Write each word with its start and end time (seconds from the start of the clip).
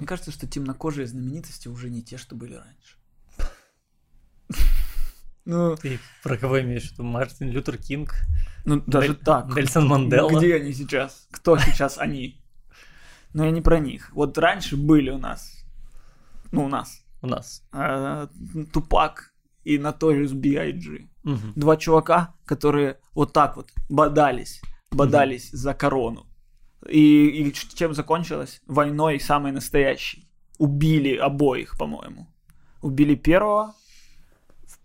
Мне 0.00 0.06
кажется, 0.06 0.30
что 0.30 0.46
темнокожие 0.46 1.06
знаменитости 1.06 1.68
уже 1.68 1.90
не 1.90 2.02
те, 2.02 2.16
что 2.16 2.34
были 2.34 2.54
раньше. 2.54 2.96
Ну, 5.46 5.74
Ты 5.74 5.98
про 6.22 6.36
кого 6.36 6.60
имеешь 6.60 6.90
в 6.90 6.92
виду? 6.92 7.02
Мартин 7.02 7.50
Лютер 7.50 7.76
Кинг? 7.78 8.14
Ну, 8.64 8.82
даже 8.86 9.08
Дель, 9.08 9.16
так. 9.16 9.48
Нельсон 9.56 9.88
Мандела? 9.88 10.38
Где 10.38 10.56
они 10.56 10.72
сейчас? 10.72 11.26
Кто 11.30 11.58
сейчас 11.58 11.98
они? 11.98 12.40
Но 13.32 13.44
я 13.44 13.50
не 13.50 13.62
про 13.62 13.80
них. 13.80 14.10
Вот 14.12 14.36
раньше 14.38 14.76
были 14.76 15.10
у 15.10 15.18
нас, 15.18 15.64
ну, 16.52 16.64
у 16.64 16.68
нас. 16.68 17.02
У 17.22 17.26
нас. 17.26 17.62
Э, 17.72 18.28
Тупак 18.72 19.32
и 19.64 19.76
Notorious 19.76 20.34
B.I.G. 20.34 21.08
Угу. 21.24 21.52
Два 21.56 21.76
чувака, 21.76 22.34
которые 22.44 22.98
вот 23.14 23.32
так 23.32 23.56
вот 23.56 23.70
бодались, 23.88 24.60
бодались 24.90 25.48
угу. 25.48 25.56
за 25.56 25.74
корону. 25.74 26.26
И, 26.88 27.48
и 27.48 27.52
чем 27.52 27.94
закончилось? 27.94 28.60
Войной 28.66 29.20
самой 29.20 29.52
настоящей. 29.52 30.28
Убили 30.58 31.16
обоих, 31.16 31.76
по-моему. 31.78 32.26
Убили 32.82 33.14
первого. 33.14 33.74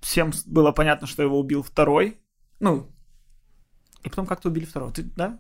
Всем 0.02 0.32
было 0.46 0.72
понятно, 0.72 1.08
что 1.08 1.24
его 1.24 1.40
убил 1.40 1.64
второй. 1.64 2.20
Ну, 2.60 2.90
и 4.06 4.10
потом 4.10 4.28
как-то 4.28 4.50
убили 4.50 4.66
второго. 4.66 4.92
Ты, 4.92 5.04
да? 5.04 5.40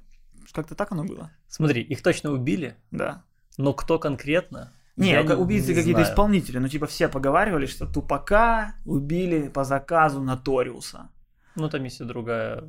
Как-то 0.52 0.76
так 0.76 0.92
оно 0.92 1.04
было? 1.04 1.32
Смотри, 1.48 1.82
их 1.82 2.02
точно 2.02 2.32
убили. 2.32 2.76
Да. 2.92 3.24
Но 3.58 3.74
кто 3.74 4.00
конкретно? 4.00 4.74
Не, 4.96 5.12
я 5.12 5.22
убийцы 5.38 5.70
не 5.70 5.76
какие-то 5.76 6.04
исполнители. 6.04 6.58
Ну, 6.58 6.68
типа, 6.68 6.88
все 6.88 7.08
поговаривали, 7.08 7.66
что 7.66 7.86
Тупака 7.86 8.76
убили 8.86 9.50
по 9.50 9.64
заказу 9.64 10.22
Наториуса. 10.22 11.10
Ну, 11.56 11.70
там 11.70 11.84
есть 11.84 12.02
и 12.02 12.04
другая... 12.04 12.64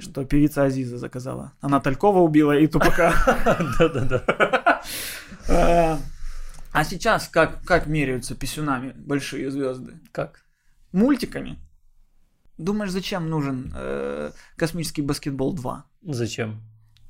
Что 0.00 0.24
певица 0.24 0.64
Азиза 0.64 0.98
заказала. 0.98 1.52
Она 1.60 1.80
Талькова 1.80 2.18
убила 2.18 2.56
и 2.56 2.66
Тупака. 2.66 3.14
Да-да-да. 3.78 4.82
А, 5.48 5.98
а 6.72 6.84
сейчас 6.84 7.28
как, 7.28 7.62
как 7.64 7.86
меряются 7.86 8.34
писюнами 8.34 8.92
большие 8.96 9.50
звезды? 9.50 10.00
Как? 10.10 10.44
Мультиками. 10.92 11.58
Думаешь, 12.58 12.90
зачем 12.90 13.28
нужен 13.28 13.72
э, 13.74 14.32
космический 14.56 15.02
баскетбол 15.02 15.54
2? 15.54 15.84
Зачем? 16.02 16.62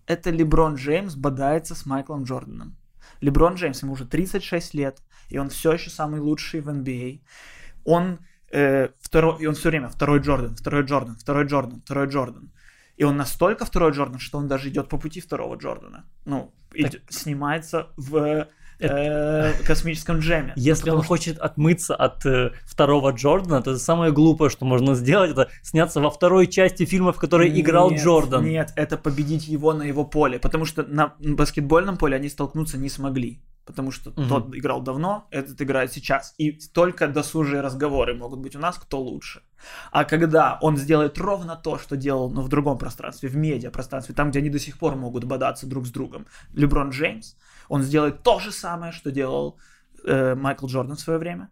Это 0.07 0.31
Леброн 0.31 0.75
Джеймс 0.77 1.15
бодается 1.15 1.75
с 1.75 1.87
Майклом 1.87 2.25
Джорданом. 2.25 2.77
Леброн 3.21 3.55
Джеймс, 3.55 3.83
ему 3.83 3.93
уже 3.93 4.05
36 4.05 4.75
лет, 4.75 5.01
и 5.29 5.39
он 5.39 5.49
все 5.49 5.73
еще 5.73 5.91
самый 5.91 6.21
лучший 6.21 6.61
в 6.61 6.69
NBA. 6.69 7.23
Он, 7.85 8.19
э, 8.53 8.89
второй, 9.01 9.43
и 9.43 9.47
он 9.47 9.55
все 9.55 9.69
время 9.71 9.89
второй 9.89 10.21
Джордан, 10.21 10.55
второй 10.55 10.85
Джордан, 10.85 11.17
второй 11.17 11.45
Джордан, 11.47 11.81
второй 11.81 12.07
Джордан. 12.07 12.53
И 12.97 13.05
он 13.05 13.17
настолько 13.17 13.65
второй 13.65 13.93
Джордан, 13.93 14.19
что 14.19 14.39
он 14.39 14.49
даже 14.49 14.69
идет 14.69 14.89
по 14.89 14.99
пути 14.99 15.21
второго 15.21 15.57
Джордана. 15.57 16.05
Ну, 16.25 16.53
так... 16.71 16.81
идет, 16.81 17.03
снимается 17.09 17.89
в 17.97 18.49
э, 18.83 19.53
космическом 19.65 20.19
джеме. 20.19 20.53
Если 20.57 20.91
он 20.91 20.99
что... 20.99 21.09
хочет 21.09 21.39
отмыться 21.39 21.95
от 21.95 22.25
э, 22.27 22.53
второго 22.65 23.11
Джордана, 23.13 23.63
то 23.63 23.77
самое 23.77 24.13
глупое, 24.13 24.51
что 24.51 24.65
можно 24.65 24.95
сделать, 24.95 25.31
это 25.31 25.49
сняться 25.63 26.01
во 26.01 26.11
второй 26.11 26.47
части 26.47 26.85
фильма, 26.85 27.13
в 27.13 27.19
которой 27.19 27.51
нет, 27.51 27.59
играл 27.59 27.93
Джордан. 27.95 28.45
Нет, 28.45 28.73
это 28.77 28.97
победить 28.97 29.49
его 29.49 29.73
на 29.73 29.83
его 29.83 30.05
поле, 30.05 30.39
потому 30.39 30.65
что 30.65 30.83
на 30.83 31.15
баскетбольном 31.21 31.97
поле 31.97 32.17
они 32.17 32.29
столкнуться 32.29 32.79
не 32.79 32.89
смогли. 32.89 33.41
Потому 33.65 33.93
что 33.93 34.11
угу. 34.11 34.25
тот 34.25 34.57
играл 34.57 34.81
давно, 34.83 35.29
этот 35.31 35.61
играет 35.63 35.93
сейчас. 35.93 36.35
И 36.37 36.51
только 36.51 37.07
досужие 37.07 37.61
разговоры 37.61 38.15
могут 38.15 38.41
быть 38.41 38.57
у 38.57 38.59
нас, 38.59 38.77
кто 38.77 39.01
лучше. 39.01 39.43
А 39.93 40.05
когда 40.05 40.59
он 40.61 40.77
сделает 40.77 41.17
ровно 41.19 41.55
то, 41.55 41.79
что 41.79 41.97
делал, 41.97 42.29
но 42.29 42.43
в 42.43 42.49
другом 42.49 42.77
пространстве, 42.77 43.29
в 43.29 43.37
медиапространстве, 43.37 44.17
там, 44.17 44.31
где 44.31 44.41
они 44.41 44.51
до 44.51 44.59
сих 44.59 44.79
пор 44.79 44.97
могут 44.97 45.25
бодаться 45.25 45.67
друг 45.67 45.87
с 45.87 45.91
другом, 45.91 46.27
Леброн 46.55 46.91
Джеймс, 46.91 47.37
он 47.73 47.83
сделает 47.83 48.23
то 48.23 48.39
же 48.39 48.53
самое, 48.53 48.93
что 48.93 49.11
делал 49.11 49.59
э, 50.05 50.35
Майкл 50.35 50.67
Джордан 50.67 50.97
в 50.97 51.01
свое 51.01 51.19
время, 51.19 51.49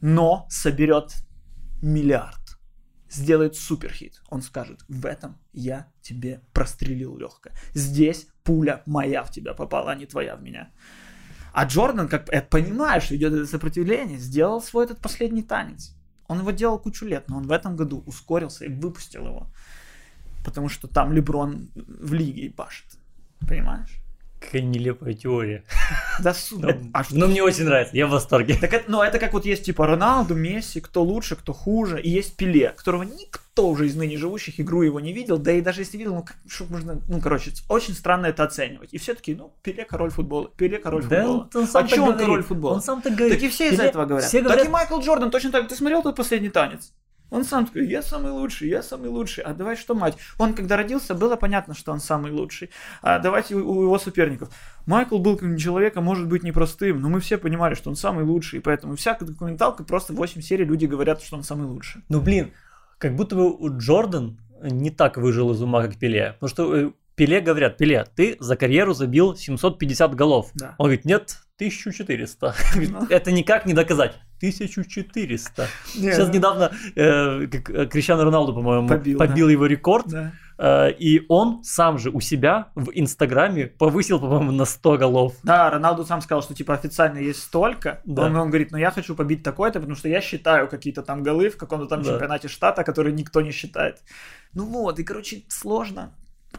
но 0.00 0.44
соберет 0.50 1.14
миллиард, 1.80 2.58
сделает 3.08 3.54
суперхит. 3.54 4.20
Он 4.28 4.42
скажет, 4.42 4.84
в 4.88 5.06
этом 5.06 5.38
я 5.52 5.86
тебе 6.00 6.40
прострелил 6.52 7.16
легко. 7.16 7.50
Здесь 7.74 8.26
пуля 8.42 8.82
моя 8.86 9.22
в 9.22 9.30
тебя 9.30 9.54
попала, 9.54 9.92
а 9.92 9.94
не 9.94 10.06
твоя 10.06 10.34
в 10.34 10.42
меня. 10.42 10.72
А 11.52 11.64
Джордан, 11.64 12.08
как 12.08 12.26
понимая, 12.50 12.98
что 12.98 13.14
идет 13.14 13.32
это 13.32 13.46
сопротивление, 13.46 14.18
сделал 14.18 14.60
свой 14.60 14.86
этот 14.86 14.98
последний 14.98 15.44
танец. 15.44 15.94
Он 16.26 16.40
его 16.40 16.50
делал 16.50 16.80
кучу 16.80 17.06
лет, 17.06 17.28
но 17.28 17.36
он 17.36 17.46
в 17.46 17.52
этом 17.52 17.76
году 17.76 18.02
ускорился 18.04 18.64
и 18.64 18.68
выпустил 18.68 19.26
его. 19.26 19.46
Потому 20.44 20.68
что 20.68 20.88
там 20.88 21.12
Леброн 21.12 21.70
в 21.76 22.12
лиге 22.14 22.46
и 22.46 22.48
пашет. 22.48 22.98
Понимаешь? 23.46 24.01
Какая 24.44 24.62
нелепая 24.62 25.14
теория. 25.14 25.64
Да, 26.20 26.34
ну, 26.52 26.68
а 26.92 27.04
что? 27.04 27.16
Ну, 27.16 27.28
мне 27.28 27.42
очень 27.42 27.64
нравится, 27.64 27.96
я 27.96 28.06
в 28.06 28.10
восторге. 28.10 28.56
Так 28.60 28.72
это, 28.72 28.90
ну, 28.90 29.02
это 29.02 29.18
как 29.18 29.32
вот 29.32 29.44
есть 29.44 29.64
типа 29.64 29.86
Роналду, 29.86 30.34
Месси, 30.34 30.80
кто 30.80 31.02
лучше, 31.02 31.36
кто 31.36 31.52
хуже, 31.52 32.00
и 32.00 32.10
есть 32.10 32.36
Пеле, 32.36 32.70
которого 32.70 33.02
никто 33.02 33.68
уже 33.68 33.86
из 33.86 33.96
ныне 33.96 34.16
живущих 34.16 34.60
игру 34.60 34.82
его 34.82 35.00
не 35.00 35.12
видел, 35.12 35.38
да 35.38 35.52
и 35.52 35.60
даже 35.60 35.82
если 35.82 35.96
видел, 35.96 36.14
ну, 36.14 36.22
как, 36.22 36.36
что 36.48 36.64
можно, 36.64 37.00
ну, 37.08 37.20
короче, 37.20 37.52
очень 37.68 37.94
странно 37.94 38.26
это 38.26 38.44
оценивать. 38.44 38.92
И 38.92 38.98
все 38.98 39.14
таки 39.14 39.34
ну, 39.34 39.52
Пеле 39.62 39.84
король 39.84 40.10
футбола, 40.10 40.50
Пеле 40.56 40.78
король 40.78 41.04
да, 41.04 41.22
футбола. 41.22 41.48
Он, 41.54 41.60
он 41.62 41.66
сам 41.66 41.84
а 41.84 41.88
что 41.88 42.02
он 42.02 42.18
король 42.18 42.42
футбола? 42.42 42.74
Он 42.74 42.82
сам 42.82 43.02
так 43.02 43.14
говорит. 43.14 43.38
Так 43.38 43.44
и 43.44 43.48
все 43.48 43.68
из-за 43.70 43.84
этого 43.84 44.04
говорят. 44.04 44.28
Все 44.28 44.40
говорят. 44.40 44.60
Так 44.60 44.68
и 44.68 44.70
Майкл 44.70 45.00
Джордан 45.00 45.30
точно 45.30 45.50
так. 45.50 45.68
Ты 45.68 45.74
смотрел 45.76 46.02
тот 46.02 46.16
последний 46.16 46.50
танец? 46.50 46.92
Он 47.32 47.44
сам 47.44 47.64
такой, 47.64 47.86
я 47.86 48.02
самый 48.02 48.30
лучший, 48.30 48.68
я 48.68 48.82
самый 48.82 49.08
лучший. 49.08 49.42
А 49.42 49.54
давай 49.54 49.74
что, 49.74 49.94
мать? 49.94 50.18
Он, 50.36 50.52
когда 50.52 50.76
родился, 50.76 51.14
было 51.14 51.36
понятно, 51.36 51.74
что 51.74 51.90
он 51.90 51.98
самый 51.98 52.30
лучший. 52.30 52.68
А 53.00 53.18
давайте 53.20 53.54
у, 53.54 53.84
его 53.84 53.98
соперников. 53.98 54.50
Майкл 54.84 55.16
был 55.18 55.38
как 55.38 55.58
человека, 55.58 56.02
может 56.02 56.28
быть, 56.28 56.42
непростым, 56.42 57.00
но 57.00 57.08
мы 57.08 57.20
все 57.20 57.38
понимали, 57.38 57.74
что 57.74 57.88
он 57.88 57.96
самый 57.96 58.26
лучший. 58.26 58.58
И 58.58 58.62
поэтому 58.62 58.96
всякая 58.96 59.24
документалка, 59.24 59.82
просто 59.82 60.12
8 60.12 60.42
серий 60.42 60.66
люди 60.66 60.84
говорят, 60.84 61.22
что 61.22 61.36
он 61.38 61.42
самый 61.42 61.66
лучший. 61.66 62.02
Ну, 62.10 62.20
блин, 62.20 62.52
как 62.98 63.16
будто 63.16 63.34
бы 63.34 63.50
у 63.50 63.78
Джордан 63.78 64.38
не 64.60 64.90
так 64.90 65.16
выжил 65.16 65.52
из 65.52 65.62
ума, 65.62 65.80
как 65.80 65.96
Пеле. 65.96 66.34
Потому 66.34 66.50
что 66.50 66.76
э, 66.76 66.90
Пеле 67.14 67.40
говорят, 67.40 67.78
Пеле, 67.78 68.04
ты 68.14 68.36
за 68.40 68.56
карьеру 68.56 68.92
забил 68.92 69.36
750 69.36 70.14
голов. 70.14 70.50
Да. 70.52 70.74
Он 70.76 70.88
говорит, 70.88 71.06
нет, 71.06 71.38
1400. 71.56 72.54
Ну. 72.76 73.06
Это 73.10 73.32
никак 73.32 73.64
не 73.64 73.72
доказать. 73.72 74.16
1400. 74.42 75.68
Нет. 75.94 76.14
Сейчас 76.14 76.28
недавно 76.34 76.72
э, 76.96 77.44
э, 77.44 77.46
Криstiano 77.46 78.24
Роналду, 78.24 78.54
по-моему, 78.54 78.88
побил, 78.88 79.18
побил 79.18 79.46
да. 79.46 79.52
его 79.52 79.66
рекорд. 79.66 80.08
Да. 80.08 80.32
Э, 80.58 80.90
и 80.90 81.24
он 81.28 81.62
сам 81.62 81.98
же 81.98 82.10
у 82.10 82.20
себя 82.20 82.68
в 82.74 82.90
Инстаграме 82.92 83.66
повысил, 83.66 84.18
по-моему, 84.18 84.52
на 84.52 84.64
100 84.64 84.98
голов. 84.98 85.34
Да, 85.42 85.70
Роналду 85.70 86.04
сам 86.04 86.20
сказал, 86.20 86.42
что 86.42 86.54
типа 86.54 86.74
официально 86.74 87.18
есть 87.18 87.42
столько. 87.42 88.00
Да. 88.04 88.26
Он, 88.26 88.36
он 88.36 88.48
говорит, 88.48 88.72
ну 88.72 88.78
я 88.78 88.90
хочу 88.90 89.14
побить 89.14 89.42
такое-то, 89.42 89.80
потому 89.80 89.96
что 89.96 90.08
я 90.08 90.20
считаю 90.20 90.68
какие-то 90.68 91.02
там 91.02 91.22
голы 91.22 91.50
в 91.50 91.56
каком-то 91.56 91.86
там 91.86 92.02
да. 92.02 92.10
чемпионате 92.10 92.48
штата, 92.48 92.84
которые 92.84 93.14
никто 93.14 93.40
не 93.40 93.52
считает. 93.52 94.02
Ну 94.54 94.66
вот, 94.66 94.98
и 94.98 95.04
короче, 95.04 95.42
сложно 95.48 96.12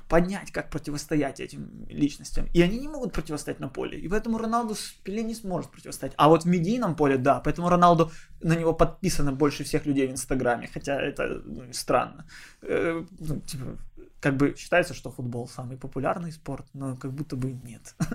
понять, 0.08 0.52
как 0.52 0.70
противостоять 0.70 1.40
этим 1.40 1.86
личностям. 1.90 2.48
И 2.54 2.62
они 2.62 2.80
не 2.80 2.88
могут 2.88 3.14
противостоять 3.14 3.59
на 3.59 3.68
поле. 3.68 4.00
И 4.00 4.08
поэтому 4.08 4.38
Роналду 4.38 4.76
Пеле 5.04 5.24
не 5.24 5.36
сможет 5.36 5.72
противостоять. 5.72 6.14
А 6.18 6.30
вот 6.30 6.44
в 6.44 6.48
медийном 6.48 6.96
поле, 6.96 7.18
да. 7.18 7.40
Поэтому 7.40 7.70
Роналду, 7.70 8.12
на 8.42 8.56
него 8.56 8.74
подписано 8.74 9.32
больше 9.32 9.64
всех 9.64 9.86
людей 9.86 10.08
в 10.08 10.12
Инстаграме. 10.12 10.70
Хотя 10.74 11.02
это 11.02 11.42
ну, 11.46 11.64
странно. 11.72 12.26
Э, 12.62 13.03
ну, 13.20 13.40
типа, 13.42 13.78
как 14.20 14.38
бы 14.38 14.56
считается, 14.58 14.94
что 14.94 15.12
футбол 15.12 15.48
самый 15.48 15.78
популярный 15.78 16.32
спорт, 16.32 16.66
но 16.74 16.96
как 16.96 17.12
будто 17.12 17.36
бы 17.36 17.52
нет. 17.52 17.96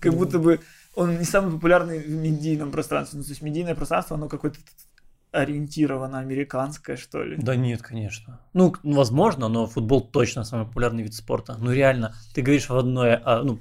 Как 0.00 0.14
будто 0.14 0.40
бы 0.40 0.58
он 0.96 1.16
не 1.16 1.24
самый 1.24 1.52
популярный 1.52 2.00
в 2.00 2.10
медийном 2.10 2.72
пространстве. 2.72 3.18
Ну, 3.18 3.24
то 3.24 3.30
есть 3.30 3.40
медийное 3.40 3.76
пространство, 3.76 4.16
оно 4.16 4.28
какое-то 4.28 4.58
ориентировано 5.32 6.18
американское, 6.18 6.96
что 6.96 7.22
ли? 7.22 7.36
Да 7.36 7.56
нет, 7.56 7.82
конечно. 7.82 8.40
Ну, 8.52 8.74
возможно, 8.82 9.48
но 9.48 9.66
футбол 9.66 10.02
точно 10.02 10.44
самый 10.44 10.66
популярный 10.66 11.02
вид 11.02 11.14
спорта. 11.14 11.56
Ну, 11.58 11.72
реально, 11.72 12.14
ты 12.34 12.42
говоришь 12.42 12.68
в 12.68 12.76
одной, 12.76 13.14
а, 13.14 13.42
ну, 13.42 13.60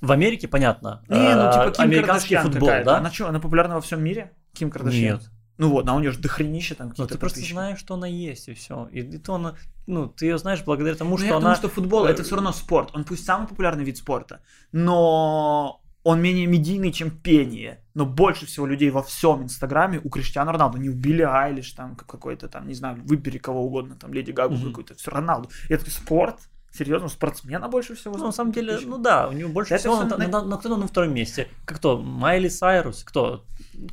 в 0.00 0.10
Америке, 0.10 0.48
понятно. 0.48 1.04
Не, 1.08 1.36
ну, 1.36 1.52
типа 1.52 1.70
Ким 1.70 1.84
американский 1.84 2.36
футбол, 2.36 2.68
да? 2.68 2.98
Она 2.98 3.10
что, 3.10 3.28
она 3.28 3.38
популярна 3.38 3.76
во 3.76 3.80
всем 3.80 4.02
мире? 4.02 4.32
Ким 4.52 4.70
Кардашьян? 4.70 5.18
Нет. 5.18 5.30
Ну 5.58 5.68
вот, 5.68 5.88
а 5.88 5.94
у 5.94 6.00
нее 6.00 6.10
же 6.10 6.18
дохренища 6.18 6.74
там 6.74 6.90
какие-то. 6.90 7.12
Ну, 7.12 7.14
ты 7.14 7.18
просто 7.18 7.40
знаешь, 7.40 7.78
что 7.78 7.94
она 7.94 8.08
есть, 8.08 8.48
и 8.48 8.54
все. 8.54 8.88
И, 8.90 9.00
и 9.00 9.18
то 9.18 9.34
она, 9.34 9.54
ну, 9.86 10.08
ты 10.08 10.26
ее 10.26 10.38
знаешь 10.38 10.64
благодаря 10.64 10.96
тому, 10.96 11.12
ну, 11.12 11.18
что 11.18 11.26
я 11.26 11.32
она. 11.32 11.40
Потому 11.40 11.56
что 11.56 11.68
футбол 11.68 12.06
это 12.06 12.24
все 12.24 12.34
равно 12.34 12.52
спорт. 12.52 12.90
Он 12.94 13.04
пусть 13.04 13.24
самый 13.24 13.46
популярный 13.46 13.84
вид 13.84 13.96
спорта, 13.96 14.40
но 14.72 15.81
он 16.04 16.20
менее 16.20 16.46
медийный, 16.46 16.92
чем 16.92 17.10
пение. 17.10 17.84
Но 17.94 18.06
больше 18.06 18.46
всего 18.46 18.66
людей 18.66 18.90
во 18.90 19.02
всем 19.02 19.42
Инстаграме 19.42 20.00
у 20.02 20.08
Криштиану 20.08 20.52
Роналду. 20.52 20.78
Не 20.78 20.88
у 20.88 20.94
Билли 20.94 21.22
Айлиш, 21.22 21.72
там 21.72 21.94
какой-то 21.94 22.48
там, 22.48 22.66
не 22.66 22.74
знаю, 22.74 23.00
выбери 23.04 23.38
кого 23.38 23.64
угодно, 23.64 23.96
там 23.96 24.12
Леди 24.12 24.32
Гагу 24.32 24.54
mm-hmm. 24.54 24.68
какой-то, 24.68 24.94
все 24.94 25.10
Роналду. 25.10 25.50
Это 25.68 25.90
спорт, 25.90 26.38
серьезно, 26.72 27.08
спортсмена 27.08 27.68
больше 27.68 27.94
всего. 27.94 28.16
Ну, 28.16 28.26
на 28.26 28.32
самом 28.32 28.52
деле, 28.52 28.78
ну 28.84 28.98
да, 28.98 29.28
у 29.28 29.32
него 29.32 29.50
больше 29.50 29.76
всего, 29.78 30.02
на, 30.02 30.16
на, 30.16 30.28
на, 30.28 30.42
на, 30.42 30.56
кто 30.56 30.76
на 30.76 30.86
втором 30.86 31.14
месте? 31.14 31.48
Как 31.64 31.78
кто? 31.78 31.98
Майли 31.98 32.48
Сайрус? 32.48 33.04
Кто? 33.04 33.44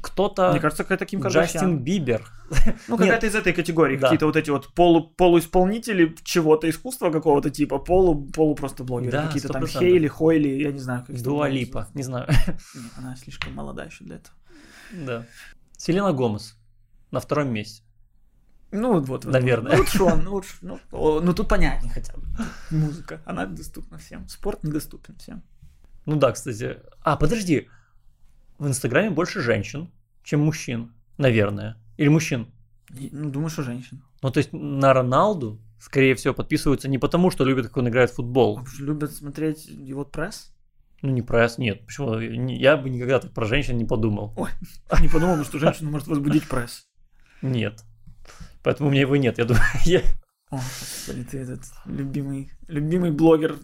кто-то... 0.02 0.52
Мне 0.52 0.60
кажется, 0.60 0.84
какая-то 0.84 1.06
Ким. 1.06 1.26
Джастин 1.26 1.80
Бибер. 1.80 2.28
Ну, 2.88 2.98
какая-то 2.98 3.28
из 3.28 3.36
этой 3.36 3.54
категории. 3.54 3.98
Да. 3.98 4.08
Какие-то 4.08 4.26
вот 4.26 4.36
эти 4.36 4.50
вот 4.50 4.74
полу, 4.74 5.10
полуисполнители 5.10 6.16
чего-то, 6.24 6.70
искусства 6.70 7.12
какого-то 7.12 7.50
типа, 7.50 7.80
полу, 7.80 8.26
полу 8.32 8.56
просто 8.56 8.84
блогеры. 8.84 9.12
Да, 9.12 9.28
какие-то 9.28 9.50
100%. 9.50 9.52
там 9.52 9.68
Хейли, 9.68 10.08
Хойли, 10.08 10.50
я 10.50 10.72
не 10.72 10.80
знаю. 10.80 11.06
Как 11.06 11.22
Дуа 11.22 11.48
Липа, 11.48 11.88
не 11.94 12.04
знаю. 12.04 12.28
Она 12.98 13.16
слишком 13.16 13.54
молода 13.54 13.86
еще 13.86 14.04
для 14.04 14.18
этого. 14.18 14.36
Да. 14.92 15.26
Селена 15.78 16.12
Гомес 16.12 16.58
на 17.12 17.20
втором 17.20 17.54
месте. 17.54 17.84
Ну 18.72 19.00
вот, 19.02 19.26
наверное. 19.26 19.74
Ну, 19.74 19.80
лучше 19.80 20.04
он, 20.04 20.28
лучше. 20.28 20.58
Ну, 20.62 20.80
ну 20.92 21.34
тут 21.34 21.48
понятнее 21.48 21.92
хотя 21.92 22.14
бы. 22.14 22.24
Музыка, 22.70 23.22
она 23.26 23.46
доступна 23.46 23.98
всем. 23.98 24.28
Спорт 24.28 24.64
недоступен 24.64 25.16
всем. 25.18 25.44
Ну 26.06 26.16
да, 26.16 26.32
кстати. 26.32 26.78
А, 27.02 27.18
подожди. 27.18 27.68
В 28.58 28.68
Инстаграме 28.68 29.10
больше 29.10 29.42
женщин, 29.42 29.92
чем 30.24 30.42
мужчин, 30.42 30.94
наверное. 31.18 31.78
Или 31.98 32.10
мужчин? 32.10 32.48
Ну, 32.90 33.30
думаю, 33.30 33.50
что 33.50 33.64
женщин. 33.64 34.04
Ну, 34.22 34.32
то 34.32 34.40
есть 34.40 34.52
на 34.52 34.94
Роналду, 34.94 35.62
скорее 35.80 36.16
всего, 36.16 36.34
подписываются 36.34 36.90
не 36.90 36.98
потому, 36.98 37.32
что 37.32 37.46
любят, 37.46 37.68
как 37.68 37.78
он 37.78 37.88
играет 37.90 38.12
в 38.12 38.16
футбол. 38.16 38.60
А 38.60 38.82
любят 38.82 39.14
смотреть 39.14 39.66
его 39.66 40.04
пресс? 40.06 40.54
Ну, 41.02 41.12
не 41.12 41.22
пресс, 41.22 41.58
нет. 41.58 41.86
Почему? 41.86 42.20
Я 42.20 42.76
бы 42.76 42.90
никогда 42.90 43.20
так 43.20 43.32
про 43.32 43.46
женщин 43.46 43.78
не 43.78 43.86
подумал. 43.86 44.34
Ой, 44.36 44.50
не 45.02 45.08
подумал, 45.08 45.44
что 45.44 45.60
женщина 45.60 45.90
может 45.90 46.08
возбудить 46.08 46.48
пресс. 46.48 46.88
Нет. 47.42 47.84
Поэтому 48.64 48.90
у 48.90 48.92
меня 48.92 49.02
его 49.02 49.16
нет. 49.16 49.38
Я 49.38 49.46
думаю, 49.46 49.64
я... 49.86 50.02
О, 50.50 50.56
господи, 50.58 51.24
ты 51.24 51.40
этот 51.40 51.62
любимый, 51.86 52.52
любимый 52.68 53.12
блогер 53.12 53.58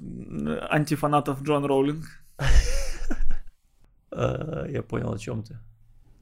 антифанатов 0.69 1.41
Джон 1.41 1.65
Роулинг. 1.65 2.05
Э, 4.11 4.67
я 4.69 4.83
понял, 4.83 5.11
о 5.11 5.17
чем 5.17 5.43
ты. 5.43 5.57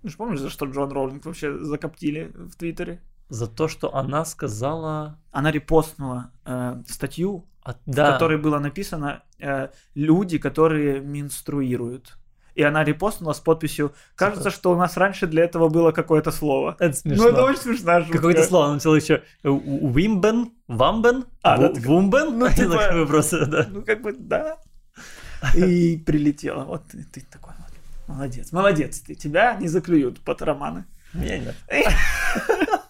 Ну 0.01 0.09
же 0.09 0.17
помнишь, 0.17 0.39
за 0.39 0.49
что 0.49 0.65
Джон 0.65 0.91
Роулинг 0.91 1.25
вообще 1.25 1.57
закоптили 1.63 2.31
в 2.33 2.55
Твиттере? 2.55 3.01
За 3.29 3.47
то, 3.47 3.67
что 3.67 3.95
она 3.95 4.25
сказала... 4.25 5.19
Она 5.31 5.51
репостнула 5.51 6.31
э, 6.45 6.83
статью, 6.87 7.45
а, 7.61 7.75
да. 7.85 8.09
в 8.09 8.13
которой 8.13 8.37
было 8.37 8.59
написано 8.59 9.23
э, 9.39 9.69
«Люди, 9.95 10.37
которые 10.37 11.01
менструируют» 11.01 12.17
и 12.55 12.63
она 12.63 12.83
репостнула 12.83 13.33
с 13.33 13.39
подписью 13.39 13.93
«Кажется, 14.15 14.49
что 14.49 14.71
у 14.71 14.75
нас 14.75 14.97
раньше 14.97 15.27
для 15.27 15.43
этого 15.43 15.69
было 15.69 15.91
какое-то 15.91 16.31
слово». 16.31 16.75
Это 16.79 16.95
смешно. 16.95 17.23
Ну, 17.23 17.29
это 17.29 17.43
очень 17.43 17.61
смешно. 17.61 17.99
Шутка. 17.99 18.13
Какое-то 18.13 18.43
слово, 18.43 18.65
она 18.65 18.73
написала 18.73 18.95
еще 18.95 19.23
«Вимбен», 19.43 20.51
«Вамбен», 20.67 21.25
а, 21.41 21.57
да, 21.57 21.71
«Вумбен». 21.81 22.37
Ну, 22.37 22.49
типа, 22.49 23.05
просто, 23.07 23.45
да. 23.45 23.67
Ну, 23.69 23.81
как 23.81 24.01
бы, 24.01 24.13
да. 24.13 24.57
И 25.55 25.97
прилетела. 25.97 26.63
Вот 26.63 26.83
ты, 26.87 27.03
ты 27.03 27.21
такой 27.21 27.53
вот. 27.57 27.67
Молодец, 28.07 28.51
молодец 28.51 28.99
ты. 28.99 29.15
Тебя 29.15 29.55
не 29.55 29.67
заклюют 29.67 30.19
под 30.19 30.41
романы. 30.41 30.85
Меня 31.13 31.39
нет. 31.39 31.55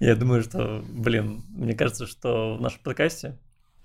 Я 0.00 0.16
думаю, 0.16 0.42
что, 0.42 0.82
блин, 0.88 1.44
мне 1.50 1.74
кажется, 1.74 2.06
что 2.06 2.56
в 2.56 2.60
нашем 2.60 2.80
подкасте 2.82 3.38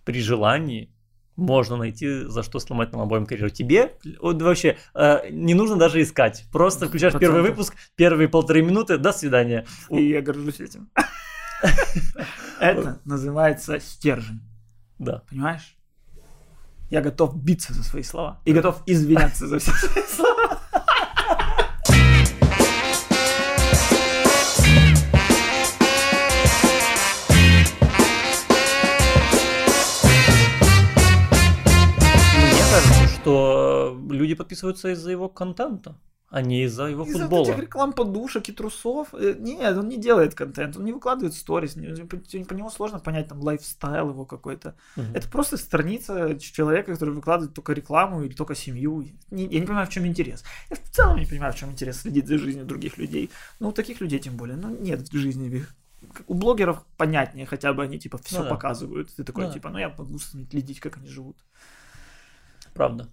при 0.05 0.21
желании 0.21 0.94
можно 1.35 1.77
найти, 1.77 2.25
за 2.25 2.43
что 2.43 2.59
сломать 2.59 2.91
нам 2.91 3.01
обоим 3.01 3.25
карьеру. 3.25 3.49
Тебе 3.49 3.97
вот 4.21 4.41
вообще 4.41 4.77
э, 4.93 5.29
не 5.29 5.53
нужно 5.53 5.75
даже 5.75 6.01
искать. 6.01 6.45
Просто 6.51 6.87
включаешь 6.87 7.13
100%. 7.13 7.19
первый 7.19 7.41
выпуск, 7.41 7.75
первые 7.95 8.29
полторы 8.29 8.61
минуты, 8.61 8.97
до 8.97 9.11
свидания. 9.11 9.65
И 9.89 10.09
я 10.09 10.21
горжусь 10.21 10.59
этим. 10.59 10.89
Это 12.59 12.99
называется 13.05 13.79
стержень. 13.79 14.41
Да. 14.99 15.23
Понимаешь? 15.29 15.75
Я 16.89 17.01
готов 17.01 17.35
биться 17.35 17.73
за 17.73 17.83
свои 17.83 18.03
слова. 18.03 18.41
И 18.45 18.53
готов 18.53 18.81
извиняться 18.85 19.47
за 19.47 19.59
все 19.59 19.71
свои 19.71 20.03
слова. 20.03 20.54
Что 33.25 33.99
люди 34.09 34.35
подписываются 34.35 34.89
из-за 34.89 35.11
его 35.11 35.29
контента, 35.29 35.97
а 36.29 36.41
не 36.41 36.63
из-за 36.63 36.85
его 36.85 37.05
из-за 37.05 37.19
футбола. 37.19 37.43
Из-за 37.43 37.51
этих 37.53 37.61
реклам 37.63 37.93
подушек 37.93 38.49
и 38.49 38.51
трусов. 38.51 39.13
Э, 39.13 39.35
нет, 39.39 39.77
он 39.77 39.87
не 39.87 39.97
делает 39.97 40.35
контент, 40.35 40.75
он 40.75 40.85
не 40.85 40.91
выкладывает 40.91 41.33
сторис, 41.33 41.73
по, 41.73 42.53
нему 42.53 42.69
сложно 42.69 42.99
понять 42.99 43.29
там 43.29 43.39
лайфстайл 43.41 44.09
его 44.09 44.25
какой-то. 44.25 44.75
Угу. 44.97 45.05
Это 45.13 45.29
просто 45.29 45.57
страница 45.57 46.37
человека, 46.39 46.93
который 46.93 47.13
выкладывает 47.13 47.53
только 47.53 47.73
рекламу 47.73 48.23
или 48.23 48.33
только 48.33 48.55
семью. 48.55 49.05
я 49.31 49.59
не 49.59 49.65
понимаю, 49.65 49.87
в 49.87 49.91
чем 49.91 50.05
интерес. 50.05 50.43
Я 50.69 50.75
в 50.75 50.89
целом 50.91 51.17
не 51.19 51.25
понимаю, 51.25 51.53
в 51.53 51.55
чем 51.55 51.71
интерес 51.71 52.01
следить 52.01 52.27
за 52.27 52.37
жизнью 52.37 52.65
других 52.65 52.97
людей. 52.97 53.29
Ну, 53.59 53.69
у 53.69 53.71
таких 53.71 54.01
людей 54.01 54.19
тем 54.19 54.35
более. 54.35 54.57
Ну, 54.57 54.69
нет 54.69 55.07
в 55.07 55.17
жизни 55.17 55.65
у 56.27 56.33
блогеров 56.35 56.85
понятнее, 56.97 57.45
хотя 57.45 57.73
бы 57.73 57.83
они 57.83 57.97
типа 57.97 58.17
все 58.19 58.39
ну, 58.39 58.43
да. 58.43 58.49
показывают. 58.49 59.09
Ты 59.15 59.23
такой, 59.23 59.47
ну, 59.47 59.53
типа, 59.53 59.69
ну 59.69 59.79
я 59.79 59.89
могу 59.89 60.19
следить, 60.19 60.79
как 60.79 60.97
они 60.97 61.07
живут. 61.07 61.37
Правда. 62.73 63.09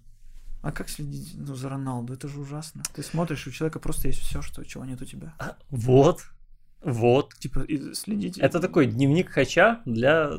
А 0.63 0.71
как 0.71 0.87
следить 0.87 1.33
ну, 1.35 1.55
за 1.55 1.67
Роналду? 1.67 2.13
Это 2.13 2.29
же 2.29 2.39
ужасно. 2.39 2.83
Ты 2.95 3.03
смотришь, 3.03 3.45
у 3.47 3.51
человека 3.51 3.79
просто 3.79 4.07
есть 4.07 4.21
все, 4.21 4.41
что, 4.41 4.63
чего 4.63 4.85
нет 4.85 5.01
у 5.01 5.05
тебя. 5.05 5.33
А, 5.37 5.57
вот. 5.69 6.21
Вот. 6.81 7.33
Типа, 7.35 7.59
и 7.59 7.93
следить. 7.93 8.37
Это 8.37 8.61
такой 8.61 8.85
дневник 8.85 9.29
хача 9.29 9.81
для, 9.85 10.31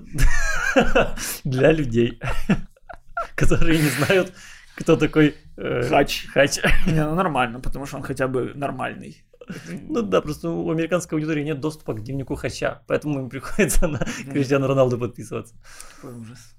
для 1.45 1.73
людей, 1.73 2.23
которые 3.37 3.83
не 3.83 3.91
знают, 3.91 4.33
кто 4.77 4.97
такой 4.97 5.37
э, 5.59 5.83
хач. 5.91 6.27
Хач. 6.29 6.59
Не, 6.87 7.05
ну 7.05 7.15
нормально, 7.15 7.61
потому 7.61 7.85
что 7.85 7.99
он 7.99 8.03
хотя 8.03 8.27
бы 8.27 8.53
нормальный. 8.55 9.23
Ну 9.69 10.01
да, 10.01 10.23
просто 10.23 10.49
у 10.49 10.71
американской 10.71 11.19
аудитории 11.19 11.45
нет 11.45 11.61
доступа 11.61 11.93
к 11.93 12.03
дневнику 12.03 12.35
хача, 12.35 12.83
поэтому 12.87 13.21
им 13.21 13.29
приходится 13.29 13.89
на 13.89 13.99
Криштиану 14.33 14.69
Роналду 14.69 14.99
подписываться. 14.99 15.55
Какой 15.97 16.19
ужас. 16.19 16.57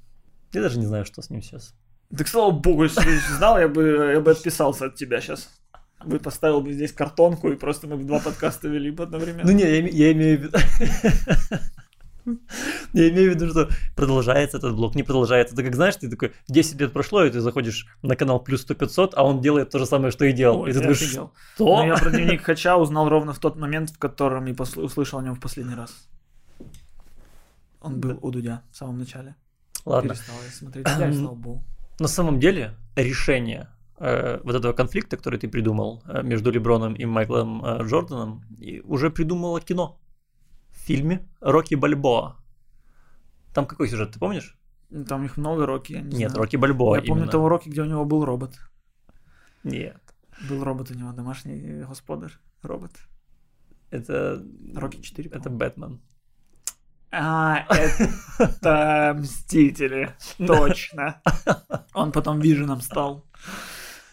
Я 0.54 0.62
даже 0.62 0.78
не 0.78 0.86
знаю, 0.86 1.04
что 1.04 1.24
с 1.24 1.32
ним 1.32 1.42
сейчас. 1.42 1.74
Так 2.16 2.28
слава 2.28 2.52
богу, 2.52 2.84
если 2.84 3.04
бы 3.04 3.18
знал, 3.38 3.60
я 3.60 3.68
бы, 3.68 4.12
я 4.14 4.22
бы 4.22 4.32
отписался 4.32 4.86
от 4.86 4.96
тебя 4.96 5.22
сейчас. 5.22 5.50
Бы 6.06 6.20
поставил 6.20 6.62
бы 6.62 6.72
здесь 6.74 6.92
картонку, 6.92 7.50
и 7.50 7.56
просто 7.56 7.88
мы 7.88 7.98
бы 7.98 8.04
два 8.04 8.20
подкаста 8.20 8.68
вели 8.68 8.92
бы 8.92 9.04
одновременно. 9.04 9.44
Ну 9.44 9.52
не, 9.52 9.64
я, 9.64 9.88
я 9.88 10.12
имею 10.12 10.40
в 10.40 10.42
виду... 10.44 10.58
Я 12.94 13.10
имею 13.10 13.32
в 13.32 13.36
виду, 13.36 13.50
что 13.50 13.70
продолжается 13.96 14.58
этот 14.58 14.76
блок, 14.76 14.96
не 14.96 15.04
продолжается. 15.04 15.54
Это 15.54 15.64
как, 15.64 15.76
знаешь, 15.76 15.96
ты 15.96 16.10
такой, 16.10 16.34
10 16.48 16.80
лет 16.82 16.92
прошло, 16.92 17.24
и 17.24 17.30
ты 17.30 17.40
заходишь 17.40 17.86
на 18.02 18.16
канал 18.16 18.40
плюс 18.40 18.62
100 18.62 18.74
500, 18.74 19.14
а 19.16 19.24
он 19.24 19.42
делает 19.42 19.70
то 19.70 19.78
же 19.78 19.86
самое, 19.86 20.12
что 20.12 20.26
и 20.26 20.32
делал. 20.32 20.62
Ой, 20.62 20.72
и 20.72 20.74
ты 20.74 20.80
думаешь, 20.80 21.02
что? 21.02 21.32
Но 21.60 21.86
я 21.86 21.96
про 21.98 22.10
дневник 22.10 22.42
Хача 22.42 22.78
узнал 22.78 23.10
ровно 23.10 23.34
в 23.34 23.40
тот 23.40 23.58
момент, 23.58 23.92
в 23.92 24.00
котором 24.00 24.46
я 24.46 24.56
услышал 24.78 25.20
о 25.20 25.24
нем 25.24 25.36
в 25.36 25.40
последний 25.40 25.76
раз. 25.76 25.94
Он 27.82 28.00
был 28.00 28.18
у 28.22 28.32
Дудя 28.32 28.64
в 28.72 28.78
самом 28.78 28.98
начале. 28.98 29.36
Ладно. 29.86 30.16
Перестал 30.16 30.36
я 30.44 30.52
смотреть, 30.52 30.88
я, 30.88 31.14
слава 31.14 31.36
богу. 31.36 31.64
На 32.00 32.08
самом 32.08 32.40
деле 32.40 32.76
решение 32.96 33.68
э, 34.00 34.40
вот 34.44 34.56
этого 34.56 34.74
конфликта, 34.74 35.18
который 35.18 35.40
ты 35.40 35.48
придумал 35.48 36.04
э, 36.06 36.24
между 36.24 36.52
Леброном 36.52 36.94
и 36.94 37.06
Майклом 37.06 37.64
э, 37.64 37.84
Джорданом, 37.84 38.44
уже 38.84 39.10
придумало 39.10 39.62
кино 39.62 40.00
в 40.70 40.78
фильме 40.78 41.20
«Рокки 41.42 41.76
Бальбоа». 41.76 42.36
Там 43.54 43.66
какой 43.66 43.88
сюжет, 43.88 44.12
ты 44.12 44.20
помнишь? 44.20 44.58
Там 45.08 45.24
их 45.24 45.38
много 45.38 45.66
Рокки, 45.66 45.94
я 45.94 46.02
не 46.02 46.18
Нет, 46.18 46.32
знаю. 46.32 46.44
Рокки 46.44 46.58
Бальбоа 46.58 46.96
Я 46.96 47.02
именно. 47.02 47.16
помню 47.16 47.32
того 47.32 47.50
Рокки, 47.50 47.70
где 47.70 47.82
у 47.82 47.86
него 47.86 48.06
был 48.06 48.26
робот. 48.26 48.60
Нет. 49.64 50.02
Был 50.50 50.64
робот 50.64 50.92
у 50.92 50.94
него, 50.94 51.14
домашний 51.14 51.84
господар, 51.88 52.32
робот. 52.62 52.92
Это... 53.90 54.44
Рокки 54.76 55.02
4, 55.02 55.30
Это 55.30 55.50
Бэтмен. 55.50 56.02
А, 57.12 57.66
это 58.38 59.16
Мстители. 59.20 60.16
Точно. 60.38 61.22
Он 61.94 62.12
потом 62.12 62.40
Виженом 62.40 62.82
стал. 62.82 63.26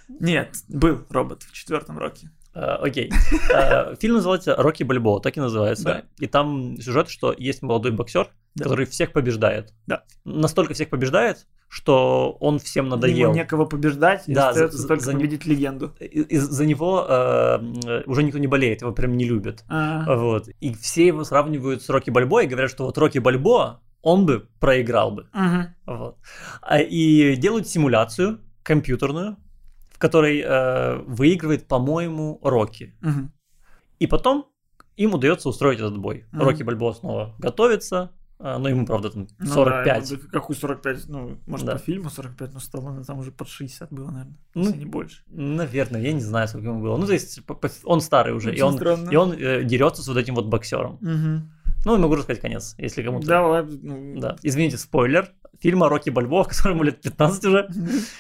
Нет, 0.09 0.57
был 0.69 1.05
робот 1.11 1.43
в 1.43 1.53
четвертом 1.53 1.99
роке. 1.99 2.31
А, 2.55 2.77
окей. 2.77 3.11
Uh, 3.51 3.99
Фильм 4.01 4.17
называется 4.17 4.55
«Рокки 4.57 4.83
Бальбоа», 4.83 5.21
так 5.21 5.37
и 5.37 5.41
называется. 5.41 5.85
Да. 5.85 6.03
И 6.19 6.27
там 6.27 6.77
сюжет, 6.81 7.09
что 7.09 7.35
есть 7.37 7.63
молодой 7.63 7.93
боксер, 7.93 8.29
да. 8.55 8.65
который 8.65 8.87
всех 8.87 9.13
побеждает. 9.13 9.73
Да. 9.87 10.05
Настолько 10.25 10.75
всех 10.75 10.91
побеждает, 10.91 11.47
что 11.73 12.37
он 12.39 12.59
всем 12.59 12.91
надоел. 12.91 13.31
Ему 13.31 13.35
некого 13.35 13.65
побеждать, 13.65 14.29
и 14.29 14.35
да, 14.35 14.51
остается 14.51 14.77
за, 14.77 14.89
только 14.89 15.05
за 15.05 15.13
победить 15.13 15.47
легенду. 15.47 15.95
Из-за 16.01 16.67
него 16.67 17.07
э, 17.09 18.03
уже 18.05 18.23
никто 18.23 18.39
не 18.39 18.47
болеет, 18.47 18.83
его 18.83 18.93
прям 18.93 19.17
не 19.17 19.25
любят. 19.25 19.65
А-а-а. 19.71 20.19
Вот. 20.19 20.49
И 20.61 20.75
все 20.75 21.07
его 21.07 21.25
сравнивают 21.25 21.81
с 21.81 21.89
Рокки 21.89 22.11
Бальбоа 22.11 22.43
и 22.43 22.47
говорят, 22.47 22.71
что 22.71 22.85
вот 22.85 22.99
Рокки 22.99 23.21
Бальбоа, 23.21 23.81
он 24.03 24.27
бы 24.27 24.47
проиграл 24.61 25.13
бы. 25.13 25.23
Угу. 25.33 25.97
Вот. 25.97 26.19
А, 26.61 26.79
и 26.79 27.37
делают 27.37 27.67
симуляцию 27.67 28.41
компьютерную, 28.63 29.39
в 29.89 29.99
которой 29.99 30.43
э, 30.45 30.99
выигрывает, 31.07 31.69
по-моему, 31.69 32.39
Рокки. 32.43 32.95
Угу. 33.01 33.31
И 33.99 34.07
потом 34.07 34.47
им 34.99 35.15
удается 35.15 35.49
устроить 35.49 35.79
этот 35.79 35.97
бой. 35.97 36.27
Угу. 36.35 36.45
Рокки 36.45 36.65
Бальбоа 36.65 36.93
снова 36.93 37.35
готовится, 37.39 38.13
ну, 38.43 38.69
ему, 38.69 38.87
правда, 38.87 39.11
там 39.11 39.29
45. 39.45 40.11
Ну, 40.11 40.17
да, 40.17 40.23
какую 40.33 40.57
45? 40.57 41.09
Ну, 41.09 41.39
может, 41.47 41.67
да. 41.67 41.73
по 41.73 41.79
фильму 41.79 42.11
45, 42.11 42.55
но 42.55 42.61
Сталлоне 42.61 43.05
там 43.05 43.19
уже 43.19 43.31
под 43.31 43.49
60 43.49 43.93
было, 43.93 44.11
наверное, 44.11 44.37
ну, 44.55 44.65
если 44.65 44.79
не 44.79 44.85
больше. 44.85 45.23
Наверное, 45.29 46.01
я 46.01 46.13
не 46.13 46.21
знаю, 46.21 46.49
сколько 46.49 46.69
ему 46.69 46.81
было. 46.81 46.97
Ну, 46.97 47.07
то 47.07 47.13
есть, 47.13 47.41
он 47.85 48.01
старый 48.01 48.35
уже, 48.35 48.51
Очень 48.51 48.59
и 48.59 48.63
он, 48.63 48.75
странно. 48.75 49.11
и 49.11 49.17
он 49.17 49.33
э, 49.33 49.63
дерется 49.63 50.03
с 50.03 50.09
вот 50.09 50.17
этим 50.17 50.35
вот 50.35 50.47
боксером. 50.47 50.95
Угу. 50.95 51.49
Ну, 51.85 51.99
могу 51.99 52.15
рассказать 52.15 52.41
конец, 52.41 52.75
если 52.79 53.03
кому-то... 53.03 53.27
Давай. 53.27 53.65
Ну... 53.65 54.21
Да, 54.21 54.37
извините, 54.43 54.77
спойлер. 54.77 55.31
Фильма 55.61 55.89
Рокки 55.89 56.11
Бальбоа, 56.11 56.45
которому 56.49 56.83
лет 56.83 57.01
15 57.01 57.45
уже, 57.45 57.69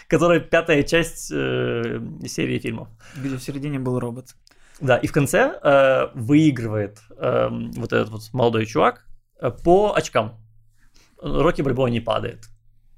которая 0.09 0.41
пятая 0.41 0.83
часть 0.85 1.33
э, 1.33 2.00
серии 2.26 2.59
фильмов. 2.59 2.88
Где 3.17 3.37
в 3.37 3.43
середине 3.43 3.79
был 3.79 3.99
робот. 3.99 4.35
Да, 4.81 4.97
и 4.97 5.07
в 5.07 5.12
конце 5.12 5.59
э, 5.62 6.09
выигрывает 6.14 6.99
э, 7.17 7.49
вот 7.50 7.93
этот 7.93 8.09
вот 8.11 8.23
молодой 8.33 8.67
чувак, 8.67 9.07
по 9.51 9.95
очкам. 9.95 10.39
Рокки 11.21 11.63
Бальбоа 11.63 11.89
не 11.89 12.01
падает. 12.01 12.49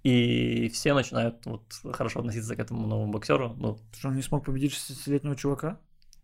И 0.02 0.68
все 0.68 0.92
начинают 0.92 1.46
вот 1.46 1.62
хорошо 1.92 2.20
относиться 2.20 2.54
к 2.54 2.58
этому 2.60 2.86
новому 2.86 3.10
боксеру. 3.10 3.54
Ну, 3.56 3.78
что 3.96 4.08
он 4.08 4.16
не 4.16 4.22
смог 4.22 4.44
победить 4.44 4.72
60-летнего 4.72 5.34
чувака? 5.34 5.78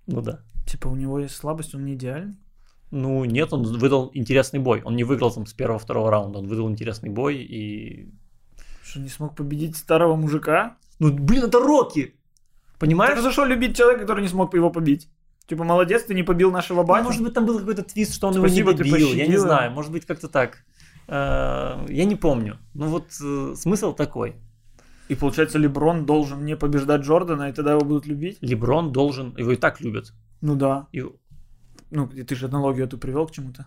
Ну 0.07 0.21
да. 0.21 0.41
Типа 0.67 0.89
у 0.89 0.97
него 0.97 1.19
есть 1.19 1.35
слабость, 1.35 1.75
он 1.75 1.87
не 1.87 1.95
идеальный? 1.95 2.37
Ну 2.91 3.25
нет, 3.25 3.53
он 3.53 3.62
выдал 3.62 4.11
интересный 4.15 4.61
бой. 4.61 4.83
Он 4.85 4.97
не 4.97 5.05
выиграл 5.05 5.33
там 5.33 5.47
с 5.47 5.55
первого-второго 5.55 6.11
раунда, 6.11 6.41
он 6.41 6.47
выдал 6.47 6.69
интересный 6.69 7.09
бой 7.09 7.37
и... 7.37 8.12
Что, 8.83 9.00
не 9.00 9.09
смог 9.09 9.37
победить 9.37 9.77
старого 9.77 10.17
мужика? 10.17 10.77
Ну, 10.99 11.12
блин, 11.12 11.45
это 11.45 11.59
Рокки! 11.59 12.15
Понимаешь? 12.79 13.15
Так 13.15 13.23
за 13.23 13.31
что 13.31 13.45
любить 13.45 13.77
человека, 13.77 14.03
который 14.03 14.23
не 14.23 14.29
смог 14.29 14.55
его 14.55 14.71
побить? 14.71 15.09
Типа, 15.50 15.64
молодец, 15.64 16.04
ты 16.04 16.14
не 16.14 16.23
побил 16.23 16.52
нашего 16.52 16.85
батю. 16.85 17.02
Ну, 17.02 17.09
может 17.09 17.23
быть, 17.25 17.35
там 17.35 17.45
был 17.45 17.59
какой-то 17.59 17.83
твист, 17.83 18.14
что 18.14 18.28
он 18.28 18.35
Спасибо, 18.35 18.71
его 18.71 18.85
не 18.85 18.90
побил. 18.90 19.09
Я 19.09 19.26
не 19.26 19.37
знаю, 19.37 19.73
может 19.73 19.90
быть, 19.90 20.07
как-то 20.07 20.28
так. 20.28 20.59
Э, 21.09 21.85
я 21.88 22.04
не 22.04 22.14
помню. 22.14 22.57
Ну 22.75 22.87
вот 22.87 23.07
э, 23.21 23.54
смысл 23.57 23.92
такой. 23.92 24.37
И 25.09 25.16
получается, 25.16 25.59
Леброн 25.59 26.07
должен 26.07 26.45
не 26.45 26.57
побеждать 26.57 27.00
Джордана, 27.00 27.49
и 27.49 27.52
тогда 27.52 27.73
его 27.73 27.80
будут 27.80 28.07
любить? 28.07 28.38
Леброн 28.40 28.92
должен, 28.92 29.35
его 29.37 29.50
и 29.50 29.57
так 29.57 29.80
любят. 29.80 30.12
Ну 30.40 30.54
да. 30.54 30.87
И... 30.92 31.04
Ну, 31.90 32.07
ты 32.07 32.37
же 32.37 32.47
аналогию 32.47 32.87
эту 32.87 32.97
привел 32.97 33.26
к 33.26 33.33
чему-то. 33.33 33.66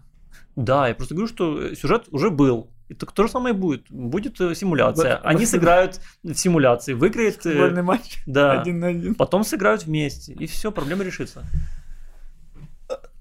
Да, 0.55 0.87
я 0.87 0.95
просто 0.95 1.15
говорю, 1.15 1.27
что 1.27 1.75
сюжет 1.75 2.07
уже 2.11 2.29
был. 2.29 2.69
И 2.89 2.93
так 2.93 3.11
то 3.11 3.23
же 3.23 3.29
самое 3.29 3.53
будет. 3.53 3.89
Будет 3.89 4.39
э, 4.41 4.53
симуляция. 4.55 5.17
Они 5.17 5.45
сыграют 5.45 6.01
в 6.23 6.33
симуляции, 6.33 6.93
выиграет... 6.93 7.43
Футбольный 7.43 7.81
матч 7.81 8.19
да, 8.25 8.61
один 8.61 8.79
на 8.79 8.87
один. 8.87 9.15
Потом 9.15 9.43
сыграют 9.43 9.85
вместе, 9.85 10.33
и 10.33 10.45
все, 10.47 10.71
проблема 10.71 11.03
решится. 11.03 11.43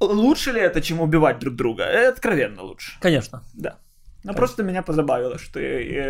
Лучше 0.00 0.52
ли 0.52 0.61
это, 0.61 0.81
чем 0.81 1.00
убивать 1.00 1.38
друг 1.38 1.54
друга? 1.54 2.09
Откровенно 2.09 2.62
лучше. 2.62 2.99
Конечно. 3.00 3.42
Да. 3.54 3.78
Но 4.25 4.28
Конечно. 4.28 4.38
просто 4.38 4.62
меня 4.62 4.83
позабавило, 4.83 5.38
что, 5.38 5.61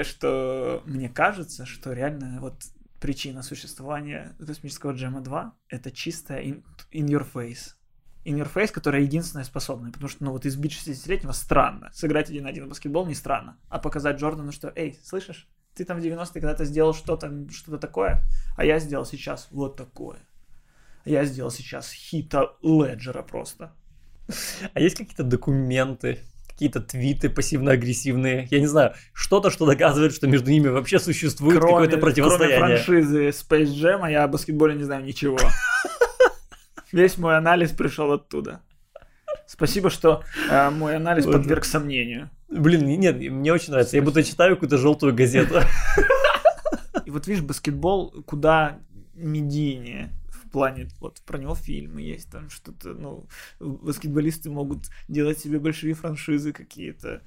что 0.04 0.82
мне 0.87 1.09
кажется, 1.09 1.64
что 1.64 1.92
реально 1.92 2.38
вот 2.40 2.54
причина 3.00 3.42
существования 3.42 4.37
космического 4.38 4.92
джема 4.92 5.21
2 5.21 5.52
это 5.68 5.90
чистая 5.90 6.42
in, 6.42 6.62
in 6.92 7.06
your 7.06 7.26
face. 7.32 7.75
Face, 8.25 8.73
которая 8.73 9.02
единственная 9.02 9.45
способная. 9.45 9.93
Потому 9.93 10.09
что, 10.09 10.25
ну 10.25 10.33
вот 10.33 10.47
избить 10.47 10.73
60-летнего 10.73 11.33
странно. 11.33 11.91
Сыграть 11.93 12.31
один 12.31 12.45
на 12.45 12.50
один 12.50 12.67
в 12.67 12.69
баскетбол 12.69 13.07
не 13.07 13.14
странно. 13.14 13.57
А 13.69 13.79
показать 13.79 14.19
Джордану, 14.19 14.52
что, 14.52 14.73
эй, 14.75 14.99
слышишь, 15.02 15.49
ты 15.75 15.85
там 15.85 16.00
в 16.00 16.05
90-е 16.05 16.41
когда-то 16.41 16.64
сделал 16.64 16.95
что-то 16.95 17.31
что 17.50 17.79
такое, 17.79 18.23
а 18.57 18.64
я 18.64 18.79
сделал 18.79 19.07
сейчас 19.07 19.49
вот 19.50 19.76
такое. 19.76 20.19
Я 21.05 21.25
сделал 21.25 21.50
сейчас 21.50 21.91
хита 21.93 22.52
Леджера 22.62 23.23
просто. 23.23 23.73
А 24.73 24.81
есть 24.81 24.97
какие-то 24.97 25.25
документы, 25.25 26.21
какие-то 26.49 26.81
твиты 26.81 27.29
пассивно-агрессивные, 27.29 28.47
я 28.50 28.61
не 28.61 28.67
знаю, 28.67 28.95
что-то, 29.12 29.50
что 29.50 29.67
доказывает, 29.67 30.14
что 30.14 30.29
между 30.29 30.50
ними 30.50 30.69
вообще 30.69 31.00
существует 31.00 31.59
кроме, 31.59 31.87
какое-то 31.87 31.99
противостояние. 31.99 32.59
Кроме 32.59 32.76
франшизы 32.76 33.29
Space 33.29 33.73
Jam, 33.75 34.11
я 34.11 34.25
о 34.25 34.29
баскетболе 34.29 34.75
не 34.75 34.85
знаю 34.85 35.05
ничего. 35.05 35.38
Весь 36.92 37.18
мой 37.18 37.37
анализ 37.37 37.70
пришел 37.70 38.12
оттуда. 38.12 38.61
Спасибо, 39.46 39.90
что 39.90 40.22
э, 40.50 40.70
мой 40.70 40.96
анализ 40.96 41.25
подверг 41.25 41.64
сомнению. 41.64 42.30
Блин, 42.49 42.87
нет, 42.87 43.16
мне 43.16 43.52
очень 43.52 43.70
нравится. 43.70 43.96
Я 43.96 44.02
будто 44.02 44.22
читаю 44.22 44.56
какую-то 44.56 44.76
желтую 44.76 45.14
газету. 45.14 45.61
И 47.06 47.11
вот 47.11 47.26
видишь, 47.26 47.42
баскетбол 47.42 48.22
куда 48.26 48.78
медийнее 49.14 50.11
плане, 50.52 50.88
вот 51.00 51.20
про 51.22 51.38
него 51.38 51.54
фильмы 51.54 52.02
есть, 52.02 52.30
там 52.30 52.49
что-то, 52.50 52.90
ну, 52.90 53.26
баскетболисты 53.58 54.50
могут 54.50 54.90
делать 55.08 55.38
себе 55.38 55.58
большие 55.58 55.94
франшизы 55.94 56.52
какие-то. 56.52 57.22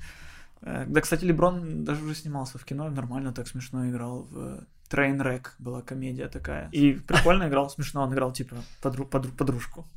Э, 0.62 0.86
да, 0.88 1.02
кстати, 1.02 1.26
Леброн 1.26 1.84
даже 1.84 2.04
уже 2.04 2.16
снимался 2.16 2.58
в 2.58 2.64
кино, 2.64 2.90
нормально 2.90 3.34
так 3.34 3.48
смешно 3.48 3.90
играл 3.90 4.28
в 4.32 4.66
Trainwreck 4.90 5.56
была 5.60 5.82
комедия 5.82 6.28
такая. 6.28 6.70
И 6.72 6.94
прикольно 6.94 7.48
играл, 7.48 7.70
смешно 7.70 8.04
он 8.04 8.14
играл, 8.14 8.32
типа, 8.32 8.56
подру- 8.82 9.10
подру- 9.10 9.36
подружку. 9.36 9.88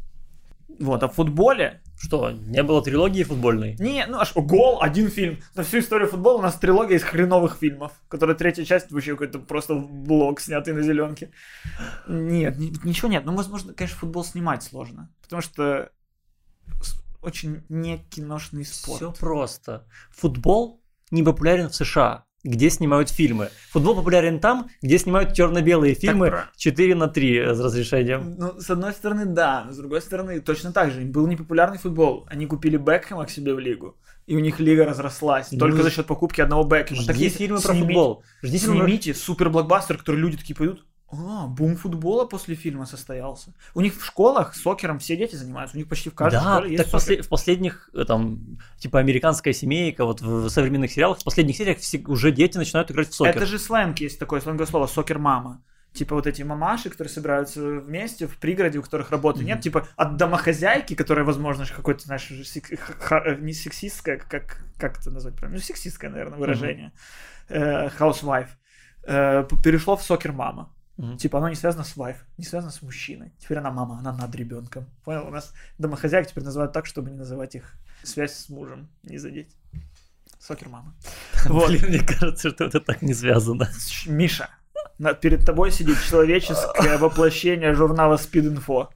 Вот, 0.79 1.03
а 1.03 1.09
в 1.09 1.15
футболе... 1.15 1.81
Что, 2.01 2.31
не 2.31 2.63
было 2.63 2.81
трилогии 2.81 3.25
футбольной? 3.25 3.75
Не, 3.81 4.07
ну 4.07 4.19
аж 4.21 4.33
гол, 4.35 4.81
один 4.81 5.09
фильм. 5.09 5.39
На 5.57 5.65
всю 5.65 5.81
историю 5.81 6.09
футбола 6.09 6.39
у 6.39 6.43
нас 6.43 6.55
трилогия 6.55 6.97
из 6.97 7.03
хреновых 7.03 7.57
фильмов, 7.59 7.93
которая 8.09 8.37
третья 8.37 8.65
часть 8.65 8.93
вообще 8.93 9.13
какой-то 9.13 9.41
просто 9.41 9.75
блок, 9.75 10.41
снятый 10.41 10.75
на 10.75 10.83
зеленке. 10.83 11.33
Нет, 12.07 12.57
ничего 12.85 13.09
нет. 13.09 13.25
Ну, 13.25 13.35
возможно, 13.35 13.75
конечно, 13.75 13.99
футбол 13.99 14.25
снимать 14.25 14.63
сложно, 14.63 15.11
потому 15.21 15.43
что 15.43 15.91
очень 17.21 17.65
не 17.69 17.99
киношный 17.99 18.65
спорт. 18.65 18.99
Все 18.99 19.13
просто. 19.13 19.87
Футбол 20.13 20.81
не 21.11 21.25
популярен 21.25 21.69
в 21.69 21.75
США 21.75 22.28
где 22.45 22.71
снимают 22.71 23.11
фильмы. 23.11 23.51
Футбол 23.71 23.97
популярен 23.97 24.39
там, 24.41 24.71
где 24.81 24.99
снимают 24.99 25.35
черно-белые 25.35 25.95
фильмы 25.95 26.29
про... 26.29 26.51
4 26.57 26.95
на 26.95 27.09
3 27.09 27.55
с 27.55 27.61
разрешением. 27.61 28.37
Ну, 28.39 28.61
с 28.61 28.71
одной 28.71 28.93
стороны, 28.93 29.25
да, 29.27 29.65
но 29.65 29.73
с 29.73 29.77
другой 29.77 30.01
стороны, 30.01 30.41
точно 30.41 30.73
так 30.73 30.91
же. 30.91 31.01
Был 31.01 31.27
непопулярный 31.27 31.79
футбол. 31.79 32.27
Они 32.29 32.47
купили 32.47 32.77
Бекхэма 32.77 33.25
к 33.25 33.31
себе 33.31 33.55
в 33.55 33.59
лигу, 33.59 33.97
и 34.27 34.37
у 34.37 34.39
них 34.41 34.61
лига 34.61 34.85
разрослась 34.85 35.53
ну, 35.53 35.59
только 35.59 35.83
за 35.83 35.91
счет 35.91 36.07
покупки 36.07 36.41
одного 36.41 36.65
Бекхэма. 36.65 37.03
Жди 37.03 37.07
так 37.07 37.17
фильмы 37.17 37.61
про 37.61 37.75
футбол. 37.75 38.25
Жди 38.43 38.59
снимите 38.59 39.15
супер 39.15 39.51
блокбастер, 39.51 39.99
который 39.99 40.21
люди 40.21 40.37
такие 40.37 40.55
пойдут. 40.55 40.85
А, 41.11 41.47
бум 41.47 41.77
футбола 41.77 42.27
после 42.27 42.55
фильма 42.55 42.85
состоялся. 42.85 43.55
У 43.75 43.81
них 43.81 43.95
в 43.95 44.05
школах 44.05 44.55
сокером 44.55 44.99
все 44.99 45.17
дети 45.17 45.37
занимаются, 45.37 45.77
у 45.77 45.79
них 45.79 45.89
почти 45.89 46.11
в 46.11 46.15
каждой 46.15 46.37
да, 46.37 46.57
школе 46.57 46.71
есть 46.73 46.85
так 46.85 46.93
после, 46.93 47.23
в 47.23 47.29
последних, 47.29 47.89
э, 47.95 48.05
там, 48.05 48.59
типа, 48.77 48.99
американская 48.99 49.55
семейка, 49.55 50.05
вот 50.05 50.21
в 50.21 50.51
современных 50.51 50.93
сериалах, 50.93 51.19
в 51.19 51.25
последних 51.25 51.57
сериях 51.57 51.79
все, 51.79 51.99
уже 52.07 52.31
дети 52.31 52.59
начинают 52.59 52.91
играть 52.91 53.09
в 53.09 53.15
сокер. 53.15 53.37
Это 53.37 53.47
же 53.47 53.59
сленг 53.59 53.99
есть 54.01 54.19
такое, 54.19 54.43
сленговое 54.43 54.67
слово, 54.67 54.87
сокер-мама. 54.87 55.63
Типа 55.95 56.15
вот 56.15 56.27
эти 56.27 56.43
мамаши, 56.43 56.91
которые 56.91 57.11
собираются 57.11 57.63
вместе 57.63 58.27
в 58.27 58.37
пригороде, 58.37 58.79
у 58.79 58.83
которых 58.83 59.11
работы 59.11 59.41
mm-hmm. 59.41 59.47
нет, 59.47 59.61
типа 59.63 59.89
от 59.97 60.19
домохозяйки, 60.19 60.93
которая, 60.93 61.25
возможно, 61.25 61.65
какой-то, 61.65 62.05
знаешь, 62.05 62.31
э, 62.31 63.37
не 63.41 63.55
сексистская, 63.55 64.19
как, 64.19 64.63
как 64.77 65.01
это 65.01 65.11
назвать 65.11 65.37
правильно, 65.37 65.59
ну, 65.59 65.65
сексистское, 65.65 66.11
наверное, 66.11 66.39
выражение, 66.39 66.93
mm-hmm. 67.49 67.99
housewife, 67.99 68.51
перешло 69.63 69.97
в 69.97 70.03
сокер-мама. 70.03 70.71
Угу. 70.99 71.17
Типа 71.17 71.39
оно 71.39 71.49
не 71.49 71.55
связано 71.55 71.85
с 71.85 71.97
вайф, 71.97 72.25
не 72.37 72.45
связано 72.45 72.73
с 72.73 72.83
мужчиной. 72.83 73.33
Теперь 73.39 73.59
она 73.59 73.71
мама, 73.71 73.99
она 73.99 74.13
над 74.13 74.35
ребенком. 74.35 74.87
Понял? 75.05 75.27
У 75.27 75.31
нас 75.31 75.55
домохозяек 75.79 76.27
теперь 76.27 76.45
называют 76.45 76.73
так, 76.73 76.87
чтобы 76.87 77.11
не 77.11 77.17
называть 77.17 77.55
их 77.55 77.75
связь 78.03 78.35
с 78.35 78.49
мужем, 78.49 78.89
не 79.05 79.19
задеть. 79.19 79.57
Сокер 80.41 80.69
мама. 80.69 80.95
Вот. 81.47 81.71
Блин, 81.71 81.87
мне 81.89 82.01
кажется, 82.01 82.51
что 82.51 82.65
это 82.65 82.81
так 82.81 83.03
не 83.03 83.15
связано. 83.15 83.69
Миша, 84.07 84.51
перед 85.21 85.47
тобой 85.47 85.71
сидит 85.71 85.97
человеческое 86.03 86.99
воплощение 86.99 87.75
журнала 87.75 88.17
Speed 88.17 88.57
Info. 88.59 88.89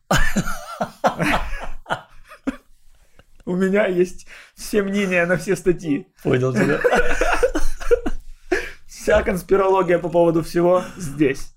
У 3.45 3.55
меня 3.57 3.87
есть 3.87 4.27
все 4.55 4.83
мнения 4.83 5.25
на 5.27 5.37
все 5.37 5.55
статьи. 5.55 6.09
Понял 6.23 6.53
тебя. 6.53 6.81
Вся 8.87 9.23
конспирология 9.23 9.99
по 9.99 10.09
поводу 10.09 10.43
всего 10.43 10.85
здесь. 10.97 11.53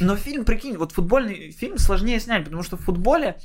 Но 0.00 0.16
фильм, 0.16 0.44
прикинь, 0.44 0.76
вот 0.76 0.92
футбольный 0.92 1.50
фильм 1.50 1.78
сложнее 1.78 2.20
снять, 2.20 2.44
потому 2.44 2.62
что 2.62 2.76
в 2.76 2.80
футболе 2.80 3.38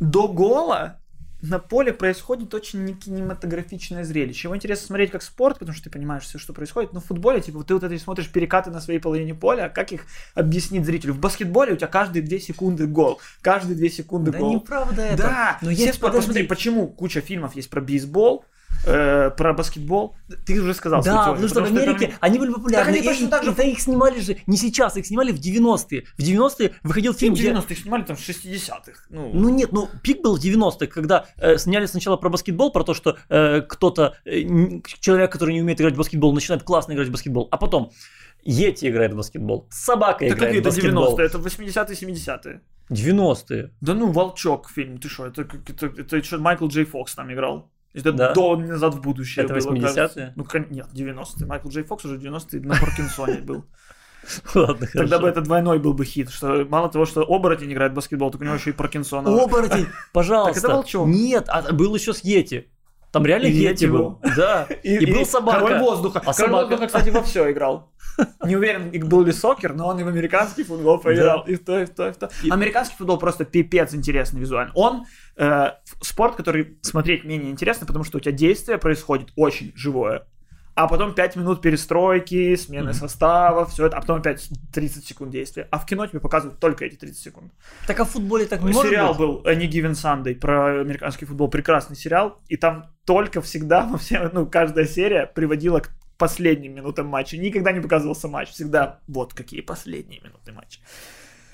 до 0.00 0.28
гола 0.28 1.00
на 1.44 1.58
поле 1.58 1.92
происходит 1.92 2.54
очень 2.54 2.84
не 2.84 2.94
кинематографичное 2.94 4.04
зрелище. 4.04 4.48
Его 4.48 4.56
интересно 4.56 4.86
смотреть 4.86 5.10
как 5.10 5.22
спорт, 5.22 5.58
потому 5.58 5.74
что 5.74 5.84
ты 5.84 5.90
понимаешь 5.90 6.22
все, 6.22 6.38
что 6.38 6.52
происходит. 6.52 6.92
Но 6.92 7.00
в 7.00 7.04
футболе, 7.04 7.40
типа, 7.40 7.62
ты 7.64 7.74
вот 7.74 7.82
это 7.82 7.98
смотришь 7.98 8.30
перекаты 8.30 8.70
на 8.70 8.80
своей 8.80 8.98
половине 8.98 9.34
поля, 9.34 9.66
а 9.66 9.68
как 9.68 9.92
их 9.92 10.06
объяснить 10.34 10.84
зрителю? 10.86 11.12
В 11.12 11.18
баскетболе 11.18 11.74
у 11.74 11.76
тебя 11.76 11.86
каждые 11.86 12.22
две 12.22 12.40
секунды 12.40 12.86
гол. 12.86 13.20
Каждые 13.42 13.76
две 13.76 13.90
секунды 13.90 14.32
да 14.32 14.38
гол. 14.38 14.50
Да 14.50 14.54
неправда 14.54 15.02
это. 15.02 15.22
Да, 15.22 15.58
но 15.60 15.70
есть, 15.70 15.94
спорт, 15.94 16.14
посмотри, 16.14 16.44
почему 16.44 16.88
куча 16.88 17.20
фильмов 17.20 17.56
есть 17.56 17.68
про 17.68 17.80
бейсбол, 17.80 18.44
э, 18.86 19.30
про 19.30 19.52
баскетбол, 19.52 20.14
ты 20.46 20.60
уже 20.60 20.74
сказал 20.74 21.02
Да, 21.02 21.32
потому 21.32 21.48
что 21.48 21.62
в 21.62 21.64
Америке 21.64 22.06
это... 22.06 22.16
они 22.20 22.38
были 22.38 22.52
популярны. 22.52 22.86
Так 22.86 22.88
они 22.88 23.02
точно 23.02 23.28
так 23.28 23.44
же... 23.44 23.52
Это 23.52 23.62
их 23.62 23.80
снимали 23.80 24.20
же 24.20 24.38
не 24.46 24.56
сейчас, 24.56 24.96
их 24.96 25.06
снимали 25.06 25.32
в 25.32 25.40
90-е. 25.40 26.04
В 26.16 26.20
90-е 26.20 26.72
выходил 26.82 27.14
фильм, 27.14 27.34
В 27.34 27.38
90-е 27.38 27.62
где... 27.66 27.76
снимали 27.76 28.02
там 28.02 28.16
в 28.16 28.20
60-х. 28.20 29.06
Ну... 29.10 29.30
ну 29.32 29.48
нет, 29.48 29.72
ну 29.72 29.88
пик 30.02 30.22
был 30.22 30.36
в 30.36 30.40
90-х, 30.40 30.86
когда 30.86 31.26
э, 31.36 31.58
сняли 31.58 31.86
сначала 31.86 32.16
про 32.16 32.28
баскетбол, 32.28 32.72
про 32.72 32.84
то, 32.84 32.94
что 32.94 33.16
э, 33.28 33.62
кто-то, 33.62 34.16
э, 34.24 34.42
человек, 35.00 35.32
который 35.32 35.54
не 35.54 35.62
умеет 35.62 35.80
играть 35.80 35.94
в 35.94 35.98
баскетбол, 35.98 36.32
начинает 36.32 36.62
классно 36.62 36.92
играть 36.92 37.08
в 37.08 37.12
баскетбол, 37.12 37.48
а 37.50 37.56
потом 37.56 37.92
Йети 38.44 38.88
играет 38.88 39.12
в 39.12 39.16
баскетбол, 39.16 39.66
собака 39.70 40.24
это 40.24 40.34
играет 40.34 40.60
в 40.60 40.64
баскетбол. 40.64 41.18
Это 41.18 41.38
90-е, 41.38 42.14
70-е. 42.14 42.60
90-е. 42.90 43.70
Да 43.80 43.94
ну, 43.94 44.12
Волчок 44.12 44.68
фильм, 44.68 44.98
ты 44.98 45.08
что, 45.08 45.26
это, 45.26 45.42
это, 45.42 45.86
это, 45.86 46.16
это 46.16 46.22
что, 46.22 46.38
Майкл 46.38 46.66
Джей 46.66 46.84
Фокс 46.84 47.14
там 47.14 47.32
играл. 47.32 47.70
Это 47.94 48.12
да. 48.12 48.32
до 48.32 48.56
«Назад 48.56 48.94
в 48.94 49.00
будущее» 49.00 49.44
Это 49.44 49.54
80-е? 49.54 50.32
Ну, 50.34 50.44
нет, 50.70 50.88
90-е. 50.92 51.46
Майкл 51.46 51.68
Джей 51.68 51.84
Фокс 51.84 52.04
уже 52.04 52.16
90-е 52.16 52.60
на 52.60 52.74
Паркинсоне 52.74 53.40
был. 53.40 53.64
Ладно, 54.54 54.88
Тогда 54.92 55.18
бы 55.18 55.28
это 55.28 55.40
двойной 55.42 55.78
был 55.78 55.94
бы 55.94 56.04
хит, 56.04 56.30
что 56.30 56.64
мало 56.68 56.88
того, 56.88 57.04
что 57.04 57.22
оборотень 57.22 57.72
играет 57.72 57.92
в 57.92 57.94
баскетбол, 57.94 58.30
так 58.30 58.40
у 58.40 58.44
него 58.44 58.54
еще 58.54 58.70
и 58.70 58.72
Паркинсона. 58.72 59.30
Оборотень, 59.30 59.86
пожалуйста. 60.12 60.54
Так 60.54 60.64
это 60.64 60.74
волчок. 60.74 61.06
Нет, 61.06 61.44
а 61.48 61.72
был 61.72 61.94
еще 61.94 62.12
с 62.12 62.24
Йети. 62.24 62.68
Там 63.14 63.24
реально 63.24 63.46
Йети 63.46 63.84
был. 63.86 64.18
Да. 64.36 64.66
И, 64.82 64.96
и, 64.96 65.12
был 65.12 65.24
собака. 65.24 65.60
Король 65.60 65.78
воздуха. 65.78 66.18
А 66.18 66.34
Король 66.34 66.34
собака... 66.34 66.62
воздуха, 66.62 66.86
кстати, 66.88 67.10
во 67.10 67.22
все 67.22 67.52
играл. 67.52 67.92
Не 68.44 68.56
уверен, 68.56 68.90
был 69.08 69.22
ли 69.22 69.30
сокер, 69.30 69.72
но 69.72 69.86
он 69.86 70.00
и 70.00 70.02
в 70.02 70.08
американский 70.08 70.64
футбол 70.64 70.98
поиграл. 70.98 71.44
И 71.46 71.54
в 71.54 71.64
то, 71.64 71.78
и 71.78 71.84
в 71.84 71.90
то, 71.90 72.08
и 72.08 72.12
в 72.12 72.16
то. 72.16 72.28
Американский 72.50 72.96
футбол 72.96 73.18
просто 73.18 73.44
пипец 73.44 73.94
интересный 73.94 74.40
визуально. 74.40 74.72
Он 74.74 75.04
э, 75.36 75.70
спорт, 76.00 76.34
который 76.34 76.76
смотреть 76.82 77.22
менее 77.22 77.52
интересно, 77.52 77.86
потому 77.86 78.04
что 78.04 78.18
у 78.18 78.20
тебя 78.20 78.32
действие 78.32 78.78
происходит 78.78 79.28
очень 79.36 79.72
живое 79.76 80.26
а 80.74 80.88
потом 80.88 81.14
5 81.14 81.36
минут 81.36 81.62
перестройки, 81.62 82.56
смены 82.56 82.90
mm-hmm. 82.90 82.94
состава, 82.94 83.64
все 83.66 83.86
это, 83.86 83.96
а 83.96 84.00
потом 84.00 84.18
опять 84.18 84.48
30 84.72 85.06
секунд 85.06 85.30
действия. 85.30 85.68
А 85.70 85.78
в 85.78 85.86
кино 85.86 86.06
тебе 86.06 86.20
показывают 86.20 86.58
только 86.58 86.84
эти 86.84 86.96
30 86.96 87.18
секунд. 87.18 87.52
Так 87.86 88.00
а 88.00 88.04
в 88.04 88.10
футболе 88.10 88.46
так 88.46 88.62
не 88.62 88.72
Сериал 88.72 89.10
быть? 89.10 89.18
был 89.18 89.42
Any 89.44 89.68
Given 89.68 89.92
Sunday 89.92 90.34
про 90.34 90.80
американский 90.80 91.26
футбол, 91.26 91.48
прекрасный 91.48 91.96
сериал, 91.96 92.40
и 92.48 92.56
там 92.56 92.90
только 93.04 93.40
всегда, 93.40 93.86
во 93.86 93.98
все, 93.98 94.28
ну, 94.32 94.46
каждая 94.46 94.86
серия 94.86 95.26
приводила 95.26 95.80
к 95.80 95.90
последним 96.18 96.74
минутам 96.74 97.06
матча. 97.06 97.36
Никогда 97.36 97.72
не 97.72 97.80
показывался 97.80 98.28
матч, 98.28 98.50
всегда 98.50 99.00
вот 99.06 99.34
какие 99.34 99.60
последние 99.60 100.20
минуты 100.20 100.52
матча. 100.52 100.80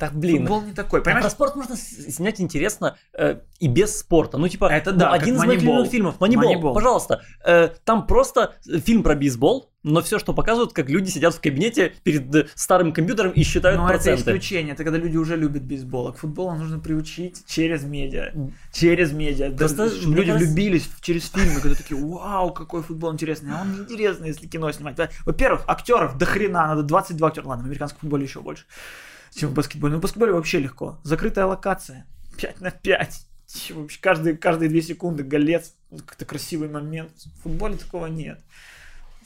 Так, 0.01 0.15
блин. 0.15 0.39
Футбол 0.39 0.63
не 0.63 0.73
такой, 0.73 1.03
понимаешь? 1.03 1.27
А 1.27 1.29
про 1.29 1.31
спорт 1.31 1.57
можно 1.57 1.77
снять 1.77 2.41
интересно 2.41 2.97
э, 3.13 3.41
и 3.59 3.69
без 3.69 3.99
спорта. 3.99 4.39
Ну, 4.39 4.49
типа, 4.49 4.65
это 4.65 4.93
да, 4.93 5.09
ну, 5.09 5.13
один 5.13 5.37
из 5.37 5.45
моих 5.45 5.61
любимых 5.61 5.89
фильмов. 5.89 6.19
Манибол, 6.21 6.73
пожалуйста. 6.73 7.21
Э, 7.45 7.69
там 7.85 8.07
просто 8.07 8.55
фильм 8.65 9.03
про 9.03 9.15
бейсбол, 9.15 9.71
но 9.83 10.01
все, 10.01 10.19
что 10.19 10.33
показывают, 10.33 10.73
как 10.73 10.89
люди 10.89 11.11
сидят 11.11 11.35
в 11.35 11.41
кабинете 11.43 11.93
перед 12.03 12.35
э, 12.35 12.49
старым 12.55 12.95
компьютером 12.95 13.33
и 13.33 13.43
считают 13.43 13.79
но 13.79 13.87
проценты. 13.87 14.23
это 14.23 14.31
исключение, 14.31 14.73
это 14.73 14.85
когда 14.85 14.99
люди 14.99 15.19
уже 15.19 15.37
любят 15.37 15.65
бейсбол. 15.65 16.09
А 16.09 16.13
к 16.15 16.17
футболу 16.17 16.55
нужно 16.55 16.79
приучить 16.79 17.45
через 17.47 17.85
медиа. 17.85 18.33
Через 18.73 19.13
медиа. 19.13 19.51
Просто 19.51 19.85
люди 19.85 20.31
кажется... 20.31 20.47
влюбились 20.47 20.89
через 21.03 21.31
фильмы, 21.31 21.61
когда 21.61 21.77
такие, 21.77 22.03
вау, 22.03 22.55
какой 22.55 22.83
футбол 22.83 23.13
интересный. 23.13 23.53
А 23.53 23.61
он 23.61 23.73
неинтересный, 23.73 24.29
если 24.29 24.47
кино 24.47 24.73
снимать. 24.73 24.97
Во-первых, 25.27 25.65
актеров 25.67 26.17
до 26.17 26.25
хрена, 26.25 26.69
надо 26.69 26.85
22 26.85 27.29
актера. 27.29 27.47
Ладно, 27.47 27.65
в 27.65 27.67
американском 27.67 28.01
футболе 28.01 28.25
еще 28.25 28.41
больше 28.41 28.65
чем 29.35 29.51
в 29.51 29.55
баскетболе. 29.55 29.95
Ну, 29.95 29.99
в 29.99 30.03
баскетболе 30.03 30.33
вообще 30.33 30.59
легко. 30.59 30.99
Закрытая 31.03 31.47
локация. 31.47 32.07
5 32.37 32.61
на 32.61 32.71
5. 32.71 33.27
Вообще 33.71 34.01
каждые, 34.01 34.37
каждые 34.37 34.71
2 34.71 34.81
секунды 34.81 35.23
голец. 35.23 35.75
Какой-то 35.91 36.25
красивый 36.25 36.69
момент. 36.69 37.13
В 37.13 37.43
футболе 37.43 37.77
такого 37.77 38.07
нет. 38.07 38.41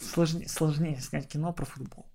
Сложнее, 0.01 0.49
сложнее 0.49 1.01
снять 1.01 1.29
кино 1.29 1.53
про 1.53 1.65
футбол. 1.65 2.07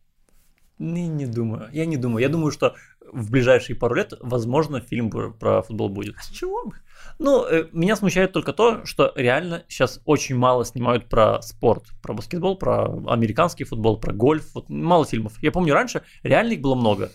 Не, 0.77 1.07
не 1.07 1.25
думаю. 1.25 1.69
Я 1.73 1.85
не 1.85 1.97
думаю. 1.97 2.21
Я 2.21 2.29
думаю, 2.29 2.51
что 2.51 2.75
в 3.11 3.31
ближайшие 3.31 3.75
пару 3.75 3.95
лет, 3.95 4.13
возможно, 4.21 4.79
фильм 4.79 5.09
про 5.09 5.61
футбол 5.61 5.89
будет. 5.89 6.15
А 6.17 6.21
с 6.21 6.29
чего 6.29 6.65
бы? 6.65 6.75
Ну, 7.17 7.45
э, 7.45 7.67
меня 7.73 7.95
смущает 7.95 8.31
только 8.31 8.53
то, 8.53 8.85
что 8.85 9.11
реально 9.15 9.65
сейчас 9.67 10.01
очень 10.05 10.35
мало 10.35 10.63
снимают 10.63 11.09
про 11.09 11.41
спорт, 11.41 11.85
про 12.01 12.13
баскетбол, 12.13 12.57
про 12.57 12.85
американский 13.11 13.65
футбол, 13.65 13.99
про 13.99 14.13
гольф. 14.13 14.53
Вот 14.53 14.69
мало 14.69 15.05
фильмов. 15.05 15.33
Я 15.41 15.51
помню, 15.51 15.73
раньше 15.73 16.03
реально 16.23 16.53
их 16.53 16.61
было 16.61 16.75
много 16.75 17.11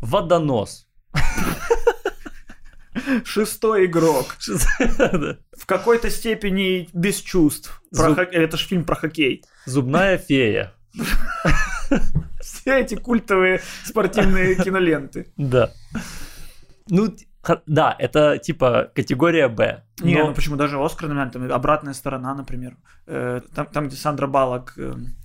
водонос. 0.00 0.88
Шестой 3.24 3.86
игрок. 3.86 4.36
В 5.56 5.66
какой-то 5.66 6.10
степени 6.10 6.88
без 6.92 7.20
чувств. 7.20 7.82
Это 7.92 8.56
же 8.56 8.66
фильм 8.66 8.84
про 8.84 8.96
хоккей. 8.96 9.44
Зубная 9.66 10.18
фея. 10.18 10.72
Все 12.40 12.80
эти 12.80 12.94
культовые 12.94 13.60
спортивные 13.84 14.54
киноленты. 14.64 15.32
Да. 15.36 15.72
Ну, 16.88 17.14
да, 17.66 17.94
это 17.98 18.38
типа 18.38 18.90
категория 18.94 19.48
Б. 19.48 19.84
Не, 20.00 20.22
ну 20.22 20.34
почему 20.34 20.56
даже 20.56 20.82
Оскар, 20.82 21.08
там 21.30 21.52
обратная 21.52 21.94
сторона, 21.94 22.34
например. 22.34 22.76
Э, 23.06 23.40
там, 23.54 23.66
там 23.66 23.88
где 23.88 23.96
Сандра 23.96 24.26
Балок 24.26 24.74
эм, 24.76 25.16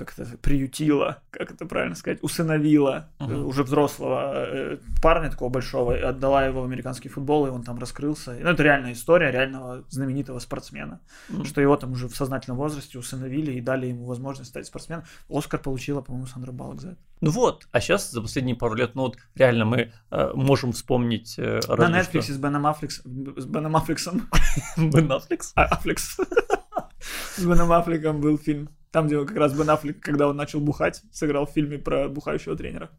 как 0.00 0.18
это, 0.18 0.38
приютила, 0.38 1.22
как 1.30 1.50
это 1.50 1.66
правильно 1.66 1.94
сказать, 1.94 2.18
усыновила 2.22 3.10
uh-huh. 3.18 3.42
уже 3.44 3.62
взрослого 3.62 4.32
э, 4.34 4.78
парня 5.02 5.30
такого 5.30 5.50
большого, 5.50 5.96
и 5.96 6.00
отдала 6.00 6.46
его 6.46 6.62
в 6.62 6.64
американский 6.64 7.10
футбол, 7.10 7.46
и 7.46 7.50
он 7.50 7.62
там 7.62 7.78
раскрылся. 7.78 8.36
Ну, 8.40 8.48
это 8.48 8.62
реальная 8.62 8.94
история 8.94 9.30
реального 9.30 9.84
знаменитого 9.90 10.38
спортсмена, 10.38 11.00
uh-huh. 11.28 11.44
что 11.44 11.60
его 11.60 11.76
там 11.76 11.92
уже 11.92 12.08
в 12.08 12.16
сознательном 12.16 12.56
возрасте 12.56 12.98
усыновили 12.98 13.52
и 13.52 13.60
дали 13.60 13.88
ему 13.88 14.06
возможность 14.06 14.50
стать 14.50 14.66
спортсменом. 14.66 15.04
Оскар 15.28 15.60
получила, 15.60 16.00
по-моему, 16.00 16.26
Сандра 16.26 16.52
Балок 16.52 16.80
за 16.80 16.88
это. 16.92 16.98
Ну 17.20 17.30
вот, 17.30 17.68
а 17.70 17.80
сейчас 17.80 18.10
за 18.10 18.22
последние 18.22 18.56
пару 18.56 18.74
лет, 18.74 18.94
ну 18.94 19.02
вот 19.02 19.18
реально 19.34 19.66
мы 19.66 19.92
э, 20.10 20.30
можем 20.34 20.72
вспомнить... 20.72 21.38
Э, 21.38 21.60
На 21.68 22.00
Netflix 22.00 22.22
что... 22.22 22.32
с 22.32 22.38
Беном 22.38 22.66
Аффлекс, 22.66 23.02
с 23.02 23.44
Беном 23.44 23.76
Аффлексом. 23.76 24.28
Бен 24.78 25.12
Аффлекс? 25.12 25.52
А, 25.54 25.64
Аффлекс. 25.64 26.16
С 27.36 27.44
Беном 27.44 27.72
Аффлеком 27.72 28.20
был 28.20 28.36
фильм 28.36 28.68
там, 28.90 29.06
где 29.06 29.24
как 29.24 29.36
раз 29.36 29.52
Бен 29.52 29.70
Аффлек, 29.70 30.00
когда 30.00 30.28
он 30.28 30.36
начал 30.36 30.60
бухать, 30.60 31.02
сыграл 31.12 31.46
в 31.46 31.50
фильме 31.50 31.78
про 31.78 32.08
бухающего 32.08 32.56
тренера. 32.56 32.90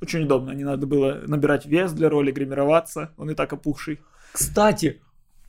Очень 0.00 0.22
удобно. 0.22 0.52
Не 0.52 0.64
надо 0.64 0.86
было 0.86 1.20
набирать 1.26 1.66
вес 1.66 1.92
для 1.92 2.08
роли, 2.08 2.30
гримироваться. 2.30 3.12
Он 3.16 3.30
и 3.30 3.34
так 3.34 3.52
опухший. 3.52 4.00
Кстати, 4.32 5.02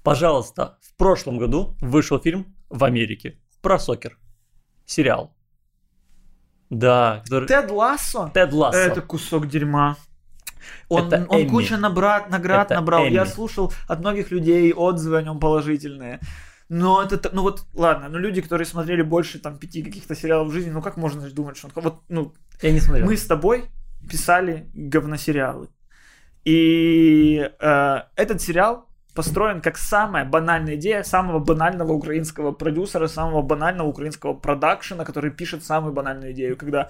пожалуйста, 0.04 0.78
в 0.82 0.96
прошлом 0.98 1.38
году 1.38 1.76
вышел 1.82 2.20
фильм 2.20 2.56
в 2.70 2.84
Америке 2.84 3.40
про 3.62 3.80
soccer. 3.80 4.18
Сериал. 4.86 5.34
Да. 6.70 7.22
Который... 7.24 7.48
Тед 7.48 7.72
Лассо? 7.72 8.32
Тед 8.34 8.54
Лассо. 8.54 8.78
Это 8.78 9.02
кусок 9.02 9.48
дерьма. 9.48 9.98
Он, 10.90 11.08
это 11.08 11.26
он 11.30 11.50
куча 11.50 11.78
набрат, 11.78 12.30
наград 12.30 12.68
это 12.68 12.76
набрал. 12.76 13.08
Эмми. 13.08 13.14
Я 13.14 13.26
слушал 13.26 13.74
от 13.88 14.00
многих 14.00 14.32
людей 14.32 14.74
отзывы 14.74 15.18
о 15.18 15.22
нем 15.22 15.40
положительные. 15.40 16.20
Но 16.74 17.04
это, 17.04 17.30
ну 17.34 17.42
вот, 17.42 17.66
ладно, 17.74 18.08
ну 18.08 18.18
люди, 18.18 18.42
которые 18.42 18.66
смотрели 18.66 19.02
больше 19.02 19.40
там 19.40 19.58
пяти 19.58 19.84
каких-то 19.84 20.16
сериалов 20.16 20.48
в 20.48 20.54
жизни, 20.54 20.70
ну 20.70 20.82
как 20.82 20.96
можно 20.96 21.30
думать, 21.30 21.58
что 21.58 21.68
он, 21.68 21.84
вот, 21.84 22.02
ну, 22.08 22.34
я 22.62 22.72
не 22.72 22.80
смотрел. 22.80 23.08
Мы 23.08 23.18
с 23.18 23.26
тобой 23.26 23.66
писали 24.10 24.70
говносериалы. 24.74 25.68
И 26.46 27.52
э, 27.60 27.98
этот 28.16 28.42
сериал 28.42 28.88
построен 29.14 29.60
как 29.60 29.78
самая 29.78 30.24
банальная 30.24 30.76
идея 30.76 31.04
самого 31.04 31.40
банального 31.40 31.92
украинского 31.92 32.54
продюсера, 32.54 33.08
самого 33.08 33.42
банального 33.42 33.90
украинского 33.90 34.34
продакшена, 34.34 35.04
который 35.04 35.32
пишет 35.32 35.66
самую 35.66 35.92
банальную 35.92 36.32
идею, 36.32 36.56
когда... 36.56 36.90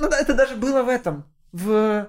Ну 0.00 0.10
да, 0.10 0.18
это 0.18 0.34
даже 0.34 0.56
было 0.56 0.82
в 0.82 0.88
этом, 0.88 1.26
в, 1.52 2.08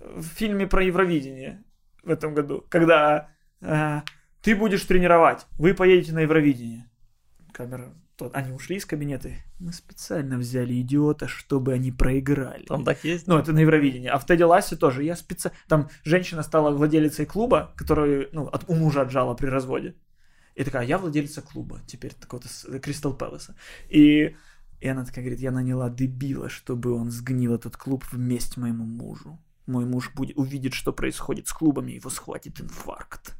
в 0.00 0.22
фильме 0.22 0.66
про 0.66 0.82
Евровидение 0.82 1.62
в 2.02 2.08
этом 2.08 2.32
году, 2.32 2.64
когда 2.70 3.28
э, 3.60 4.00
ты 4.42 4.56
будешь 4.56 4.84
тренировать, 4.84 5.46
вы 5.58 5.72
поедете 5.72 6.12
на 6.12 6.20
Евровидение. 6.20 6.90
Камера, 7.52 7.94
тот, 8.16 8.34
они 8.34 8.52
ушли 8.52 8.76
из 8.76 8.84
кабинета. 8.84 9.30
Мы 9.58 9.72
специально 9.72 10.36
взяли 10.36 10.80
идиота, 10.80 11.28
чтобы 11.28 11.72
они 11.72 11.92
проиграли. 11.92 12.64
Там 12.64 12.84
так 12.84 13.04
есть? 13.04 13.26
Ну, 13.26 13.38
это 13.38 13.52
на 13.52 13.60
Евровидении. 13.60 14.08
А 14.08 14.18
в 14.18 14.26
Теди 14.26 14.42
Лассе 14.42 14.76
тоже. 14.76 15.04
Я 15.04 15.16
специально... 15.16 15.56
Там 15.68 15.88
женщина 16.04 16.42
стала 16.42 16.70
владелицей 16.70 17.24
клуба, 17.24 17.72
которую, 17.76 18.28
ну, 18.32 18.46
от, 18.46 18.68
у 18.68 18.74
мужа 18.74 19.02
отжала 19.02 19.34
при 19.34 19.46
разводе. 19.46 19.94
И 20.54 20.64
такая, 20.64 20.86
я 20.86 20.98
владелица 20.98 21.40
клуба, 21.40 21.80
теперь 21.86 22.12
такого-то 22.12 22.48
Кристал 22.80 23.14
Пэласа. 23.14 23.56
И, 23.88 24.36
и 24.80 24.88
она 24.88 25.04
такая 25.04 25.24
говорит, 25.24 25.40
я 25.40 25.50
наняла 25.50 25.88
дебила, 25.88 26.48
чтобы 26.48 26.92
он 26.92 27.10
сгнил 27.10 27.54
этот 27.54 27.76
клуб 27.76 28.04
вместе 28.10 28.60
моему 28.60 28.84
мужу. 28.84 29.38
Мой 29.66 29.86
муж 29.86 30.10
будет, 30.14 30.36
увидит, 30.36 30.74
что 30.74 30.92
происходит 30.92 31.48
с 31.48 31.52
клубами, 31.52 31.92
его 31.92 32.10
схватит 32.10 32.60
инфаркт. 32.60 33.36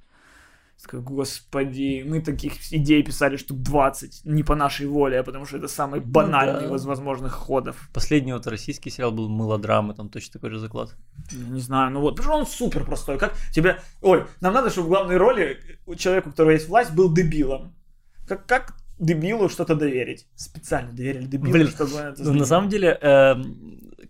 Господи, 0.91 2.05
мы 2.07 2.21
таких 2.21 2.73
идей 2.73 3.03
писали 3.03 3.37
штук 3.37 3.61
20, 3.63 4.23
не 4.25 4.43
по 4.43 4.55
нашей 4.55 4.87
воле, 4.87 5.21
а 5.21 5.23
потому 5.23 5.47
что 5.47 5.57
это 5.57 5.69
самый 5.69 6.01
ну 6.01 6.07
банальный 6.07 6.65
ну, 6.65 6.71
да. 6.71 6.77
из 6.77 6.85
возможных 6.85 7.33
ходов. 7.33 7.89
Последний 7.93 8.33
вот 8.33 8.47
российский 8.47 8.91
сериал 8.91 9.13
был 9.13 9.29
«Мылодрама», 9.29 9.95
там 9.95 10.09
точно 10.09 10.35
такой 10.35 10.51
же 10.51 10.59
заклад. 10.59 10.95
Я 11.31 11.49
не 11.49 11.61
знаю, 11.61 11.93
ну 11.93 12.01
вот, 12.01 12.17
потому 12.17 12.35
что 12.35 12.41
он 12.41 12.47
супер 12.47 12.85
простой. 12.85 13.19
Как 13.19 13.35
тебе... 13.53 13.81
Ой, 14.01 14.25
нам 14.41 14.55
надо, 14.55 14.71
чтобы 14.71 14.87
в 14.87 14.91
главной 14.91 15.17
роли 15.17 15.59
у 15.87 15.95
человека, 15.95 16.29
у 16.29 16.31
которого 16.31 16.53
есть 16.53 16.69
власть, 16.69 16.93
был 16.95 17.13
дебилом. 17.13 17.75
Как, 18.27 18.47
как 18.47 18.75
дебилу 18.99 19.49
что-то 19.49 19.75
доверить? 19.75 20.27
Специально 20.35 20.93
доверили 20.93 21.27
дебилу, 21.27 21.53
Блин, 21.53 21.69
чтобы 21.69 21.99
это... 21.99 22.23
Ну, 22.23 22.33
на 22.35 22.45
самом 22.45 22.69
деле, 22.69 22.99
э, 23.01 23.35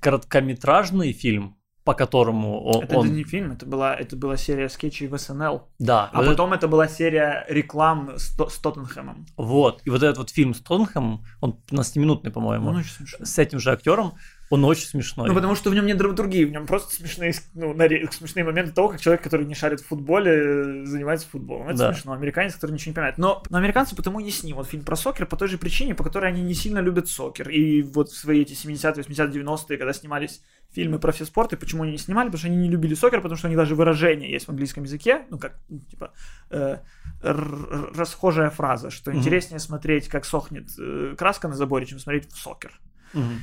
короткометражный 0.01 1.13
фильм 1.13 1.57
по 1.85 1.95
которому 1.95 2.63
он... 2.65 2.85
Это, 2.85 2.97
это 2.97 3.09
не 3.09 3.25
фильм, 3.25 3.53
это 3.53 3.67
была, 3.67 3.95
это 3.95 4.17
была 4.17 4.37
серия 4.37 4.69
скетчей 4.69 5.09
в 5.09 5.19
СНЛ. 5.19 5.63
Да. 5.79 6.11
А 6.13 6.19
вот 6.19 6.29
потом 6.29 6.51
это... 6.51 6.59
это 6.59 6.69
была 6.69 6.89
серия 6.89 7.45
реклам 7.49 8.13
с, 8.17 8.37
с 8.37 8.59
Тоттенхэмом. 8.59 9.27
Вот. 9.37 9.83
И 9.85 9.91
вот 9.91 10.03
этот 10.03 10.19
вот 10.19 10.31
фильм 10.31 10.55
с 10.55 10.61
Тоттенхэмом, 10.61 11.25
он 11.41 11.59
15-минутный, 11.71 12.31
по-моему. 12.31 12.83
Смешной. 12.83 13.27
С 13.27 13.39
этим 13.39 13.59
же 13.59 13.73
актером. 13.73 14.15
Он 14.53 14.67
очень 14.67 14.85
смешной. 14.85 15.29
Ну, 15.29 15.35
потому 15.35 15.55
что 15.55 15.71
в 15.71 15.75
нем 15.75 15.87
нет 15.87 15.97
драматургии, 15.97 16.45
в 16.45 16.51
нем 16.51 16.67
просто 16.67 16.95
смешные, 16.95 17.33
ну, 17.55 17.75
смешные 18.11 18.45
моменты 18.45 18.73
того, 18.73 18.91
как 18.91 19.01
человек, 19.01 19.23
который 19.23 19.47
не 19.47 19.55
шарит 19.55 19.81
в 19.81 19.87
футболе, 19.87 20.85
занимается 20.85 21.27
футболом. 21.27 21.71
Это 21.71 21.79
да. 21.79 21.93
смешно. 21.95 22.13
Американец, 22.13 22.53
который 22.57 22.73
ничего 22.73 22.91
не 22.91 22.95
понимает. 22.95 23.17
Но, 23.17 23.43
но 23.49 23.57
американцы 23.57 23.97
потому 23.97 24.21
не 24.21 24.31
снимут 24.31 24.67
фильм 24.67 24.85
про 24.85 24.95
сокер 24.95 25.25
по 25.25 25.39
той 25.39 25.49
же 25.49 25.57
причине, 25.57 25.95
по 25.95 26.05
которой 26.05 26.31
они 26.31 26.43
не 26.43 26.53
сильно 26.53 26.81
любят 26.81 27.09
сокер. 27.09 27.49
И 27.49 27.81
вот 27.81 28.11
в 28.11 28.15
свои 28.15 28.43
эти 28.43 28.53
70-е, 28.53 29.03
80-е, 29.03 29.43
90-е, 29.43 29.79
когда 29.79 29.95
снимались 29.95 30.43
фильмы 30.71 30.99
про 30.99 31.13
все 31.13 31.25
спорты, 31.25 31.57
почему 31.57 31.85
они 31.85 31.93
не 31.93 31.99
снимали? 31.99 32.27
Потому 32.27 32.41
что 32.41 32.49
они 32.49 32.59
не 32.59 32.69
любили 32.69 32.93
сокер, 32.93 33.23
потому 33.23 33.39
что 33.39 33.47
у 33.47 33.49
них 33.49 33.57
даже 33.57 33.75
выражение 33.75 34.31
есть 34.31 34.45
в 34.45 34.51
английском 34.51 34.85
языке, 34.85 35.23
ну 35.31 35.39
как, 35.39 35.59
ну, 35.71 35.79
типа, 35.79 36.13
э, 36.51 36.77
расхожая 37.23 38.51
фраза, 38.51 38.91
что 38.91 39.11
mm-hmm. 39.11 39.17
интереснее 39.17 39.61
смотреть, 39.61 40.09
как 40.09 40.27
сохнет 40.27 40.69
э, 40.79 41.15
краска 41.17 41.49
на 41.49 41.55
заборе, 41.55 41.87
чем 41.87 41.99
смотреть 41.99 42.31
в 42.31 42.37
сокер. 42.37 42.79
Mm-hmm. 43.15 43.39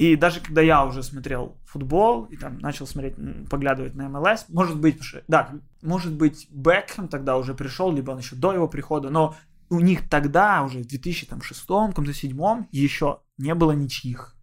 И 0.00 0.16
даже 0.16 0.40
когда 0.40 0.62
я 0.62 0.86
уже 0.86 1.02
смотрел 1.02 1.58
футбол 1.66 2.24
и 2.24 2.36
там 2.38 2.58
начал 2.60 2.86
смотреть, 2.86 3.16
поглядывать 3.50 3.94
на 3.94 4.08
МЛС, 4.08 4.46
может 4.48 4.80
быть, 4.80 4.98
да, 5.28 5.50
может 5.82 6.14
быть, 6.14 6.48
Бекхэм 6.50 7.06
тогда 7.06 7.36
уже 7.36 7.52
пришел, 7.52 7.92
либо 7.92 8.12
он 8.12 8.16
еще 8.16 8.34
до 8.34 8.54
его 8.54 8.66
прихода, 8.66 9.10
но 9.10 9.36
у 9.68 9.78
них 9.78 10.08
тогда, 10.08 10.62
уже 10.62 10.78
в 10.78 10.86
2006, 10.86 11.60
каком-то 11.66 12.00
2007 12.00 12.64
еще 12.72 13.18
не 13.36 13.54
было 13.54 13.72
ничьих. 13.72 14.34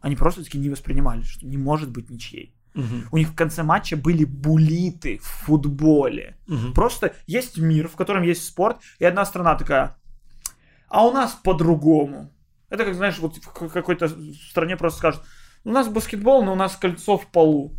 Они 0.00 0.16
просто 0.16 0.44
таки 0.44 0.56
не 0.56 0.70
воспринимали, 0.70 1.20
что 1.20 1.46
не 1.46 1.58
может 1.58 1.90
быть 1.90 2.08
ничьей. 2.08 2.56
Угу. 2.74 3.08
У 3.10 3.18
них 3.18 3.28
в 3.28 3.34
конце 3.34 3.62
матча 3.62 3.98
были 3.98 4.24
булиты 4.24 5.18
в 5.18 5.26
футболе. 5.26 6.38
Угу. 6.48 6.72
Просто 6.72 7.14
есть 7.26 7.58
мир, 7.58 7.86
в 7.86 7.96
котором 7.96 8.22
есть 8.22 8.46
спорт, 8.46 8.78
и 8.98 9.04
одна 9.04 9.26
страна 9.26 9.56
такая, 9.56 9.98
а 10.88 11.06
у 11.06 11.12
нас 11.12 11.32
по-другому. 11.32 12.32
Это 12.72 12.86
как, 12.86 12.94
знаешь, 12.94 13.18
вот 13.18 13.36
в 13.36 13.68
какой-то 13.68 14.08
стране 14.48 14.78
просто 14.78 14.98
скажут, 14.98 15.22
у 15.62 15.70
нас 15.70 15.88
баскетбол, 15.88 16.42
но 16.42 16.52
у 16.54 16.56
нас 16.56 16.74
кольцо 16.74 17.18
в 17.18 17.26
полу. 17.26 17.74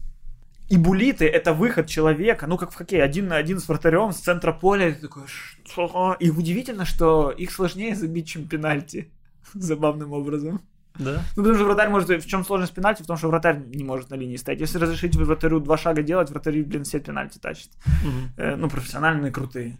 И 0.69 0.77
булиты— 0.77 1.25
это 1.27 1.51
выход 1.51 1.87
человека, 1.87 2.45
ну, 2.45 2.57
как 2.59 2.71
в 2.71 2.75
хоккее, 2.75 3.01
один 3.01 3.27
на 3.27 3.37
один 3.37 3.59
с 3.59 3.67
вратарем 3.67 4.11
с 4.11 4.17
центра 4.17 4.53
поля. 4.53 4.89
И, 4.89 4.93
такой, 4.93 5.23
что? 5.27 6.15
и 6.19 6.29
удивительно, 6.29 6.85
что 6.85 7.31
их 7.31 7.51
сложнее 7.51 7.95
забить, 7.95 8.27
чем 8.27 8.47
пенальти. 8.47 9.11
Забавным 9.55 10.13
образом. 10.13 10.61
Да. 10.99 11.23
Ну, 11.35 11.41
потому 11.41 11.55
что 11.55 11.65
вратарь 11.65 11.89
может... 11.89 12.09
В 12.09 12.27
чем 12.27 12.45
сложность 12.45 12.75
пенальти? 12.75 13.01
В 13.01 13.07
том, 13.07 13.17
что 13.17 13.29
вратарь 13.29 13.57
не 13.65 13.83
может 13.83 14.11
на 14.11 14.15
линии 14.15 14.37
стоять. 14.37 14.61
Если 14.61 14.77
разрешить 14.77 15.15
вратарю 15.15 15.59
два 15.59 15.75
шага 15.75 16.03
делать, 16.03 16.29
вратарь, 16.29 16.61
блин, 16.61 16.83
все 16.83 16.99
пенальти 16.99 17.39
тащит. 17.39 17.71
Угу. 18.03 18.11
Э, 18.37 18.55
ну, 18.57 18.69
профессиональные, 18.69 19.31
крутые. 19.31 19.79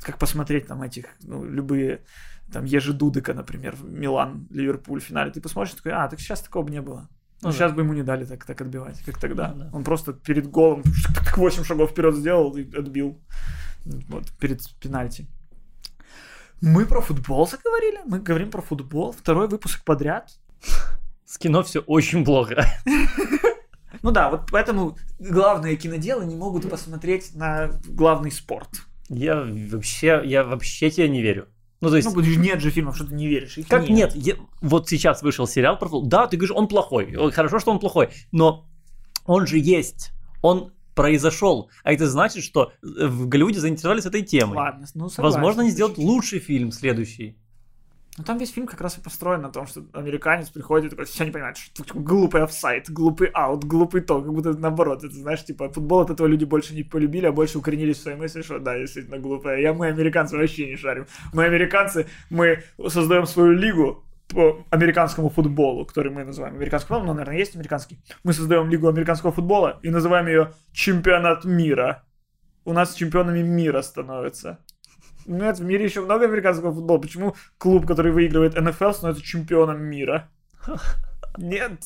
Как 0.00 0.18
посмотреть 0.18 0.66
там 0.66 0.82
этих, 0.82 1.08
ну, 1.20 1.44
любые 1.44 2.00
там 2.52 2.64
Ежи 2.64 2.92
Дудыка, 2.92 3.34
например, 3.34 3.76
в 3.76 3.84
Милан, 3.84 4.46
Ливерпуль 4.50 5.00
в 5.00 5.04
финале, 5.04 5.30
ты 5.30 5.40
посмотришь 5.40 5.74
такой, 5.74 5.92
а, 5.92 6.08
так 6.08 6.20
сейчас 6.20 6.40
такого 6.40 6.64
бы 6.64 6.70
не 6.70 6.80
было. 6.80 7.08
Ну, 7.42 7.48
ну 7.48 7.52
сейчас 7.52 7.72
бы 7.72 7.82
ему 7.82 7.92
не 7.92 8.02
дали 8.02 8.24
так, 8.24 8.44
так 8.44 8.60
отбивать, 8.60 9.00
как 9.04 9.18
тогда. 9.18 9.52
Ну, 9.52 9.64
да. 9.64 9.70
Он 9.72 9.84
просто 9.84 10.12
перед 10.12 10.48
голом 10.48 10.82
8 11.36 11.64
шагов 11.64 11.90
вперед 11.90 12.14
сделал 12.14 12.56
и 12.56 12.62
отбил. 12.76 13.20
Вот, 13.84 14.30
перед 14.40 14.62
пенальти. 14.80 15.26
Мы 16.60 16.86
про 16.86 17.00
футбол 17.00 17.46
заговорили, 17.46 18.00
мы 18.06 18.18
говорим 18.18 18.50
про 18.50 18.62
футбол, 18.62 19.12
второй 19.12 19.48
выпуск 19.48 19.84
подряд. 19.84 20.32
С 21.26 21.38
кино 21.38 21.62
все 21.62 21.80
очень 21.80 22.24
плохо. 22.24 22.64
Ну 24.02 24.10
да, 24.10 24.30
вот 24.30 24.50
поэтому 24.52 24.96
главные 25.18 25.74
киноделы 25.76 26.26
не 26.26 26.36
могут 26.36 26.68
посмотреть 26.68 27.34
на 27.34 27.70
главный 27.86 28.30
спорт. 28.30 28.68
Я 29.08 29.42
вообще, 29.42 30.22
я 30.24 30.44
вообще 30.44 30.90
тебе 30.90 31.08
не 31.08 31.22
верю. 31.22 31.48
Ну, 31.80 31.90
то 31.90 31.96
есть... 31.96 32.14
Ну, 32.14 32.20
нет 32.20 32.60
же 32.60 32.70
фильмов, 32.70 32.96
что 32.96 33.06
ты 33.06 33.14
не 33.14 33.26
веришь. 33.26 33.58
Их 33.58 33.68
как 33.68 33.88
нет? 33.88 34.14
нет 34.14 34.16
я... 34.16 34.34
Вот 34.60 34.88
сейчас 34.88 35.22
вышел 35.22 35.46
сериал 35.46 35.78
про 35.78 36.02
Да, 36.02 36.26
ты 36.26 36.36
говоришь, 36.36 36.56
он 36.56 36.68
плохой. 36.68 37.12
Хорошо, 37.32 37.58
что 37.58 37.70
он 37.70 37.78
плохой. 37.78 38.08
Но 38.32 38.66
он 39.26 39.46
же 39.46 39.58
есть. 39.58 40.12
Он 40.42 40.72
произошел. 40.94 41.70
А 41.84 41.92
это 41.92 42.08
значит, 42.08 42.42
что 42.42 42.72
в 42.82 43.28
Голливуде 43.28 43.60
заинтересовались 43.60 44.06
этой 44.06 44.22
темой. 44.22 44.56
Ладно, 44.56 44.86
ну 44.94 45.08
согласен. 45.10 45.22
Возможно, 45.22 45.62
они 45.62 45.70
сделают 45.70 45.98
лучший 45.98 46.38
фильм 46.38 46.72
следующий. 46.72 47.36
Ну 48.18 48.24
там 48.24 48.38
весь 48.38 48.50
фильм 48.50 48.66
как 48.66 48.80
раз 48.80 48.96
и 48.96 49.02
построен 49.02 49.42
на 49.42 49.50
том, 49.50 49.66
что 49.66 49.84
американец 49.92 50.48
приходит 50.48 50.86
и 50.86 50.90
такой, 50.90 51.04
все 51.04 51.24
не 51.24 51.30
понимает, 51.30 51.58
что 51.58 51.84
типа, 51.84 51.98
глупый 51.98 52.42
офсайт, 52.42 52.88
глупый 52.90 53.28
аут, 53.28 53.64
глупый 53.64 54.00
то, 54.00 54.22
как 54.22 54.32
будто 54.32 54.54
наоборот, 54.54 55.04
это 55.04 55.14
знаешь, 55.14 55.44
типа 55.44 55.68
футбол 55.68 56.00
от 56.00 56.10
этого 56.10 56.26
люди 56.26 56.44
больше 56.44 56.74
не 56.74 56.82
полюбили, 56.82 57.26
а 57.26 57.32
больше 57.32 57.58
укоренились 57.58 57.98
в 57.98 58.02
своей 58.02 58.16
мысли, 58.16 58.40
что 58.40 58.58
да, 58.58 58.78
действительно 58.78 59.18
глупая. 59.18 59.60
Я 59.60 59.74
мы 59.74 59.88
американцы 59.88 60.36
вообще 60.36 60.66
не 60.66 60.76
шарим. 60.76 61.06
Мы 61.34 61.44
американцы, 61.44 62.06
мы 62.30 62.62
создаем 62.88 63.26
свою 63.26 63.52
лигу, 63.52 64.02
по 64.28 64.64
американскому 64.70 65.28
футболу, 65.28 65.84
который 65.84 66.10
мы 66.10 66.24
называем 66.24 66.56
американским 66.56 66.88
футболом, 66.88 67.06
но, 67.06 67.14
наверное, 67.14 67.38
есть 67.38 67.54
американский. 67.54 68.00
Мы 68.24 68.32
создаем 68.32 68.68
лигу 68.68 68.88
американского 68.88 69.32
футбола 69.32 69.78
и 69.82 69.90
называем 69.90 70.26
ее 70.26 70.52
чемпионат 70.72 71.44
мира. 71.44 72.04
У 72.64 72.72
нас 72.72 72.94
чемпионами 72.94 73.42
мира 73.42 73.82
становятся. 73.82 74.58
Нет, 75.26 75.58
в 75.58 75.64
мире 75.64 75.84
еще 75.84 76.00
много 76.00 76.24
американского 76.24 76.72
футбола. 76.72 76.98
Почему 76.98 77.34
клуб, 77.58 77.86
который 77.86 78.12
выигрывает 78.12 78.54
НФЛ, 78.60 78.92
становится 78.92 79.24
чемпионом 79.24 79.82
мира? 79.82 80.28
Нет. 81.38 81.80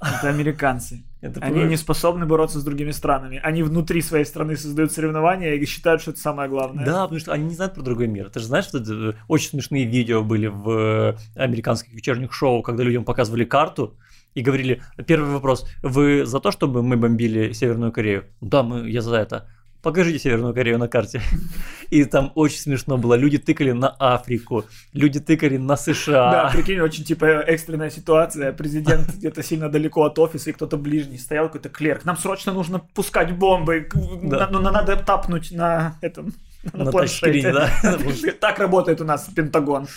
Это 0.00 0.28
американцы. 0.28 1.04
Это 1.20 1.40
Они 1.40 1.64
не 1.64 1.76
способны 1.76 2.24
бороться 2.24 2.58
с 2.58 2.64
другими 2.64 2.92
странами. 2.92 3.38
Они 3.42 3.62
внутри 3.62 4.00
своей 4.00 4.24
страны 4.24 4.56
создают 4.56 4.92
соревнования 4.92 5.52
и 5.54 5.66
считают, 5.66 6.00
что 6.00 6.12
это 6.12 6.20
самое 6.20 6.48
главное. 6.48 6.86
Да, 6.86 7.02
потому 7.02 7.20
что 7.20 7.32
они 7.32 7.44
не 7.44 7.54
знают 7.54 7.74
про 7.74 7.82
другой 7.82 8.06
мир. 8.06 8.30
Ты 8.30 8.40
же 8.40 8.46
знаешь, 8.46 8.64
что 8.64 8.78
э, 8.78 9.12
очень 9.28 9.50
смешные 9.50 9.84
видео 9.84 10.22
были 10.22 10.46
в 10.46 10.70
э, 10.70 11.16
американских 11.34 11.92
вечерних 11.92 12.32
шоу, 12.32 12.62
когда 12.62 12.82
людям 12.82 13.04
показывали 13.04 13.44
карту 13.44 13.98
и 14.32 14.40
говорили, 14.40 14.82
первый 15.06 15.30
вопрос, 15.30 15.68
вы 15.82 16.24
за 16.24 16.40
то, 16.40 16.50
чтобы 16.50 16.82
мы 16.82 16.96
бомбили 16.96 17.52
Северную 17.52 17.92
Корею? 17.92 18.24
Да, 18.40 18.62
мы, 18.62 18.88
я 18.88 19.02
за 19.02 19.16
это 19.16 19.48
покажите 19.82 20.18
Северную 20.18 20.54
Корею 20.54 20.78
на 20.78 20.88
карте. 20.88 21.20
И 21.90 22.04
там 22.04 22.32
очень 22.34 22.58
смешно 22.58 22.98
было. 22.98 23.14
Люди 23.14 23.38
тыкали 23.38 23.72
на 23.72 23.88
Африку, 23.98 24.64
люди 24.92 25.20
тыкали 25.20 25.56
на 25.56 25.76
США. 25.76 26.30
Да, 26.30 26.50
прикинь, 26.50 26.80
очень 26.80 27.04
типа 27.04 27.24
экстренная 27.24 27.90
ситуация. 27.90 28.52
Президент 28.52 29.14
где-то 29.16 29.42
сильно 29.42 29.68
далеко 29.68 30.04
от 30.04 30.18
офиса, 30.18 30.50
и 30.50 30.52
кто-то 30.52 30.76
ближний 30.76 31.18
стоял, 31.18 31.46
какой-то 31.46 31.68
клерк. 31.68 32.04
Нам 32.04 32.16
срочно 32.16 32.52
нужно 32.52 32.78
пускать 32.78 33.36
бомбы. 33.36 33.88
Да. 34.22 34.48
Но 34.50 34.60
надо 34.60 34.96
тапнуть 34.96 35.50
на 35.52 35.96
этом 36.00 36.32
на, 36.72 36.84
на 36.84 36.90
планшете. 36.90 37.52
Да? 37.52 37.70
так 38.40 38.58
работает 38.58 39.00
у 39.00 39.04
нас 39.04 39.28
Пентагон. 39.34 39.88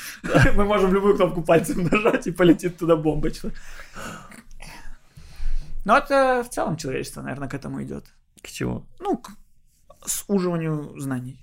Мы 0.56 0.66
можем 0.66 0.94
любую 0.94 1.16
кнопку 1.16 1.42
пальцем 1.42 1.84
нажать, 1.84 2.28
и 2.28 2.32
полетит 2.32 2.78
туда 2.78 2.96
бомбочка. 2.96 3.52
Но 5.86 5.98
это 5.98 6.44
в 6.44 6.50
целом 6.50 6.78
человечество, 6.78 7.22
наверное, 7.22 7.50
к 7.50 7.54
этому 7.54 7.84
идет. 7.84 8.06
К 8.42 8.48
чему? 8.48 8.86
Ну, 9.00 9.22
суживанию 10.06 10.94
знаний. 11.00 11.40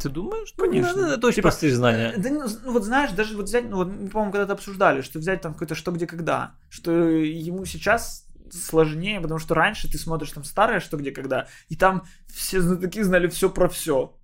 Ты 0.00 0.08
думаешь? 0.10 0.52
Конечно. 0.56 0.92
Ну, 0.94 1.06
это 1.08 1.26
очень 1.26 1.36
типа, 1.36 1.48
простые 1.48 1.74
знания. 1.74 2.14
Да, 2.16 2.28
ну, 2.28 2.46
ну, 2.64 2.72
вот 2.72 2.84
знаешь, 2.84 3.12
даже 3.12 3.36
вот 3.36 3.46
взять, 3.46 3.68
ну, 3.68 3.76
вот, 3.76 3.88
мы, 3.88 4.08
по-моему, 4.08 4.32
когда-то 4.32 4.52
обсуждали, 4.52 5.00
что 5.00 5.18
взять 5.18 5.40
там 5.40 5.54
какое-то 5.54 5.74
«Что, 5.74 5.90
где, 5.90 6.06
когда», 6.06 6.54
что 6.68 6.92
ему 6.92 7.64
сейчас 7.64 8.26
сложнее, 8.50 9.20
потому 9.20 9.40
что 9.40 9.54
раньше 9.54 9.90
ты 9.90 9.98
смотришь 9.98 10.32
там 10.32 10.44
старое 10.44 10.80
«Что, 10.80 10.98
где, 10.98 11.12
когда», 11.12 11.48
и 11.68 11.76
там 11.76 12.04
все 12.26 12.60
знатоки 12.60 13.02
знали 13.02 13.28
все 13.28 13.48
про 13.48 13.68
все. 13.68 14.14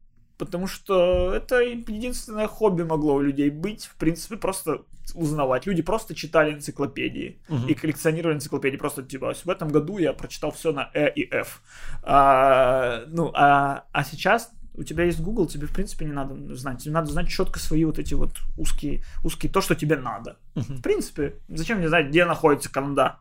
Потому 0.45 0.67
что 0.67 1.33
это 1.33 1.61
единственное 1.61 2.49
хобби 2.49 2.83
могло 2.83 3.15
у 3.15 3.21
людей 3.21 3.49
быть, 3.49 3.85
в 3.85 3.95
принципе, 3.95 4.37
просто 4.37 4.83
узнавать. 5.15 5.67
Люди 5.67 5.83
просто 5.83 6.17
читали 6.17 6.53
энциклопедии 6.53 7.39
угу. 7.49 7.69
и 7.69 7.75
коллекционировали 7.75 8.35
энциклопедии. 8.35 8.77
Просто 8.77 9.05
типа 9.05 9.35
в 9.35 9.49
этом 9.49 9.69
году 9.69 9.99
я 9.99 10.13
прочитал 10.13 10.51
все 10.51 10.73
на 10.73 10.91
Э 10.95 11.13
и 11.15 11.33
Ф. 11.33 11.63
А, 12.03 13.05
ну, 13.07 13.31
а, 13.35 13.85
а 13.93 14.03
сейчас 14.03 14.51
у 14.75 14.83
тебя 14.83 15.05
есть 15.05 15.21
Google, 15.21 15.47
тебе 15.47 15.69
в 15.69 15.73
принципе 15.73 16.07
не 16.07 16.13
надо 16.13 16.57
знать. 16.57 16.83
Тебе 16.83 16.93
надо 16.93 17.13
знать 17.13 17.29
четко 17.29 17.61
свои 17.61 17.85
вот 17.85 18.01
эти 18.01 18.15
вот 18.15 18.33
узкие, 18.59 19.05
узкие 19.23 19.53
то, 19.53 19.61
что 19.61 19.77
тебе 19.77 19.97
надо. 19.97 20.39
Угу. 20.57 20.75
В 20.75 20.83
принципе, 20.83 21.37
зачем 21.49 21.79
мне 21.79 21.89
знать, 21.89 22.09
где 22.09 22.25
находится 22.25 22.69
Канада? 22.69 23.21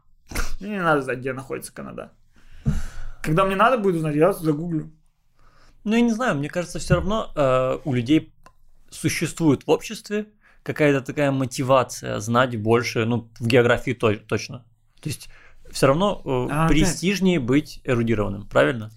Мне 0.59 0.71
не 0.71 0.81
надо 0.81 1.03
знать, 1.03 1.19
где 1.19 1.33
находится 1.33 1.71
Канада. 1.71 2.13
Когда 3.21 3.45
мне 3.45 3.55
надо 3.55 3.77
будет 3.77 3.97
узнать, 3.97 4.15
я 4.15 4.33
загуглю. 4.33 4.91
Ну, 5.83 5.95
я 5.95 6.01
не 6.01 6.11
знаю, 6.11 6.35
мне 6.35 6.49
кажется, 6.49 6.79
все 6.79 6.95
равно 6.95 7.31
э, 7.35 7.79
у 7.83 7.93
людей 7.93 8.33
существует 8.89 9.65
в 9.65 9.71
обществе 9.71 10.27
какая-то 10.63 11.01
такая 11.01 11.31
мотивация 11.31 12.19
знать 12.19 12.55
больше, 12.61 13.05
ну, 13.05 13.29
в 13.39 13.47
географии 13.47 13.93
то, 13.93 14.13
точно. 14.15 14.65
То 15.01 15.09
есть 15.09 15.29
все 15.71 15.87
равно 15.87 16.21
э, 16.23 16.47
а, 16.51 16.67
престижнее 16.67 17.39
да. 17.39 17.45
быть 17.45 17.81
эрудированным, 17.83 18.47
правильно? 18.47 18.91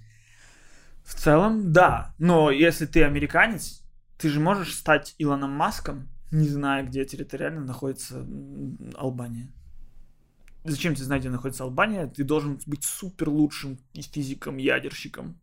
В 1.05 1.15
целом, 1.15 1.73
да. 1.73 2.15
Но 2.19 2.51
если 2.51 2.87
ты 2.87 3.05
американец, 3.05 3.83
ты 4.19 4.29
же 4.29 4.41
можешь 4.41 4.75
стать 4.75 5.15
Илоном 5.19 5.51
Маском, 5.51 6.09
не 6.31 6.49
зная, 6.49 6.83
где 6.83 7.05
территориально 7.05 7.61
находится 7.61 8.27
Албания. 8.97 9.53
Зачем 10.65 10.95
тебе 10.95 11.05
знать, 11.05 11.21
где 11.21 11.31
находится 11.31 11.65
Албания? 11.65 12.07
Ты 12.07 12.25
должен 12.25 12.59
быть 12.67 12.85
супер 12.85 13.29
лучшим 13.29 13.79
физиком, 13.95 14.57
ядерщиком. 14.57 15.39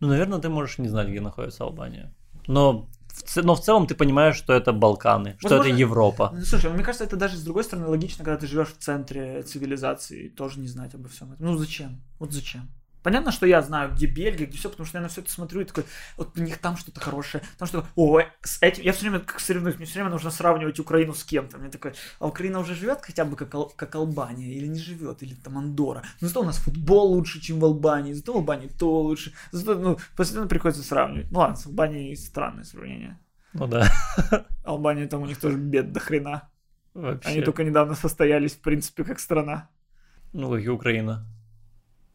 Ну, 0.00 0.08
наверное, 0.08 0.38
ты 0.38 0.48
можешь 0.48 0.78
не 0.78 0.88
знать, 0.88 1.08
где 1.08 1.20
находится 1.20 1.64
Албания. 1.64 2.14
Но 2.46 2.88
но 3.42 3.54
в 3.54 3.60
целом 3.60 3.86
ты 3.86 3.94
понимаешь, 3.94 4.36
что 4.36 4.52
это 4.52 4.72
Балканы, 4.72 5.36
что 5.38 5.48
Возможно, 5.48 5.70
это 5.70 5.80
Европа. 5.80 6.30
Ну, 6.34 6.44
слушай, 6.44 6.70
мне 6.70 6.82
кажется, 6.82 7.04
это 7.04 7.16
даже 7.16 7.36
с 7.36 7.42
другой 7.42 7.64
стороны 7.64 7.88
логично, 7.88 8.24
когда 8.24 8.38
ты 8.38 8.46
живешь 8.46 8.68
в 8.68 8.78
центре 8.78 9.42
цивилизации, 9.42 10.28
тоже 10.28 10.60
не 10.60 10.68
знать 10.68 10.94
обо 10.94 11.08
всем 11.08 11.32
этом. 11.32 11.46
Ну 11.46 11.56
зачем? 11.56 12.02
Вот 12.18 12.32
зачем? 12.32 12.68
Понятно, 13.06 13.30
что 13.30 13.46
я 13.46 13.62
знаю, 13.62 13.92
где 13.92 14.06
Бельгия, 14.06 14.46
где 14.46 14.58
все, 14.58 14.68
потому 14.68 14.84
что 14.84 14.98
я 14.98 15.02
на 15.02 15.06
все 15.06 15.20
это 15.20 15.30
смотрю 15.30 15.60
и 15.60 15.64
такой, 15.64 15.84
вот 16.16 16.36
у 16.36 16.42
них 16.42 16.58
там 16.58 16.76
что-то 16.76 17.00
хорошее, 17.00 17.40
там 17.56 17.68
что-то, 17.68 17.86
о, 17.94 18.22
с 18.42 18.60
этим, 18.60 18.82
я 18.82 18.92
все 18.92 19.02
время 19.02 19.20
как 19.20 19.38
соревнуюсь, 19.38 19.76
мне 19.76 19.86
все 19.86 20.00
время 20.00 20.10
нужно 20.10 20.32
сравнивать 20.32 20.80
Украину 20.80 21.14
с 21.14 21.22
кем-то. 21.22 21.56
Мне 21.58 21.68
такой, 21.68 21.92
а 22.18 22.26
Украина 22.26 22.58
уже 22.58 22.74
живет 22.74 22.98
хотя 23.02 23.24
бы 23.24 23.36
как, 23.36 23.54
как 23.76 23.94
Албания, 23.94 24.52
или 24.52 24.66
не 24.66 24.80
живет, 24.80 25.22
или 25.22 25.34
там 25.34 25.56
Андора. 25.56 26.02
Но 26.20 26.26
зато 26.26 26.40
у 26.40 26.44
нас 26.44 26.56
футбол 26.56 27.12
лучше, 27.12 27.40
чем 27.40 27.60
в 27.60 27.64
Албании, 27.64 28.12
зато 28.12 28.32
в 28.32 28.36
Албании 28.38 28.66
то 28.66 29.02
лучше, 29.02 29.32
зато, 29.52 29.78
ну, 29.78 29.98
постоянно 30.16 30.48
приходится 30.48 30.82
сравнивать. 30.82 31.30
Ну 31.30 31.38
ладно, 31.38 31.54
с 31.54 31.64
Албанией 31.64 32.16
странное 32.16 32.64
сравнение. 32.64 33.20
Ну 33.52 33.68
да. 33.68 33.88
Албания 34.64 35.06
там 35.06 35.22
у 35.22 35.26
них 35.26 35.38
тоже 35.38 35.56
бед 35.56 35.92
до 35.92 36.00
хрена. 36.00 36.50
Вообще. 36.92 37.28
Они 37.28 37.42
только 37.42 37.62
недавно 37.62 37.94
состоялись, 37.94 38.54
в 38.54 38.62
принципе, 38.62 39.04
как 39.04 39.20
страна. 39.20 39.68
Ну, 40.32 40.50
как 40.50 40.64
и 40.64 40.68
Украина. 40.68 41.24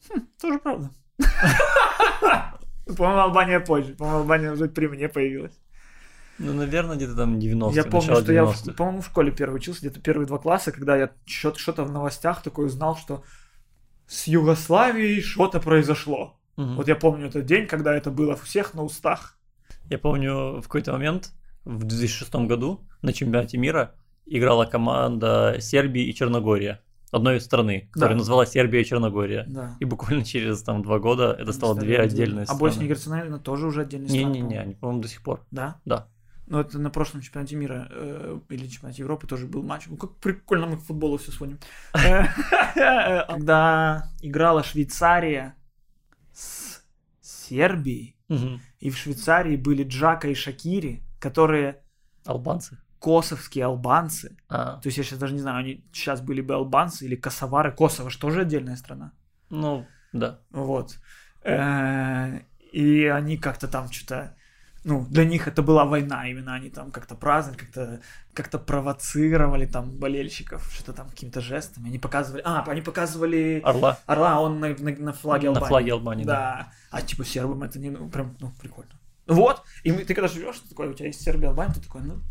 Хм, 0.09 0.21
тоже 0.39 0.59
правда. 0.59 0.91
По-моему, 2.85 3.21
Албания 3.21 3.59
позже. 3.59 3.95
По-моему, 3.95 4.19
Албания 4.19 4.51
уже 4.51 4.67
при 4.67 4.87
мне 4.87 5.07
появилась. 5.07 5.53
Ну, 6.39 6.53
наверное, 6.53 6.95
где-то 6.95 7.15
там 7.15 7.39
90 7.39 7.75
Я 7.79 7.83
помню, 7.83 8.15
что 8.15 8.21
90 8.21 8.71
я, 8.71 8.75
по-моему, 8.75 9.01
в 9.01 9.05
школе 9.05 9.31
первый 9.31 9.57
учился, 9.57 9.81
где-то 9.81 9.99
первые 9.99 10.27
два 10.27 10.39
класса, 10.39 10.71
когда 10.71 10.95
я 10.97 11.11
что-то 11.25 11.83
в 11.83 11.91
новостях 11.91 12.41
такое 12.41 12.65
узнал, 12.65 12.97
что 12.97 13.23
с 14.07 14.27
Югославией 14.27 15.21
что-то 15.21 15.59
произошло. 15.59 16.39
Угу. 16.57 16.73
Вот 16.73 16.87
я 16.87 16.95
помню 16.95 17.27
этот 17.27 17.45
день, 17.45 17.67
когда 17.67 17.95
это 17.95 18.09
было 18.09 18.33
у 18.33 18.37
всех 18.37 18.73
на 18.73 18.83
устах. 18.83 19.37
Я 19.89 19.99
помню, 19.99 20.61
в 20.61 20.63
какой-то 20.63 20.93
момент, 20.93 21.31
в 21.63 21.83
2006 21.83 22.33
году, 22.47 22.87
на 23.01 23.13
чемпионате 23.13 23.57
мира 23.57 23.95
играла 24.25 24.65
команда 24.65 25.57
Сербии 25.59 26.03
и 26.03 26.13
Черногория 26.13 26.81
одной 27.12 27.39
страны, 27.41 27.89
которая 27.91 28.15
да. 28.15 28.19
называлась 28.19 28.52
Сербия 28.52 28.82
и 28.82 28.86
Черногория. 28.86 29.45
Да. 29.47 29.76
И 29.80 29.86
буквально 29.86 30.24
через 30.26 30.63
там 30.63 30.82
два 30.82 31.00
года 31.00 31.36
это 31.38 31.52
стало 31.54 31.76
две 31.76 32.00
отдельные 32.00 32.45
страны. 32.45 32.58
А 32.58 32.60
Босния 32.60 32.86
и 32.86 32.89
Герцеговина 32.89 33.39
тоже 33.39 33.67
уже 33.67 33.82
отдельные 33.82 34.10
страны? 34.10 34.34
Не-не-не, 34.34 34.60
они, 34.60 34.74
по-моему, 34.74 35.02
до 35.02 35.08
сих 35.08 35.21
пор. 35.21 35.45
Да? 35.52 35.80
Да. 35.86 36.08
Ну, 36.47 36.60
это 36.60 36.80
на 36.80 36.89
прошлом 36.89 37.21
чемпионате 37.21 37.56
мира 37.56 37.88
э, 37.91 38.39
или 38.50 38.67
чемпионате 38.67 39.04
Европы 39.04 39.26
тоже 39.26 39.45
был 39.47 39.63
матч. 39.63 39.88
Ну, 39.88 39.95
как 39.95 40.15
прикольно 40.17 40.67
мы 40.67 40.78
к 40.78 40.82
футболу 40.82 41.17
все 41.17 41.32
сводим. 41.32 41.60
Когда 42.74 44.10
играла 44.21 44.63
Швейцария 44.63 45.56
с 46.34 46.84
Сербией, 47.21 48.17
и 48.80 48.89
в 48.89 48.97
Швейцарии 48.97 49.56
были 49.56 49.84
Джака 49.84 50.30
и 50.30 50.34
Шакири, 50.34 51.04
которые... 51.19 51.84
Албанцы? 52.26 52.78
Косовские 53.01 53.65
албанцы. 53.65 54.37
А. 54.47 54.79
То 54.79 54.87
есть 54.87 54.97
я 54.97 55.03
сейчас 55.03 55.19
даже 55.19 55.33
не 55.33 55.39
знаю, 55.39 55.57
они 55.57 55.83
сейчас 55.91 56.21
были 56.21 56.41
бы 56.41 56.53
албанцы 56.53 57.05
или 57.05 57.15
косовары. 57.15 57.71
Косово 57.71 58.09
же 58.09 58.19
тоже 58.19 58.41
отдельная 58.41 58.75
страна. 58.75 59.11
Ну, 59.49 59.85
да. 60.13 60.39
Вот. 60.51 60.99
Э, 61.43 62.41
и 62.71 63.05
они 63.05 63.37
как-то 63.37 63.67
там 63.67 63.91
что-то 63.91 64.35
ну, 64.83 65.05
для 65.05 65.25
них 65.25 65.47
это 65.47 65.61
была 65.61 65.85
война, 65.85 66.27
именно 66.27 66.55
они 66.55 66.71
там 66.71 66.91
как-то 66.91 67.13
праздновали, 67.13 67.59
как-то 67.59 68.01
как 68.33 68.65
провоцировали 68.65 69.67
там 69.67 69.91
болельщиков, 69.91 70.71
что-то 70.73 70.93
там 70.93 71.09
какими-то 71.09 71.39
жестами. 71.39 71.87
Они 71.87 71.99
показывали, 71.99 72.41
а, 72.43 72.63
они 72.67 72.81
показывали... 72.81 73.61
Орла. 73.63 73.99
Орла, 74.07 74.41
он 74.41 74.59
на, 74.59 74.69
на, 74.69 74.91
на 74.91 75.13
флаге 75.13 75.49
Албании. 75.49 75.63
На 75.63 75.67
флаге 75.67 75.93
Албании, 75.93 76.23
да. 76.23 76.33
да. 76.33 76.71
А 76.89 77.01
типа 77.03 77.23
сербам 77.23 77.61
это 77.61 77.77
не, 77.77 77.91
ну, 77.91 78.09
прям, 78.09 78.35
ну, 78.39 78.51
прикольно. 78.59 78.99
Вот, 79.27 79.61
и 79.83 79.91
ты 79.91 80.15
когда 80.15 80.27
живешь, 80.27 80.57
ты 80.59 80.69
такой, 80.69 80.87
у 80.89 80.93
тебя 80.93 81.07
есть 81.07 81.21
Сербия, 81.21 81.49
Албания, 81.49 81.73
ты 81.75 81.81
такой, 81.81 82.01
ну, 82.01 82.21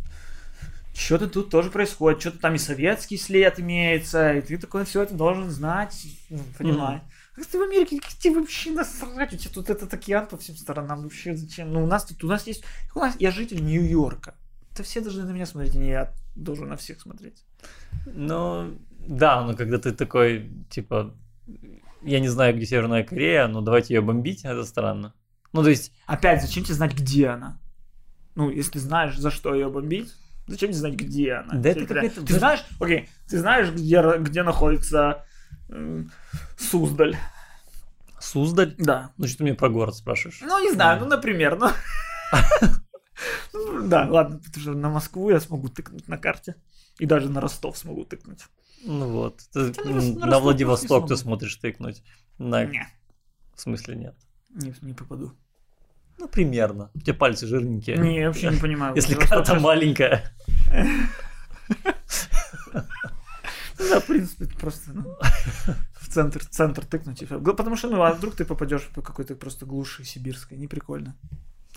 что-то 0.94 1.28
тут 1.28 1.50
тоже 1.50 1.70
происходит, 1.70 2.20
что-то 2.20 2.38
там 2.38 2.54
и 2.54 2.58
советский 2.58 3.16
след 3.16 3.58
имеется, 3.60 4.34
и 4.34 4.40
ты 4.40 4.58
такой 4.58 4.84
все 4.84 5.02
это 5.02 5.14
должен 5.14 5.50
знать, 5.50 6.06
ну, 6.28 6.40
понимать. 6.58 7.02
Mm-hmm. 7.02 7.34
Как 7.36 7.46
ты 7.46 7.58
в 7.58 7.62
Америке, 7.62 8.00
тебе 8.18 8.40
вообще 8.40 8.70
насрать, 8.72 9.32
у 9.32 9.36
тебя 9.36 9.54
тут 9.54 9.70
этот 9.70 9.94
океан 9.94 10.26
по 10.26 10.36
всем 10.36 10.56
сторонам, 10.56 11.02
вообще 11.02 11.36
зачем? 11.36 11.72
Ну, 11.72 11.84
у 11.84 11.86
нас 11.86 12.04
тут, 12.04 12.24
у 12.24 12.26
нас 12.26 12.46
есть, 12.46 12.64
у 12.94 12.98
нас, 12.98 13.16
я 13.18 13.30
житель 13.30 13.64
Нью-Йорка, 13.64 14.34
это 14.72 14.82
все 14.82 15.00
должны 15.00 15.24
на 15.24 15.30
меня 15.30 15.46
смотреть, 15.46 15.76
а 15.76 15.78
не 15.78 15.88
я 15.88 16.12
должен 16.34 16.68
на 16.68 16.76
всех 16.76 17.00
смотреть. 17.00 17.44
Ну, 18.06 18.76
да, 18.98 19.44
но 19.44 19.54
когда 19.54 19.78
ты 19.78 19.92
такой, 19.92 20.50
типа, 20.70 21.14
я 22.02 22.20
не 22.20 22.28
знаю, 22.28 22.56
где 22.56 22.66
Северная 22.66 23.04
Корея, 23.04 23.46
но 23.46 23.60
давайте 23.60 23.94
ее 23.94 24.00
бомбить, 24.00 24.44
это 24.44 24.64
странно. 24.64 25.14
Ну, 25.52 25.62
то 25.62 25.70
есть... 25.70 25.92
Опять, 26.06 26.42
зачем 26.42 26.64
тебе 26.64 26.74
знать, 26.74 26.94
где 26.94 27.28
она? 27.28 27.60
Ну, 28.34 28.50
если 28.50 28.78
знаешь, 28.78 29.18
за 29.18 29.30
что 29.30 29.54
ее 29.54 29.68
бомбить, 29.68 30.14
Зачем 30.50 30.72
знать, 30.72 30.94
где 30.94 31.34
она? 31.34 31.54
Да 31.54 31.68
это 31.68 31.86
какая-то... 31.86 32.26
Ты 32.26 32.34
знаешь, 32.34 32.64
окей, 32.80 33.08
ты 33.28 33.38
знаешь, 33.38 33.70
где, 33.70 34.02
где 34.18 34.42
находится 34.42 35.24
э, 35.68 36.02
Суздаль? 36.58 37.16
Суздаль? 38.18 38.74
Да. 38.76 39.12
Ну, 39.16 39.28
что 39.28 39.38
ты 39.38 39.44
мне 39.44 39.54
про 39.54 39.68
город 39.68 39.94
спрашиваешь? 39.94 40.40
Ну, 40.42 40.58
не 40.60 40.72
знаю, 40.72 40.98
ну, 40.98 41.06
например, 41.06 41.56
ну... 41.56 41.68
ну... 43.52 43.86
Да, 43.86 44.08
ладно, 44.10 44.38
потому 44.38 44.60
что 44.60 44.72
на 44.72 44.90
Москву 44.90 45.30
я 45.30 45.38
смогу 45.38 45.68
тыкнуть 45.68 46.08
на 46.08 46.18
карте. 46.18 46.56
И 46.98 47.06
даже 47.06 47.30
на 47.30 47.40
Ростов 47.40 47.78
смогу 47.78 48.04
тыкнуть. 48.04 48.40
Ну 48.84 49.08
вот. 49.08 49.38
Ты, 49.52 49.72
на, 49.84 50.26
на 50.26 50.40
Владивосток 50.40 51.06
ты 51.06 51.16
смотришь 51.16 51.54
тыкнуть. 51.56 52.02
На... 52.38 52.64
Не. 52.64 52.88
В 53.54 53.60
смысле 53.60 53.94
нет? 53.94 54.16
Не, 54.48 54.74
не 54.82 54.94
попаду. 54.94 55.32
Ну, 56.20 56.28
примерно. 56.28 56.90
У 56.94 57.00
тебя 57.00 57.14
пальцы 57.14 57.46
жирненькие. 57.46 57.96
Не, 57.96 58.20
я 58.20 58.26
вообще 58.28 58.50
не 58.50 58.60
понимаю. 58.60 58.94
Если 58.94 59.14
карта 59.14 59.58
маленькая. 59.58 60.22
Да, 63.78 63.98
в 64.00 64.06
принципе, 64.06 64.44
просто 64.44 64.92
ну, 64.92 65.16
в 65.94 66.08
центр, 66.08 66.44
центр 66.44 66.84
тыкнуть. 66.84 67.24
Потому 67.28 67.76
что, 67.76 67.88
ну, 67.88 68.02
а 68.02 68.12
вдруг 68.12 68.34
ты 68.36 68.44
попадешь 68.44 68.86
по 68.94 69.00
какой-то 69.00 69.34
просто 69.34 69.64
глуши 69.64 70.04
сибирской, 70.04 70.58
не 70.58 70.68
прикольно. 70.68 71.16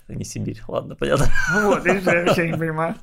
Это 0.06 0.15
не 0.15 0.25
Сибирь, 0.25 0.62
ладно, 0.67 0.95
понятно. 0.95 1.27
Ну 1.53 1.67
вот, 1.67 1.86
я 1.86 1.93
вообще 1.93 2.49
не 2.49 2.58
понимаю. 2.58 2.95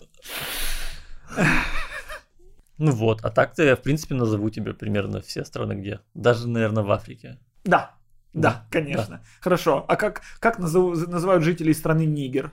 Ну 2.76 2.92
вот, 2.92 3.24
а 3.24 3.30
так-то 3.30 3.62
я, 3.62 3.74
в 3.74 3.80
принципе, 3.80 4.14
назову 4.14 4.50
тебе 4.50 4.74
примерно 4.74 5.22
все 5.22 5.44
страны, 5.46 5.72
где. 5.72 6.00
Даже, 6.12 6.46
наверное, 6.46 6.82
в 6.82 6.90
Африке. 6.90 7.38
Да, 7.64 7.94
да, 8.32 8.66
конечно. 8.70 9.16
Да. 9.16 9.22
Хорошо. 9.40 9.84
А 9.88 9.96
как, 9.96 10.22
как 10.38 10.58
назову, 10.58 10.94
называют 10.94 11.42
жителей 11.42 11.74
страны 11.74 12.06
Нигер? 12.06 12.52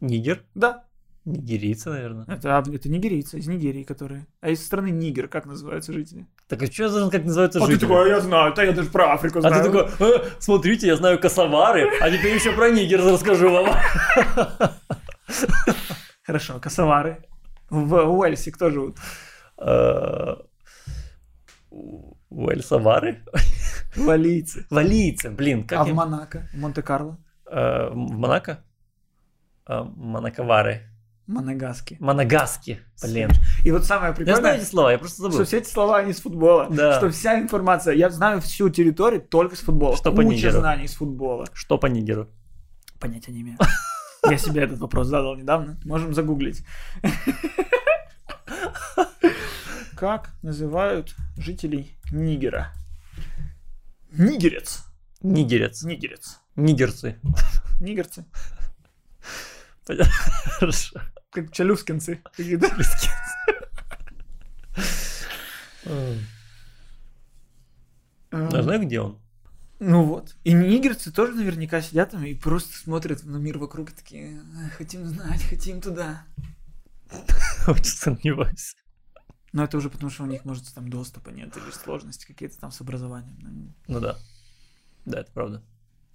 Нигер? 0.00 0.42
Да. 0.54 0.84
Нигерийцы, 1.24 1.88
наверное. 1.88 2.26
Это, 2.28 2.62
это 2.70 2.88
нигерийцы 2.90 3.38
из 3.38 3.46
Нигерии, 3.46 3.82
которые. 3.82 4.26
А 4.42 4.50
из 4.50 4.64
страны 4.64 4.90
Нигер 4.90 5.28
как 5.28 5.46
называются 5.46 5.90
жители? 5.94 6.26
Так 6.48 6.62
а 6.62 6.66
что 6.66 6.82
я 6.82 6.88
знаю, 6.90 7.10
как 7.10 7.24
называются 7.24 7.58
а 7.60 7.62
жители? 7.62 7.76
ты 7.76 7.86
такой, 7.86 8.04
а 8.04 8.08
я 8.08 8.20
знаю, 8.20 8.52
да 8.54 8.62
я 8.62 8.72
даже 8.72 8.90
про 8.90 9.14
Африку 9.14 9.40
знаю. 9.40 9.54
А 9.54 9.58
ты 9.58 9.70
такой, 9.70 9.88
э, 10.06 10.24
смотрите, 10.38 10.86
я 10.86 10.96
знаю 10.96 11.18
косовары, 11.18 11.90
а 12.02 12.10
теперь 12.10 12.34
еще 12.34 12.52
про 12.52 12.68
Нигер 12.68 13.02
расскажу 13.02 13.50
вам. 13.50 13.74
Хорошо, 16.24 16.60
косовары. 16.60 17.24
В 17.70 17.94
Уэльсе 17.94 18.52
кто 18.52 18.70
живут? 18.70 18.98
Э, 19.56 20.34
Уэльсовары? 22.28 23.22
Валийцы. 23.96 24.66
Валийцы, 24.70 25.30
блин. 25.30 25.66
Как 25.66 25.80
а 25.80 25.86
я... 25.86 25.92
в 25.92 25.96
Монако? 25.96 26.48
В 26.52 26.58
Монте-Карло? 26.58 27.18
Э, 27.46 27.90
в 27.90 27.94
Монако? 27.94 28.64
Э, 29.66 29.82
Монаковары. 29.82 30.82
Манагаски. 31.26 31.96
Манагаски, 32.00 32.80
блин. 33.02 33.30
И 33.64 33.70
вот 33.70 33.84
самое 33.84 34.12
прикольное... 34.12 34.34
Я 34.34 34.40
знаю 34.40 34.60
эти 34.60 34.66
слова, 34.66 34.92
я 34.92 34.98
просто 34.98 35.22
забыл. 35.22 35.38
Что 35.38 35.46
все 35.46 35.58
эти 35.58 35.68
слова, 35.68 35.98
они 35.98 36.10
из 36.10 36.20
футбола. 36.20 36.68
Да. 36.70 36.98
Что 36.98 37.08
вся 37.08 37.40
информация... 37.40 37.94
Я 37.94 38.10
знаю 38.10 38.42
всю 38.42 38.68
территорию 38.68 39.22
только 39.22 39.56
с 39.56 39.60
футбола. 39.60 39.96
Что 39.96 40.10
Куча 40.10 40.22
по 40.22 40.30
Нигеру? 40.30 40.58
знаний 40.58 40.84
из 40.84 40.94
футбола. 40.94 41.46
Что 41.54 41.78
по 41.78 41.86
Нигеру? 41.86 42.28
Понятия 43.00 43.32
не 43.32 43.40
имею. 43.40 43.56
Я 44.30 44.36
себе 44.36 44.64
этот 44.64 44.80
вопрос 44.80 45.06
задал 45.06 45.34
недавно. 45.34 45.78
Можем 45.84 46.12
загуглить. 46.12 46.62
Как 49.96 50.34
называют 50.42 51.14
жителей 51.38 51.96
Нигера? 52.12 52.72
Нигерец. 54.16 54.84
Нигерец. 55.22 55.82
Нигерец. 55.82 56.40
Нигерцы. 56.56 57.18
Нигерцы. 57.80 58.24
Хорошо. 60.58 61.00
Как 61.30 61.52
челюскинцы. 61.52 62.22
Я 62.36 62.58
знаю, 68.62 68.82
где 68.82 69.00
он. 69.00 69.18
Ну 69.80 70.04
вот. 70.04 70.36
И 70.44 70.52
нигерцы 70.52 71.12
тоже 71.12 71.34
наверняка 71.34 71.82
сидят 71.82 72.12
там 72.12 72.24
и 72.24 72.34
просто 72.34 72.76
смотрят 72.76 73.24
на 73.24 73.36
мир 73.36 73.58
вокруг 73.58 73.90
и 73.90 73.94
такие, 73.94 74.40
хотим 74.78 75.06
знать, 75.06 75.42
хотим 75.42 75.80
туда. 75.80 76.24
Очень 77.66 77.84
сомневаюсь. 77.84 78.76
Но 79.54 79.62
это 79.62 79.76
уже 79.76 79.88
потому, 79.88 80.10
что 80.10 80.24
у 80.24 80.26
них, 80.26 80.44
может, 80.44 80.74
там 80.74 80.88
доступа 80.88 81.30
нет 81.30 81.56
или 81.56 81.70
сложности 81.70 82.26
какие-то 82.26 82.58
там 82.58 82.72
с 82.72 82.80
образованием. 82.80 83.72
Ну 83.86 84.00
да. 84.00 84.16
Да, 85.04 85.20
это 85.20 85.30
правда. 85.30 85.62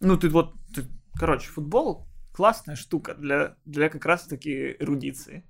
Ну, 0.01 0.17
ты 0.17 0.27
вот, 0.27 0.55
ты, 0.75 0.83
короче, 1.13 1.47
футбол 1.47 2.05
классная 2.33 2.75
штука 2.75 3.15
для, 3.15 3.55
для 3.63 3.87
как 3.87 4.05
раз-таки 4.05 4.75
эрудиции. 4.77 5.45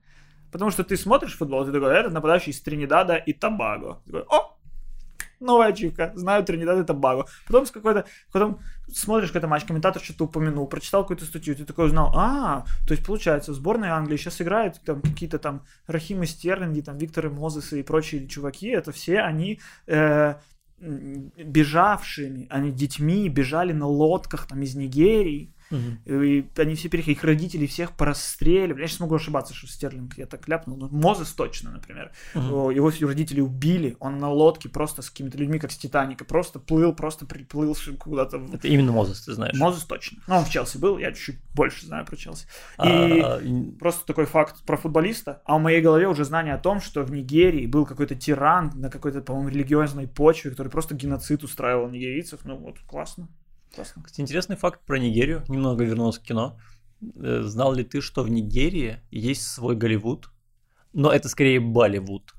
Потому 0.51 0.69
что 0.69 0.83
ты 0.83 0.97
смотришь 0.97 1.35
футбол, 1.35 1.65
ты 1.65 1.71
такой, 1.71 1.91
этот 1.91 2.13
нападающий 2.13 2.51
из 2.51 2.61
Тринидада 2.61 3.15
и 3.15 3.33
Табаго. 3.33 4.03
Ты 4.05 4.11
такой, 4.11 4.27
о, 4.29 4.58
новая 5.39 5.67
ачивка, 5.67 6.11
знаю 6.15 6.43
Тринидад 6.43 6.79
и 6.79 6.83
Табаго. 6.83 7.25
Потом 7.47 7.65
с 7.65 7.71
какой-то, 7.71 8.05
потом 8.31 8.59
смотришь 8.93 9.29
какой-то 9.29 9.47
матч, 9.47 9.65
комментатор 9.65 10.01
что-то 10.01 10.25
упомянул, 10.25 10.67
прочитал 10.67 11.03
какую-то 11.03 11.25
статью, 11.25 11.55
ты 11.55 11.65
такой 11.65 11.85
узнал, 11.85 12.11
а, 12.15 12.65
то 12.87 12.93
есть 12.93 13.05
получается, 13.05 13.53
сборная 13.53 13.93
Англии 13.93 14.17
сейчас 14.17 14.41
играет 14.41 14.81
там 14.83 15.01
какие-то 15.01 15.39
там 15.39 15.63
Рахимы 15.87 16.25
Стерлинги, 16.25 16.81
там 16.81 16.97
Викторы 16.97 17.29
Мозесы 17.29 17.79
и 17.79 17.83
прочие 17.83 18.27
чуваки, 18.27 18.67
это 18.67 18.91
все 18.91 19.19
они 19.19 19.59
э, 19.87 20.35
бежавшими, 20.79 22.47
они 22.49 22.71
детьми 22.71 23.27
бежали 23.29 23.73
на 23.73 23.87
лодках 23.87 24.47
там 24.47 24.61
из 24.61 24.75
Нигерии, 24.75 25.53
Угу. 25.71 26.13
И 26.13 26.49
они 26.57 26.75
все 26.75 26.89
переехали, 26.89 27.13
их 27.15 27.23
родители 27.23 27.65
всех 27.65 27.91
порастреливали. 27.91 28.81
Я 28.81 28.87
сейчас 28.87 28.99
могу 28.99 29.15
ошибаться, 29.15 29.53
что 29.53 29.67
Стерлинг 29.67 30.17
я 30.17 30.25
так 30.25 30.47
ляпнул. 30.47 30.77
Но 30.77 30.87
Мозес 30.89 31.31
точно, 31.33 31.71
например. 31.71 32.11
Угу. 32.35 32.71
Его 32.71 32.91
родители 33.07 33.41
убили. 33.41 33.95
Он 33.99 34.17
на 34.17 34.29
лодке 34.29 34.69
просто 34.69 35.01
с 35.01 35.09
какими-то 35.09 35.37
людьми, 35.37 35.59
как 35.59 35.71
с 35.71 35.77
Титаника, 35.77 36.25
просто 36.25 36.59
плыл, 36.59 36.93
просто 36.93 37.25
приплыл 37.25 37.75
куда-то. 37.97 38.41
Это 38.53 38.67
именно 38.67 38.91
Мозес, 38.91 39.21
ты 39.21 39.33
знаешь? 39.33 39.57
Мозес 39.57 39.83
точно. 39.83 40.21
Ну, 40.27 40.37
он 40.37 40.45
в 40.45 40.49
Челси 40.49 40.77
был, 40.77 40.97
я 40.97 41.11
чуть 41.11 41.37
больше 41.53 41.85
знаю 41.85 42.05
про 42.05 42.15
Челси. 42.15 42.45
И 42.83 43.21
а... 43.21 43.41
просто 43.79 44.05
такой 44.05 44.25
факт 44.25 44.63
про 44.65 44.77
футболиста. 44.77 45.41
А 45.45 45.57
в 45.57 45.61
моей 45.61 45.81
голове 45.81 46.07
уже 46.07 46.25
знание 46.25 46.53
о 46.53 46.57
том, 46.57 46.81
что 46.81 47.03
в 47.03 47.11
Нигерии 47.11 47.65
был 47.65 47.85
какой-то 47.85 48.15
тиран 48.15 48.71
на 48.75 48.89
какой-то, 48.89 49.21
по-моему, 49.21 49.49
религиозной 49.49 50.07
почве, 50.07 50.51
который 50.51 50.69
просто 50.69 50.95
геноцид 50.95 51.43
устраивал 51.43 51.89
нигерийцев. 51.89 52.41
Ну 52.43 52.57
вот, 52.57 52.79
классно. 52.87 53.27
Классно. 53.73 54.03
Кстати, 54.03 54.21
интересный 54.21 54.55
факт 54.55 54.81
про 54.85 54.97
Нигерию. 54.97 55.43
Немного 55.47 55.83
вернулся 55.83 56.19
к 56.19 56.23
кино. 56.23 56.59
Э, 57.15 57.41
знал 57.43 57.73
ли 57.73 57.83
ты, 57.83 58.01
что 58.01 58.23
в 58.23 58.29
Нигерии 58.29 58.99
есть 59.11 59.43
свой 59.43 59.75
Голливуд, 59.75 60.29
но 60.93 61.11
это 61.11 61.29
скорее 61.29 61.59
Болливуд. 61.59 62.33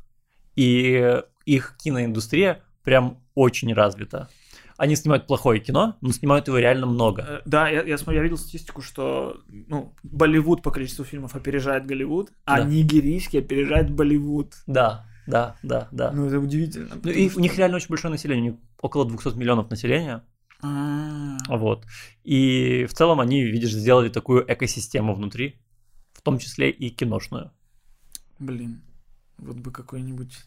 И 0.56 1.22
их 1.46 1.76
киноиндустрия 1.78 2.62
прям 2.82 3.22
очень 3.34 3.72
развита. 3.72 4.28
Они 4.76 4.96
снимают 4.96 5.26
плохое 5.26 5.60
кино, 5.60 5.96
но 6.00 6.10
снимают 6.10 6.48
его 6.48 6.58
реально 6.58 6.86
много. 6.86 7.22
Э, 7.22 7.40
да, 7.44 7.68
я, 7.68 7.82
я, 7.82 7.96
я 7.96 8.22
видел 8.22 8.38
статистику, 8.38 8.80
что 8.80 9.40
ну, 9.46 9.94
Болливуд 10.02 10.62
по 10.62 10.70
количеству 10.70 11.04
фильмов 11.04 11.36
опережает 11.36 11.86
Голливуд, 11.86 12.32
а 12.44 12.62
да. 12.62 12.64
нигерийский 12.64 13.40
опережает 13.40 13.90
Болливуд. 13.90 14.54
Да, 14.66 15.06
да, 15.26 15.56
да, 15.62 15.88
да. 15.92 16.10
Ну, 16.12 16.26
это 16.26 16.38
удивительно. 16.38 16.88
Ну, 17.02 17.10
и 17.10 17.28
что... 17.28 17.38
у 17.38 17.42
них 17.42 17.56
реально 17.58 17.76
очень 17.76 17.88
большое 17.88 18.10
население, 18.10 18.52
у 18.52 18.52
них 18.52 18.60
около 18.80 19.06
200 19.06 19.36
миллионов 19.36 19.68
населения. 19.70 20.24
А-а-а. 20.62 21.56
Вот. 21.56 21.86
И 22.24 22.86
в 22.86 22.94
целом 22.94 23.20
они, 23.20 23.42
видишь, 23.42 23.72
сделали 23.72 24.08
такую 24.08 24.44
экосистему 24.52 25.14
внутри, 25.14 25.60
в 26.12 26.22
том 26.22 26.38
числе 26.38 26.70
и 26.70 26.90
киношную. 26.90 27.52
Блин, 28.38 28.82
вот 29.38 29.56
бы 29.56 29.70
какой-нибудь 29.70 30.38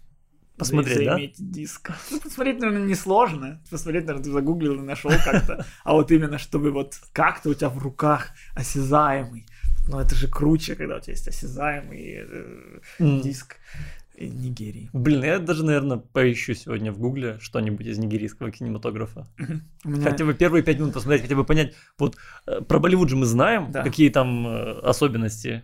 Посмотреть, 0.57 1.35
да? 1.37 1.43
диск. 1.43 1.91
Ну, 2.11 2.19
посмотреть, 2.19 2.59
наверное, 2.59 2.87
несложно. 2.87 3.61
Посмотреть, 3.69 4.05
наверное, 4.05 4.23
ты 4.23 4.31
загуглил 4.31 4.75
и 4.75 4.81
нашел 4.81 5.11
как-то. 5.23 5.65
А 5.83 5.93
вот 5.93 6.11
именно, 6.11 6.37
чтобы 6.37 6.71
вот 6.71 6.99
как-то 7.11 7.49
у 7.49 7.53
тебя 7.53 7.69
в 7.69 7.79
руках 7.79 8.29
осязаемый. 8.55 9.47
Ну, 9.87 9.99
это 9.99 10.15
же 10.15 10.27
круче, 10.27 10.75
когда 10.75 10.97
у 10.97 10.99
тебя 10.99 11.13
есть 11.13 11.27
осязаемый 11.27 11.99
э, 11.99 12.79
mm. 12.99 13.21
диск. 13.21 13.57
Нигерии. 14.19 14.89
Блин, 14.93 15.23
я 15.23 15.39
даже, 15.39 15.65
наверное, 15.65 15.97
поищу 15.97 16.53
сегодня 16.53 16.91
в 16.91 16.99
Гугле 16.99 17.37
что-нибудь 17.39 17.85
из 17.85 17.97
нигерийского 17.97 18.51
кинематографа. 18.51 19.27
Меня... 19.83 20.09
Хотя 20.09 20.25
бы 20.25 20.33
первые 20.33 20.63
пять 20.63 20.79
минут 20.79 20.93
посмотреть, 20.93 21.23
хотя 21.23 21.35
бы 21.35 21.43
понять. 21.43 21.73
Вот 21.97 22.15
э, 22.45 22.61
про 22.61 22.79
Болливуд 22.79 23.09
же 23.09 23.15
мы 23.15 23.25
знаем, 23.25 23.71
да. 23.71 23.83
какие 23.83 24.09
там 24.09 24.47
э, 24.47 24.79
особенности. 24.79 25.63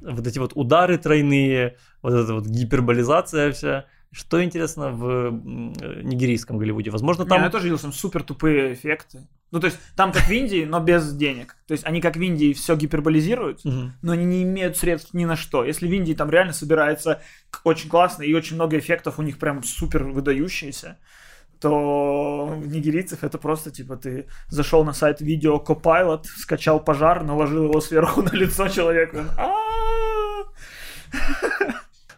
Вот 0.00 0.26
эти 0.26 0.38
вот 0.38 0.52
удары 0.54 0.98
тройные, 0.98 1.76
вот 2.02 2.12
эта 2.12 2.34
вот 2.34 2.46
гиперболизация 2.46 3.52
вся. 3.52 3.86
Что 4.10 4.42
интересно 4.42 4.90
в 4.90 5.06
э, 5.06 6.02
нигерийском 6.02 6.58
Голливуде? 6.58 6.90
Возможно, 6.90 7.24
там... 7.24 7.38
Не, 7.38 7.44
я 7.44 7.50
тоже 7.50 7.64
видел 7.64 7.78
там 7.78 7.92
супер 7.92 8.22
тупые 8.22 8.74
эффекты. 8.74 9.26
Ну, 9.50 9.60
то 9.60 9.66
есть, 9.66 9.78
там 9.96 10.12
как 10.12 10.24
в 10.24 10.30
Индии, 10.30 10.64
но 10.64 10.80
без 10.80 11.14
денег. 11.14 11.56
То 11.66 11.72
есть, 11.72 11.84
они 11.86 12.00
как 12.00 12.16
в 12.16 12.20
Индии 12.20 12.52
все 12.52 12.76
гиперболизируют, 12.76 13.64
угу. 13.64 13.92
но 14.02 14.12
они 14.12 14.24
не 14.24 14.42
имеют 14.42 14.76
средств 14.76 15.14
ни 15.14 15.24
на 15.24 15.36
что. 15.36 15.64
Если 15.64 15.88
в 15.88 15.92
Индии 15.92 16.12
там 16.12 16.30
реально 16.30 16.52
собирается 16.52 17.22
очень 17.64 17.88
классно 17.88 18.24
и 18.24 18.34
очень 18.34 18.56
много 18.56 18.78
эффектов 18.78 19.18
у 19.18 19.22
них 19.22 19.38
прям 19.38 19.62
супер 19.62 20.04
выдающиеся, 20.04 20.98
то 21.60 22.46
в 22.46 22.68
нигерийцев 22.68 23.24
это 23.24 23.38
просто 23.38 23.70
типа 23.70 23.96
ты 23.96 24.28
зашел 24.48 24.84
на 24.84 24.92
сайт 24.92 25.20
видео 25.20 25.62
Copilot, 25.66 26.24
скачал 26.24 26.78
пожар, 26.78 27.24
наложил 27.24 27.64
его 27.64 27.80
сверху 27.80 28.22
на 28.30 28.30
лицо 28.30 28.68
человека. 28.68 29.24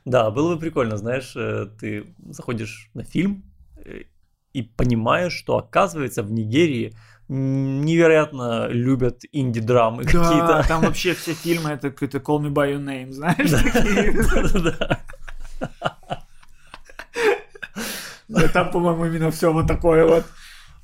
Да, 0.05 0.31
было 0.31 0.55
бы 0.55 0.61
прикольно, 0.61 0.97
знаешь, 0.97 1.35
э, 1.37 1.69
ты 1.79 2.14
заходишь 2.27 2.90
на 2.95 3.05
фильм 3.05 3.45
э, 3.85 4.05
и 4.53 4.63
понимаешь, 4.63 5.33
что 5.33 5.57
оказывается 5.59 6.23
в 6.23 6.31
Нигерии 6.31 6.95
невероятно 7.29 8.67
любят 8.67 9.21
инди-драмы 9.31 10.03
да, 10.03 10.11
какие-то. 10.11 10.65
там 10.67 10.83
вообще 10.83 11.15
все 11.15 11.33
фильмы 11.33 11.71
это 11.71 11.91
какой-то 11.91 12.19
Call 12.19 12.41
Me 12.41 12.51
By 12.51 12.75
Your 12.75 12.85
Name, 12.85 13.13
знаешь, 13.13 13.51
Да, 18.29 18.49
там, 18.53 18.71
по-моему, 18.73 19.07
именно 19.07 19.31
все 19.31 19.53
вот 19.53 19.69
такое 19.69 20.07
вот. 20.07 20.25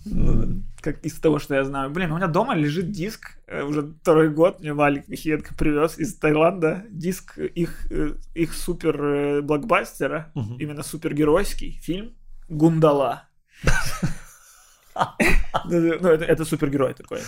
Ну, 0.05 0.63
как 0.81 1.05
из 1.05 1.19
того, 1.19 1.41
что 1.41 1.57
я 1.57 1.65
знаю. 1.65 1.91
Блин, 1.91 2.13
у 2.13 2.17
меня 2.17 2.29
дома 2.29 2.55
лежит 2.55 2.93
диск, 2.93 3.39
э, 3.49 3.65
уже 3.65 3.83
второй 4.03 4.31
год, 4.31 4.61
мне 4.61 4.73
Валик 4.73 5.09
Михиенко 5.09 5.53
привез 5.55 5.99
из 5.99 6.15
Таиланда 6.15 6.85
диск 6.91 7.39
их, 7.39 7.91
э, 7.91 8.13
их 8.35 8.55
супер 8.55 9.05
э, 9.05 9.43
блокбастера, 9.43 10.31
именно 10.61 10.85
супергеройский 10.85 11.81
фильм 11.83 12.15
«Гундала». 12.49 13.26
Ну, 15.69 15.99
ну, 16.01 16.09
это 16.09 16.45
супергерой 16.45 16.95
такой. 16.95 17.21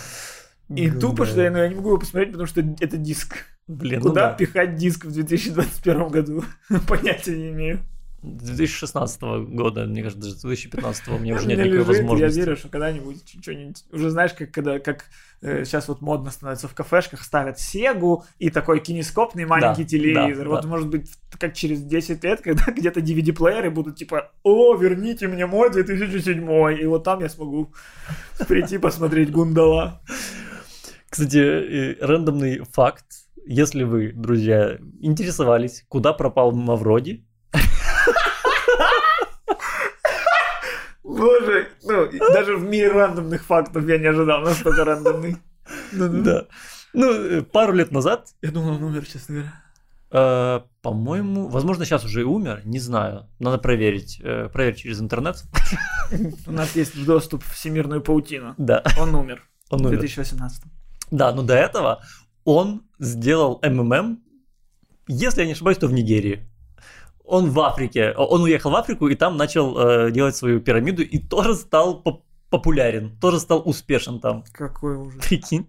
И 0.75 0.89
тупо, 0.91 1.25
что 1.25 1.41
я, 1.41 1.51
ну, 1.51 1.57
я 1.57 1.67
не 1.67 1.75
могу 1.75 1.89
его 1.89 1.99
посмотреть, 1.99 2.31
потому 2.31 2.47
что 2.47 2.61
это 2.79 2.97
диск. 2.97 3.37
Блин, 3.67 4.01
Куда 4.01 4.33
пихать 4.33 4.75
диск 4.75 5.05
в 5.05 5.11
2021 5.11 6.07
году? 6.07 6.43
Понятия 6.87 7.35
не 7.35 7.49
имею. 7.49 7.79
2016 8.21 9.21
года, 9.49 9.85
мне 9.85 10.03
кажется, 10.03 10.23
даже 10.23 10.39
2015 10.41 11.07
у 11.09 11.19
меня 11.19 11.35
уже 11.35 11.47
нет 11.47 11.59
никакой 11.59 11.83
возможности. 11.83 12.39
Я 12.39 12.45
верю, 12.45 12.57
что 12.57 12.69
когда-нибудь 12.69 13.35
что-нибудь... 13.41 13.83
Уже 13.91 14.09
знаешь, 14.09 14.33
как 14.33 14.51
когда 14.51 14.79
как 14.79 15.05
э, 15.41 15.63
сейчас 15.63 15.87
вот 15.87 16.01
модно 16.01 16.31
становится 16.31 16.67
в 16.67 16.73
кафешках, 16.73 17.23
ставят 17.23 17.59
Сегу 17.59 18.25
и 18.37 18.49
такой 18.49 18.79
кинескопный 18.81 19.45
маленький 19.45 19.83
да, 19.83 19.89
телевизор. 19.89 20.45
Да, 20.45 20.49
вот 20.49 20.61
да. 20.63 20.67
может 20.67 20.89
быть 20.89 21.11
как 21.37 21.53
через 21.53 21.81
10 21.81 22.23
лет, 22.23 22.41
когда 22.43 22.71
где-то 22.71 22.99
DVD-плееры 22.99 23.69
будут 23.69 23.95
типа 23.95 24.31
«О, 24.43 24.75
верните 24.75 25.27
мне 25.27 25.45
мой 25.45 25.71
2007 25.71 26.81
и 26.81 26.85
вот 26.85 27.03
там 27.03 27.21
я 27.21 27.29
смогу 27.29 27.73
прийти 28.47 28.77
посмотреть 28.77 29.31
Гундала. 29.31 30.01
Кстати, 31.09 31.97
рандомный 32.01 32.63
факт. 32.71 33.05
Если 33.45 33.83
вы, 33.83 34.11
друзья, 34.11 34.77
интересовались, 34.99 35.83
куда 35.87 36.13
пропал 36.13 36.51
Мавроди, 36.51 37.25
Боже, 41.19 41.67
ну, 41.83 42.09
даже 42.33 42.55
в 42.55 42.63
мире 42.63 42.91
рандомных 42.91 43.43
фактов 43.43 43.87
я 43.87 43.97
не 43.97 44.07
ожидал 44.07 44.41
настолько 44.41 44.85
рандомных. 44.85 45.37
Да. 45.91 46.45
Ну, 46.93 47.11
э, 47.11 47.41
пару 47.43 47.73
лет 47.73 47.91
назад... 47.91 48.29
Я 48.41 48.51
думал, 48.51 48.75
он 48.75 48.83
умер, 48.83 49.05
честно 49.05 49.35
говоря. 49.35 49.53
Э, 50.11 50.61
по-моему, 50.81 51.47
возможно, 51.47 51.85
сейчас 51.85 52.03
уже 52.03 52.21
и 52.21 52.23
умер, 52.23 52.61
не 52.65 52.79
знаю. 52.79 53.27
Надо 53.37 53.59
проверить. 53.59 54.19
Э, 54.23 54.49
проверить 54.51 54.79
через 54.79 54.99
интернет. 54.99 55.43
У 56.47 56.51
нас 56.51 56.75
есть 56.75 57.05
доступ 57.05 57.43
в 57.43 57.53
всемирную 57.53 58.01
паутину. 58.01 58.55
Да. 58.57 58.83
Он 58.99 59.13
умер. 59.13 59.43
Он 59.69 59.85
умер. 59.85 59.97
В 59.97 59.99
2018. 59.99 60.63
Да, 61.11 61.31
но 61.31 61.43
до 61.43 61.53
этого 61.55 62.01
он 62.43 62.83
сделал 62.97 63.61
МММ, 63.63 64.23
если 65.07 65.41
я 65.41 65.47
не 65.47 65.53
ошибаюсь, 65.53 65.77
то 65.77 65.87
в 65.87 65.93
Нигерии 65.93 66.47
он 67.29 67.51
в 67.51 67.59
Африке, 67.59 68.13
он 68.17 68.41
уехал 68.43 68.71
в 68.71 68.75
Африку 68.75 69.07
и 69.07 69.15
там 69.15 69.37
начал 69.37 69.77
э, 69.77 70.11
делать 70.11 70.35
свою 70.35 70.59
пирамиду 70.59 71.03
и 71.03 71.17
тоже 71.19 71.55
стал 71.55 72.01
поп 72.01 72.23
популярен, 72.49 73.15
тоже 73.21 73.39
стал 73.39 73.61
успешен 73.63 74.19
там. 74.19 74.43
Какой 74.53 74.95
ужас. 74.95 75.23
Прикинь. 75.23 75.67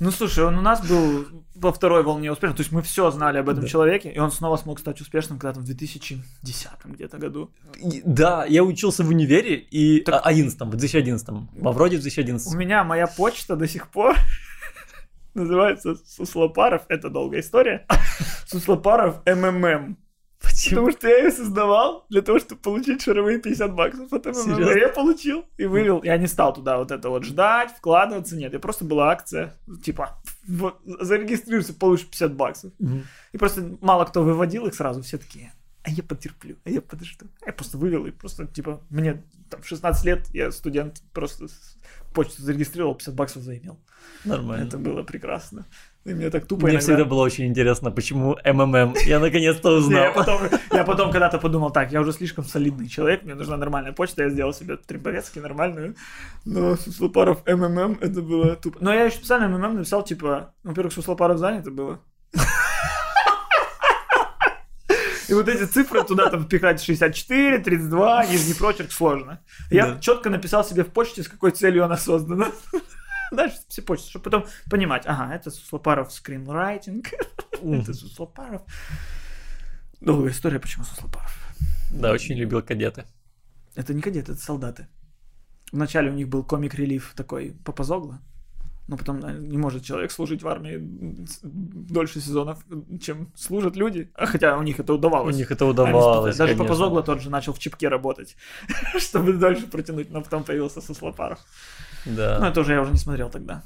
Ну, 0.00 0.10
слушай, 0.10 0.44
он 0.44 0.58
у 0.58 0.60
нас 0.60 0.86
был 0.86 1.24
во 1.54 1.72
второй 1.72 2.02
волне 2.02 2.30
успешным. 2.30 2.56
То 2.56 2.60
есть 2.60 2.72
мы 2.72 2.82
все 2.82 3.10
знали 3.10 3.38
об 3.38 3.48
этом 3.48 3.62
да. 3.62 3.68
человеке, 3.68 4.10
и 4.10 4.18
он 4.18 4.32
снова 4.32 4.56
смог 4.56 4.80
стать 4.80 5.00
успешным 5.00 5.38
когда-то 5.38 5.60
в 5.60 5.64
2010 5.64 6.68
где-то 6.84 7.18
году. 7.18 7.50
Да, 8.04 8.44
я 8.44 8.64
учился 8.64 9.04
в 9.04 9.08
универе 9.08 9.56
и 9.56 10.00
так... 10.00 10.20
11 10.26 10.60
в 10.60 10.70
2011 10.70 11.28
во 11.52 11.72
вроде 11.72 11.96
в 11.96 12.02
2011 12.02 12.52
У 12.52 12.56
меня 12.56 12.82
моя 12.84 13.06
почта 13.06 13.56
до 13.56 13.68
сих 13.68 13.88
пор 13.88 14.16
называется 15.34 15.94
Суслопаров, 15.94 16.82
это 16.88 17.08
долгая 17.08 17.40
история. 17.40 17.86
Суслопаров 18.46 19.22
МММ. 19.26 19.96
Почему? 20.44 20.80
Потому 20.80 20.90
что 20.92 21.08
я 21.08 21.18
ее 21.24 21.30
создавал 21.30 22.06
для 22.08 22.22
того, 22.22 22.38
чтобы 22.38 22.60
получить 22.60 23.02
шаровые 23.02 23.38
50 23.38 23.74
баксов 23.74 24.12
от 24.12 24.26
МММ. 24.26 24.76
Я 24.76 24.88
получил 24.88 25.44
и 25.56 25.66
вывел. 25.66 26.02
Я 26.02 26.16
не 26.16 26.26
стал 26.26 26.52
туда 26.52 26.78
вот 26.78 26.90
это 26.90 27.08
вот 27.08 27.24
ждать, 27.24 27.70
вкладываться. 27.70 28.36
Нет, 28.36 28.52
я 28.52 28.58
просто 28.58 28.84
была 28.84 29.10
акция. 29.10 29.54
Типа, 29.82 30.18
вот, 30.46 30.80
зарегистрируйся, 30.84 31.74
получишь 31.74 32.06
50 32.06 32.34
баксов. 32.34 32.72
Угу. 32.78 33.02
И 33.32 33.38
просто 33.38 33.76
мало 33.80 34.04
кто 34.04 34.22
выводил 34.22 34.66
их 34.66 34.74
сразу. 34.74 35.02
Все 35.02 35.18
такие, 35.18 35.52
а 35.82 35.90
я 35.90 36.02
потерплю, 36.02 36.56
а 36.64 36.70
я 36.70 36.80
подожду. 36.80 37.26
Я 37.44 37.52
просто 37.52 37.78
вывел 37.78 38.06
и 38.06 38.10
просто, 38.10 38.46
типа, 38.46 38.80
мне 38.90 39.22
там 39.50 39.62
16 39.62 40.04
лет, 40.04 40.28
я 40.32 40.50
студент, 40.50 41.02
просто 41.12 41.46
почту 42.14 42.42
зарегистрировал, 42.42 42.94
50 42.94 43.14
баксов 43.14 43.42
заимел. 43.42 43.78
Нормально. 44.24 44.64
Это 44.64 44.78
было 44.78 45.02
прекрасно. 45.02 45.66
Мне 46.04 46.28
так 46.28 46.46
тупо 46.46 46.64
Мне 46.64 46.74
иногда... 46.74 46.86
всегда 46.86 47.04
было 47.06 47.22
очень 47.22 47.46
интересно, 47.46 47.90
почему 47.90 48.36
МММ. 48.44 48.94
Я 49.06 49.20
наконец-то 49.20 49.70
узнал. 49.70 50.02
Я 50.02 50.10
потом, 50.12 50.40
я 50.70 50.84
потом 50.84 51.10
когда-то 51.10 51.38
подумал, 51.38 51.70
так, 51.70 51.92
я 51.92 52.00
уже 52.00 52.12
слишком 52.12 52.44
солидный 52.44 52.88
человек, 52.88 53.22
мне 53.22 53.34
нужна 53.34 53.56
нормальная 53.56 53.92
почта, 53.92 54.24
я 54.24 54.28
сделал 54.28 54.52
себе 54.52 54.76
Трибовецкий 54.76 55.40
нормальную. 55.40 55.96
Но 56.44 56.76
Суслопаров 56.76 57.42
МММ, 57.46 57.98
это 58.02 58.20
было 58.20 58.54
тупо. 58.56 58.78
Но 58.82 58.92
я 58.92 59.04
еще 59.04 59.16
специально 59.16 59.48
МММ 59.48 59.76
написал, 59.76 60.04
типа, 60.04 60.52
во-первых, 60.62 60.92
Суслопаров 60.92 61.38
занято 61.38 61.70
было. 61.70 62.00
И 65.28 65.32
вот 65.32 65.48
эти 65.48 65.64
цифры 65.64 66.04
туда 66.04 66.28
там 66.28 66.44
впихать 66.44 66.82
64, 66.82 67.58
32, 67.58 68.26
нижний 68.26 68.54
прочерк 68.54 68.92
сложно. 68.92 69.40
Я 69.70 69.86
да. 69.86 70.00
четко 70.00 70.28
написал 70.28 70.64
себе 70.64 70.84
в 70.84 70.88
почте, 70.88 71.22
с 71.22 71.28
какой 71.28 71.50
целью 71.52 71.84
она 71.84 71.96
создана. 71.96 72.48
Дальше 73.32 73.58
все 73.68 73.82
почты, 73.82 74.10
чтобы 74.10 74.24
потом 74.24 74.46
понимать, 74.70 75.04
ага, 75.06 75.34
это 75.34 75.50
Суслопаров 75.50 76.12
скринрайтинг, 76.12 77.08
это 77.52 77.94
Суслопаров. 77.94 78.62
Долгая 80.00 80.32
история, 80.32 80.60
почему 80.60 80.84
Суслопаров. 80.84 81.36
Да, 81.90 82.12
очень 82.12 82.36
любил 82.36 82.62
кадеты. 82.62 83.04
Это 83.74 83.94
не 83.94 84.02
кадеты, 84.02 84.32
это 84.32 84.40
солдаты. 84.40 84.88
Вначале 85.72 86.10
у 86.10 86.14
них 86.14 86.28
был 86.28 86.44
комик-релив 86.44 87.14
такой 87.16 87.56
Папазогла, 87.64 88.20
но 88.86 88.96
потом 88.96 89.20
не 89.48 89.56
может 89.56 89.82
человек 89.82 90.10
служить 90.10 90.42
в 90.42 90.48
армии 90.48 90.78
дольше 90.80 92.20
сезонов, 92.20 92.64
чем 93.00 93.32
служат 93.34 93.76
люди. 93.76 94.10
Хотя 94.14 94.58
у 94.58 94.62
них 94.62 94.78
это 94.78 94.92
удавалось. 94.92 95.34
У 95.34 95.38
них 95.38 95.50
это 95.50 95.64
удавалось. 95.64 96.36
Даже 96.36 96.56
Папазогла 96.56 97.02
тот 97.02 97.22
же 97.22 97.30
начал 97.30 97.52
в 97.52 97.58
чипке 97.58 97.88
работать, 97.88 98.36
чтобы 98.98 99.32
дальше 99.34 99.66
протянуть, 99.66 100.10
но 100.10 100.22
потом 100.22 100.44
появился 100.44 100.80
Суслопаров. 100.80 101.38
Да. 102.04 102.38
Ну, 102.40 102.46
это 102.46 102.60
уже 102.60 102.74
я 102.74 102.82
уже 102.82 102.92
не 102.92 102.98
смотрел 102.98 103.30
тогда. 103.30 103.62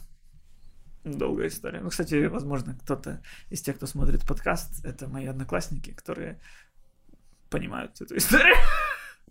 Долгая 1.04 1.48
история. 1.48 1.80
Ну, 1.80 1.90
кстати, 1.90 2.26
возможно, 2.26 2.76
кто-то 2.82 3.20
из 3.50 3.60
тех, 3.62 3.76
кто 3.76 3.86
смотрит 3.86 4.26
подкаст, 4.26 4.84
это 4.84 5.08
мои 5.08 5.26
одноклассники, 5.26 5.92
которые 5.92 6.40
понимают 7.50 8.00
эту 8.00 8.16
историю. 8.16 8.54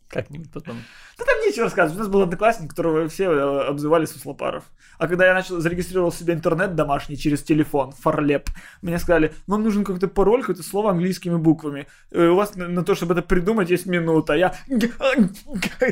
Как-нибудь 0.10 0.52
потом. 0.52 0.78
Да 1.18 1.26
там 1.26 1.40
нечего 1.42 1.66
рассказывать. 1.66 1.98
У 1.98 2.04
нас 2.04 2.08
был 2.08 2.22
одноклассник, 2.22 2.70
которого 2.70 3.10
все 3.10 3.32
э, 3.32 3.68
обзывали 3.68 4.06
Суслопаров. 4.06 4.64
А 4.98 5.08
когда 5.08 5.26
я 5.26 5.34
начал 5.34 5.60
зарегистрировал 5.60 6.12
себе 6.12 6.34
интернет 6.34 6.76
домашний 6.76 7.18
через 7.18 7.44
телефон, 7.44 7.92
фарлеп, 7.92 8.50
мне 8.82 9.00
сказали, 9.00 9.34
вам 9.48 9.64
нужен 9.64 9.84
какой-то 9.84 10.08
пароль, 10.08 10.42
какое-то 10.42 10.64
слово 10.64 10.92
английскими 10.92 11.36
буквами. 11.36 11.88
Э, 12.12 12.28
у 12.28 12.36
вас 12.36 12.56
на, 12.56 12.68
на 12.70 12.86
то, 12.86 12.96
чтобы 12.96 13.14
это 13.14 13.22
придумать, 13.22 13.70
есть 13.70 13.86
минута. 13.86 14.34
Я 14.34 14.56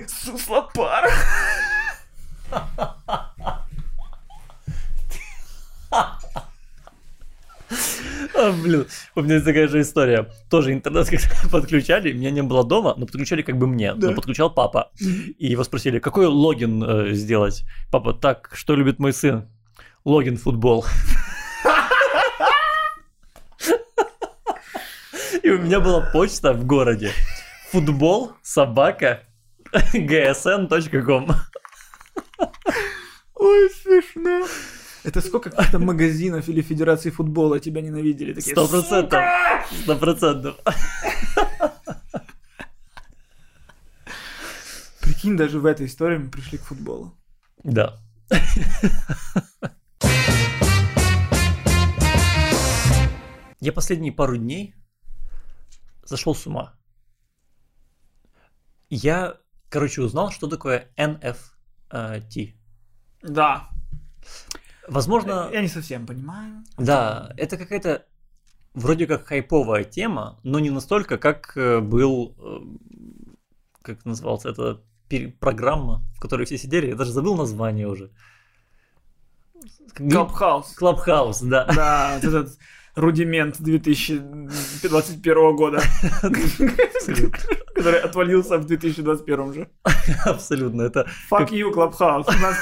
Суслопар. 0.07 1.09
А, 8.37 8.51
блин, 8.51 8.85
у 9.15 9.21
меня 9.21 9.35
есть 9.35 9.45
такая 9.45 9.67
же 9.67 9.81
история. 9.81 10.29
Тоже 10.49 10.73
интернет 10.73 11.09
как 11.09 11.21
подключали, 11.51 12.11
меня 12.11 12.31
не 12.31 12.43
было 12.43 12.65
дома, 12.65 12.93
но 12.97 13.05
подключали 13.05 13.41
как 13.41 13.57
бы 13.57 13.67
мне, 13.67 13.93
да. 13.93 14.09
но 14.09 14.15
подключал 14.15 14.53
папа. 14.53 14.91
И 14.99 15.47
его 15.47 15.63
спросили, 15.63 15.99
какой 15.99 16.27
логин 16.27 16.83
э, 16.83 17.13
сделать? 17.13 17.63
Папа, 17.91 18.13
так, 18.13 18.51
что 18.53 18.75
любит 18.75 18.99
мой 18.99 19.13
сын? 19.13 19.47
Логин 20.03 20.37
футбол. 20.37 20.85
И 25.41 25.49
у 25.49 25.59
меня 25.59 25.79
была 25.79 26.01
почта 26.11 26.53
в 26.53 26.65
городе. 26.65 27.11
Футбол, 27.71 28.33
собака, 28.41 29.23
gsn.com. 29.93 31.29
Ой, 33.35 33.69
смешно. 33.69 34.47
Это 35.05 35.21
сколько 35.21 35.51
каких-то 35.51 35.77
магазинов 35.77 36.49
или 36.49 36.61
федераций 36.61 37.11
футбола 37.11 37.59
тебя 37.59 37.81
ненавидели? 37.81 38.33
Такие, 38.33 38.55
Сто 38.55 38.67
процентов. 38.67 39.23
Сто 39.83 39.95
процентов. 39.97 40.55
Прикинь, 45.01 45.37
даже 45.37 45.59
в 45.59 45.65
этой 45.67 45.85
истории 45.85 46.17
мы 46.17 46.31
пришли 46.31 46.57
к 46.57 46.63
футболу. 46.63 47.15
Да. 47.63 47.99
Я 53.59 53.71
последние 53.73 54.11
пару 54.11 54.37
дней 54.37 54.73
зашел 56.03 56.33
с 56.33 56.47
ума. 56.47 56.73
Я, 58.89 59.37
короче, 59.69 60.01
узнал, 60.01 60.31
что 60.31 60.47
такое 60.47 60.91
NFT. 60.97 62.55
Да. 63.21 63.69
Возможно... 64.87 65.49
Я 65.51 65.61
не 65.61 65.67
совсем 65.67 66.05
понимаю. 66.05 66.63
Да, 66.77 67.33
это 67.37 67.57
какая-то 67.57 68.05
вроде 68.73 69.07
как 69.07 69.25
хайповая 69.25 69.83
тема, 69.83 70.39
но 70.43 70.59
не 70.59 70.69
настолько, 70.69 71.17
как 71.17 71.55
э, 71.55 71.79
был, 71.79 72.35
э, 72.37 72.59
как 73.81 74.05
назывался 74.05 74.49
это, 74.49 74.81
программа, 75.39 76.03
в 76.15 76.19
которой 76.19 76.45
все 76.45 76.57
сидели, 76.57 76.87
я 76.87 76.95
даже 76.95 77.11
забыл 77.11 77.35
название 77.35 77.87
уже. 77.87 78.11
Clubhouse. 79.95 80.73
Clubhouse, 80.75 81.41
да. 81.41 81.65
Да, 81.73 82.19
вот 82.21 82.23
этот 82.23 82.57
рудимент 82.95 83.57
2021 83.59 85.55
года, 85.55 85.81
который 87.75 87.99
отвалился 87.99 88.57
в 88.57 88.65
2021 88.65 89.53
же. 89.53 89.69
Абсолютно, 90.25 90.81
это... 90.83 91.07
Fuck 91.29 91.49
you, 91.49 91.71
Clubhouse. 91.71 92.25
У 92.27 92.41
нас 92.41 92.57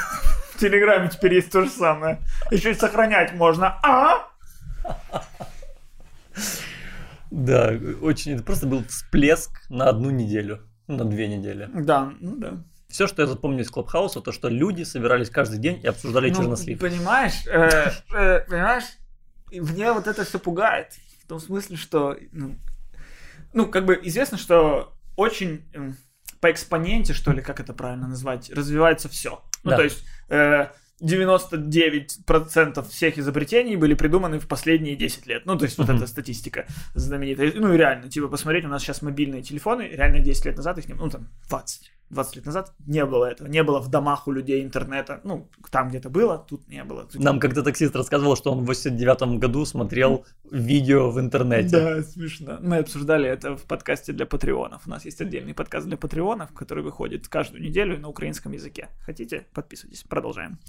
в 0.54 0.58
Телеграме 0.58 1.10
теперь 1.10 1.34
есть 1.34 1.50
то 1.50 1.64
же 1.64 1.70
самое. 1.70 2.20
Еще 2.50 2.70
и 2.70 2.74
сохранять 2.74 3.34
можно. 3.34 3.78
А? 3.82 4.28
Да, 7.30 7.72
очень. 8.00 8.34
Это 8.34 8.44
просто 8.44 8.66
был 8.66 8.84
всплеск 8.84 9.68
на 9.68 9.88
одну 9.88 10.10
неделю. 10.10 10.60
На 10.86 11.04
две 11.04 11.26
недели. 11.26 11.68
Да, 11.74 12.12
ну 12.20 12.36
да. 12.36 12.62
Все, 12.88 13.08
что 13.08 13.22
я 13.22 13.26
запомнил 13.26 13.60
из 13.60 13.70
Клабхауса, 13.70 14.20
то, 14.20 14.30
что 14.30 14.48
люди 14.48 14.84
собирались 14.84 15.30
каждый 15.30 15.58
день 15.58 15.80
и 15.82 15.86
обсуждали 15.88 16.30
ну, 16.30 16.36
чернослив. 16.36 16.78
Понимаешь, 16.78 17.44
э, 17.46 17.90
э, 18.14 18.40
понимаешь, 18.46 18.84
мне 19.50 19.92
вот 19.92 20.06
это 20.06 20.24
все 20.24 20.38
пугает. 20.38 20.92
В 21.24 21.26
том 21.26 21.40
смысле, 21.40 21.76
что, 21.76 22.16
ну, 22.30 22.54
ну, 23.52 23.66
как 23.66 23.86
бы 23.86 23.98
известно, 24.04 24.38
что 24.38 24.92
очень 25.16 25.64
по 26.40 26.52
экспоненте, 26.52 27.14
что 27.14 27.32
ли, 27.32 27.40
как 27.40 27.58
это 27.58 27.72
правильно 27.72 28.06
назвать, 28.06 28.50
развивается 28.50 29.08
все. 29.08 29.42
Ну, 29.64 29.70
да. 29.70 29.78
то 29.78 29.82
есть 29.82 30.04
э, 30.04 30.13
99% 30.28 32.88
всех 32.88 33.18
изобретений 33.18 33.76
были 33.76 33.94
придуманы 33.94 34.38
в 34.38 34.48
последние 34.48 34.96
10 34.96 35.26
лет. 35.26 35.46
Ну, 35.46 35.58
то 35.58 35.64
есть, 35.64 35.78
вот 35.78 35.88
эта 35.88 36.06
статистика 36.06 36.66
знаменитая. 36.94 37.52
Ну, 37.54 37.74
реально, 37.74 38.08
типа, 38.08 38.28
посмотреть, 38.28 38.64
у 38.64 38.68
нас 38.68 38.82
сейчас 38.82 39.02
мобильные 39.02 39.42
телефоны, 39.42 39.82
реально 39.82 40.20
10 40.20 40.44
лет 40.46 40.56
назад 40.56 40.78
их 40.78 40.88
не 40.88 40.94
ну, 40.94 41.10
там, 41.10 41.28
20 41.48 41.90
20 42.10 42.36
лет 42.36 42.46
назад 42.46 42.72
не 42.86 43.04
было 43.04 43.24
этого. 43.24 43.48
Не 43.48 43.62
было 43.62 43.80
в 43.80 43.88
домах 43.88 44.28
у 44.28 44.32
людей 44.32 44.62
интернета. 44.62 45.20
Ну, 45.24 45.48
там 45.70 45.88
где-то 45.88 46.10
было, 46.10 46.38
тут 46.38 46.68
не 46.68 46.84
было. 46.84 47.04
Тут 47.04 47.20
Нам 47.20 47.40
как-то 47.40 47.62
таксист 47.62 47.96
рассказывал, 47.96 48.36
что 48.36 48.52
он 48.52 48.64
в 48.64 48.66
89 48.66 49.38
году 49.38 49.64
смотрел 49.64 50.24
видео 50.50 51.10
в 51.10 51.18
интернете. 51.18 51.80
Да, 51.80 52.02
смешно. 52.02 52.58
Мы 52.60 52.78
обсуждали 52.78 53.28
это 53.28 53.56
в 53.56 53.62
подкасте 53.62 54.12
для 54.12 54.26
патреонов. 54.26 54.82
У 54.86 54.90
нас 54.90 55.04
есть 55.04 55.20
отдельный 55.20 55.54
подкаст 55.54 55.86
для 55.86 55.96
патреонов, 55.96 56.52
который 56.52 56.84
выходит 56.84 57.28
каждую 57.28 57.62
неделю 57.62 57.98
на 57.98 58.08
украинском 58.08 58.52
языке. 58.52 58.88
Хотите? 59.00 59.46
Подписывайтесь. 59.52 60.02
Продолжаем. 60.04 60.58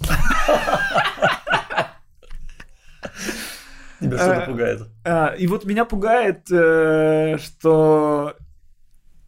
Тебя 4.00 4.18
что-то 4.18 4.40
э, 4.42 4.46
пугает. 4.46 4.82
Э, 5.04 5.36
и 5.38 5.46
вот 5.46 5.64
меня 5.64 5.84
пугает, 5.84 6.50
э, 6.50 7.38
что 7.38 8.36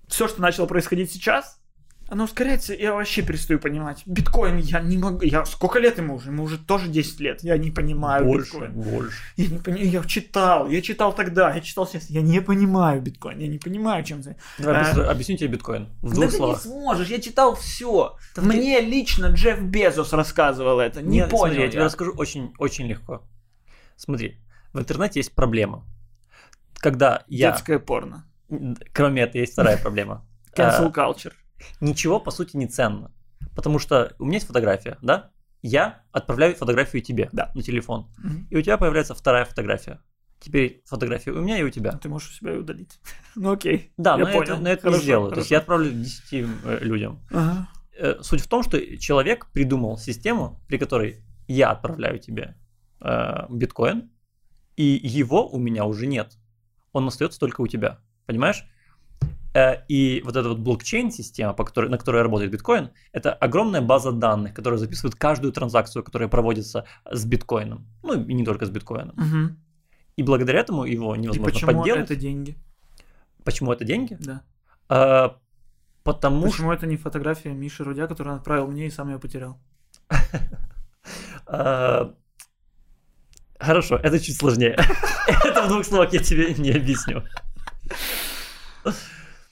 все, 0.09 0.29
что 0.29 0.43
начало 0.43 0.67
происходить 0.67 1.11
сейчас, 1.13 1.58
Оно 2.11 2.25
ускоряется, 2.25 2.73
я 2.73 2.95
вообще 2.95 3.21
перестаю 3.21 3.61
понимать. 3.61 4.03
Биткоин, 4.07 4.57
я 4.57 4.81
не 4.81 4.97
могу, 4.97 5.21
я 5.23 5.45
сколько 5.45 5.79
лет 5.79 5.99
ему 5.99 6.15
уже? 6.15 6.31
Ему 6.31 6.45
уже 6.45 6.57
тоже 6.57 6.89
10 6.89 7.21
лет, 7.21 7.43
я 7.43 7.59
не 7.59 7.71
понимаю 7.71 8.25
больше, 8.25 8.53
биткоин. 8.53 8.73
Больше, 8.73 9.19
Я 9.37 9.49
не 9.49 9.59
понимаю, 9.59 9.91
я 9.91 10.03
читал, 10.05 10.69
я 10.69 10.81
читал 10.81 11.15
тогда, 11.15 11.55
я 11.55 11.61
читал 11.61 11.87
сейчас, 11.87 12.09
я 12.09 12.23
не 12.23 12.41
понимаю 12.41 13.03
биткоин, 13.03 13.39
я 13.39 13.47
не 13.47 13.59
понимаю, 13.59 14.05
чем 14.05 14.23
за... 14.23 14.37
Давай 14.59 14.91
а... 14.91 15.11
объясню 15.11 15.37
тебе 15.37 15.49
биткоин 15.49 15.91
в 16.01 16.15
двух 16.15 16.25
да 16.25 16.31
словах. 16.31 16.63
ты 16.63 16.69
не 16.69 16.75
сможешь, 16.75 17.09
я 17.09 17.21
читал 17.21 17.55
все. 17.57 18.17
Да 18.35 18.41
Мне 18.41 18.79
ты... 18.81 18.87
лично 18.87 19.27
Джефф 19.27 19.61
Безос 19.61 20.15
рассказывал 20.15 20.81
это, 20.81 21.03
не 21.03 21.19
Нет, 21.19 21.29
понял 21.29 21.45
смотри, 21.45 21.59
я, 21.59 21.65
я 21.67 21.71
тебе 21.71 21.83
расскажу 21.85 22.13
очень, 22.13 22.55
очень 22.59 22.87
легко. 22.87 23.23
Смотри, 23.97 24.39
в 24.73 24.79
интернете 24.79 25.21
есть 25.21 25.35
проблема. 25.35 25.85
Когда 26.77 27.25
я... 27.27 27.51
Детское 27.51 27.79
порно. 27.79 28.25
Кроме 28.95 29.23
этого, 29.25 29.43
есть 29.43 29.53
вторая 29.53 29.77
проблема. 29.77 30.25
Cancel 30.57 30.91
culture 30.91 31.35
ничего 31.81 32.21
по 32.21 32.31
сути 32.31 32.57
не 32.57 32.67
ценно. 32.67 33.13
Потому 33.55 33.79
что 33.79 34.15
у 34.19 34.25
меня 34.25 34.37
есть 34.37 34.47
фотография, 34.47 34.99
да? 35.03 35.31
Я 35.63 36.03
отправляю 36.13 36.55
фотографию 36.55 37.03
тебе 37.03 37.29
да. 37.33 37.51
на 37.55 37.63
телефон. 37.63 38.09
Угу. 38.23 38.35
И 38.51 38.57
у 38.57 38.63
тебя 38.63 38.79
появляется 38.79 39.15
вторая 39.15 39.45
фотография. 39.45 40.01
Теперь 40.41 40.83
фотография 40.87 41.33
у 41.33 41.43
меня 41.43 41.59
и 41.59 41.65
у 41.65 41.71
тебя. 41.71 41.93
Ты 41.93 42.09
можешь 42.09 42.37
себя 42.37 42.53
удалить. 42.53 43.01
ну 43.35 43.53
окей. 43.53 43.93
Да, 43.97 44.13
я 44.13 44.19
но 44.19 44.27
понял. 44.27 44.43
это, 44.43 44.57
но 44.57 44.69
это 44.69 44.83
хорошо, 44.83 44.99
не 44.99 45.03
сделаю. 45.03 45.31
Хорошо. 45.31 45.35
То 45.35 45.41
есть 45.41 45.51
я 45.51 45.59
отправлю 45.59 45.91
10 45.91 46.33
э, 46.33 46.79
людям. 46.83 47.21
Ага. 47.33 47.69
Э, 47.99 48.23
суть 48.23 48.41
в 48.41 48.49
том, 48.49 48.63
что 48.63 48.79
человек 48.99 49.47
придумал 49.53 49.99
систему, 49.99 50.61
при 50.69 50.79
которой 50.79 51.25
я 51.49 51.71
отправляю 51.71 52.21
тебе 52.21 52.57
э, 53.01 53.47
биткоин, 53.51 54.11
и 54.77 55.01
его 55.03 55.49
у 55.49 55.59
меня 55.59 55.85
уже 55.85 56.07
нет. 56.07 56.39
Он 56.93 57.09
остается 57.09 57.41
только 57.41 57.61
у 57.63 57.67
тебя. 57.67 57.99
Понимаешь? 58.27 58.65
Э, 59.55 59.85
и 59.89 60.23
вот 60.25 60.37
эта 60.37 60.49
вот 60.49 60.59
блокчейн-система, 60.59 61.55
по 61.55 61.65
которой, 61.65 61.89
на 61.89 61.99
которой 61.99 62.23
работает 62.23 62.51
биткоин, 62.51 62.91
это 63.13 63.33
огромная 63.33 63.81
база 63.81 64.13
данных, 64.13 64.55
которая 64.55 64.79
записывает 64.79 65.15
каждую 65.15 65.53
транзакцию, 65.53 66.03
которая 66.03 66.29
проводится 66.29 66.85
с 67.11 67.25
биткоином. 67.25 67.87
Ну 68.03 68.23
и 68.23 68.35
не 68.35 68.45
только 68.45 68.67
с 68.67 68.71
биткоином. 68.71 69.17
Угу. 69.17 69.57
И 70.17 70.23
благодаря 70.23 70.61
этому 70.61 70.85
его 70.85 71.17
невозможно 71.17 71.51
и 71.51 71.53
почему 71.53 71.79
подделать. 71.79 72.03
это 72.03 72.17
деньги? 72.17 72.59
Почему 73.45 73.73
это 73.73 73.85
деньги? 73.85 74.17
Да. 74.21 74.43
А, 74.89 75.39
потому 76.03 76.43
Почему 76.43 76.73
это 76.73 76.87
не 76.87 76.97
фотография 76.97 77.53
Миши 77.53 77.85
Рудя, 77.85 78.07
которую 78.07 78.35
он 78.35 78.41
отправил 78.41 78.67
мне 78.67 78.87
и 78.87 78.91
сам 78.91 79.09
ее 79.11 79.19
потерял? 79.19 79.59
А, 81.47 82.15
хорошо, 83.59 83.97
это 83.97 84.21
чуть 84.21 84.37
сложнее. 84.37 84.77
Это 85.45 85.63
в 85.63 85.69
двух 85.69 85.85
словах 85.85 86.13
я 86.15 86.21
тебе 86.21 86.55
не 86.55 86.71
объясню. 86.71 87.23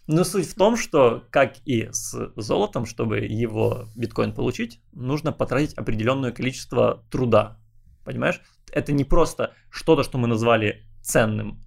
Но 0.07 0.23
суть 0.23 0.49
в 0.49 0.55
том, 0.55 0.77
что, 0.77 1.25
как 1.31 1.57
и 1.65 1.89
с 1.91 2.33
золотом, 2.37 2.87
чтобы 2.87 3.21
его 3.21 3.87
биткоин 3.97 4.33
получить, 4.33 4.81
нужно 4.93 5.33
потратить 5.33 5.75
определенное 5.75 6.31
количество 6.31 7.05
труда. 7.11 7.59
Понимаешь? 8.05 8.41
Это 8.71 8.93
не 8.93 9.05
просто 9.05 9.55
что-то, 9.69 10.05
что 10.05 10.19
мы 10.19 10.29
назвали 10.29 10.85
ценным. 11.03 11.61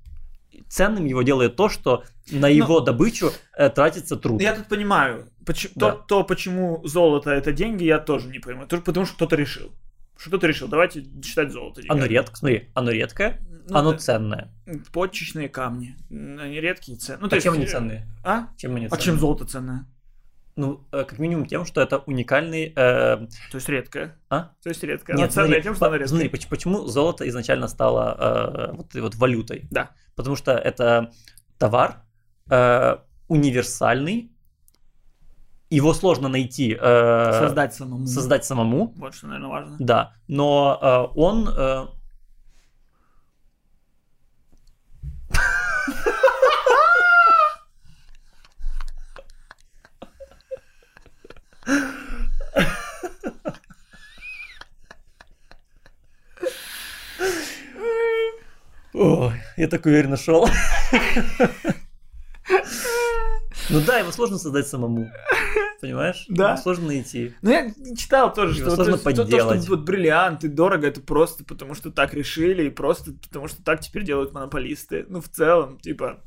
Ценным 0.68 1.06
его 1.06 1.22
делает 1.22 1.56
то, 1.56 1.68
что 1.68 2.04
на 2.32 2.48
его 2.48 2.80
Но... 2.80 2.86
добычу 2.86 3.32
э, 3.58 3.70
тратится 3.70 4.16
труд. 4.16 4.42
Я 4.42 4.56
тут 4.56 4.68
понимаю. 4.68 5.30
Почему, 5.46 5.74
да. 5.76 5.92
то, 5.92 5.98
то, 6.08 6.24
почему 6.24 6.82
золото 6.86 7.32
это 7.32 7.52
деньги, 7.52 7.84
я 7.84 8.00
тоже 8.00 8.28
не 8.28 8.40
понимаю. 8.40 8.68
Потому, 8.68 9.06
что 9.06 9.16
кто-то 9.16 9.36
решил. 9.36 9.72
Что 10.18 10.38
ты 10.38 10.48
решил? 10.48 10.68
Давайте 10.68 11.06
считать 11.24 11.52
золото. 11.52 11.82
Оно 11.88 12.06
редко, 12.06 12.36
смотри, 12.36 12.70
оно 12.74 12.92
редкое, 12.92 13.40
ну, 13.70 13.78
оно 13.78 13.92
да. 13.94 13.98
ценное. 13.98 14.52
Почечные 14.92 15.50
камни. 15.50 15.96
Они 16.10 16.60
редкие 16.60 16.98
и 16.98 17.00
ценные. 17.00 17.22
Ну, 17.22 17.28
а 17.32 17.36
есть, 17.36 17.44
чем 17.44 17.54
они 17.54 17.66
ценные? 17.66 18.08
А? 18.24 18.48
Чем 18.58 18.76
они 18.76 18.88
ценные? 18.88 19.00
А 19.00 19.02
чем 19.02 19.20
золото 19.20 19.46
ценное? 19.46 19.86
Ну, 20.56 20.86
э, 20.92 21.06
как 21.06 21.20
минимум 21.20 21.46
тем, 21.46 21.66
что 21.66 21.82
это 21.82 22.00
уникальный... 22.00 22.74
Э... 22.76 23.18
То 23.52 23.56
есть 23.56 23.70
редкое? 23.70 24.18
А? 24.30 24.52
То 24.62 24.70
есть 24.70 24.84
редкое. 24.84 25.16
Нет, 25.16 25.32
смотри, 25.32 25.62
тем, 25.62 25.76
что 25.76 25.86
оно 25.86 25.96
редкое. 25.96 26.10
смотри, 26.10 26.48
почему 26.50 26.86
золото 26.88 27.28
изначально 27.30 27.68
стало 27.68 28.18
э, 28.20 28.76
вот, 28.76 28.94
вот 28.94 29.16
валютой? 29.16 29.68
Да. 29.72 29.92
Потому 30.16 30.36
что 30.36 30.52
это 30.52 31.12
товар 31.58 32.04
э, 32.50 32.98
универсальный, 33.30 34.32
его 35.70 35.94
сложно 35.94 36.28
найти. 36.30 36.78
Э, 36.80 37.40
создать 37.40 37.74
самому. 37.74 38.08
Создать 38.08 38.46
самому. 38.46 38.94
Вот 38.98 39.14
что, 39.14 39.28
наверное, 39.28 39.50
важно. 39.50 39.78
Да, 39.80 40.14
но 40.28 40.80
э, 40.82 41.20
он... 41.20 41.48
Э... 41.48 41.88
Ой, 58.92 59.34
я 59.60 59.68
так 59.68 59.86
уверенно 59.86 60.18
шел. 60.18 60.48
Ну 63.70 63.82
да, 63.86 64.00
его 64.00 64.12
сложно 64.12 64.40
создать 64.40 64.68
самому. 64.68 65.12
Понимаешь? 65.82 66.26
Да. 66.30 66.54
Его 66.54 66.62
сложно 66.62 66.88
найти. 66.88 67.34
Ну 67.42 67.52
я 67.52 67.72
читал 67.96 68.34
тоже, 68.34 68.58
его 68.58 68.70
что 68.70 68.76
сложно 68.76 68.98
то, 68.98 69.04
подделать. 69.04 69.30
То, 69.30 69.54
то, 69.54 69.62
что 69.62 69.76
вот 69.76 69.86
бриллианты 69.86 70.48
дорого, 70.48 70.88
это 70.88 71.02
просто 71.02 71.44
потому, 71.44 71.76
что 71.76 71.92
так 71.92 72.14
решили, 72.14 72.68
и 72.68 72.70
просто 72.70 73.14
потому, 73.14 73.48
что 73.48 73.62
так 73.62 73.82
теперь 73.82 74.06
делают 74.06 74.34
монополисты. 74.34 75.06
Ну, 75.08 75.22
в 75.22 75.30
целом, 75.30 75.80
типа... 75.80 76.24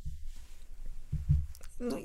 Ну, 1.80 2.04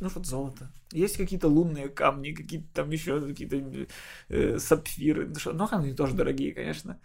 ну 0.00 0.08
вот 0.08 0.26
золото. 0.26 0.70
Есть 0.92 1.16
какие-то 1.16 1.48
лунные 1.48 1.88
камни, 1.88 2.32
какие-то 2.32 2.66
там 2.72 2.90
еще 2.90 3.20
какие-то 3.20 3.86
э, 4.28 4.58
сапфиры. 4.58 5.26
Ну, 5.26 5.34
что, 5.38 5.52
ну, 5.52 5.68
они 5.70 5.92
тоже 5.92 6.14
дорогие, 6.14 6.54
конечно. 6.54 6.98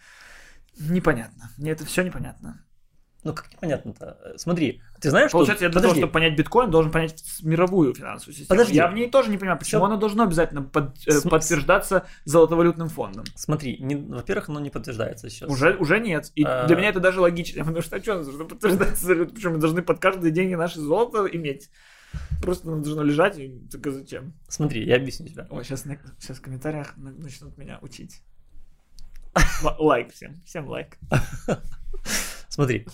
Непонятно. 0.79 1.51
Мне 1.57 1.71
это 1.71 1.85
все 1.85 2.03
непонятно. 2.03 2.63
Ну, 3.25 3.33
как 3.33 3.51
непонятно-то? 3.51 4.35
Смотри, 4.37 4.83
ты 5.01 5.09
знаешь, 5.09 5.31
Получается, 5.31 5.61
что... 5.61 5.65
я 5.65 5.69
для 5.71 5.79
Подожди. 5.79 5.95
того, 5.95 5.99
чтобы 5.99 6.13
понять 6.13 6.37
биткоин, 6.37 6.69
должен 6.69 6.91
понять 6.91 7.23
мировую 7.41 7.95
финансовую 7.95 8.35
систему. 8.35 8.49
Подожди. 8.49 8.75
Я 8.75 8.87
в 8.87 8.93
ней 8.93 9.09
тоже 9.09 9.31
не 9.31 9.39
понимаю, 9.39 9.57
почему 9.57 9.81
Все... 9.81 9.85
оно 9.87 9.97
должно 9.97 10.25
обязательно 10.25 10.61
под, 10.61 10.95
э, 11.07 11.11
См... 11.11 11.29
подтверждаться 11.31 12.05
золотовалютным 12.25 12.87
фондом. 12.87 13.25
Смотри, 13.33 13.79
не, 13.79 13.95
во-первых, 13.95 14.49
оно 14.49 14.59
не 14.59 14.69
подтверждается 14.69 15.31
сейчас. 15.31 15.49
Уже, 15.49 15.75
уже 15.75 15.99
нет. 15.99 16.31
И 16.35 16.43
а... 16.43 16.67
для 16.67 16.75
меня 16.75 16.89
это 16.89 16.99
даже 16.99 17.19
логично. 17.19 17.59
Потому 17.65 17.81
что, 17.81 17.95
а 17.95 17.99
что, 17.99 18.23
должно 18.23 18.45
подтверждаться? 18.45 19.07
Почему 19.25 19.53
мы 19.53 19.59
должны 19.59 19.81
под 19.81 19.99
каждые 19.99 20.31
деньги 20.31 20.53
наши 20.53 20.79
золото 20.79 21.25
иметь? 21.25 21.71
Просто 22.43 22.67
оно 22.71 22.83
должно 22.83 23.01
лежать, 23.01 23.39
и 23.39 23.59
только 23.71 23.89
зачем? 23.89 24.33
Смотри, 24.49 24.85
я 24.85 24.97
объясню 24.97 25.27
тебе. 25.27 25.47
Ой, 25.49 25.63
сейчас, 25.63 25.83
сейчас 26.19 26.37
в 26.37 26.41
комментариях 26.41 26.93
начнут 26.95 27.57
меня 27.57 27.79
учить. 27.81 28.21
Лайк 29.79 30.13
всем, 30.13 30.43
всем 30.45 30.67
лайк. 30.67 30.99
Смотри, 32.49 32.87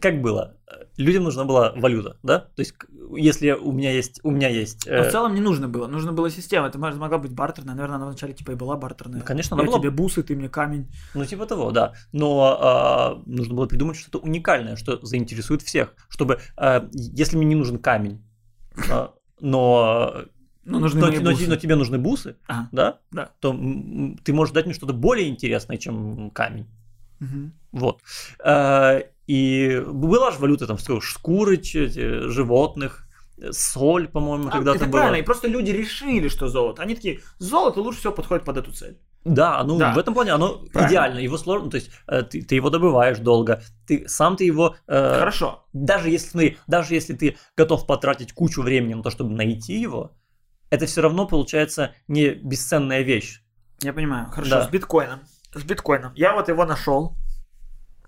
как 0.00 0.20
было? 0.20 0.56
Людям 0.96 1.24
нужна 1.24 1.44
была 1.44 1.72
валюта, 1.74 2.16
да? 2.22 2.38
То 2.38 2.60
есть, 2.60 2.74
если 3.16 3.52
у 3.52 3.72
меня 3.72 3.92
есть... 3.92 4.20
У 4.22 4.30
меня 4.30 4.48
есть 4.48 4.86
э... 4.86 5.02
Но 5.02 5.08
в 5.08 5.12
целом 5.12 5.34
не 5.34 5.40
нужно 5.40 5.68
было. 5.68 5.88
Нужна 5.88 6.12
была 6.12 6.30
система. 6.30 6.68
Это 6.68 6.78
могла 6.78 7.18
быть 7.18 7.32
бартерная. 7.32 7.74
Наверное, 7.74 7.96
она 7.96 8.06
вначале 8.06 8.32
типа 8.32 8.52
и 8.52 8.54
была 8.54 8.76
бартерная. 8.76 9.20
Ну, 9.20 9.24
конечно, 9.24 9.54
она 9.54 9.64
Я 9.64 9.68
была... 9.68 9.80
тебе 9.80 9.90
бусы, 9.90 10.22
ты 10.22 10.36
мне 10.36 10.48
камень. 10.48 10.92
Ну, 11.14 11.24
типа 11.24 11.46
того, 11.46 11.72
да. 11.72 11.94
Но 12.12 13.18
э, 13.26 13.30
нужно 13.30 13.54
было 13.54 13.66
придумать 13.66 13.96
что-то 13.96 14.18
уникальное, 14.18 14.76
что 14.76 15.04
заинтересует 15.04 15.62
всех. 15.62 15.94
Чтобы, 16.08 16.38
э, 16.56 16.88
если 16.92 17.36
мне 17.36 17.46
не 17.46 17.56
нужен 17.56 17.78
камень, 17.78 18.22
э, 18.88 19.08
но 19.40 20.24
но, 20.64 20.78
нужны 20.78 21.00
но, 21.00 21.06
но, 21.06 21.30
но 21.30 21.56
тебе 21.56 21.74
нужны 21.74 21.98
бусы, 21.98 22.36
ага. 22.46 22.68
да? 22.70 22.98
Да. 23.10 23.30
То 23.40 23.52
ты 24.22 24.32
можешь 24.32 24.54
дать 24.54 24.66
мне 24.66 24.74
что-то 24.74 24.92
более 24.92 25.28
интересное, 25.28 25.78
чем 25.78 26.30
камень. 26.30 26.66
Угу. 27.20 27.50
Вот. 27.72 28.00
Э, 28.44 29.02
и 29.26 29.82
была 29.86 30.32
же 30.32 30.38
валюта 30.38 30.66
там 30.66 30.78
шкуры 31.00 31.54
эти, 31.54 32.28
животных, 32.28 33.06
соль, 33.50 34.08
по-моему, 34.08 34.48
а, 34.48 34.52
когда-то 34.52 34.84
это 34.84 34.88
правильно, 34.90 35.16
и 35.16 35.22
просто 35.22 35.48
люди 35.48 35.70
решили, 35.70 36.28
что 36.28 36.48
золото. 36.48 36.82
Они 36.82 36.94
такие, 36.94 37.20
золото 37.38 37.80
лучше 37.80 38.00
всего 38.00 38.12
подходит 38.12 38.44
под 38.44 38.56
эту 38.58 38.72
цель. 38.72 38.98
Да, 39.24 39.62
ну 39.64 39.78
да. 39.78 39.92
в 39.92 39.98
этом 39.98 40.14
плане 40.14 40.32
оно 40.32 40.58
правильно. 40.72 40.90
идеально, 40.90 41.18
его 41.18 41.36
сложно, 41.36 41.70
то 41.70 41.76
есть 41.76 41.90
э, 42.06 42.22
ты, 42.22 42.42
ты 42.42 42.54
его 42.54 42.70
добываешь 42.70 43.18
долго, 43.18 43.62
ты 43.86 44.08
сам 44.08 44.36
ты 44.36 44.44
его. 44.44 44.76
Э, 44.86 45.18
Хорошо. 45.18 45.66
Даже 45.74 46.08
если 46.08 46.28
смотри, 46.28 46.58
даже 46.66 46.94
если 46.94 47.14
ты 47.14 47.36
готов 47.54 47.86
потратить 47.86 48.32
кучу 48.32 48.62
времени 48.62 48.94
на 48.94 49.02
то, 49.02 49.10
чтобы 49.10 49.34
найти 49.34 49.78
его, 49.78 50.16
это 50.70 50.86
все 50.86 51.02
равно 51.02 51.26
получается 51.26 51.94
не 52.08 52.30
бесценная 52.30 53.02
вещь. 53.02 53.42
Я 53.82 53.92
понимаю. 53.92 54.30
Хорошо. 54.30 54.50
Да. 54.50 54.64
С 54.64 54.70
биткоином 54.70 55.20
с 55.54 55.62
биткоином. 55.62 56.12
Я 56.14 56.34
вот 56.34 56.48
его 56.48 56.64
нашел. 56.64 57.16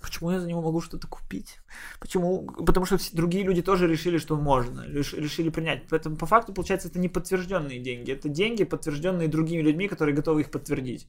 Почему 0.00 0.32
я 0.32 0.40
за 0.40 0.48
него 0.48 0.60
могу 0.60 0.80
что-то 0.80 1.06
купить? 1.06 1.60
Почему? 2.00 2.42
Потому 2.66 2.86
что 2.86 2.98
другие 3.12 3.44
люди 3.44 3.62
тоже 3.62 3.86
решили, 3.86 4.18
что 4.18 4.36
можно, 4.36 4.84
решили 4.84 5.48
принять. 5.48 5.84
Поэтому 5.88 6.16
по 6.16 6.26
факту, 6.26 6.52
получается, 6.52 6.88
это 6.88 6.98
не 6.98 7.08
подтвержденные 7.08 7.78
деньги. 7.78 8.10
Это 8.10 8.28
деньги, 8.28 8.64
подтвержденные 8.64 9.28
другими 9.28 9.62
людьми, 9.62 9.86
которые 9.86 10.16
готовы 10.16 10.40
их 10.40 10.50
подтвердить. 10.50 11.08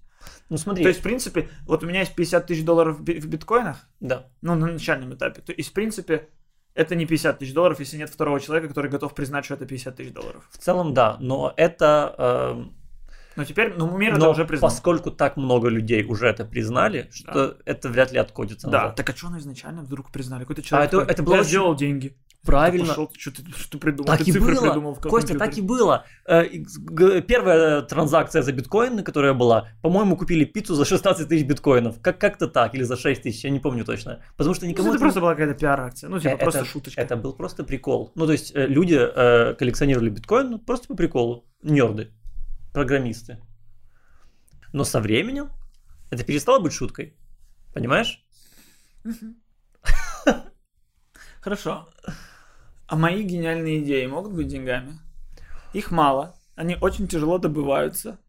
Ну 0.50 0.58
смотри. 0.58 0.84
То 0.84 0.90
есть, 0.90 1.00
в 1.00 1.04
принципе, 1.04 1.50
вот 1.66 1.84
у 1.84 1.88
меня 1.88 2.02
есть 2.02 2.14
50 2.14 2.46
тысяч 2.46 2.64
долларов 2.64 3.00
в 3.00 3.04
биткоинах. 3.04 3.78
Да. 4.00 4.28
Ну, 4.42 4.54
на 4.54 4.68
начальном 4.68 5.16
этапе. 5.16 5.42
То 5.42 5.54
есть, 5.54 5.72
в 5.72 5.74
принципе, 5.74 6.30
это 6.76 6.94
не 6.96 7.08
50 7.08 7.40
тысяч 7.40 7.54
долларов, 7.54 7.80
если 7.80 7.98
нет 7.98 8.10
второго 8.10 8.40
человека, 8.40 8.68
который 8.68 8.92
готов 8.92 9.16
признать, 9.16 9.46
что 9.46 9.56
это 9.56 9.66
50 9.66 9.96
тысяч 9.96 10.14
долларов. 10.14 10.48
В 10.52 10.58
целом, 10.60 10.94
да, 10.94 11.18
но 11.20 11.54
это... 11.58 12.16
Э... 12.18 12.83
Но 13.36 13.46
теперь, 13.46 13.74
ну, 13.76 13.98
мир 13.98 14.12
Но 14.12 14.18
это 14.18 14.30
уже 14.30 14.46
признал. 14.46 14.70
поскольку 14.70 15.12
так 15.12 15.38
много 15.38 15.70
людей 15.70 16.04
уже 16.04 16.28
это 16.28 16.46
признали, 16.46 17.10
что 17.12 17.48
да. 17.50 17.56
это 17.66 17.90
вряд 17.90 18.12
ли 18.12 18.20
откодится 18.20 18.68
Да, 18.68 18.82
назад. 18.82 18.96
так 18.96 19.10
а 19.10 19.16
что 19.16 19.28
оно 19.28 19.40
изначально 19.40 19.84
вдруг 19.84 20.12
признали? 20.12 20.42
Какой-то 20.42 20.62
человек 20.62 20.94
а 20.94 21.02
это, 21.02 21.12
это 21.12 21.24
было 21.24 21.36
я 21.36 21.44
сделал 21.44 21.76
деньги. 21.76 22.16
Правильно. 22.46 22.84
Ты 22.84 22.90
пошел, 22.90 23.12
что 23.18 23.32
ты, 23.32 23.52
что 23.58 23.72
ты 23.72 23.78
придумал? 23.78 24.08
Так 24.08 24.24
ты 24.24 24.32
и 24.32 24.38
было. 24.38 24.62
Придумал 24.62 24.96
в 24.96 25.02
Костя, 25.02 25.38
так 25.38 25.58
и 25.58 25.62
было. 25.62 26.06
Э, 26.28 26.46
первая 27.22 27.82
транзакция 27.84 28.42
за 28.42 28.52
биткоины, 28.52 29.02
которая 29.04 29.34
была, 29.34 29.70
по-моему, 29.82 30.18
купили 30.18 30.44
пиццу 30.44 30.76
за 30.76 30.86
16 30.86 31.28
тысяч 31.28 31.46
биткоинов. 31.46 32.02
Как- 32.02 32.20
как-то 32.20 32.48
так, 32.48 32.76
или 32.76 32.84
за 32.84 32.98
6 32.98 33.24
тысяч, 33.24 33.44
я 33.44 33.50
не 33.50 33.60
помню 33.60 33.86
точно. 33.86 34.20
Потому 34.36 34.56
что 34.56 34.68
никому... 34.68 34.90
Ну, 34.90 34.94
это 34.94 35.02
просто 35.02 35.22
была 35.22 35.32
какая-то 35.32 35.58
пиар-акция, 35.58 36.10
ну, 36.10 36.20
типа, 36.20 36.32
это, 36.32 36.44
просто 36.44 36.66
шуточка. 36.66 37.02
Это 37.02 37.16
был 37.16 37.34
просто 37.34 37.64
прикол. 37.64 38.12
Ну, 38.16 38.26
то 38.26 38.34
есть, 38.34 38.52
э, 38.54 38.68
люди 38.68 39.00
э, 39.00 39.54
коллекционировали 39.56 40.10
биткоин 40.10 40.52
ну, 40.52 40.60
просто 40.60 40.88
по 40.88 40.96
приколу. 40.96 41.46
Нерды, 41.62 42.12
программисты. 42.74 43.38
Но 44.74 44.84
со 44.84 45.00
временем 45.00 45.50
это 46.10 46.24
перестало 46.24 46.60
быть 46.60 46.74
шуткой. 46.74 47.16
Понимаешь? 47.74 48.26
Хорошо. 51.42 51.88
А 52.88 52.96
мои 52.96 53.24
гениальные 53.24 53.84
идеи 53.84 54.06
могут 54.06 54.34
быть 54.34 54.48
деньгами? 54.48 55.00
Их 55.74 55.92
мало. 55.92 56.36
Они 56.56 56.76
очень 56.80 57.08
тяжело 57.08 57.38
добываются. 57.38 58.20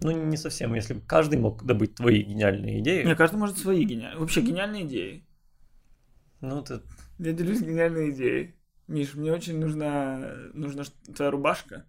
Ну, 0.00 0.10
не 0.10 0.36
совсем. 0.36 0.74
Если 0.74 0.94
бы 0.94 1.00
каждый 1.00 1.38
мог 1.38 1.64
добыть 1.64 1.94
твои 1.94 2.22
гениальные 2.22 2.80
идеи. 2.80 3.04
Не, 3.04 3.16
каждый 3.16 3.36
может 3.36 3.58
свои 3.58 3.84
гениальные. 3.84 4.20
Вообще 4.20 4.42
гениальные 4.42 4.84
идеи. 4.84 5.26
Ну, 6.40 6.62
ты... 6.62 6.82
Я 7.18 7.32
делюсь 7.32 7.62
гениальной 7.62 8.10
идеей. 8.10 8.56
Миш, 8.88 9.14
мне 9.14 9.32
очень 9.32 9.58
нужна, 9.58 10.30
нужна 10.52 10.84
твоя 11.14 11.30
рубашка. 11.30 11.86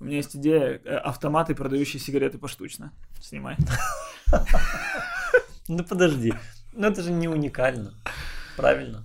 У 0.00 0.04
меня 0.04 0.16
есть 0.16 0.36
идея 0.36 0.80
э, 0.84 0.96
автоматы, 0.96 1.54
продающие 1.54 2.00
сигареты 2.00 2.38
поштучно. 2.38 2.92
Снимай. 3.20 3.56
Ну 5.70 5.84
подожди. 5.84 6.32
Ну 6.72 6.86
это 6.86 7.02
же 7.02 7.12
не 7.12 7.28
уникально. 7.28 7.92
Правильно? 8.56 9.04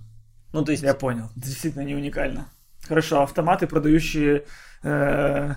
Ну, 0.54 0.64
то 0.64 0.72
есть... 0.72 0.82
Я 0.82 0.94
понял. 0.94 1.26
Это 1.36 1.46
действительно 1.46 1.82
не 1.82 1.94
уникально. 1.94 2.48
Хорошо, 2.88 3.22
автоматы, 3.22 3.66
продающие 3.66 4.44
э, 4.82 5.54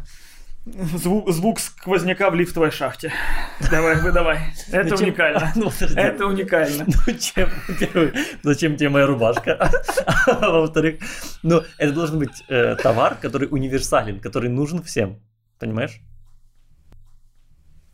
звук, 0.66 1.30
звук 1.32 1.60
сквозняка 1.60 2.30
в 2.30 2.36
лифтовой 2.36 2.72
шахте. 2.72 3.12
Давай, 3.72 4.02
выдавай. 4.02 4.40
Это 4.72 4.90
зачем? 4.90 5.08
уникально. 5.08 5.52
Ну, 5.56 5.72
это 5.96 6.26
уникально. 6.26 6.86
Ну, 6.88 7.14
чем, 7.14 7.50
во-первых, 7.68 8.14
зачем 8.44 8.76
тебе 8.76 8.90
моя 8.90 9.06
рубашка? 9.06 9.72
А 10.26 10.50
во-вторых, 10.50 11.00
ну, 11.44 11.64
это 11.78 11.94
должен 11.94 12.20
быть 12.20 12.44
э, 12.50 12.76
товар, 12.76 13.18
который 13.22 13.48
универсален, 13.50 14.20
который 14.20 14.50
нужен 14.50 14.84
всем. 14.84 15.20
Понимаешь? 15.60 16.02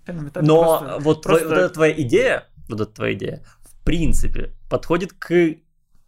Но 0.07 0.79
просто, 0.79 0.99
вот, 0.99 1.23
просто... 1.23 1.45
Твоя, 1.45 1.47
вот 1.47 1.65
эта 1.65 1.73
твоя 1.73 2.01
идея, 2.01 2.47
вот 2.69 2.81
эта 2.81 2.91
твоя 2.91 3.13
идея, 3.13 3.43
в 3.61 3.83
принципе, 3.83 4.53
подходит 4.69 5.13
к 5.13 5.55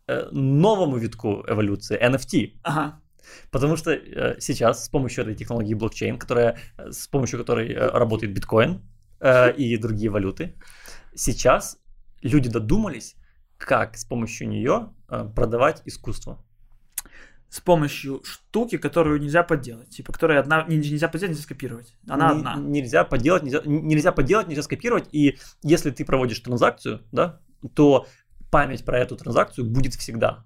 Э, 0.07 0.29
новому 0.31 0.97
витку 0.97 1.43
эволюции 1.47 1.97
NFT. 1.99 2.59
Ага. 2.61 3.01
Потому 3.49 3.75
что 3.75 3.91
э, 3.91 4.39
сейчас 4.39 4.85
с 4.85 4.89
помощью 4.89 5.23
этой 5.23 5.33
технологии 5.33 5.73
блокчейн, 5.73 6.19
которая, 6.19 6.59
э, 6.77 6.91
с 6.91 7.07
помощью 7.07 7.39
которой 7.39 7.73
э, 7.73 7.89
работает 7.89 8.31
биткоин 8.31 8.81
э, 9.19 9.53
и 9.53 9.77
другие 9.77 10.11
валюты, 10.11 10.53
сейчас 11.15 11.79
люди 12.21 12.49
додумались, 12.49 13.15
как 13.57 13.97
с 13.97 14.05
помощью 14.05 14.47
нее 14.47 14.93
продавать 15.07 15.81
искусство. 15.85 16.44
С 17.55 17.61
помощью 17.61 18.21
штуки, 18.25 18.77
которую 18.77 19.21
нельзя 19.21 19.41
подделать. 19.41 19.89
Типа, 19.89 20.11
которая 20.11 20.41
одна, 20.41 20.65
нельзя 20.67 21.07
подделать, 21.07 21.29
нельзя 21.29 21.43
скопировать. 21.43 21.95
Она 22.05 22.33
не, 22.33 22.39
одна. 22.39 22.55
Нельзя 22.57 23.05
подделать, 23.05 23.43
нельзя, 23.43 23.61
нельзя 23.63 24.11
подделать, 24.11 24.49
нельзя 24.49 24.61
скопировать. 24.61 25.07
И 25.13 25.39
если 25.63 25.91
ты 25.91 26.03
проводишь 26.03 26.41
транзакцию, 26.41 26.99
да, 27.13 27.39
то 27.73 28.07
память 28.51 28.83
про 28.83 28.99
эту 28.99 29.15
транзакцию 29.15 29.69
будет 29.69 29.93
всегда. 29.93 30.45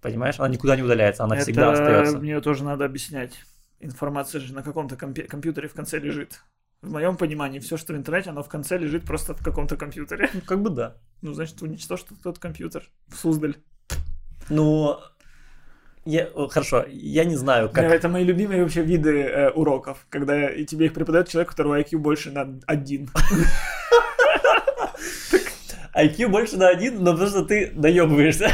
Понимаешь? 0.00 0.40
Она 0.40 0.48
никуда 0.48 0.74
не 0.74 0.82
удаляется, 0.82 1.22
она 1.22 1.36
Это 1.36 1.44
всегда 1.44 1.70
остается. 1.70 2.18
Мне 2.18 2.40
тоже 2.40 2.64
надо 2.64 2.84
объяснять. 2.84 3.44
Информация 3.78 4.40
же 4.40 4.52
на 4.52 4.64
каком-то 4.64 4.96
компе- 4.96 5.28
компьютере 5.28 5.68
в 5.68 5.72
конце 5.72 6.00
лежит. 6.00 6.42
В 6.82 6.90
моем 6.90 7.16
понимании, 7.16 7.60
все, 7.60 7.76
что 7.76 7.92
в 7.92 7.96
интернете, 7.96 8.30
оно 8.30 8.42
в 8.42 8.48
конце 8.48 8.76
лежит 8.76 9.04
просто 9.04 9.34
в 9.34 9.44
каком-то 9.44 9.76
компьютере. 9.76 10.30
Ну, 10.34 10.40
как 10.40 10.62
бы 10.62 10.70
да. 10.70 10.96
Ну, 11.22 11.32
значит, 11.32 11.62
уничтожь 11.62 12.04
тот 12.24 12.40
компьютер 12.40 12.90
в 13.06 13.14
Суздаль. 13.14 13.54
Ну, 14.48 14.98
я, 16.08 16.28
хорошо, 16.48 16.86
я 16.88 17.24
не 17.24 17.36
знаю, 17.36 17.68
как... 17.68 17.84
Это 17.84 18.08
мои 18.08 18.24
любимые 18.24 18.62
вообще 18.62 18.80
виды 18.80 19.20
э, 19.20 19.50
уроков, 19.50 20.06
когда 20.08 20.50
и 20.50 20.64
тебе 20.64 20.86
их 20.86 20.94
преподает 20.94 21.28
человек, 21.28 21.48
у 21.48 21.50
которого 21.50 21.78
IQ 21.78 21.98
больше 21.98 22.30
на 22.30 22.48
один. 22.66 23.10
IQ 25.94 26.28
больше 26.28 26.56
на 26.56 26.68
один, 26.68 27.04
но 27.04 27.12
потому 27.12 27.28
что 27.28 27.44
ты 27.44 27.72
доебываешься. 27.74 28.50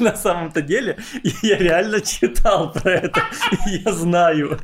На 0.00 0.16
самом-то 0.16 0.60
деле, 0.60 0.98
я 1.42 1.56
реально 1.56 2.00
читал 2.00 2.72
про 2.72 2.90
это. 2.92 3.22
Я 3.66 3.92
знаю. 3.92 4.58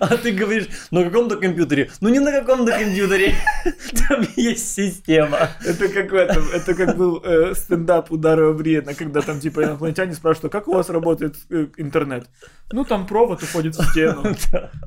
А 0.00 0.16
ты 0.16 0.32
говоришь, 0.32 0.68
на 0.90 1.04
каком-то 1.04 1.36
компьютере. 1.36 1.90
Ну 2.00 2.08
не 2.08 2.18
на 2.18 2.32
каком-то 2.32 2.72
компьютере. 2.72 3.34
Там 4.08 4.26
есть 4.36 4.72
система. 4.74 5.50
Это 5.64 5.88
как 5.88 6.10
в 6.10 6.14
этом, 6.14 6.48
это 6.50 6.74
как 6.74 6.96
был 6.96 7.22
э, 7.24 7.54
стендап 7.54 8.10
у 8.10 8.16
Дарио 8.16 8.52
Бриена, 8.54 8.94
когда 8.94 9.20
там 9.20 9.40
типа 9.40 9.64
инопланетяне 9.64 10.14
спрашивают, 10.14 10.54
а 10.54 10.58
как 10.58 10.68
у 10.68 10.74
вас 10.74 10.88
работает 10.88 11.36
э, 11.50 11.66
интернет? 11.76 12.28
Ну 12.72 12.84
там 12.84 13.06
провод 13.06 13.42
уходит 13.42 13.76
в 13.76 13.90
стену. 13.90 14.22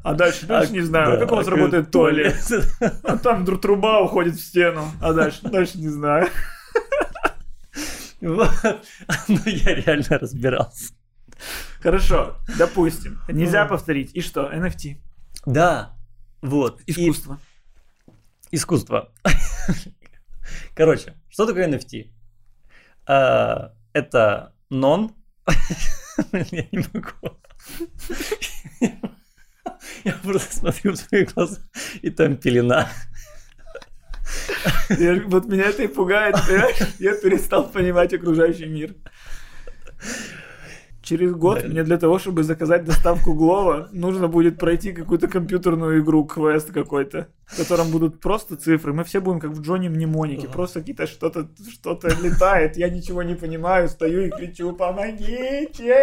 А 0.04 0.14
дальше, 0.14 0.46
дальше 0.46 0.74
не 0.74 0.82
знаю, 0.82 1.14
а 1.14 1.18
как 1.18 1.32
у 1.32 1.36
вас 1.36 1.48
работает 1.48 1.92
туалет? 1.92 2.36
А 3.04 3.18
там 3.18 3.46
труба 3.46 4.02
уходит 4.02 4.36
в 4.36 4.42
стену. 4.42 4.92
А 5.02 5.14
дальше, 5.14 5.40
дальше 5.44 5.78
не 5.78 5.90
знаю. 5.90 6.28
Ну 8.22 9.40
я 9.46 9.76
реально 9.76 10.20
разбирался. 10.20 10.94
Хорошо, 11.82 12.38
допустим. 12.58 13.20
Нельзя 13.28 13.66
повторить. 13.66 14.12
И 14.14 14.22
что? 14.22 14.52
NFT. 14.52 14.98
Да, 15.46 15.98
вот. 16.42 16.82
Искусство. 16.86 17.40
И... 18.52 18.56
Искусство. 18.56 19.12
Короче, 20.76 21.16
что 21.30 21.46
такое 21.46 21.68
NFT? 21.70 22.10
А, 23.06 23.74
это 23.94 24.54
нон. 24.70 25.14
Я 26.32 26.66
не 26.72 26.86
могу. 26.94 27.38
Я 30.04 30.14
просто 30.24 30.56
смотрю 30.58 30.94
в 30.94 30.98
свои 30.98 31.26
глаза, 31.26 31.60
и 32.02 32.10
там 32.10 32.38
пелена. 32.38 32.90
Я, 34.90 35.22
вот 35.26 35.46
меня 35.46 35.66
это 35.66 35.84
и 35.84 35.88
пугает, 35.88 36.36
Я 37.00 37.16
перестал 37.16 37.70
понимать 37.70 38.14
окружающий 38.14 38.66
мир. 38.66 38.96
Через 41.10 41.32
год 41.32 41.64
мне 41.64 41.84
для 41.84 41.98
того, 41.98 42.20
чтобы 42.20 42.44
заказать 42.44 42.86
доставку 42.86 43.34
Глова, 43.34 43.90
нужно 43.92 44.28
будет 44.28 44.60
пройти 44.60 44.92
какую-то 44.92 45.28
компьютерную 45.28 46.04
игру, 46.04 46.24
квест 46.24 46.72
какой-то, 46.72 47.30
в 47.48 47.58
котором 47.58 47.90
будут 47.90 48.20
просто 48.20 48.56
цифры. 48.58 48.94
Мы 48.94 49.04
все 49.04 49.20
будем 49.20 49.40
как 49.40 49.50
в 49.50 49.62
Джонни 49.64 49.88
Мнемонике, 49.88 50.44
ага. 50.44 50.54
просто 50.54 50.82
какие-то 50.82 51.08
что-то 51.08 51.48
что-то 51.72 52.10
летает, 52.22 52.78
я 52.78 52.90
ничего 52.90 53.24
не 53.24 53.34
понимаю, 53.34 53.90
стою 53.90 54.28
и 54.28 54.30
кричу 54.30 54.72
«Помогите!» 54.74 55.98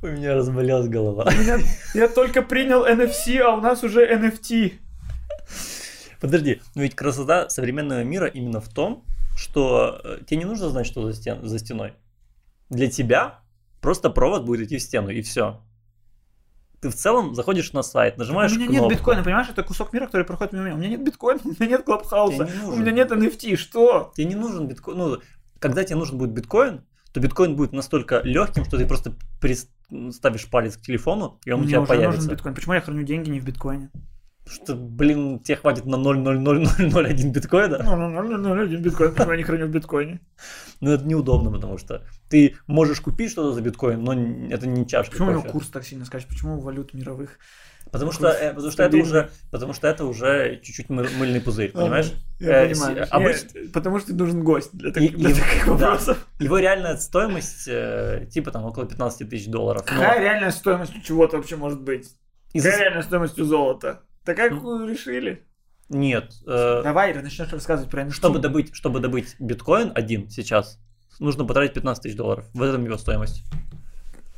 У 0.00 0.06
меня 0.06 0.36
разболелась 0.36 0.86
голова. 0.86 1.24
Меня, 1.32 1.58
я 1.92 2.06
только 2.06 2.42
принял 2.42 2.86
NFC, 2.86 3.38
а 3.38 3.56
у 3.56 3.60
нас 3.60 3.82
уже 3.82 4.06
NFT. 4.06 4.74
Подожди, 6.20 6.60
но 6.76 6.82
ведь 6.82 6.94
красота 6.94 7.48
современного 7.48 8.04
мира 8.04 8.28
именно 8.28 8.60
в 8.60 8.68
том, 8.68 9.02
что 9.36 10.00
э, 10.04 10.18
тебе 10.24 10.38
не 10.38 10.44
нужно 10.44 10.68
знать, 10.68 10.86
что 10.86 11.02
за, 11.02 11.14
стен, 11.14 11.44
за 11.48 11.58
стеной 11.58 11.94
для 12.70 12.90
тебя 12.90 13.40
просто 13.80 14.10
провод 14.10 14.44
будет 14.44 14.62
идти 14.66 14.78
в 14.78 14.82
стену, 14.82 15.10
и 15.10 15.22
все. 15.22 15.60
Ты 16.80 16.90
в 16.90 16.94
целом 16.94 17.34
заходишь 17.34 17.72
на 17.72 17.82
сайт, 17.82 18.18
нажимаешь 18.18 18.52
У 18.52 18.56
меня 18.56 18.66
кнопку. 18.66 18.88
нет 18.88 18.98
биткоина, 18.98 19.22
понимаешь? 19.22 19.48
Это 19.48 19.62
кусок 19.62 19.92
мира, 19.92 20.06
который 20.06 20.24
проходит 20.26 20.52
мимо 20.52 20.64
меня. 20.64 20.74
У 20.74 20.78
меня 20.78 20.88
нет 20.90 21.04
биткоина, 21.04 21.40
у 21.44 21.48
меня 21.48 21.66
нет 21.66 21.84
клабхауса, 21.84 22.48
у 22.66 22.76
меня 22.76 22.92
нет 22.92 23.10
NFT, 23.10 23.56
что? 23.56 24.12
Тебе 24.14 24.26
не 24.26 24.34
нужен 24.34 24.68
биткоин. 24.68 24.98
Ну, 24.98 25.18
когда 25.58 25.84
тебе 25.84 25.96
нужен 25.96 26.18
будет 26.18 26.32
биткоин, 26.32 26.84
то 27.12 27.20
биткоин 27.20 27.56
будет 27.56 27.72
настолько 27.72 28.20
легким, 28.24 28.64
что 28.64 28.76
ты 28.76 28.86
просто 28.86 29.14
ставишь 30.10 30.50
палец 30.50 30.76
к 30.76 30.82
телефону, 30.82 31.40
и 31.46 31.50
он 31.52 31.60
Мне 31.60 31.66
у 31.66 31.70
тебя 31.70 31.80
уже 31.80 31.88
появится. 31.88 32.16
нужен 32.20 32.30
биткоин. 32.34 32.54
Почему 32.54 32.74
я 32.74 32.80
храню 32.82 33.04
деньги 33.04 33.30
не 33.30 33.40
в 33.40 33.44
биткоине? 33.44 33.90
Что, 34.46 34.76
блин, 34.76 35.40
тебе 35.40 35.56
хватит 35.56 35.86
на 35.86 35.96
0,00001 35.96 37.32
биткоина? 37.32 37.82
Ну, 37.82 38.22
0,001 38.22 38.80
биткоин, 38.80 39.14
почему 39.14 39.32
я 39.32 39.36
не 39.36 39.42
храню 39.42 39.66
в 39.66 39.70
биткоине? 39.70 40.20
Ну, 40.80 40.92
это 40.92 41.04
неудобно, 41.04 41.50
потому 41.50 41.78
что 41.78 42.02
ты 42.28 42.56
можешь 42.66 43.00
купить 43.00 43.32
что-то 43.32 43.52
за 43.52 43.60
биткоин, 43.60 44.02
но 44.02 44.12
это 44.48 44.68
не 44.68 44.86
чашка 44.86 45.12
Почему 45.12 45.28
у 45.28 45.32
него 45.32 45.42
курс 45.42 45.68
так 45.68 45.84
сильно 45.84 46.04
скачет? 46.04 46.28
Почему 46.28 46.60
валют 46.60 46.94
мировых 46.94 47.38
Потому 47.90 48.10
что, 48.10 48.28
э, 48.28 48.52
потому 48.52 48.72
что 48.72 48.82
это 48.82 48.96
уже, 48.96 49.30
потому 49.50 49.72
что 49.72 49.86
это 49.86 50.04
уже 50.04 50.60
чуть-чуть 50.62 50.90
мыльный 50.90 51.40
пузырь, 51.40 51.70
понимаешь? 51.70 52.12
Я 52.40 52.64
э, 52.64 52.68
понимаю. 52.70 53.06
Обычно... 53.10 53.58
Нет, 53.58 53.72
потому 53.72 54.00
что 54.00 54.12
нужен 54.12 54.42
гость 54.42 54.70
для, 54.72 54.92
так, 54.92 55.02
и, 55.02 55.08
для 55.08 55.30
таких 55.30 55.66
вопросов. 55.66 56.26
Да. 56.38 56.44
Его 56.44 56.58
реальная 56.58 56.96
стоимость 56.96 57.68
э, 57.68 58.26
типа 58.30 58.50
там 58.50 58.64
около 58.64 58.86
15 58.86 59.28
тысяч 59.30 59.46
долларов. 59.46 59.84
Какая 59.84 60.18
но... 60.18 60.24
реальная 60.24 60.50
стоимость 60.50 60.96
у 60.96 61.00
чего-то 61.00 61.36
вообще 61.36 61.56
может 61.56 61.80
быть? 61.80 62.10
Из... 62.52 62.64
Какая 62.64 62.80
реальная 62.80 63.02
стоимость 63.02 63.38
у 63.38 63.44
золота? 63.44 64.00
Такая, 64.26 64.50
как 64.50 64.60
вы 64.60 64.90
решили? 64.90 65.44
Нет. 65.88 66.32
Э... 66.46 66.82
Давай, 66.82 67.14
начнешь 67.14 67.52
рассказывать 67.52 67.90
про 67.90 68.02
NFT. 68.02 68.10
Чтобы 68.10 68.40
добыть, 68.40 68.74
чтобы 68.74 68.98
добыть 68.98 69.36
биткоин 69.38 69.92
один 69.94 70.28
сейчас, 70.28 70.80
нужно 71.20 71.44
потратить 71.44 71.74
15 71.74 72.02
тысяч 72.02 72.16
долларов. 72.16 72.44
В 72.52 72.60
этом 72.60 72.84
его 72.84 72.98
стоимость. 72.98 73.44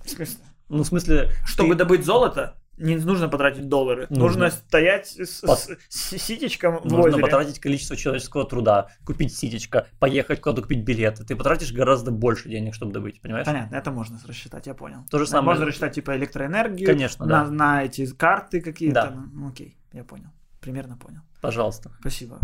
В 0.05 0.11
смысле? 0.11 0.45
Ну, 0.69 0.83
в 0.83 0.87
смысле... 0.87 1.31
Чтобы 1.47 1.71
ты... 1.71 1.79
добыть 1.79 2.05
золото, 2.05 2.61
не 2.79 2.97
нужно 2.97 3.29
потратить 3.29 3.69
доллары. 3.69 4.07
Нужно, 4.09 4.25
нужно 4.25 4.51
стоять 4.51 5.09
с, 5.09 5.41
Под... 5.41 5.59
с, 5.59 5.77
с 5.89 6.17
ситечком 6.17 6.79
в 6.79 6.85
Нужно 6.85 7.01
озере. 7.01 7.23
потратить 7.23 7.59
количество 7.59 7.97
человеческого 7.97 8.45
труда, 8.45 8.89
купить 9.05 9.37
ситечко, 9.37 9.87
поехать 9.99 10.41
куда-то 10.41 10.63
купить 10.63 10.85
билеты. 10.85 11.25
Ты 11.25 11.37
потратишь 11.37 11.73
гораздо 11.73 12.11
больше 12.11 12.49
денег, 12.49 12.75
чтобы 12.75 12.93
добыть, 12.93 13.21
понимаешь? 13.21 13.47
Понятно, 13.47 13.77
это 13.77 13.91
можно 13.91 14.19
рассчитать, 14.27 14.67
я 14.67 14.75
понял. 14.75 15.05
То 15.11 15.19
же 15.19 15.27
самое. 15.27 15.47
Можно 15.47 15.67
рассчитать 15.67 15.95
типа 15.95 16.17
электроэнергию. 16.17 16.87
Конечно, 16.87 17.27
на, 17.27 17.45
да. 17.45 17.51
На 17.51 17.85
эти 17.85 18.07
карты 18.07 18.61
какие-то. 18.61 18.95
Да. 18.95 19.25
Ну, 19.33 19.49
окей, 19.49 19.77
я 19.93 20.05
понял. 20.05 20.31
Примерно 20.61 20.97
понял. 20.97 21.21
Пожалуйста. 21.41 21.91
Спасибо. 22.01 22.39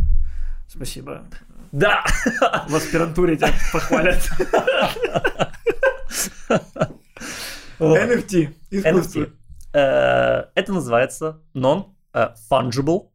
Спасибо. 0.69 1.25
Да! 1.73 2.05
В 2.69 2.75
аспирантуре 2.75 3.37
тебя 3.37 3.51
похвалят. 3.73 4.21
NFT. 7.79 8.55
Искусство. 8.71 9.21
NFT. 9.21 9.33
Э, 9.75 10.51
это 10.55 10.73
называется 10.73 11.43
non-fungible 11.53 13.11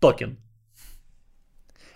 token. 0.00 0.36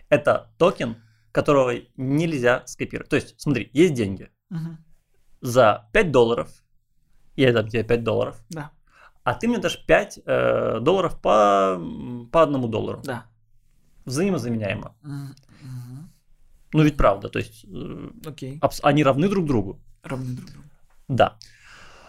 Это 0.08 0.50
токен, 0.58 0.96
которого 1.32 1.74
нельзя 1.96 2.62
скопировать. 2.66 3.10
То 3.10 3.16
есть, 3.16 3.34
смотри, 3.38 3.70
есть 3.74 3.94
деньги. 3.94 4.30
Угу. 4.50 4.76
За 5.42 5.88
5 5.92 6.10
долларов 6.10 6.48
я 7.34 7.52
дам 7.52 7.68
тебе 7.68 7.84
5 7.84 8.02
долларов. 8.02 8.42
Да. 8.48 8.70
А 9.22 9.34
ты 9.34 9.48
мне 9.48 9.58
дашь 9.58 9.84
5 9.84 10.20
э, 10.24 10.80
долларов 10.80 11.20
по, 11.20 11.78
по 12.32 12.42
одному 12.42 12.68
доллару. 12.68 13.02
Да. 13.04 13.26
Взаимозаменяемо. 14.06 14.96
Угу. 15.02 15.46
Ну 16.72 16.82
ведь 16.82 16.96
правда, 16.96 17.28
то 17.28 17.38
есть 17.38 17.66
э, 17.68 18.10
Окей. 18.24 18.60
они 18.82 19.04
равны 19.04 19.28
друг 19.28 19.46
другу. 19.46 19.78
Равны 20.02 20.36
друг 20.36 20.50
другу. 20.50 20.68
Да. 21.08 21.36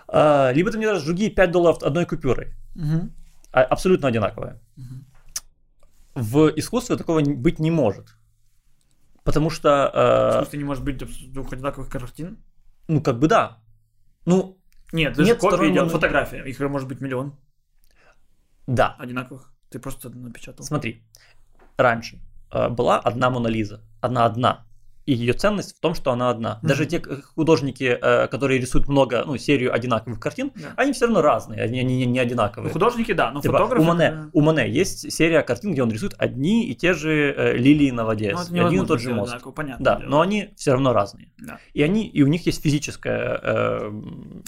А, 0.07 0.51
либо 0.53 0.71
ты 0.71 0.77
мне 0.77 0.87
дашь 0.87 1.03
другие 1.03 1.29
5 1.29 1.51
долларов 1.51 1.83
одной 1.83 2.05
купюрой. 2.05 2.55
Угу. 2.75 3.09
Абсолютно 3.51 4.07
одинаковые. 4.07 4.59
Угу. 4.77 4.95
В 6.15 6.49
искусстве 6.55 6.97
такого 6.97 7.21
быть 7.21 7.59
не 7.59 7.71
может. 7.71 8.17
Потому 9.23 9.49
что... 9.49 9.69
Э, 9.69 10.45
В 10.45 10.53
не 10.57 10.63
может 10.63 10.83
быть 10.83 10.97
двух 11.33 11.53
одинаковых 11.53 11.89
картин? 11.89 12.37
Ну, 12.87 13.01
как 13.01 13.19
бы 13.19 13.27
да. 13.27 13.57
Ну, 14.25 14.57
нет, 14.93 15.13
это 15.13 15.23
нет 15.23 15.41
же 15.41 15.49
копия 15.49 15.69
идет, 15.69 15.91
фотография. 15.91 16.43
Их 16.45 16.59
может 16.59 16.87
быть 16.87 17.01
миллион. 17.01 17.33
Да. 18.67 18.95
Одинаковых. 18.99 19.53
Ты 19.69 19.79
просто 19.79 20.09
напечатал. 20.09 20.65
Смотри, 20.65 21.03
раньше 21.77 22.19
э, 22.51 22.69
была 22.69 22.99
одна 22.99 23.29
Мона 23.29 23.49
Лиза. 23.49 23.81
Одна-одна 24.01 24.66
и 25.07 25.13
ее 25.13 25.33
ценность 25.33 25.77
в 25.77 25.79
том, 25.79 25.95
что 25.95 26.11
она 26.11 26.29
одна. 26.29 26.59
Mm-hmm. 26.61 26.67
Даже 26.67 26.85
те 26.85 27.01
художники, 27.33 27.97
э, 27.99 28.27
которые 28.27 28.59
рисуют 28.59 28.89
много, 28.89 29.23
ну, 29.25 29.37
серию 29.37 29.73
одинаковых 29.73 30.19
картин, 30.19 30.51
yeah. 30.53 30.73
они 30.75 30.91
все 30.91 31.05
равно 31.05 31.21
разные, 31.21 31.61
они, 31.61 31.79
они 31.79 32.05
не 32.05 32.19
одинаковые. 32.19 32.67
Ну, 32.67 32.73
художники, 32.73 33.13
да, 33.13 33.31
но 33.31 33.39
типа, 33.39 33.53
фотографы... 33.53 33.81
У 33.81 33.85
Мане, 33.85 34.29
у 34.33 34.41
Мане 34.41 34.69
есть 34.69 35.11
серия 35.11 35.41
картин, 35.43 35.71
где 35.71 35.81
он 35.81 35.91
рисует 35.91 36.13
одни 36.17 36.67
и 36.67 36.75
те 36.75 36.93
же 36.93 37.33
э, 37.35 37.53
лилии 37.53 37.89
на 37.89 38.03
воде, 38.03 38.35
ну, 38.35 38.67
один 38.67 38.83
и 38.83 38.85
тот 38.85 38.99
же 38.99 39.13
мост. 39.13 39.31
Одинаково, 39.31 39.51
понятно. 39.53 39.85
Да, 39.85 39.95
дело. 39.95 40.09
но 40.09 40.21
они 40.21 40.49
все 40.57 40.73
равно 40.73 40.91
разные. 40.91 41.31
Да. 41.37 41.57
И, 41.73 41.81
они, 41.81 42.05
и 42.05 42.21
у 42.21 42.27
них 42.27 42.45
есть 42.45 42.61
физическая... 42.61 43.39
Э... 43.41 43.91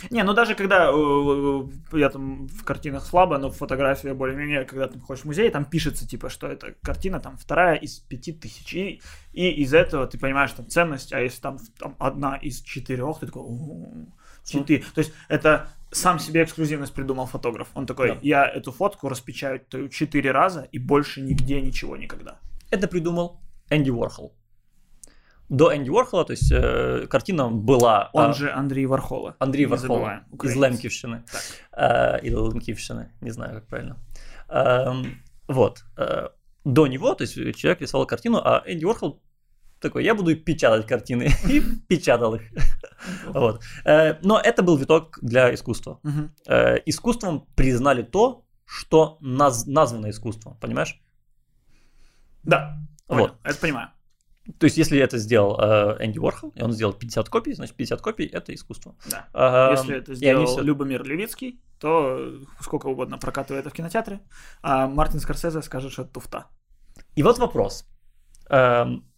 Не, 0.10 0.24
ну 0.24 0.34
даже 0.34 0.56
когда 0.56 0.92
э, 0.92 1.62
я 1.94 2.10
там 2.10 2.48
в 2.48 2.66
картинах 2.66 3.06
слабо, 3.06 3.38
но 3.38 3.50
в 3.50 3.56
фотографии 3.56 4.10
более-менее, 4.10 4.66
когда 4.66 4.88
ты 4.88 5.00
ходишь 5.00 5.24
в 5.24 5.26
музей, 5.26 5.50
там 5.52 5.64
пишется, 5.64 6.06
типа, 6.06 6.30
что 6.30 6.48
это 6.48 6.74
картина 6.82 7.22
там 7.22 7.38
вторая 7.38 7.76
из 7.76 8.00
пяти 8.00 8.34
тысяч. 8.34 8.74
И, 8.74 9.00
и 9.32 9.50
из 9.62 9.74
этого 9.74 10.06
ты 10.06 10.18
понимаешь 10.18 10.49
там 10.56 10.68
ценность, 10.68 11.14
а 11.14 11.20
если 11.20 11.42
там, 11.42 11.58
там 11.78 11.96
одна 12.00 12.38
из 12.38 12.62
четырех, 12.62 13.20
ты 13.20 13.26
такой, 13.26 13.46
четыре. 14.46 14.84
То 14.94 15.00
есть 15.00 15.14
это 15.28 15.68
сам 15.92 16.20
себе 16.20 16.44
эксклюзивность 16.44 16.94
придумал 16.94 17.26
фотограф. 17.26 17.70
Он 17.74 17.86
такой, 17.86 18.10
да. 18.10 18.18
я 18.22 18.46
эту 18.46 18.72
фотку 18.72 19.10
распечатаю 19.10 19.90
четыре 19.90 20.32
раза 20.32 20.68
и 20.72 20.80
больше 20.80 21.22
нигде 21.22 21.62
ничего 21.62 21.98
никогда. 21.98 22.40
Это 22.70 22.88
придумал 22.88 23.42
Энди 23.70 23.90
Уорхол. 23.90 24.36
До 25.50 25.76
Энди 25.76 25.90
Уорхола, 25.90 26.26
то 26.26 26.34
есть 26.34 26.52
э, 26.52 27.08
картина 27.08 27.50
была... 27.50 28.12
Он 28.14 28.30
а, 28.30 28.34
же 28.34 28.52
Андрей 28.52 28.86
Вархола. 28.86 29.36
Андрей 29.40 29.66
Вархола 29.66 30.24
из 30.44 30.56
Лемківщини. 30.56 31.24
Э, 31.72 32.20
или 32.22 32.36
Лемківщини, 32.36 33.10
не 33.22 33.32
знаю, 33.32 33.56
как 33.56 33.68
правильно. 33.68 33.98
Э, 34.48 34.94
вот. 35.48 35.84
Э, 35.98 36.30
до 36.66 36.86
него, 36.86 37.16
то 37.16 37.24
есть 37.24 37.34
человек 37.58 37.82
рисовал 37.82 38.06
картину, 38.06 38.38
а 38.38 38.62
Энди 38.68 38.86
Уорхол 38.86 39.20
такой, 39.80 40.04
я 40.04 40.16
буду 40.16 40.36
печатать 40.36 40.88
картины. 40.88 41.30
И 41.50 41.62
печатал 41.88 42.36
их. 42.36 42.42
вот. 43.28 43.62
Э, 43.86 44.16
но 44.22 44.40
это 44.40 44.64
был 44.64 44.78
виток 44.78 45.20
для 45.22 45.54
искусства. 45.54 46.00
Э, 46.48 46.78
искусством 46.86 47.48
признали 47.56 48.04
то, 48.04 48.46
что 48.66 49.18
наз- 49.22 49.66
названо 49.66 50.10
искусством, 50.10 50.58
понимаешь? 50.60 51.02
Да. 52.44 52.78
Вот. 53.08 53.36
Это 53.44 53.60
понимаю. 53.60 53.90
То 54.58 54.66
есть, 54.66 54.78
если 54.78 55.00
это 55.00 55.18
сделал 55.18 55.60
э, 55.60 56.06
Энди 56.06 56.18
Уорхол, 56.18 56.52
и 56.56 56.64
он 56.64 56.72
сделал 56.72 56.94
50 56.94 57.30
копий, 57.30 57.54
значит, 57.54 57.76
50 57.76 58.02
копий– 58.02 58.26
это 58.34 58.54
искусство. 58.54 58.96
Да. 59.10 59.28
Э, 59.34 59.72
если 59.72 59.96
это 59.98 60.16
сделал 60.16 60.46
все... 60.46 60.62
Любомир 60.62 61.04
Левицкий, 61.04 61.62
то 61.80 62.34
сколько 62.60 62.88
угодно 62.88 63.18
прокатывает 63.18 63.66
это 63.66 63.70
в 63.70 63.74
кинотеатре, 63.74 64.22
а 64.62 64.88
Мартин 64.88 65.20
Скорсезе 65.20 65.62
скажет, 65.62 65.92
что 65.92 66.02
это 66.02 66.12
туфта. 66.12 66.48
И 67.16 67.24
вот 67.24 67.38
вопрос. 67.38 67.86
Эм, 68.50 69.09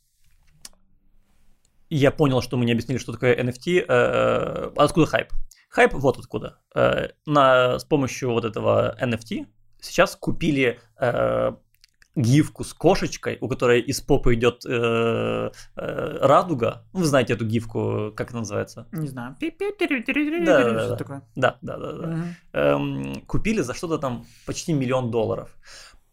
я 1.98 2.12
понял, 2.12 2.42
что 2.42 2.58
мы 2.58 2.66
не 2.66 2.72
объяснили, 2.72 3.00
что 3.00 3.12
такое 3.12 3.36
NFT. 3.36 3.86
Э, 3.88 4.72
откуда 4.76 5.06
хайп? 5.06 5.28
Хайп 5.70 5.94
вот 5.94 6.18
откуда. 6.18 6.60
Э, 6.76 7.10
на, 7.26 7.80
с 7.80 7.84
помощью 7.86 8.32
вот 8.32 8.46
этого 8.46 8.96
NFT 9.02 9.48
сейчас 9.80 10.16
купили 10.16 10.80
э, 11.00 11.52
гифку 12.16 12.64
с 12.64 12.74
кошечкой, 12.74 13.38
у 13.42 13.48
которой 13.48 13.82
из 13.82 14.02
попы 14.02 14.36
идет 14.36 14.66
э, 14.66 14.70
э, 15.76 16.18
радуга. 16.22 16.86
Вы 16.94 17.06
знаете 17.06 17.34
эту 17.34 17.46
гифку, 17.46 18.14
как 18.16 18.30
это 18.30 18.38
называется? 18.38 18.88
Не 18.92 19.08
знаю. 19.08 19.36
Да, 20.46 20.88
да, 20.90 20.96
такое. 20.96 21.22
да, 21.36 21.58
да, 21.62 21.78
да, 21.78 21.92
да. 21.94 22.08
Угу. 22.08 22.24
Эм, 22.54 23.22
купили 23.26 23.62
за 23.62 23.74
что-то 23.74 23.98
там 23.98 24.26
почти 24.46 24.74
миллион 24.74 25.12
долларов. 25.12 25.56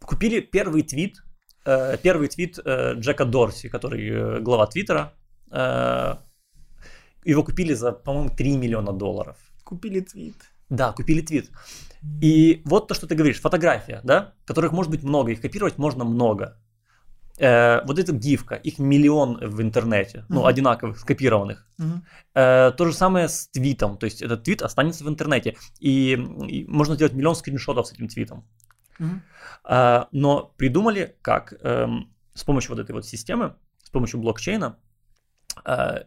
Купили 0.01 0.41
первый 0.41 0.83
твит, 0.83 1.23
э, 1.65 1.97
первый 1.99 2.29
твит 2.29 2.59
э, 2.65 2.95
Джека 2.95 3.25
Дорси, 3.25 3.69
который 3.69 4.09
э, 4.09 4.41
глава 4.41 4.67
Твиттера. 4.67 5.13
Э, 5.51 6.17
его 7.25 7.45
купили 7.45 7.75
за, 7.75 7.93
по-моему, 7.93 8.31
3 8.31 8.57
миллиона 8.57 8.93
долларов. 8.93 9.37
Купили 9.65 10.01
твит. 10.01 10.37
Да, 10.71 10.93
купили 10.93 11.21
твит. 11.21 11.51
И 12.23 12.63
вот 12.65 12.89
то, 12.89 12.95
что 12.95 13.07
ты 13.07 13.15
говоришь, 13.15 13.41
фотография, 13.41 14.01
да, 14.05 14.33
которых 14.45 14.73
может 14.73 14.91
быть 14.91 15.03
много, 15.03 15.33
их 15.33 15.41
копировать 15.41 15.79
можно 15.79 16.05
много. 16.05 16.57
Э, 17.39 17.85
вот 17.87 17.99
эта 17.99 18.13
гифка, 18.13 18.55
их 18.57 18.79
миллион 18.79 19.39
в 19.41 19.61
интернете, 19.63 20.25
ну, 20.29 20.43
uh-huh. 20.43 20.49
одинаковых, 20.49 20.99
скопированных. 20.99 21.67
Uh-huh. 21.79 22.01
Э, 22.35 22.73
то 22.73 22.85
же 22.87 22.93
самое 22.93 23.29
с 23.29 23.49
твитом, 23.49 23.97
то 23.97 24.07
есть 24.07 24.23
этот 24.23 24.43
твит 24.43 24.63
останется 24.63 25.05
в 25.05 25.09
интернете, 25.09 25.57
и, 25.79 26.13
и 26.49 26.65
можно 26.67 26.95
сделать 26.95 27.15
миллион 27.15 27.35
скриншотов 27.35 27.87
с 27.87 27.93
этим 27.93 28.09
твитом. 28.09 28.45
Uh-huh. 28.99 29.21
Э, 29.69 30.07
но 30.13 30.53
придумали, 30.57 31.17
как 31.23 31.53
э, 31.53 31.87
с 32.35 32.45
помощью 32.45 32.75
вот 32.75 32.81
этой 32.81 32.93
вот 32.93 33.07
системы, 33.07 33.55
с 33.85 33.91
помощью 33.91 34.21
блокчейна, 34.21 34.77
э, 35.65 36.05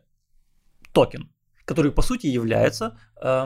токен, 0.94 1.32
который 1.66 1.92
по 1.92 2.02
сути 2.02 2.28
является 2.28 3.00
э, 3.22 3.46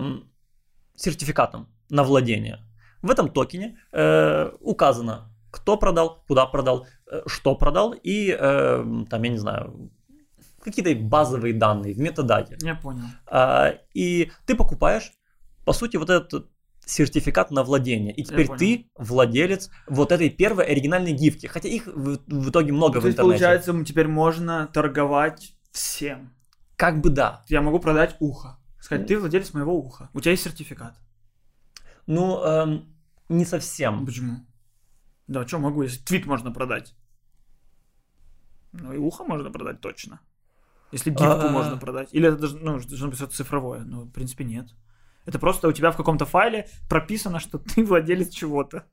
сертификатом 0.96 1.68
на 1.90 2.04
владение. 2.04 2.60
В 3.02 3.12
этом 3.12 3.30
токене 3.30 3.78
э, 3.92 4.52
указано, 4.60 5.32
кто 5.52 5.78
продал, 5.78 6.24
куда 6.28 6.46
продал, 6.46 6.88
э, 7.12 7.22
что 7.28 7.56
продал 7.56 7.94
и 7.94 8.36
э, 8.38 9.06
там, 9.10 9.24
я 9.24 9.30
не 9.30 9.38
знаю, 9.38 9.92
какие-то 10.62 10.96
базовые 11.00 11.54
данные 11.54 11.94
в 11.94 12.00
метададе. 12.00 12.58
Я 12.62 12.76
понял. 12.76 13.04
Э, 13.32 13.78
и 13.94 14.32
ты 14.46 14.56
покупаешь, 14.56 15.12
по 15.66 15.74
сути, 15.74 15.98
вот 15.98 16.10
этот 16.10 16.50
сертификат 16.86 17.52
на 17.52 17.64
владение. 17.64 18.14
И 18.14 18.24
теперь 18.24 18.48
ты 18.48 18.90
владелец 18.96 19.70
вот 19.88 20.12
этой 20.12 20.30
первой 20.30 20.66
оригинальной 20.66 21.14
гифки. 21.14 21.48
Хотя 21.48 21.68
их 21.68 21.88
в, 21.88 22.20
в 22.28 22.50
итоге 22.50 22.72
много 22.72 22.96
ну, 22.96 23.02
в 23.02 23.08
интернете. 23.08 23.16
То 23.16 23.52
есть, 23.52 23.66
получается, 23.66 23.86
теперь 23.86 24.08
можно 24.08 24.68
торговать 24.72 25.55
всем. 25.76 26.34
Как 26.76 27.02
бы 27.02 27.10
да. 27.10 27.44
Я 27.48 27.62
могу 27.62 27.80
продать 27.80 28.16
ухо. 28.20 28.58
Сказать, 28.80 29.08
ты 29.08 29.20
владелец 29.20 29.54
моего 29.54 29.74
уха. 29.74 30.10
У 30.14 30.22
тебя 30.22 30.32
есть 30.32 30.44
сертификат. 30.44 30.98
Ну, 32.08 32.44
эм, 32.44 32.96
Не 33.30 33.46
совсем. 33.46 34.06
Почему? 34.06 34.46
Да, 35.28 35.48
что 35.48 35.60
могу, 35.60 35.84
если 35.84 36.04
твит 36.04 36.26
можно 36.28 36.52
продать? 36.52 36.96
Ну 38.74 38.94
и 38.94 38.98
ухо 38.98 39.24
можно 39.24 39.52
продать 39.52 39.82
точно. 39.82 40.20
Если 40.92 41.10
гифку 41.10 41.50
можно 41.50 41.78
продать. 41.78 42.10
Или 42.14 42.28
это 42.28 42.38
должно, 42.38 42.60
ну, 42.60 42.80
должно 42.80 43.08
быть 43.08 43.18
что-то 43.18 43.36
цифровое. 43.36 43.80
Ну, 43.80 44.04
в 44.04 44.12
принципе, 44.12 44.44
нет. 44.44 44.68
Это 45.26 45.40
просто 45.40 45.68
у 45.68 45.72
тебя 45.72 45.92
в 45.92 45.98
каком-то 45.98 46.26
файле 46.26 46.68
прописано, 46.90 47.40
что 47.40 47.58
ты 47.58 47.84
владелец 47.84 48.30
чего-то. 48.30 48.84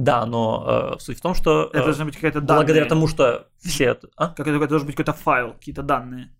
Да, 0.00 0.24
но 0.24 0.94
э, 0.94 0.98
суть 0.98 1.18
в 1.18 1.20
том, 1.20 1.34
что... 1.34 1.64
Это 1.72 1.80
э, 1.80 1.84
должна 1.84 2.04
быть 2.06 2.14
какая-то. 2.14 2.40
Благодаря 2.40 2.86
тому, 2.86 3.06
что 3.06 3.46
все... 3.58 3.98
А? 4.16 4.28
Как 4.28 4.46
это, 4.46 4.56
это 4.56 4.66
должен 4.66 4.86
быть 4.86 4.96
какой-то 4.96 5.12
файл, 5.12 5.52
какие-то 5.52 5.82
данные. 5.82 6.30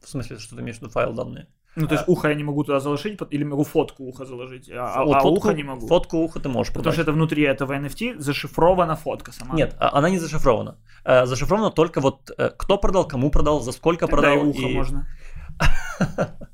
В 0.00 0.08
смысле, 0.08 0.38
что 0.38 0.54
ты 0.54 0.62
имеешь 0.62 0.76
в 0.76 0.82
виду 0.82 0.90
файл 0.90 1.12
данные? 1.12 1.48
Ну, 1.76 1.88
то 1.88 1.94
есть 1.94 2.04
а... 2.06 2.10
ухо 2.10 2.28
я 2.28 2.34
не 2.34 2.44
могу 2.44 2.62
туда 2.62 2.78
заложить, 2.78 3.18
или 3.30 3.42
могу 3.42 3.64
фотку 3.64 4.04
уха 4.04 4.24
заложить, 4.24 4.70
а, 4.70 5.02
вот 5.02 5.16
а 5.16 5.20
фотку, 5.20 5.36
ухо 5.36 5.52
не 5.54 5.64
могу. 5.64 5.86
Фотку 5.88 6.18
уха 6.18 6.38
ты 6.38 6.48
можешь 6.48 6.72
Потому 6.72 6.92
что 6.92 7.02
это 7.02 7.12
внутри 7.12 7.42
этого 7.42 7.72
NFT 7.72 8.20
зашифрована 8.20 8.94
фотка 8.94 9.32
сама. 9.32 9.56
Нет, 9.56 9.74
а, 9.80 9.98
она 9.98 10.10
не 10.10 10.18
зашифрована. 10.18 10.78
Э, 11.04 11.26
зашифрована 11.26 11.70
только 11.70 12.00
вот 12.00 12.30
э, 12.38 12.50
кто 12.56 12.78
продал, 12.78 13.08
кому 13.08 13.30
продал, 13.30 13.60
за 13.60 13.72
сколько 13.72 14.06
Тогда 14.06 14.22
продал. 14.22 14.44
и 14.44 14.48
ухо 14.48 14.68
и... 14.68 14.74
можно. 14.74 15.08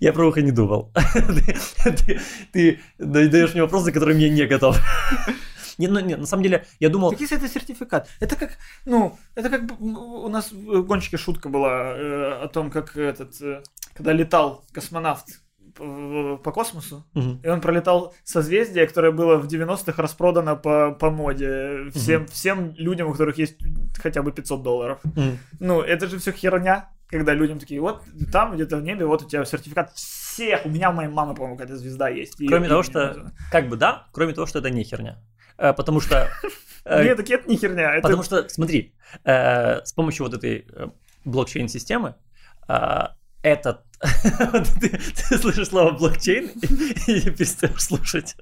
Я 0.00 0.12
про 0.12 0.28
ухо 0.28 0.42
не 0.42 0.50
думал. 0.50 0.92
Ты 2.52 2.80
даешь 2.98 3.52
мне 3.52 3.62
вопросы, 3.62 3.92
которые 3.92 4.16
мне 4.16 4.30
не 4.30 4.46
готов. 4.46 4.78
Не, 5.78 5.88
ну, 5.88 6.00
не, 6.00 6.16
на 6.16 6.26
самом 6.26 6.42
деле, 6.42 6.66
я 6.80 6.90
думал... 6.90 7.10
Так 7.10 7.20
если 7.20 7.38
это 7.38 7.48
сертификат, 7.48 8.06
это 8.20 8.36
как, 8.36 8.58
ну, 8.84 9.18
это 9.34 9.48
как 9.48 9.80
у 9.80 10.28
нас 10.28 10.52
в 10.52 10.82
гонщике 10.82 11.16
шутка 11.16 11.48
была 11.48 11.96
э, 11.96 12.42
о 12.44 12.48
том, 12.48 12.70
как 12.70 12.94
этот, 12.96 13.40
э, 13.40 13.62
когда 13.94 14.12
летал 14.12 14.64
космонавт 14.72 15.40
по, 15.74 16.36
по 16.36 16.52
космосу, 16.52 17.06
угу. 17.14 17.40
и 17.42 17.48
он 17.48 17.60
пролетал 17.60 18.14
созвездие, 18.24 18.86
которое 18.86 19.12
было 19.12 19.36
в 19.36 19.46
90-х 19.46 20.00
распродано 20.00 20.56
по, 20.56 20.92
по 20.92 21.10
моде 21.10 21.90
всем, 21.94 22.22
угу. 22.22 22.30
всем 22.30 22.74
людям, 22.76 23.08
у 23.08 23.12
которых 23.12 23.38
есть 23.38 23.56
хотя 24.00 24.22
бы 24.22 24.32
500 24.32 24.62
долларов. 24.62 25.00
Угу. 25.04 25.38
Ну, 25.60 25.80
это 25.80 26.06
же 26.06 26.18
все 26.18 26.32
херня, 26.32 26.90
когда 27.12 27.34
людям 27.34 27.58
такие, 27.58 27.80
вот 27.80 28.02
там 28.32 28.54
где-то 28.54 28.78
в 28.78 28.82
небе, 28.82 29.04
вот 29.04 29.22
у 29.22 29.28
тебя 29.28 29.44
сертификат 29.44 29.92
всех, 29.92 30.64
у 30.64 30.70
меня 30.70 30.90
у 30.90 30.94
моей 30.94 31.10
мамы, 31.10 31.34
по-моему, 31.34 31.56
какая-то 31.56 31.76
звезда 31.76 32.08
есть. 32.08 32.34
Кроме 32.48 32.68
того, 32.68 32.82
что, 32.82 33.30
как 33.50 33.68
бы 33.68 33.76
да, 33.76 34.06
кроме 34.12 34.32
того, 34.32 34.46
что 34.46 34.60
это 34.60 34.70
не 34.70 34.82
херня. 34.82 35.18
Э, 35.58 35.74
потому 35.74 36.00
что... 36.00 36.30
Э, 36.84 37.04
Нет, 37.04 37.18
так 37.18 37.30
это 37.30 37.48
не 37.48 37.56
херня. 37.56 38.00
Потому 38.02 38.22
что, 38.22 38.48
смотри, 38.48 38.94
э, 39.24 39.84
с 39.84 39.92
помощью 39.92 40.26
вот 40.26 40.34
этой 40.34 40.66
блокчейн-системы 41.24 42.16
этот... 43.42 43.84
ты, 44.80 45.38
слышишь 45.38 45.68
слово 45.68 45.92
блокчейн 45.92 46.48
и 47.06 47.30
перестаешь 47.30 47.82
слушать. 47.82 48.36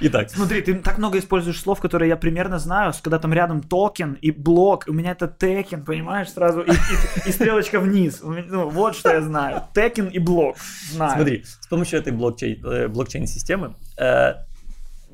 Итак. 0.00 0.30
Смотри, 0.30 0.60
ты 0.62 0.74
так 0.74 0.98
много 0.98 1.18
используешь 1.18 1.60
слов, 1.60 1.80
которые 1.80 2.08
я 2.08 2.16
примерно 2.16 2.58
знаю, 2.58 2.92
когда 3.02 3.18
там 3.18 3.32
рядом 3.32 3.62
токен 3.62 4.14
и 4.14 4.30
блок, 4.30 4.84
у 4.88 4.92
меня 4.92 5.12
это 5.12 5.26
Tekken, 5.26 5.84
понимаешь, 5.84 6.30
сразу, 6.30 6.60
и, 6.62 6.70
и, 6.70 7.28
и 7.28 7.32
стрелочка 7.32 7.80
вниз. 7.80 8.20
Ну, 8.22 8.68
вот 8.68 8.94
что 8.94 9.12
я 9.12 9.22
знаю. 9.22 9.62
Tekken 9.74 10.08
и 10.08 10.18
блок. 10.18 10.56
Знаю. 10.90 11.12
Смотри, 11.14 11.44
с 11.44 11.66
помощью 11.66 11.98
этой 11.98 12.12
блокчейн, 12.12 12.92
блокчейн-системы 12.92 13.74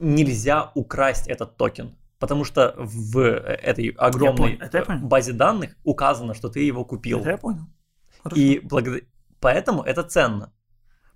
нельзя 0.01 0.73
украсть 0.75 1.29
этот 1.29 1.57
токен. 1.57 1.97
Потому 2.19 2.45
что 2.45 2.75
в 2.77 3.19
этой 3.19 3.89
огромной 3.99 4.61
базе 5.03 5.33
данных 5.33 5.77
указано, 5.83 6.35
что 6.35 6.49
ты 6.49 6.61
его 6.61 6.85
купил. 6.85 7.19
Это 7.21 7.31
я 7.31 7.37
понял. 7.37 7.67
Хорошо. 8.23 8.41
И 8.41 8.61
благодаря... 8.61 9.03
поэтому 9.41 9.83
это 9.83 10.05
ценно. 10.05 10.53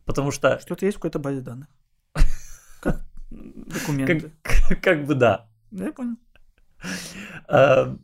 Потому 0.05 0.33
что... 0.33 0.59
Что-то 0.59 0.85
есть 0.85 0.97
в 0.97 1.01
какой-то 1.01 1.21
базе 1.21 1.43
данных. 1.43 1.69
Документы. 3.31 4.33
Как, 4.43 4.81
как 4.81 5.05
бы 5.07 5.15
да. 5.15 5.49
Да, 5.71 5.87
я 5.87 5.93
понял. 5.93 6.17
А... 7.49 7.97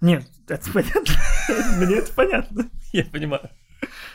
Нет, 0.00 0.26
это 0.48 0.72
понятно. 0.72 1.14
Мне 1.78 1.96
это 1.96 2.12
понятно. 2.12 2.70
Я 2.92 3.04
понимаю. 3.04 3.50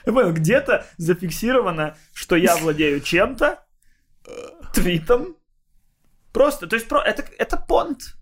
Я 0.05 0.13
понял, 0.13 0.33
где-то 0.33 0.85
зафиксировано, 0.97 1.95
что 2.13 2.35
я 2.35 2.55
владею 2.57 3.01
чем-то, 3.01 3.63
твитом, 4.73 5.38
Просто, 6.38 6.67
то 6.67 6.75
есть 6.75 6.88
про, 6.88 7.01
это, 7.01 7.25
это 7.39 7.57
понт. 7.57 8.15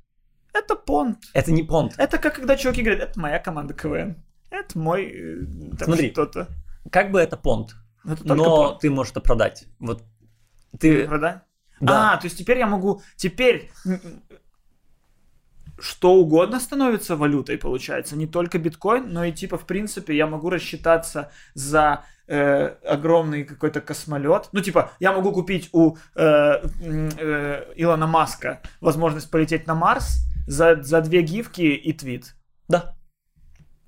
Это 0.54 0.78
понт. 0.78 1.18
Это 1.34 1.52
не 1.52 1.64
понт. 1.64 1.96
Это 1.98 2.18
как 2.18 2.36
когда 2.36 2.56
чуваки 2.56 2.82
говорят, 2.82 3.10
это 3.10 3.20
моя 3.20 3.40
команда 3.40 3.74
КВН. 3.74 4.24
Это 4.50 4.80
мой 4.80 5.12
э, 5.14 5.46
там 5.78 5.88
Смотри, 5.88 6.12
что-то. 6.12 6.48
Как 6.90 7.12
бы 7.12 7.20
это 7.20 7.36
понт, 7.36 7.76
это 8.06 8.36
но 8.36 8.68
понт. 8.68 8.80
ты 8.80 8.90
можешь 8.90 9.12
это 9.12 9.20
продать. 9.20 9.66
Вот 9.80 10.06
ты... 10.80 11.06
Продать? 11.06 11.42
Да. 11.80 12.14
А, 12.14 12.18
то 12.18 12.26
есть 12.26 12.38
теперь 12.38 12.58
я 12.60 12.68
могу... 12.68 13.02
Теперь 13.16 13.72
что 15.80 16.14
угодно 16.14 16.60
становится 16.60 17.16
валютой, 17.16 17.58
получается. 17.58 18.16
Не 18.16 18.28
только 18.28 18.60
биткоин, 18.60 19.12
но 19.12 19.26
и 19.26 19.32
типа, 19.32 19.58
в 19.58 19.66
принципе, 19.66 20.16
я 20.16 20.26
могу 20.28 20.50
рассчитаться 20.50 21.32
за 21.54 22.06
э, 22.28 22.68
огромный 22.86 23.44
какой-то 23.44 23.82
космолет. 23.82 24.50
Ну, 24.52 24.62
типа, 24.62 24.92
я 25.00 25.12
могу 25.12 25.32
купить 25.32 25.70
у 25.74 25.98
э, 26.16 26.20
э, 26.20 27.74
Илона 27.76 28.08
Маска 28.08 28.62
возможность 28.80 29.30
полететь 29.30 29.68
на 29.68 29.76
Марс 29.76 30.26
за, 30.48 30.82
за 30.82 31.02
две 31.02 31.22
гифки 31.22 31.62
и 31.62 31.94
твит. 31.94 32.36
Да. 32.68 32.96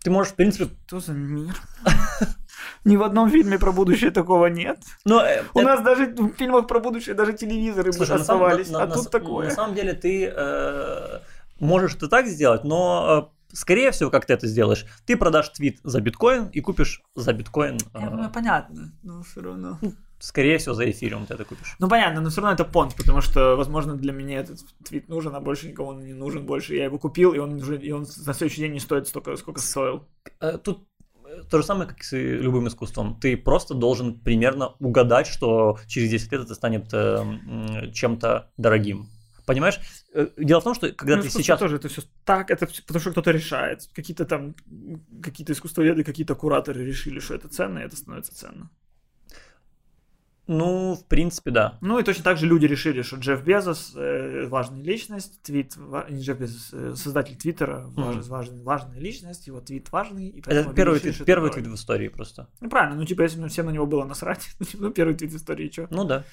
Ты 0.04 0.12
можешь, 0.12 0.34
в 0.34 0.36
принципе... 0.36 0.70
Что 0.88 1.00
за 1.00 1.14
мир? 1.14 1.56
Ни 2.86 2.96
в 2.96 3.04
одном 3.04 3.30
фильме 3.30 3.60
про 3.60 3.72
будущее 3.72 4.12
такого 4.12 4.48
нет. 4.48 4.80
Но 5.06 5.22
э, 5.22 5.44
У 5.54 5.60
это... 5.60 5.68
нас 5.68 5.82
даже 5.82 6.08
в 6.08 6.34
фильмах 6.34 6.68
про 6.68 6.80
будущее 6.80 7.16
даже 7.16 7.34
телевизоры 7.34 7.92
Слушай, 7.94 8.18
оставались, 8.18 8.70
на, 8.70 8.84
а 8.84 8.88
на, 8.88 8.96
тут 8.96 9.06
на, 9.06 9.10
такое. 9.12 9.48
На 9.48 9.54
самом 9.54 9.76
деле 9.76 9.94
ты 9.94 10.32
э, 10.34 11.20
можешь 11.60 11.96
это 11.96 12.08
так 12.08 12.28
сделать, 12.28 12.64
но 12.64 13.30
э, 13.32 13.56
скорее 13.56 13.92
всего, 13.92 14.10
как 14.10 14.26
ты 14.26 14.34
это 14.34 14.48
сделаешь, 14.48 14.86
ты 15.06 15.18
продашь 15.18 15.50
твит 15.50 15.80
за 15.84 16.02
биткоин 16.02 16.48
и 16.48 16.62
купишь 16.62 17.02
за 17.16 17.34
биткоин. 17.34 17.78
Я 17.94 18.10
думаю, 18.10 18.32
понятно, 18.32 18.92
но 19.04 19.24
все 19.24 19.42
равно. 19.42 19.78
Ну, 19.82 19.94
скорее 20.20 20.58
всего, 20.58 20.74
за 20.76 20.90
эфириум 20.90 21.26
ты 21.26 21.34
это 21.34 21.46
купишь. 21.46 21.76
Ну, 21.80 21.88
понятно, 21.88 22.22
но 22.22 22.30
все 22.30 22.42
равно 22.42 22.54
это 22.54 22.66
понт, 22.66 22.96
потому 22.96 23.22
что, 23.22 23.56
возможно, 23.56 23.96
для 23.96 24.12
меня 24.12 24.40
этот 24.40 24.60
твит 24.84 25.08
нужен, 25.10 25.36
а 25.36 25.40
больше 25.40 25.68
никому 25.68 25.90
он 25.90 26.04
не 26.04 26.14
нужен. 26.14 26.46
Больше 26.46 26.76
я 26.76 26.86
его 26.86 26.98
купил, 26.98 27.34
и 27.34 27.40
он 27.40 27.56
уже 27.56 27.78
и 27.78 27.92
он 27.92 28.02
на 28.26 28.34
следующий 28.34 28.62
день 28.62 28.74
не 28.74 28.80
стоит 28.80 29.08
столько, 29.08 29.36
сколько 29.36 29.62
стоил. 29.62 30.08
Э, 30.40 30.58
тут 30.58 30.88
э, 30.97 30.97
то 31.50 31.58
же 31.58 31.64
самое, 31.64 31.88
как 31.88 32.00
и 32.00 32.04
с 32.04 32.12
любым 32.14 32.68
искусством. 32.68 33.20
Ты 33.20 33.38
просто 33.38 33.74
должен 33.74 34.20
примерно 34.20 34.76
угадать, 34.80 35.28
что 35.28 35.80
через 35.88 36.10
10 36.10 36.32
лет 36.32 36.42
это 36.42 36.56
станет 36.56 36.94
э, 36.94 37.92
чем-то 37.94 38.50
дорогим. 38.58 39.10
Понимаешь? 39.46 39.80
Э, 40.14 40.28
дело 40.38 40.60
в 40.60 40.64
том, 40.66 40.76
что 40.76 40.92
когда 40.92 41.16
ну, 41.16 41.22
ты 41.22 41.30
сейчас... 41.30 41.60
тоже 41.60 41.78
это 41.78 41.88
все 41.88 42.02
так, 42.26 42.52
это 42.52 42.68
потому 42.86 43.00
что 43.00 43.12
кто-то 43.12 43.32
решает. 43.32 43.88
Какие-то 43.94 44.26
там, 44.26 44.56
какие-то 45.24 45.54
искусствоведы, 45.54 46.04
какие-то 46.04 46.36
кураторы 46.36 46.86
решили, 46.86 47.20
что 47.20 47.36
это 47.36 47.48
ценно, 47.48 47.80
и 47.80 47.84
это 47.84 47.96
становится 47.96 48.36
ценно. 48.36 48.70
Ну, 50.48 50.96
в 50.96 51.06
принципе, 51.06 51.52
да. 51.52 51.78
Ну 51.82 52.00
и 52.00 52.04
точно 52.04 52.24
так 52.24 52.38
же 52.38 52.46
люди 52.46 52.66
решили, 52.66 53.02
что 53.02 53.18
Джефф 53.18 53.44
Безос 53.44 53.94
э, 53.96 54.48
важная 54.48 54.82
личность, 54.82 55.42
твит, 55.42 55.76
не 56.10 56.22
Джефф 56.22 56.40
Безос, 56.40 56.70
э, 56.72 56.96
создатель 56.96 57.36
Твиттера, 57.36 57.86
mm-hmm. 57.96 58.28
важный, 58.30 58.64
важная 58.64 59.00
личность, 59.00 59.48
его 59.48 59.60
твит 59.60 59.92
важный. 59.92 60.30
И 60.30 60.40
это 60.40 60.74
первый, 60.74 61.00
решили, 61.00 61.14
твит, 61.14 61.26
первый 61.26 61.52
твит 61.52 61.68
в 61.68 61.76
истории 61.76 62.08
просто. 62.08 62.48
Ну 62.62 62.70
правильно, 62.70 62.96
ну 62.96 63.06
типа 63.06 63.22
если 63.24 63.46
всем 63.48 63.66
на 63.66 63.72
него 63.72 63.86
было 63.86 64.06
насрать, 64.06 64.50
ну 64.74 64.92
первый 64.92 65.16
твит 65.16 65.32
в 65.32 65.38
истории, 65.38 65.70
что? 65.70 65.88
Ну 65.90 66.06
да. 66.06 66.24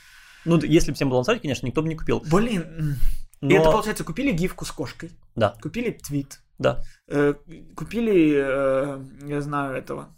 Ну, 0.45 0.61
если 0.61 0.91
бы 0.91 0.95
всем 0.95 1.09
было 1.09 1.19
насрать, 1.19 1.41
конечно, 1.41 1.67
никто 1.67 1.83
бы 1.83 1.89
не 1.89 1.97
купил. 1.97 2.23
Блин, 2.31 2.99
но... 3.41 3.51
И 3.51 3.55
это, 3.55 3.71
получается, 3.71 4.05
купили 4.05 4.33
гифку 4.33 4.65
с 4.65 4.73
кошкой. 4.73 5.11
Да. 5.35 5.55
Купили 5.61 5.91
твит. 5.91 6.41
Да. 6.59 6.83
Э, 7.09 7.35
купили, 7.75 8.35
э, 8.37 9.05
я 9.27 9.41
знаю 9.41 9.77
этого, 9.77 10.15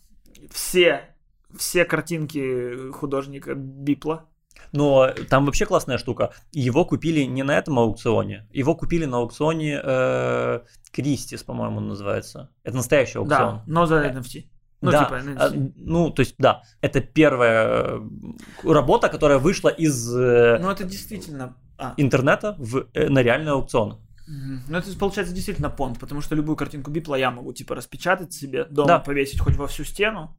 все, 0.51 1.16
все 1.57 1.84
картинки 1.84 2.90
художника 2.92 3.55
Бипла. 3.55 4.28
Но 4.72 5.11
там 5.28 5.47
вообще 5.47 5.66
классная 5.66 5.99
штука. 5.99 6.32
Его 6.53 6.84
купили 6.84 7.22
не 7.22 7.42
на 7.42 7.57
этом 7.57 7.78
аукционе. 7.78 8.49
Его 8.53 8.74
купили 8.74 9.05
на 9.05 9.18
аукционе 9.18 9.80
э, 9.82 10.61
Кристис, 10.92 11.42
по-моему, 11.42 11.80
называется. 11.80 12.51
Это 12.64 12.76
настоящий 12.76 13.18
аукцион. 13.18 13.57
Да, 13.57 13.62
но 13.66 13.86
за 13.86 14.07
NFT. 14.07 14.47
Ну, 14.82 14.90
да, 14.90 15.05
типа, 15.05 15.14
NFT. 15.14 15.36
А, 15.38 15.72
ну, 15.76 16.11
то 16.11 16.20
есть, 16.20 16.34
да, 16.38 16.62
это 16.80 17.01
первая 17.01 17.99
э, 17.99 18.72
работа, 18.72 19.09
которая 19.09 19.38
вышла 19.38 19.68
из... 19.68 20.14
Э, 20.14 20.59
ну, 20.61 20.70
это 20.70 20.84
действительно 20.84 21.57
а. 21.78 21.94
интернета 21.97 22.55
в, 22.59 22.86
э, 22.92 23.09
на 23.09 23.22
реальный 23.22 23.53
аукцион. 23.53 24.01
Ну, 24.26 24.76
это 24.76 24.97
получается 24.99 25.32
действительно 25.32 25.70
понт, 25.70 26.01
потому 26.01 26.20
что 26.20 26.34
любую 26.34 26.57
картинку 26.57 26.90
Бипла 26.90 27.14
я 27.14 27.30
могу, 27.30 27.53
типа, 27.53 27.76
распечатать 27.76 28.32
себе, 28.32 28.64
дома 28.64 28.88
да. 28.88 28.99
повесить 28.99 29.40
хоть 29.40 29.57
во 29.57 29.68
всю 29.68 29.84
стену. 29.84 30.36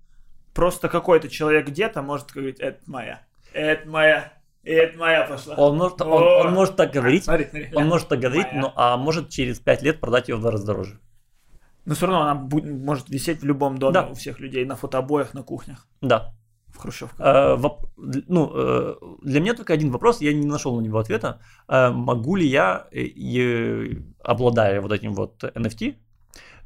Просто 0.57 0.89
какой-то 0.89 1.29
человек 1.29 1.67
где-то 1.67 2.01
может 2.01 2.31
говорить, 2.31 2.59
это 2.59 2.79
моя, 2.87 3.21
это 3.53 3.87
моя, 3.87 4.33
это 4.63 4.97
моя 4.97 5.27
пошла. 5.27 5.53
Он 5.53 5.77
может, 5.77 6.01
он, 6.01 6.23
он 6.47 6.51
может 6.51 6.75
так 6.75 6.91
говорить, 6.91 7.25
смотри, 7.25 7.45
смотри, 7.47 7.69
он 7.75 7.87
может 7.87 8.07
так 8.07 8.19
говорить, 8.19 8.47
но 8.53 8.73
а 8.75 8.97
может 8.97 9.29
через 9.29 9.59
пять 9.59 9.83
лет 9.83 9.99
продать 9.99 10.29
ее 10.29 10.35
в 10.35 10.41
два 10.41 10.49
раза 10.49 10.65
дороже. 10.65 10.99
Но 11.85 11.93
все 11.93 12.07
равно 12.07 12.23
она 12.23 12.33
будет, 12.33 12.73
может 12.73 13.07
висеть 13.07 13.41
в 13.41 13.45
любом 13.45 13.77
доме 13.77 13.93
да. 13.93 14.07
у 14.07 14.15
всех 14.15 14.39
людей, 14.39 14.65
на 14.65 14.75
фотообоях, 14.75 15.35
на 15.35 15.43
кухнях. 15.43 15.85
Да. 16.01 16.33
в 16.69 16.79
Хрущевку? 16.79 17.21
Э, 17.21 17.55
воп... 17.55 17.85
Ну, 17.95 18.51
э, 18.55 18.95
для 19.21 19.41
меня 19.41 19.53
только 19.53 19.73
один 19.73 19.91
вопрос, 19.91 20.21
я 20.21 20.33
не 20.33 20.47
нашел 20.47 20.75
на 20.75 20.81
него 20.81 20.97
ответа. 20.97 21.39
Э, 21.67 21.91
могу 21.91 22.35
ли 22.35 22.47
я, 22.47 22.87
э, 22.91 23.91
обладая 24.23 24.81
вот 24.81 24.91
этим 24.91 25.13
вот 25.13 25.43
NFT, 25.43 25.97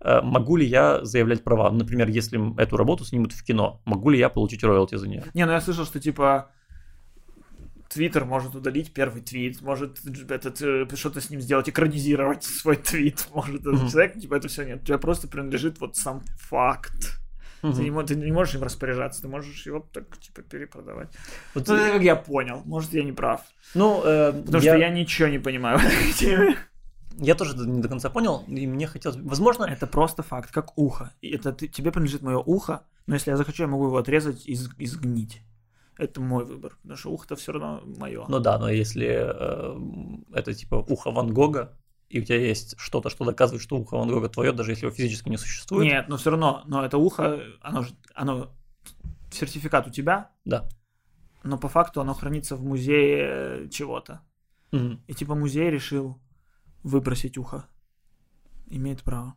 могу 0.03 0.55
ли 0.57 0.65
я 0.65 1.03
заявлять 1.03 1.43
права? 1.43 1.69
Например, 1.71 2.07
если 2.07 2.59
эту 2.59 2.77
работу 2.77 3.05
снимут 3.05 3.33
в 3.33 3.43
кино, 3.43 3.81
могу 3.85 4.09
ли 4.09 4.17
я 4.17 4.29
получить 4.29 4.63
роялти 4.63 4.95
за 4.95 5.07
нее? 5.07 5.23
Не, 5.33 5.45
ну 5.45 5.51
я 5.51 5.61
слышал, 5.61 5.85
что 5.85 5.99
типа 5.99 6.49
Твиттер 7.91 8.23
может 8.23 8.55
удалить 8.55 8.93
первый 8.93 9.21
твит, 9.21 9.61
может 9.61 9.99
этот, 10.29 10.61
э, 10.61 10.87
что-то 10.95 11.19
с 11.19 11.29
ним 11.29 11.41
сделать, 11.41 11.67
экранизировать 11.67 12.43
свой 12.61 12.77
твит, 12.77 13.27
может 13.33 13.61
этот 13.61 13.73
mm-hmm. 13.73 13.91
человек, 13.91 14.19
типа 14.19 14.35
это 14.35 14.47
все 14.47 14.63
нет, 14.63 14.85
тебе 14.85 14.97
просто 14.97 15.27
принадлежит 15.27 15.81
вот 15.81 15.97
сам 15.97 16.23
факт. 16.37 17.19
Mm-hmm. 17.61 17.75
Ты, 17.75 17.89
не, 17.89 18.03
ты 18.05 18.15
не 18.15 18.31
можешь 18.31 18.55
им 18.55 18.63
распоряжаться, 18.63 19.21
ты 19.21 19.27
можешь 19.27 19.65
его 19.65 19.85
так 19.91 20.17
типа 20.17 20.41
перепродавать. 20.41 21.09
Вот 21.53 21.67
ну, 21.67 21.75
это 21.75 21.93
как 21.93 22.01
я 22.01 22.15
понял, 22.15 22.61
может 22.65 22.93
я 22.93 23.03
не 23.03 23.11
прав. 23.11 23.41
Ну, 23.75 24.01
э, 24.05 24.31
потому 24.31 24.63
я... 24.63 24.73
что 24.73 24.77
я 24.77 24.89
ничего 24.89 25.27
не 25.27 25.39
понимаю 25.39 25.77
в 25.77 25.83
этой 25.83 26.13
теме. 26.13 26.57
Я 27.17 27.35
тоже 27.35 27.57
не 27.57 27.81
до 27.81 27.89
конца 27.89 28.09
понял, 28.09 28.43
и 28.47 28.67
мне 28.67 28.87
хотелось, 28.87 29.17
возможно, 29.17 29.65
это 29.65 29.87
просто 29.87 30.23
факт, 30.23 30.51
как 30.51 30.77
ухо. 30.77 31.13
И 31.21 31.29
это 31.29 31.51
ты, 31.51 31.67
тебе 31.67 31.91
принадлежит 31.91 32.21
мое 32.21 32.37
ухо, 32.37 32.83
но 33.05 33.15
если 33.15 33.31
я 33.31 33.37
захочу, 33.37 33.63
я 33.63 33.67
могу 33.67 33.87
его 33.87 33.97
отрезать 33.97 34.47
и 34.47 34.53
изгнить 34.53 35.41
это 36.01 36.19
мой 36.19 36.45
выбор, 36.45 36.77
потому 36.81 36.97
что 36.97 37.11
ухо-то 37.11 37.35
все 37.35 37.51
равно 37.51 37.83
мое. 37.97 38.25
Ну 38.27 38.39
да, 38.39 38.57
но 38.57 38.69
если 38.69 39.07
э, 39.07 39.79
это 40.33 40.53
типа 40.53 40.75
ухо 40.75 41.11
Ван 41.11 41.31
Гога, 41.31 41.77
и 42.09 42.19
у 42.19 42.23
тебя 42.23 42.39
есть 42.39 42.75
что-то, 42.77 43.09
что 43.09 43.23
доказывает, 43.23 43.61
что 43.61 43.77
ухо 43.77 43.97
Ван 43.97 44.09
Гога 44.09 44.27
твое, 44.27 44.51
даже 44.51 44.71
если 44.71 44.85
его 44.85 44.95
физически 44.95 45.29
не 45.29 45.37
существует. 45.37 45.91
Нет, 45.91 46.09
но 46.09 46.17
все 46.17 46.31
равно, 46.31 46.63
но 46.65 46.83
это 46.83 46.97
ухо, 46.97 47.41
оно 47.61 47.83
же, 47.83 47.93
оно 48.15 48.51
сертификат 49.31 49.87
у 49.87 49.91
тебя. 49.91 50.31
Да. 50.43 50.67
Но 51.43 51.57
по 51.57 51.69
факту 51.69 52.01
оно 52.01 52.13
хранится 52.13 52.55
в 52.55 52.63
музее 52.63 53.69
чего-то. 53.69 54.21
Угу. 54.71 54.99
И 55.07 55.13
типа 55.13 55.35
музей 55.35 55.69
решил 55.69 56.17
выбросить 56.83 57.37
ухо. 57.37 57.65
Имеет 58.67 59.03
право. 59.03 59.35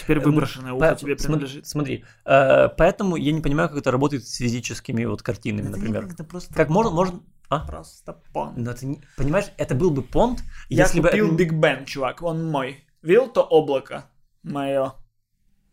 Теперь 0.00 0.18
эм, 0.18 0.24
выброшенное 0.24 0.72
ухо 0.72 0.94
тебе 0.94 1.16
принадлежит. 1.16 1.66
Смотри, 1.66 2.04
э, 2.24 2.68
поэтому 2.68 3.16
я 3.16 3.32
не 3.32 3.40
понимаю, 3.40 3.68
как 3.68 3.78
это 3.78 3.90
работает 3.90 4.26
с 4.26 4.36
физическими 4.36 5.04
вот 5.04 5.22
картинами, 5.22 5.68
это 5.68 5.76
например. 5.76 6.06
Это 6.06 6.24
просто 6.24 6.54
как 6.54 6.68
можно, 6.68 6.92
можно, 6.92 7.20
а? 7.48 7.66
Просто 7.66 8.20
понт. 8.32 8.56
Но 8.56 8.72
ты 8.72 8.86
не, 8.86 9.02
понимаешь, 9.16 9.52
это 9.58 9.74
был 9.74 9.90
бы 9.90 10.02
понт, 10.02 10.42
я 10.68 10.84
если 10.84 11.00
купил 11.00 11.28
бы... 11.28 11.36
Биг 11.36 11.52
Бен, 11.52 11.84
чувак, 11.84 12.22
он 12.22 12.50
мой. 12.50 12.86
Видел 13.02 13.28
то 13.28 13.42
облако 13.42 14.06
мое? 14.42 14.94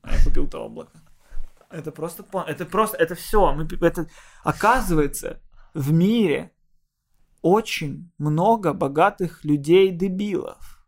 Я 0.04 0.24
купил 0.24 0.48
то 0.48 0.66
облако. 0.66 0.92
Это 1.70 1.92
просто 1.92 2.24
понт. 2.24 2.50
Это 2.50 2.66
просто, 2.66 2.98
это 2.98 3.16
все. 3.16 3.54
Мы, 3.54 3.68
это, 3.82 4.08
оказывается, 4.44 5.42
в 5.74 5.92
мире 5.92 6.52
очень 7.42 8.12
много 8.18 8.74
богатых 8.74 9.46
людей-дебилов 9.46 10.79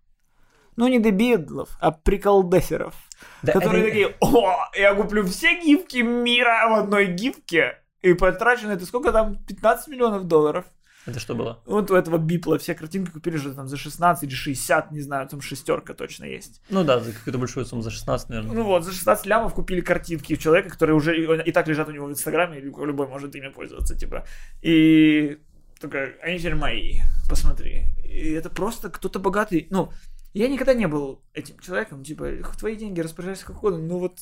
ну 0.82 0.88
не 0.88 1.00
дебилов, 1.00 1.78
а 1.80 1.92
приколдесеров, 1.92 2.96
да, 3.44 3.54
которые 3.54 3.84
это... 3.84 3.92
такие, 3.92 4.16
о, 4.20 4.56
я 4.76 4.96
куплю 4.96 5.24
все 5.28 5.62
гифки 5.62 5.98
мира 5.98 6.68
в 6.70 6.74
одной 6.74 7.06
гифке, 7.06 7.78
и 8.02 8.16
потрачу 8.16 8.66
на 8.66 8.72
это 8.72 8.88
сколько 8.88 9.12
там, 9.12 9.38
15 9.46 9.90
миллионов 9.90 10.24
долларов. 10.24 10.66
Это 11.06 11.20
что 11.20 11.36
было? 11.36 11.62
Вот 11.68 11.92
у 11.92 11.96
этого 11.96 12.18
Бипла 12.18 12.58
все 12.58 12.74
картинки 12.74 13.12
купили 13.12 13.38
же 13.38 13.54
там 13.54 13.68
за 13.68 13.78
16 13.78 14.24
или 14.24 14.34
60, 14.34 14.92
не 14.92 15.02
знаю, 15.02 15.28
там 15.28 15.40
шестерка 15.40 15.94
точно 15.94 16.26
есть. 16.26 16.64
Ну 16.70 16.84
да, 16.84 17.00
за 17.00 17.14
какую-то 17.14 17.38
большую 17.38 17.68
сумму, 17.68 17.84
за 17.84 17.92
16, 17.92 18.30
наверное. 18.30 18.56
Ну 18.56 18.64
вот, 18.64 18.84
за 18.84 18.92
16 18.92 19.28
лямов 19.28 19.54
купили 19.54 19.82
картинки 19.82 20.34
у 20.34 20.38
человека, 20.38 20.70
которые 20.70 20.96
уже 20.96 21.16
и 21.16 21.52
так 21.52 21.68
лежат 21.68 21.90
у 21.90 21.92
него 21.92 22.08
в 22.08 22.12
Инстаграме, 22.12 22.58
и 22.58 22.62
любой 22.62 23.08
может 23.08 23.36
ими 23.36 23.50
пользоваться, 23.50 23.96
типа. 23.96 24.26
И 24.64 25.38
такая, 25.80 26.16
они 26.24 26.40
теперь 26.40 26.56
мои, 26.56 27.02
посмотри. 27.30 27.86
И 28.04 28.32
это 28.32 28.50
просто 28.50 28.90
кто-то 28.90 29.20
богатый, 29.20 29.68
ну, 29.70 29.92
я 30.34 30.48
никогда 30.48 30.74
не 30.74 30.88
был 30.88 31.24
этим 31.34 31.60
человеком, 31.60 32.04
типа, 32.04 32.30
твои 32.58 32.76
деньги 32.76 33.02
распоряжайся 33.02 33.46
как 33.46 33.58
угодно, 33.58 33.80
ну 33.80 34.00
вот, 34.00 34.20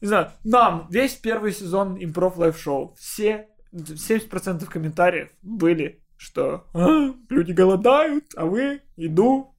не 0.00 0.08
знаю, 0.08 0.32
нам 0.44 0.86
весь 0.90 1.14
первый 1.14 1.52
сезон 1.52 1.96
импров 2.02 2.36
лайф 2.36 2.58
шоу, 2.58 2.94
все, 2.98 3.48
70% 3.72 4.64
комментариев 4.66 5.30
были, 5.42 6.02
что 6.16 6.66
а, 6.74 7.14
люди 7.28 7.52
голодают, 7.52 8.24
а 8.36 8.46
вы 8.46 8.82
еду 8.96 9.54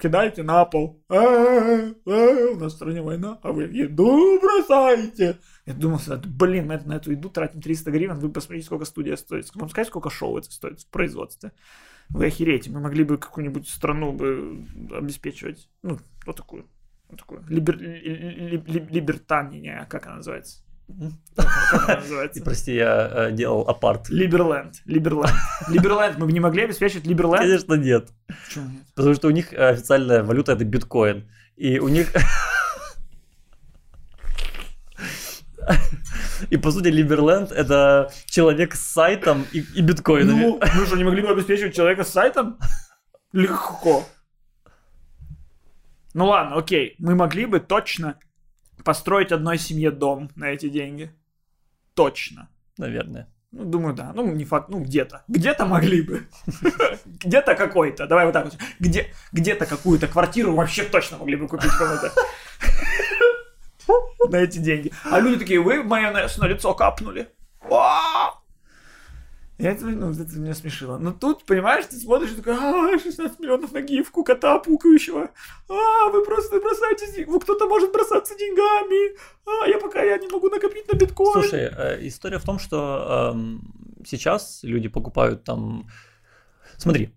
кидаете 0.00 0.42
на 0.42 0.64
пол. 0.64 1.02
А, 1.08 1.16
а, 1.16 1.94
а, 2.06 2.50
у 2.52 2.56
нас 2.56 2.72
в 2.72 2.76
стране 2.76 3.02
война, 3.02 3.38
а 3.42 3.52
вы 3.52 3.64
еду 3.64 4.38
бросаете. 4.40 5.38
Я 5.66 5.74
думал, 5.74 5.98
блин, 6.26 6.66
мы 6.66 6.78
на 6.78 6.96
эту 6.96 7.12
еду 7.12 7.30
тратим 7.30 7.60
300 7.60 7.90
гривен, 7.90 8.18
вы 8.18 8.30
посмотрите, 8.30 8.66
сколько 8.66 8.84
студия 8.84 9.16
стоит. 9.16 9.50
Вам 9.54 9.68
сказать, 9.68 9.88
сколько 9.88 10.10
шоу 10.10 10.38
это 10.38 10.50
стоит 10.50 10.80
в 10.80 10.86
производстве? 10.88 11.52
Вы 12.10 12.26
охереете, 12.26 12.70
мы 12.70 12.80
могли 12.80 13.04
бы 13.04 13.18
какую-нибудь 13.18 13.68
страну 13.68 14.12
бы 14.12 14.66
обеспечивать, 14.92 15.68
ну, 15.82 15.98
вот 16.26 16.36
такую, 16.36 16.66
вот 17.08 17.20
такую, 17.20 17.44
либер, 17.48 17.78
ли, 17.78 18.62
ли, 18.66 18.86
либертания, 18.90 19.86
как 19.88 20.06
она 20.06 20.16
называется? 20.16 20.62
Прости, 22.44 22.74
я 22.74 23.28
э, 23.28 23.32
делал 23.32 23.62
апарт. 23.68 24.08
Либерленд. 24.08 24.82
Либерленд. 24.86 25.30
Либерленд. 25.68 26.18
Мы 26.18 26.26
бы 26.26 26.32
не 26.32 26.40
могли 26.40 26.64
обеспечить 26.64 27.06
Либерленд? 27.06 27.38
Конечно, 27.38 27.74
нет. 27.74 28.08
Почему 28.26 28.70
нет? 28.70 28.82
Потому 28.94 29.14
что 29.14 29.28
у 29.28 29.30
них 29.30 29.52
официальная 29.52 30.24
валюта 30.24 30.52
это 30.52 30.64
биткоин. 30.64 31.30
И 31.56 31.78
у 31.78 31.88
них... 31.88 32.12
И 36.48 36.56
по 36.56 36.70
сути 36.70 36.88
Либерленд 36.88 37.52
это 37.52 38.10
человек 38.26 38.74
с 38.74 38.80
сайтом 38.80 39.44
и, 39.52 39.60
и 39.74 39.82
биткоинами. 39.82 40.42
Ну, 40.42 40.60
ну 40.60 40.86
что, 40.86 40.96
не 40.96 41.04
могли 41.04 41.22
бы 41.22 41.28
обеспечивать 41.28 41.74
человека 41.74 42.04
с 42.04 42.10
сайтом? 42.10 42.58
Легко. 43.32 44.04
Ну 46.14 46.26
ладно, 46.26 46.56
окей. 46.56 46.94
Мы 46.98 47.14
могли 47.14 47.46
бы 47.46 47.60
точно 47.60 48.18
построить 48.84 49.32
одной 49.32 49.58
семье 49.58 49.90
дом 49.90 50.30
на 50.36 50.46
эти 50.46 50.68
деньги. 50.68 51.12
Точно. 51.94 52.48
Наверное. 52.78 53.28
Ну, 53.52 53.64
думаю, 53.64 53.94
да. 53.94 54.12
Ну, 54.14 54.32
не 54.32 54.44
факт. 54.44 54.68
Ну, 54.68 54.80
где-то. 54.80 55.24
Где-то 55.26 55.66
могли 55.66 56.02
бы. 56.02 56.28
Где-то 57.04 57.54
какой-то. 57.56 58.06
Давай 58.06 58.24
вот 58.24 58.32
так 58.32 58.44
вот. 58.44 58.56
Где, 58.78 59.12
где-то 59.32 59.66
какую-то 59.66 60.06
квартиру 60.06 60.54
вообще 60.54 60.84
точно 60.84 61.18
могли 61.18 61.36
бы 61.36 61.48
купить 61.48 61.72
кому-то 61.72 62.12
на 64.28 64.36
эти 64.36 64.58
деньги. 64.58 64.92
А 65.04 65.20
люди 65.20 65.38
такие, 65.38 65.60
вы 65.60 65.82
майонез 65.82 66.36
на 66.38 66.46
лицо 66.46 66.74
капнули. 66.74 67.28
И 69.60 69.62
это, 69.62 69.84
ну, 69.84 70.10
это 70.10 70.38
меня 70.38 70.54
смешило. 70.54 70.96
Но 70.96 71.12
тут, 71.12 71.44
понимаешь, 71.44 71.84
ты 71.84 71.96
смотришь 71.96 72.30
и 72.30 72.36
такой, 72.36 72.54
а, 72.54 72.98
16 72.98 73.38
миллионов 73.40 73.72
на 73.72 73.82
гифку 73.82 74.24
кота 74.24 74.58
пукающего. 74.58 75.30
А, 75.68 76.08
вы 76.10 76.24
просто 76.24 76.58
бросаете, 76.60 77.26
вы 77.26 77.38
кто-то 77.40 77.68
может 77.68 77.92
бросаться 77.92 78.34
деньгами. 78.38 79.18
А, 79.44 79.68
я 79.68 79.78
пока 79.78 80.02
я 80.02 80.16
не 80.16 80.28
могу 80.28 80.48
накопить 80.48 80.90
на 80.90 80.96
биткоин. 80.96 81.32
Слушай, 81.32 81.70
э, 81.76 82.06
история 82.06 82.38
в 82.38 82.44
том, 82.44 82.58
что 82.58 83.34
э, 83.36 84.04
сейчас 84.06 84.60
люди 84.62 84.88
покупают 84.88 85.44
там... 85.44 85.90
Смотри, 86.78 87.14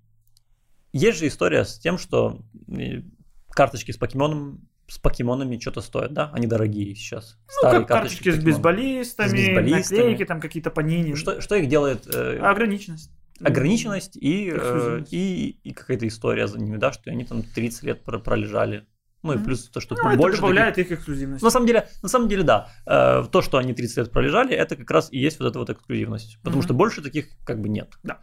есть 0.91 1.19
же 1.19 1.27
история 1.27 1.63
с 1.63 1.79
тем, 1.79 1.97
что 1.97 2.41
э, 2.67 3.03
карточки 3.51 3.91
с 3.93 3.97
покемоном 3.97 4.67
с 4.87 4.97
покемонами 4.97 5.57
что-то 5.59 5.81
стоят, 5.81 6.13
да? 6.13 6.29
Они 6.33 6.47
дорогие 6.47 6.93
сейчас. 6.95 7.37
Ну, 7.47 7.53
Старые 7.59 7.79
как 7.81 7.87
карточки, 7.89 8.23
карточки 8.23 8.41
с 8.41 8.43
бейсболистами, 8.43 9.27
с 9.27 9.31
бейсболистами, 9.31 9.97
наклейки 9.97 10.25
там 10.25 10.41
какие-то 10.41 10.71
по 10.71 10.81
Что, 11.15 11.41
что 11.41 11.55
их 11.55 11.69
делает? 11.69 12.07
Э, 12.13 12.39
ограниченность. 12.39 13.11
Ограниченность 13.41 14.15
и, 14.15 14.53
э, 14.55 15.03
и, 15.09 15.57
и 15.63 15.73
какая-то 15.73 16.07
история 16.07 16.47
за 16.47 16.59
ними, 16.59 16.77
да, 16.77 16.91
что 16.91 17.09
они 17.09 17.25
там 17.25 17.43
30 17.43 17.83
лет 17.83 18.03
пролежали. 18.03 18.85
Ну 19.23 19.33
и 19.33 19.37
плюс 19.37 19.69
то, 19.69 19.79
что 19.79 19.95
ну, 19.95 20.17
больше. 20.17 20.35
Это 20.35 20.41
добавляет 20.41 20.75
таких... 20.75 20.91
их 20.91 20.97
эксклюзивность. 20.99 21.41
На 21.41 21.49
самом 21.49 21.65
деле, 21.65 21.87
на 22.01 22.09
самом 22.09 22.27
деле, 22.27 22.43
да. 22.43 22.69
Э, 22.85 23.23
то, 23.31 23.41
что 23.41 23.57
они 23.57 23.73
30 23.73 23.97
лет 23.97 24.11
пролежали, 24.11 24.53
это 24.53 24.75
как 24.75 24.91
раз 24.91 25.07
и 25.11 25.17
есть 25.17 25.39
вот 25.39 25.47
эта 25.47 25.59
вот 25.59 25.69
эксклюзивность. 25.69 26.39
Потому 26.43 26.61
mm-hmm. 26.61 26.65
что 26.65 26.73
больше 26.73 27.01
таких 27.01 27.27
как 27.45 27.61
бы 27.61 27.69
нет. 27.69 27.93
Да. 28.03 28.19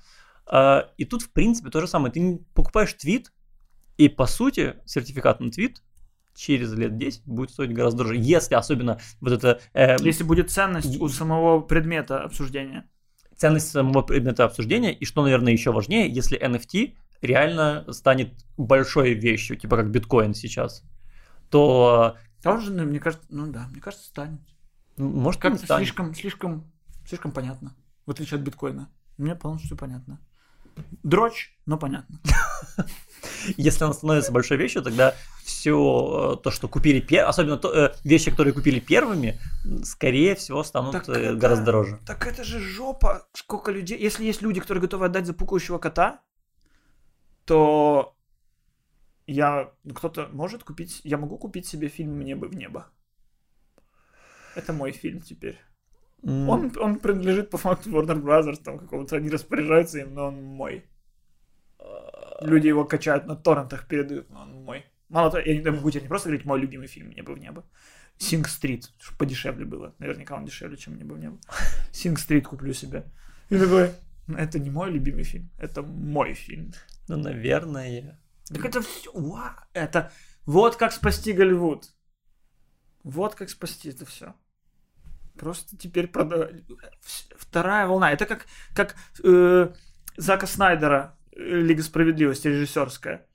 Э, 0.51 0.91
и 0.99 1.07
тут, 1.07 1.23
в 1.23 1.33
принципе, 1.33 1.71
то 1.71 1.81
же 1.81 1.89
самое. 1.89 2.13
Ты 2.13 2.45
покупаешь 2.55 2.93
твит, 2.93 3.33
и 3.97 4.09
по 4.09 4.27
сути 4.27 4.77
сертификат 4.85 5.41
на 5.41 5.51
твит 5.51 5.83
через 6.41 6.73
лет 6.73 6.97
10 6.97 7.27
будет 7.27 7.51
стоить 7.51 7.73
гораздо 7.73 7.99
дороже. 7.99 8.21
Если 8.21 8.55
особенно 8.55 8.99
вот 9.21 9.33
это... 9.33 9.61
Э, 9.75 9.97
если 10.01 10.25
будет 10.25 10.51
ценность 10.51 10.99
у 11.01 11.09
самого 11.09 11.61
предмета 11.61 12.23
обсуждения. 12.23 12.89
Ценность 13.37 13.71
самого 13.71 14.03
предмета 14.03 14.45
обсуждения, 14.45 14.93
и 14.93 15.05
что, 15.05 15.23
наверное, 15.23 15.53
еще 15.53 15.71
важнее, 15.71 16.11
если 16.11 16.41
NFT 16.41 16.95
реально 17.21 17.85
станет 17.91 18.33
большой 18.57 19.15
вещью, 19.15 19.57
типа 19.57 19.77
как 19.77 19.91
биткоин 19.91 20.35
сейчас, 20.35 20.83
то... 21.51 22.17
А 22.43 22.51
он 22.51 22.61
же, 22.63 22.73
ну, 22.73 22.85
мне 22.85 23.01
кажется, 23.01 23.27
ну 23.29 23.47
да, 23.53 23.67
мне 23.71 23.81
кажется, 23.81 24.07
станет. 24.07 24.41
Может, 24.97 25.41
как-то 25.41 25.77
слишком, 25.77 26.15
слишком, 26.15 26.71
слишком 27.07 27.33
понятно, 27.33 27.77
в 28.07 28.11
отличие 28.11 28.39
от 28.39 28.45
биткоина. 28.45 28.91
Мне 29.19 29.35
полностью 29.35 29.77
понятно. 29.77 30.19
Дрочь, 31.03 31.57
но 31.67 31.79
понятно. 31.79 32.19
Если 33.57 33.85
она 33.85 33.93
становится 33.93 34.33
большой 34.33 34.57
вещью, 34.57 34.83
тогда 34.83 35.15
все 35.45 36.37
э, 36.39 36.43
то, 36.43 36.51
что 36.51 36.69
купили, 36.69 37.15
особенно 37.17 37.57
то, 37.57 37.73
э, 37.73 37.95
вещи, 38.05 38.31
которые 38.31 38.53
купили 38.53 38.81
первыми, 38.81 39.39
скорее 39.85 40.35
всего, 40.35 40.63
станут 40.63 40.93
так 40.93 41.09
э, 41.09 41.35
гораздо 41.35 41.63
это, 41.63 41.65
дороже. 41.65 41.99
Так 42.07 42.27
это 42.27 42.45
же 42.45 42.61
жопа, 42.61 43.27
сколько 43.33 43.71
людей. 43.73 43.99
Если 43.99 44.25
есть 44.25 44.43
люди, 44.43 44.61
которые 44.61 44.83
готовы 44.83 45.07
отдать 45.07 45.27
за 45.27 45.35
пукающего 45.35 45.79
кота, 45.79 46.21
то 47.45 48.17
я 49.27 49.73
кто-то 49.95 50.29
может 50.33 50.65
купить, 50.65 51.01
я 51.05 51.19
могу 51.19 51.39
купить 51.39 51.67
себе 51.67 51.89
фильм 51.89 52.13
«Мне 52.17 52.37
бы 52.37 52.49
в 52.49 52.55
небо». 52.55 52.87
Это 54.55 54.73
мой 54.73 54.93
фильм 54.93 55.21
теперь. 55.21 55.59
Mm. 56.23 56.49
Он, 56.49 56.73
он 56.79 56.99
принадлежит 56.99 57.51
по 57.51 57.59
факту 57.59 57.91
Warner 57.91 58.21
Brothers, 58.23 58.63
там 58.63 58.79
какому-то 58.79 59.17
они 59.17 59.31
распоряжаются 59.31 60.01
им, 60.01 60.15
но 60.15 60.29
он 60.29 60.43
мой. 60.43 60.85
Люди 62.41 62.69
его 62.69 62.85
качают 62.85 63.27
на 63.27 63.37
торрентах, 63.37 63.87
передают, 63.87 64.31
но 64.31 64.43
он 64.43 64.65
мой. 64.65 64.85
Мало 65.09 65.31
того, 65.31 65.43
я 65.45 65.59
не 65.59 65.71
могу 65.71 65.91
тебе 65.91 66.03
не 66.03 66.09
просто 66.09 66.29
говорить 66.29 66.47
мой 66.47 66.61
любимый 66.61 66.87
фильм 66.87 67.11
«Небо 67.11 67.33
в 67.33 67.39
небо». 67.39 67.65
Синг 68.19 68.49
Стрит, 68.49 68.91
чтобы 68.99 69.19
подешевле 69.19 69.65
было. 69.65 69.95
Наверняка 69.99 70.37
он 70.37 70.45
дешевле, 70.45 70.77
чем 70.77 70.97
«Небо 70.97 71.15
в 71.15 71.19
небо». 71.19 71.39
Синг 71.93 72.19
Стрит 72.19 72.47
куплю 72.47 72.73
себе. 72.73 73.05
И 73.49 73.59
такой, 73.59 73.91
это 74.37 74.59
не 74.59 74.71
мой 74.71 74.91
любимый 74.91 75.25
фильм, 75.25 75.51
это 75.59 75.83
мой 75.83 76.35
фильм. 76.35 76.73
Ну, 77.09 77.17
наверное. 77.17 78.21
Так 78.47 78.65
это 78.65 78.83
все, 78.83 79.11
уа, 79.13 79.57
это 79.73 80.13
вот 80.47 80.77
как 80.77 80.93
спасти 80.93 81.33
Голливуд. 81.33 81.89
Вот 83.03 83.35
как 83.35 83.51
спасти 83.51 83.91
это 83.91 84.05
все. 84.05 84.35
Просто 85.41 85.75
теперь 85.75 86.07
прода... 86.07 86.51
вторая 87.35 87.87
волна. 87.87 88.13
Это 88.13 88.27
как, 88.27 88.45
как 88.75 88.95
э, 89.25 89.69
Зака 90.19 90.47
Снайдера 90.47 91.17
э, 91.35 91.41
Лига 91.41 91.83
справедливости 91.83 92.49
режиссерская. 92.49 93.27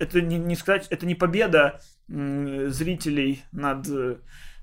Это 0.00 0.20
не, 0.20 0.36
не 0.36 0.56
сказать, 0.56 0.88
это 0.90 1.06
не 1.06 1.14
победа 1.14 1.80
э, 2.08 2.66
зрителей 2.70 3.44
над 3.52 3.88
э, 3.88 4.16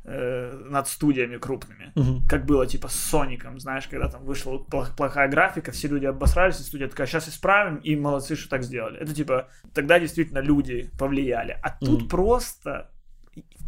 над 0.04 0.88
студиями 0.88 1.38
крупными, 1.38 1.94
угу. 1.96 2.24
как 2.28 2.46
было 2.46 2.66
типа 2.66 2.88
с 2.90 2.96
Соником, 2.96 3.60
знаешь, 3.60 3.88
когда 3.88 4.10
там 4.10 4.24
вышла 4.26 4.58
плохая 4.58 5.30
графика, 5.30 5.72
все 5.72 5.88
люди 5.88 6.06
обосрались, 6.06 6.60
и 6.60 6.64
студия 6.64 6.88
такая, 6.88 7.08
сейчас 7.08 7.30
исправим, 7.30 7.78
и 7.78 7.96
молодцы, 7.96 8.36
что 8.36 8.50
так 8.50 8.64
сделали. 8.64 9.00
Это 9.00 9.14
типа, 9.14 9.50
тогда 9.74 10.00
действительно 10.00 10.40
люди 10.40 10.90
повлияли. 10.98 11.58
А 11.62 11.70
тут 11.70 12.02
угу. 12.02 12.10
просто 12.10 12.92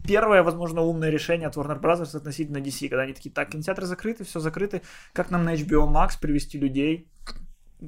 первое, 0.06 0.44
возможно, 0.44 0.82
умное 0.82 1.10
решение 1.10 1.48
от 1.48 1.56
Warner 1.56 1.80
Bros. 1.80 2.16
относительно 2.16 2.58
DC, 2.58 2.90
когда 2.90 3.04
они 3.04 3.14
такие, 3.14 3.32
так, 3.32 3.50
кинотеатры 3.50 3.86
закрыты, 3.86 4.24
все 4.24 4.40
закрыто, 4.40 4.82
как 5.14 5.32
нам 5.32 5.44
на 5.44 5.54
HBO 5.56 5.92
Max 5.92 6.12
привести 6.20 6.58
людей? 6.58 7.08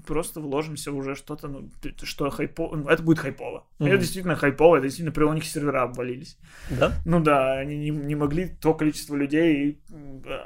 Просто 0.07 0.39
вложимся 0.39 0.91
уже 0.91 1.13
что-то, 1.13 1.47
ну, 1.47 1.69
что 2.01 2.31
хайпово, 2.31 2.75
ну, 2.75 2.89
это 2.89 3.03
будет 3.03 3.19
хайпово. 3.19 3.67
Mm-hmm. 3.77 3.87
Это 3.87 3.97
действительно 3.99 4.35
хайпово, 4.35 4.77
это 4.77 4.87
действительно 4.87 5.13
при 5.13 5.23
у 5.23 5.33
них 5.33 5.45
сервера 5.45 5.83
обвалились. 5.83 6.39
Да? 6.71 6.93
Ну 7.05 7.19
да, 7.19 7.59
они 7.59 7.77
не, 7.77 7.89
не 7.91 8.15
могли 8.15 8.47
то 8.47 8.73
количество 8.73 9.15
людей 9.15 9.79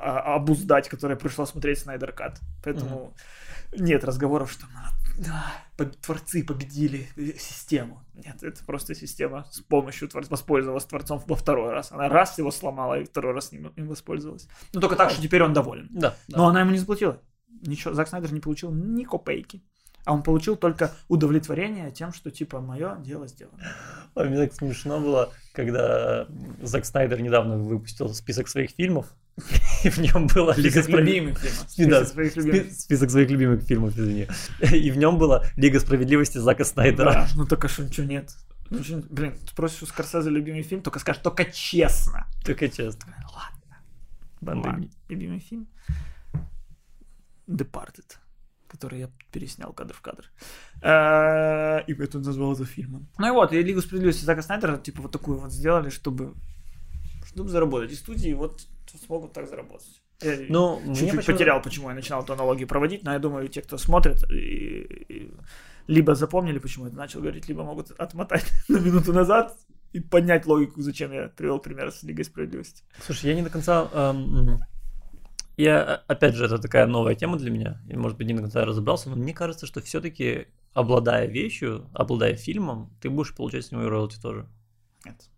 а, 0.02 0.36
обуздать, 0.36 0.90
которое 0.90 1.16
пришло 1.16 1.46
смотреть 1.46 1.80
Снайдер 1.80 2.12
Кат. 2.12 2.42
Поэтому 2.62 3.14
mm-hmm. 3.72 3.84
нет 3.84 4.04
разговоров, 4.04 4.52
что 4.52 4.66
да, 5.18 5.52
творцы 6.02 6.44
победили 6.44 7.08
систему. 7.40 8.04
Нет, 8.14 8.44
это 8.44 8.64
просто 8.66 8.94
система 8.94 9.48
с 9.52 9.62
помощью 9.62 10.08
творца 10.08 10.30
воспользовалась 10.30 10.86
творцом 10.86 11.22
во 11.26 11.36
второй 11.36 11.72
раз. 11.72 11.92
Она 11.92 12.08
раз 12.08 12.38
его 12.38 12.52
сломала 12.52 13.00
и 13.00 13.04
второй 13.04 13.34
раз 13.34 13.52
им, 13.52 13.68
им 13.68 13.88
воспользовалась. 13.88 14.48
Ну 14.74 14.80
только 14.80 14.96
так, 14.96 15.10
что 15.10 15.22
теперь 15.22 15.44
он 15.44 15.54
доволен. 15.54 15.88
Да, 15.92 16.16
да. 16.28 16.38
Но 16.38 16.48
она 16.48 16.62
ему 16.62 16.72
не 16.72 16.78
заплатила. 16.78 17.20
Ничего, 17.66 17.94
Зак 17.94 18.08
Снайдер 18.08 18.32
не 18.32 18.40
получил 18.40 18.72
ни 18.72 19.04
копейки. 19.04 19.64
А 20.08 20.14
он 20.14 20.24
получил 20.24 20.56
только 20.56 20.94
удовлетворение 21.10 21.92
тем, 21.92 22.14
что 22.14 22.32
типа 22.32 22.62
мое 22.62 22.96
дело 23.00 23.28
сделано. 23.28 23.62
А 24.16 24.24
мне 24.24 24.38
так 24.38 24.54
смешно 24.54 25.02
было, 25.02 25.34
когда 25.52 26.26
Зак 26.62 26.86
Снайдер 26.86 27.20
недавно 27.20 27.58
выпустил 27.58 28.14
список 28.14 28.48
своих 28.48 28.72
фильмов, 28.72 29.08
и 29.84 29.90
в 29.90 29.98
нем 29.98 30.28
было 30.28 30.54
Лига 30.56 30.82
справедливости. 30.82 31.48
Список, 31.68 31.92
да, 31.92 32.06
своих 32.06 32.38
любимых. 32.38 32.72
список 32.72 33.10
своих 33.12 33.30
любимых 33.30 33.64
фильмов, 33.64 33.98
извини. 33.98 34.30
И 34.72 34.92
в 34.92 34.98
нем 34.98 35.18
была 35.18 35.44
Лига 35.58 35.82
справедливости 35.82 36.38
Зака 36.38 36.64
Снайдера. 36.64 37.12
Да, 37.12 37.28
ну 37.36 37.46
только 37.46 37.68
что 37.68 37.84
ничего 37.84 38.08
нет. 38.08 38.34
Ну, 38.70 38.80
блин, 39.10 39.34
ты 39.46 39.54
просишь 39.56 39.84
у 39.84 39.86
Скорсезе 39.88 40.30
любимый 40.30 40.62
фильм, 40.62 40.84
только 40.84 41.00
скажешь, 41.00 41.22
только 41.22 41.44
честно. 41.52 42.28
Только 42.46 42.70
честно. 42.70 43.14
Ладно. 44.42 44.62
Ладно. 44.64 44.90
Любимый 45.10 45.40
фильм. 45.40 45.68
Departed, 47.46 48.16
который 48.68 49.00
я 49.00 49.10
переснял 49.32 49.74
кадр 49.74 49.94
в 49.94 50.02
кадр. 50.02 50.26
Э, 50.82 51.84
и 51.88 51.94
поэтому 51.94 52.24
назвал 52.24 52.54
это 52.54 52.66
фильмом. 52.66 53.08
Ну 53.18 53.28
и 53.28 53.32
вот, 53.32 53.54
и 53.54 53.62
Лигу 53.62 53.82
справедливости 53.82 54.26
Зака 54.26 54.42
Снайдера, 54.42 54.78
типа, 54.78 55.02
вот 55.02 55.12
такую 55.12 55.40
вот 55.40 55.52
сделали, 55.52 55.90
чтобы, 55.90 56.34
чтобы 57.26 57.50
заработать. 57.50 57.92
И 57.92 57.96
студии 57.96 58.34
вот 58.34 58.62
смогут 59.06 59.34
так 59.34 59.48
заработать. 59.48 60.02
Я 60.22 60.38
ну, 60.50 60.82
чуть-чуть 60.88 61.18
почему... 61.18 61.36
потерял, 61.36 61.62
почему 61.62 61.90
я 61.90 61.96
начинал 61.96 62.24
эту 62.24 62.34
аналогию 62.34 62.68
проводить, 62.68 63.04
но 63.04 63.14
я 63.14 63.20
думаю, 63.20 63.48
те, 63.50 63.62
кто 63.62 63.78
смотрит, 63.78 64.24
и, 64.32 65.06
и, 65.10 65.32
либо 65.86 66.16
запомнили, 66.16 66.58
почему 66.58 66.86
я 66.86 66.90
это 66.90 66.98
начал 66.98 67.22
говорить, 67.22 67.48
либо 67.48 67.64
могут 67.64 67.92
отмотать 67.92 68.46
на 68.68 68.78
минуту 68.78 69.14
назад 69.14 69.56
и 69.94 70.00
поднять 70.00 70.46
логику, 70.46 70.82
зачем 70.82 71.12
я 71.12 71.28
привел 71.30 71.60
пример 71.60 71.92
с 71.92 72.04
Лигой 72.04 72.26
Справедливости. 72.26 72.84
Слушай, 73.06 73.28
я 73.30 73.36
не 73.36 73.44
до 73.44 73.50
конца... 73.50 73.90
Эм, 73.94 74.60
я, 75.58 76.04
опять 76.08 76.36
же, 76.36 76.46
это 76.46 76.60
такая 76.60 76.86
новая 76.88 77.16
тема 77.16 77.38
для 77.38 77.50
меня, 77.52 77.82
и, 77.90 77.96
может 77.98 78.18
быть, 78.18 78.28
не 78.28 78.34
до 78.34 78.42
конца 78.42 78.64
разобрался, 78.64 79.10
но 79.10 79.16
мне 79.16 79.34
кажется, 79.34 79.66
что 79.66 79.82
все-таки, 79.82 80.48
обладая 80.74 81.28
вещью, 81.28 81.90
обладая 81.94 82.36
фильмом, 82.36 82.92
ты 83.02 83.10
будешь 83.10 83.36
получать 83.36 83.66
с 83.66 83.72
него 83.72 83.90
роялти 83.90 84.20
тоже. 84.22 84.48
Нет. 85.06 85.30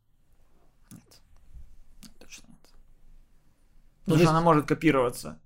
Ну, 4.05 4.15
Потому 4.15 4.19
что 4.21 4.29
она 4.31 4.41
может 4.41 4.65
копироваться. 4.67 5.39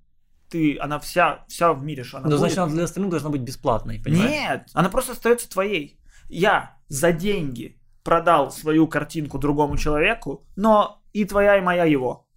Ты, 0.49 0.77
она 0.79 0.99
вся, 0.99 1.43
вся 1.47 1.73
в 1.73 1.83
мире, 1.83 2.03
что 2.03 2.17
она 2.17 2.25
Но 2.25 2.31
будет. 2.31 2.39
значит, 2.39 2.57
она 2.59 2.71
для 2.71 2.83
остальных 2.83 3.11
должна 3.11 3.29
быть 3.29 3.41
бесплатной, 3.41 3.99
понимаешь? 3.99 4.29
Нет, 4.31 4.69
она 4.73 4.89
просто 4.89 5.13
остается 5.13 5.49
твоей. 5.49 5.99
Я 6.29 6.77
за 6.87 7.11
деньги 7.11 7.79
продал 8.03 8.51
свою 8.51 8.87
картинку 8.87 9.37
другому 9.39 9.77
человеку, 9.77 10.45
но 10.55 11.01
и 11.11 11.25
твоя, 11.25 11.57
и 11.57 11.61
моя 11.61 11.85
его. 11.85 12.27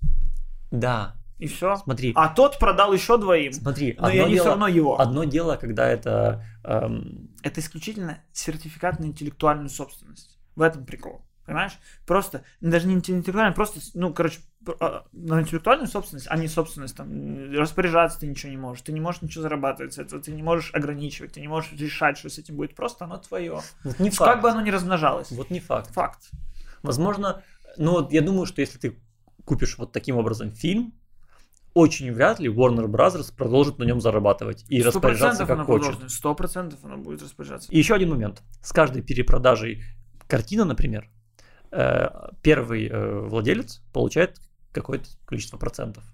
Да. 0.70 1.14
И 1.38 1.46
все. 1.46 1.76
Смотри. 1.76 2.12
А 2.14 2.28
тот 2.28 2.58
продал 2.58 2.92
еще 2.92 3.18
двоим. 3.18 3.52
Смотри. 3.52 3.96
Но 3.98 4.08
и 4.08 4.18
они 4.18 4.34
дело, 4.34 4.44
все 4.44 4.50
равно 4.50 4.68
его. 4.68 5.00
Одно 5.00 5.24
дело, 5.24 5.56
когда 5.56 5.86
это... 5.88 6.44
Эм... 6.64 7.30
Это 7.42 7.60
исключительно 7.60 8.22
сертификат 8.32 9.00
на 9.00 9.04
интеллектуальную 9.04 9.68
собственность. 9.68 10.38
В 10.54 10.62
этом 10.62 10.86
прикол. 10.86 11.26
Понимаешь? 11.44 11.78
Просто, 12.06 12.42
даже 12.60 12.88
не 12.88 12.94
интеллектуально, 12.94 13.52
просто, 13.52 13.78
ну, 13.94 14.12
короче, 14.12 14.40
а, 14.80 15.04
на 15.12 15.40
интеллектуальную 15.40 15.86
собственность, 15.86 16.26
а 16.28 16.36
не 16.36 16.48
собственность, 16.48 16.96
там, 16.96 17.52
распоряжаться 17.52 18.18
ты 18.18 18.26
ничего 18.26 18.50
не 18.50 18.56
можешь, 18.56 18.82
ты 18.82 18.90
не 18.90 19.00
можешь 19.00 19.22
ничего 19.22 19.42
зарабатывать 19.42 19.94
с 19.94 19.98
этого, 19.98 20.20
ты 20.20 20.32
не 20.32 20.42
можешь 20.42 20.74
ограничивать, 20.74 21.34
ты 21.34 21.40
не 21.40 21.46
можешь 21.46 21.72
решать, 21.72 22.18
что 22.18 22.28
с 22.28 22.38
этим 22.38 22.56
будет, 22.56 22.74
просто 22.74 23.04
оно 23.04 23.18
твое. 23.18 23.60
Вот 23.84 24.00
не 24.00 24.10
факт. 24.10 24.32
Как 24.32 24.42
бы 24.42 24.50
оно 24.50 24.60
ни 24.60 24.70
размножалось. 24.70 25.30
Вот 25.30 25.50
не 25.50 25.60
факт. 25.60 25.92
Факт. 25.92 26.30
Возможно, 26.82 27.44
ну, 27.76 27.92
вот 27.92 28.12
я 28.12 28.22
думаю, 28.22 28.46
что 28.46 28.60
если 28.60 28.78
ты 28.78 28.98
купишь 29.44 29.78
вот 29.78 29.92
таким 29.92 30.16
образом 30.16 30.52
фильм, 30.52 30.94
очень 31.76 32.12
вряд 32.12 32.40
ли 32.40 32.48
Warner 32.48 32.86
Bros. 32.86 33.34
продолжит 33.36 33.78
на 33.78 33.84
нем 33.84 34.00
зарабатывать 34.00 34.64
и 34.68 34.82
распоряжаться 34.82 35.46
как 35.46 35.66
хочет. 35.66 35.94
Сто 36.08 36.34
процентов 36.34 36.80
она 36.84 36.96
будет 36.96 37.22
распоряжаться. 37.22 37.70
И 37.70 37.78
еще 37.78 37.94
один 37.94 38.10
момент. 38.10 38.42
С 38.62 38.72
каждой 38.72 39.02
перепродажей 39.02 39.82
картины, 40.26 40.64
например, 40.64 41.08
Э, 41.78 42.08
первый 42.42 42.88
э, 42.88 43.20
владелец 43.28 43.82
получает 43.92 44.40
какое-то 44.72 45.10
количество 45.26 45.58
процентов. 45.58 46.04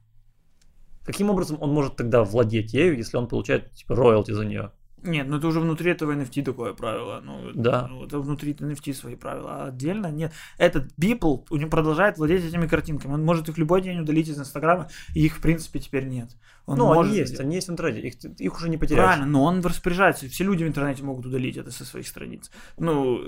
Каким 1.04 1.30
образом 1.30 1.58
он 1.60 1.72
может 1.72 1.96
тогда 1.96 2.24
владеть 2.24 2.72
ею, 2.72 2.96
если 2.96 3.16
он 3.16 3.28
получает 3.28 3.70
типа 3.72 3.94
роялти 3.94 4.32
за 4.32 4.44
нее? 4.44 4.72
Нет, 5.02 5.26
ну 5.28 5.38
это 5.38 5.46
уже 5.46 5.60
внутри 5.60 5.90
этого 5.90 6.12
NFT 6.12 6.44
такое 6.44 6.74
правило. 6.74 7.20
Ну, 7.24 7.50
да. 7.54 7.88
Ну, 7.88 8.04
это 8.04 8.20
внутри 8.20 8.52
NFT 8.52 8.94
свои 8.94 9.16
правила. 9.16 9.64
А 9.64 9.66
отдельно 9.66 10.10
нет. 10.10 10.32
Этот 10.58 10.92
Beeple, 10.98 11.46
у 11.50 11.56
него 11.56 11.70
продолжает 11.70 12.18
владеть 12.18 12.44
этими 12.44 12.66
картинками. 12.66 13.12
Он 13.12 13.24
может 13.24 13.48
их 13.48 13.58
любой 13.58 13.82
день 13.82 14.00
удалить 14.00 14.28
из 14.28 14.38
Инстаграма, 14.38 14.88
и 15.14 15.24
их, 15.24 15.38
в 15.38 15.40
принципе, 15.40 15.80
теперь 15.80 16.04
нет. 16.04 16.30
Он 16.66 16.78
ну, 16.78 17.00
они 17.00 17.16
есть, 17.16 17.40
они 17.40 17.56
есть 17.56 17.68
в 17.68 17.72
интернете, 17.72 18.06
их, 18.06 18.14
их 18.38 18.56
уже 18.56 18.68
не 18.68 18.76
потеряешь. 18.76 19.04
Правильно, 19.04 19.26
но 19.26 19.42
он 19.42 19.60
распоряжается. 19.62 20.28
Все 20.28 20.44
люди 20.44 20.62
в 20.62 20.68
интернете 20.68 21.02
могут 21.02 21.26
удалить 21.26 21.56
это 21.56 21.72
со 21.72 21.84
своих 21.84 22.06
страниц. 22.06 22.50
Ну, 22.78 23.20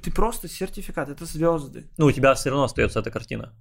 ты 0.00 0.12
просто 0.12 0.48
сертификат, 0.48 1.08
это 1.08 1.24
звезды. 1.24 1.90
Ну, 1.98 2.06
у 2.06 2.12
тебя 2.12 2.34
все 2.34 2.50
равно 2.50 2.64
остается 2.64 3.00
эта 3.00 3.10
картина. 3.10 3.52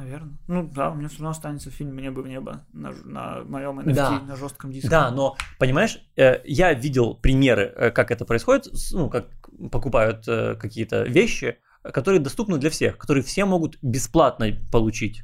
Наверное. 0.00 0.38
Ну 0.48 0.62
да, 0.62 0.90
у 0.90 0.94
меня 0.94 1.08
все 1.08 1.18
равно 1.18 1.30
останется 1.30 1.70
фильм 1.70 1.94
«Мне 1.94 2.10
бы 2.10 2.22
в 2.22 2.28
небо» 2.28 2.64
на, 2.72 2.92
на 3.04 3.44
моем 3.44 3.80
NFT, 3.80 3.94
да. 3.94 4.20
на 4.20 4.34
жестком 4.34 4.72
диске. 4.72 4.88
Да, 4.88 5.10
но, 5.10 5.36
понимаешь, 5.58 5.98
э, 6.16 6.40
я 6.44 6.72
видел 6.72 7.14
примеры, 7.14 7.70
э, 7.76 7.90
как 7.90 8.10
это 8.10 8.24
происходит, 8.24 8.68
ну, 8.92 9.10
как 9.10 9.26
покупают 9.70 10.26
э, 10.26 10.54
какие-то 10.54 11.02
вещи, 11.02 11.58
которые 11.82 12.18
доступны 12.18 12.56
для 12.56 12.70
всех, 12.70 12.96
которые 12.96 13.22
все 13.22 13.44
могут 13.44 13.76
бесплатно 13.82 14.46
получить. 14.72 15.22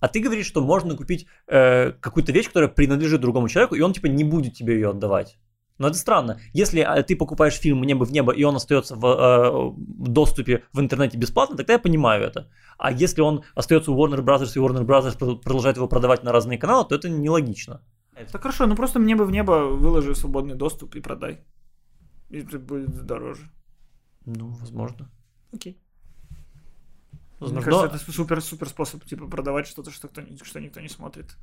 А 0.00 0.08
ты 0.08 0.18
говоришь, 0.18 0.46
что 0.46 0.62
можно 0.62 0.96
купить 0.96 1.28
э, 1.46 1.92
какую-то 1.92 2.32
вещь, 2.32 2.48
которая 2.48 2.68
принадлежит 2.68 3.20
другому 3.20 3.48
человеку, 3.48 3.76
и 3.76 3.82
он 3.82 3.92
типа 3.92 4.06
не 4.06 4.24
будет 4.24 4.54
тебе 4.54 4.74
ее 4.74 4.90
отдавать. 4.90 5.38
Но 5.78 5.88
это 5.88 5.96
странно. 5.96 6.38
Если 6.52 6.80
а, 6.80 7.02
ты 7.02 7.16
покупаешь 7.16 7.54
фильм 7.54 7.82
«Небо 7.82 8.04
в 8.04 8.12
небо», 8.12 8.32
и 8.32 8.44
он 8.44 8.54
остается 8.54 8.94
в, 8.94 9.04
э, 9.04 9.50
в 9.50 10.08
доступе 10.08 10.62
в 10.72 10.80
интернете 10.80 11.18
бесплатно, 11.18 11.56
тогда 11.56 11.72
я 11.72 11.78
понимаю 11.78 12.22
это. 12.24 12.48
А 12.82 12.90
если 12.90 13.20
он 13.20 13.44
остается 13.54 13.92
у 13.92 13.96
Warner 13.96 14.24
Brothers, 14.24 14.54
и 14.56 14.58
Warner 14.58 14.84
Brothers 14.84 15.40
продолжает 15.40 15.76
его 15.76 15.86
продавать 15.86 16.24
на 16.24 16.32
разные 16.32 16.58
каналы, 16.58 16.84
то 16.88 16.96
это 16.96 17.08
нелогично. 17.08 17.80
Это 18.12 18.38
хорошо, 18.38 18.66
ну 18.66 18.74
просто 18.74 18.98
«Небо 18.98 19.22
в 19.22 19.30
небо» 19.30 19.68
выложи 19.68 20.16
свободный 20.16 20.56
доступ 20.56 20.96
и 20.96 21.00
продай. 21.00 21.44
И 22.28 22.38
это 22.38 22.58
будет 22.58 23.06
дороже. 23.06 23.48
Ну, 24.26 24.48
возможно. 24.48 25.08
Окей. 25.52 25.80
Возможно. 27.38 27.60
Мне 27.60 27.64
кажется, 27.64 27.96
это 27.96 28.12
супер-супер 28.12 28.68
способ 28.68 29.04
типа 29.04 29.28
продавать 29.28 29.68
что-то, 29.68 29.92
что, 29.92 30.08
кто, 30.08 30.22
что 30.42 30.60
никто 30.60 30.80
не 30.80 30.88
смотрит. 30.88 31.36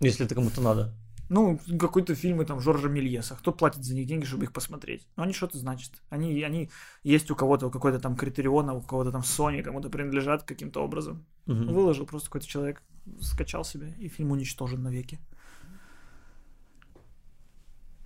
Если 0.00 0.24
это 0.24 0.34
кому-то 0.34 0.62
надо. 0.62 0.94
Ну, 1.32 1.58
какой-то 1.78 2.14
фильмы 2.14 2.44
там 2.44 2.60
Жоржа 2.60 2.90
Мельеса. 2.90 3.34
Кто 3.36 3.52
платит 3.52 3.82
за 3.82 3.94
них 3.94 4.06
деньги, 4.06 4.26
чтобы 4.26 4.44
их 4.44 4.52
посмотреть? 4.52 5.08
Ну, 5.16 5.22
они 5.22 5.32
что-то 5.32 5.56
значат. 5.56 5.92
Они, 6.10 6.42
они 6.42 6.68
есть 7.04 7.30
у 7.30 7.34
кого-то, 7.34 7.68
у 7.68 7.70
какой-то 7.70 7.98
там 7.98 8.16
Критериона, 8.16 8.74
у 8.74 8.82
кого-то 8.82 9.12
там 9.12 9.22
Sony, 9.22 9.62
кому-то 9.62 9.88
принадлежат 9.88 10.42
каким-то 10.42 10.84
образом. 10.84 11.24
Угу. 11.46 11.72
Выложил 11.72 12.04
просто 12.04 12.28
какой-то 12.28 12.46
человек, 12.46 12.82
скачал 13.22 13.64
себе, 13.64 13.94
и 13.98 14.08
фильм 14.08 14.32
уничтожен 14.32 14.82
навеки. 14.82 15.20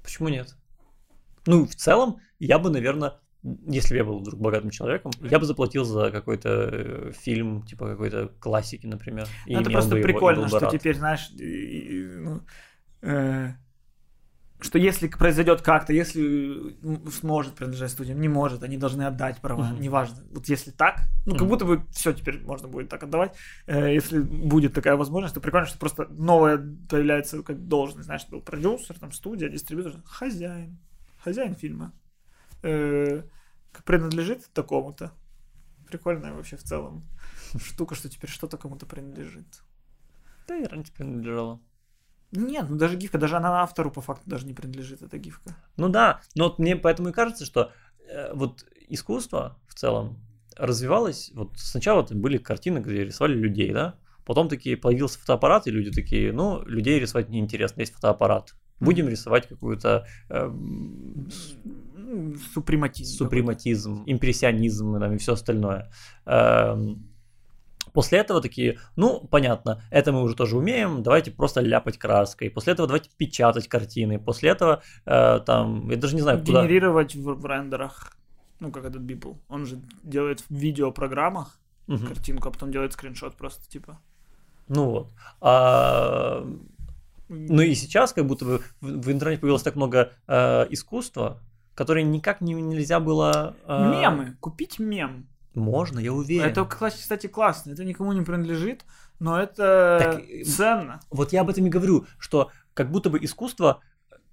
Почему 0.05 0.29
нет? 0.29 0.55
Ну, 1.47 1.67
в 1.67 1.75
целом, 1.75 2.21
я 2.39 2.61
бы, 2.61 2.71
наверное, 2.71 3.15
если 3.43 3.95
бы 3.95 3.97
я 3.97 4.05
был 4.05 4.21
вдруг 4.21 4.41
богатым 4.41 4.71
человеком, 4.71 5.11
я 5.21 5.41
бы 5.41 5.47
заплатил 5.47 5.85
за 5.85 6.13
какой-то 6.13 6.49
э, 6.49 7.13
фильм, 7.13 7.63
типа 7.63 7.89
какой-то 7.89 8.29
классики, 8.39 8.87
например. 8.87 9.27
Ну, 9.49 9.61
это 9.61 9.71
просто 9.71 9.97
прикольно, 9.97 10.41
его, 10.43 10.49
что 10.49 10.61
рад. 10.61 10.71
теперь, 10.71 10.97
знаешь, 10.97 11.29
ну, 11.35 12.43
э, 13.07 13.55
что 14.59 14.79
если 14.79 15.09
произойдет 15.09 15.61
как-то, 15.61 15.93
если 15.93 16.77
сможет 17.11 17.55
принадлежать 17.55 17.91
студиям, 17.91 18.21
не 18.21 18.29
может, 18.29 18.63
они 18.63 18.79
должны 18.79 19.03
отдать 19.03 19.41
права, 19.41 19.71
mm-hmm. 19.71 19.81
неважно. 19.81 20.25
Вот 20.31 20.49
если 20.49 20.71
так, 20.71 21.03
ну 21.27 21.35
mm-hmm. 21.35 21.39
как 21.39 21.49
будто 21.49 21.65
бы 21.67 21.87
все 21.93 22.13
теперь 22.13 22.41
можно 22.41 22.67
будет 22.67 22.89
так 22.89 23.03
отдавать. 23.03 23.37
Э, 23.67 23.93
если 23.93 24.19
будет 24.19 24.73
такая 24.73 24.97
возможность, 24.97 25.35
то 25.35 25.41
прикольно, 25.41 25.67
что 25.67 25.79
просто 25.79 26.07
новая 26.11 26.57
появляется 26.89 27.43
как 27.43 27.69
должность, 27.69 28.07
знаешь, 28.07 28.27
был 28.29 28.41
продюсер, 28.41 28.99
там 28.99 29.13
студия, 29.13 29.49
дистрибьютор, 29.49 30.01
хозяин, 30.05 30.79
хозяин 31.19 31.55
фильма. 31.55 31.93
Э, 32.63 33.23
принадлежит 33.85 34.51
такому-то. 34.55 35.13
Прикольная 35.87 36.33
вообще 36.33 36.57
в 36.57 36.63
целом 36.63 37.05
штука, 37.59 37.95
что 37.95 38.09
теперь 38.09 38.31
что-то 38.31 38.57
кому-то 38.57 38.87
принадлежит. 38.87 39.63
Да 40.49 40.57
и 40.57 40.65
раньше 40.65 40.93
принадлежало. 40.93 41.61
Нет, 42.33 42.67
ну 42.69 42.77
даже 42.77 42.97
гифка, 42.97 43.19
даже 43.19 43.37
она 43.37 43.63
автору 43.63 43.91
по 43.91 44.01
факту 44.01 44.29
даже 44.29 44.47
не 44.47 44.53
принадлежит, 44.53 45.03
эта 45.03 45.19
гифка. 45.19 45.57
Ну 45.77 45.89
да, 45.89 46.21
но 46.35 46.45
вот 46.45 46.59
мне 46.59 46.77
поэтому 46.77 47.11
и 47.11 47.13
кажется, 47.13 47.45
что 47.45 47.71
э, 48.09 48.33
вот 48.35 48.65
искусство 48.89 49.59
в 49.69 49.75
целом 49.75 50.19
развивалось, 50.57 51.31
вот 51.35 51.53
сначала 51.57 52.03
были 52.03 52.39
картины, 52.39 52.79
где 52.79 53.05
рисовали 53.05 53.35
людей, 53.35 53.73
да, 53.73 53.95
потом 54.25 54.49
такие 54.49 54.77
появился 54.77 55.19
фотоаппарат, 55.19 55.67
и 55.67 55.71
люди 55.71 55.91
такие, 55.91 56.33
ну, 56.33 56.63
людей 56.65 56.99
рисовать 56.99 57.29
неинтересно, 57.29 57.81
есть 57.81 57.95
фотоаппарат. 57.95 58.55
Будем 58.81 59.09
рисовать 59.09 59.49
какую-то 59.49 60.07
э, 60.29 60.51
супрематизм. 62.53 63.17
Супрематизм, 63.17 64.03
импрессионизм 64.07 64.99
там, 65.01 65.15
и 65.15 65.19
все 65.19 65.33
остальное. 65.33 65.91
Э, 66.27 66.77
После 67.97 68.19
этого 68.19 68.43
такие, 68.43 68.79
ну, 68.95 69.27
понятно, 69.27 69.83
это 69.91 70.13
мы 70.13 70.23
уже 70.23 70.37
тоже 70.37 70.59
умеем, 70.59 71.03
давайте 71.03 71.31
просто 71.31 71.63
ляпать 71.63 71.97
краской. 71.97 72.51
После 72.51 72.75
этого 72.75 72.87
давайте 72.87 73.09
печатать 73.17 73.69
картины. 73.69 74.19
После 74.19 74.51
этого, 74.51 74.83
э, 75.07 75.41
там, 75.47 75.89
я 75.89 75.97
даже 75.97 76.15
не 76.15 76.21
знаю, 76.21 76.41
куда... 76.41 76.61
Генерировать 76.61 77.15
в, 77.15 77.23
в 77.23 77.47
рендерах. 77.47 78.15
Ну, 78.61 78.71
как 78.71 78.85
этот 78.85 79.01
Beeple. 79.01 79.39
Он 79.49 79.65
же 79.65 79.81
делает 80.03 80.41
в 80.41 80.51
видеопрограммах 80.51 81.59
угу. 81.89 82.07
картинку, 82.07 82.51
а 82.51 82.53
потом 82.53 82.71
делает 82.71 82.93
скриншот 82.93 83.35
просто, 83.35 83.67
типа. 83.67 83.99
Ну 84.69 84.91
вот. 84.91 85.13
А... 85.41 86.47
Ну 87.31 87.63
и 87.63 87.75
сейчас 87.75 88.13
как 88.13 88.27
будто 88.27 88.45
бы 88.45 88.59
в, 88.83 88.89
в 88.89 89.11
интернете 89.11 89.41
появилось 89.41 89.63
так 89.63 89.75
много 89.75 90.13
э, 90.29 90.67
искусства, 90.69 91.41
которое 91.75 92.05
никак 92.05 92.43
не, 92.43 92.53
нельзя 92.53 93.01
было... 93.01 93.57
Э... 93.67 94.01
Мемы. 94.03 94.37
Купить 94.41 94.79
мем. 94.79 95.29
Можно, 95.57 95.99
я 95.99 96.13
уверен. 96.13 96.49
Это, 96.49 96.65
кстати, 96.65 97.27
классно. 97.27 97.73
Это 97.73 97.85
никому 97.85 98.13
не 98.13 98.23
принадлежит, 98.23 98.85
но 99.19 99.41
это 99.41 99.99
так, 100.01 100.23
э, 100.29 100.45
ценно. 100.45 101.01
Вот 101.11 101.33
я 101.33 101.41
об 101.41 101.51
этом 101.51 101.67
и 101.67 101.71
говорю, 101.71 102.07
что 102.19 102.51
как 102.75 102.91
будто 102.91 103.09
бы 103.09 103.19
искусство 103.25 103.81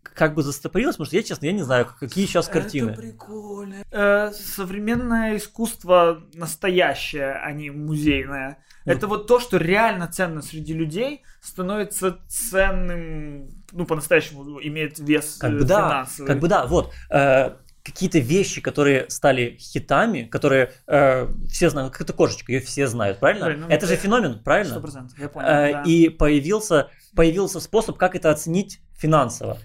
как 0.03 0.35
бы 0.35 0.43
застопорилось, 0.43 0.95
потому 0.95 1.07
что 1.07 1.15
я, 1.15 1.23
честно, 1.23 1.45
я 1.45 1.53
не 1.53 1.63
знаю, 1.63 1.87
какие 1.99 2.25
сейчас 2.25 2.49
картины. 2.49 2.91
Это 2.91 3.01
прикольно. 3.01 3.75
Э, 3.89 4.31
современное 4.33 5.37
искусство 5.37 6.23
настоящее, 6.33 7.33
а 7.33 7.51
не 7.53 7.71
музейное. 7.71 8.57
Ну. 8.85 8.91
Это 8.91 9.07
вот 9.07 9.27
то, 9.27 9.39
что 9.39 9.57
реально 9.57 10.07
ценно 10.07 10.41
среди 10.41 10.73
людей, 10.73 11.23
становится 11.41 12.19
ценным, 12.27 13.49
ну, 13.71 13.85
по-настоящему 13.85 14.61
имеет 14.61 14.99
вес 14.99 15.37
как 15.39 15.53
бы 15.53 15.65
финансовый. 15.65 16.27
Да, 16.27 16.33
как 16.33 16.41
бы 16.41 16.47
да, 16.49 16.65
вот. 16.67 16.93
Э, 17.09 17.55
какие-то 17.83 18.19
вещи, 18.19 18.61
которые 18.61 19.09
стали 19.09 19.57
хитами, 19.59 20.23
которые 20.23 20.71
э, 20.87 21.27
все 21.49 21.69
знают, 21.69 21.91
как 21.91 22.01
эта 22.01 22.13
кошечка, 22.13 22.51
ее 22.51 22.61
все 22.61 22.87
знают, 22.87 23.19
правильно? 23.19 23.47
Блин, 23.47 23.61
ну, 23.61 23.67
это 23.67 23.87
же 23.87 23.95
феномен, 23.97 24.39
правильно? 24.39 24.75
100%, 24.75 25.09
я 25.17 25.29
понял, 25.29 25.47
э, 25.47 25.71
да. 25.73 25.83
И 25.85 26.09
появился, 26.09 26.89
появился 27.13 27.59
способ, 27.59 27.97
как 27.97 28.15
это 28.15 28.31
оценить 28.31 28.79
финансово. 28.95 29.57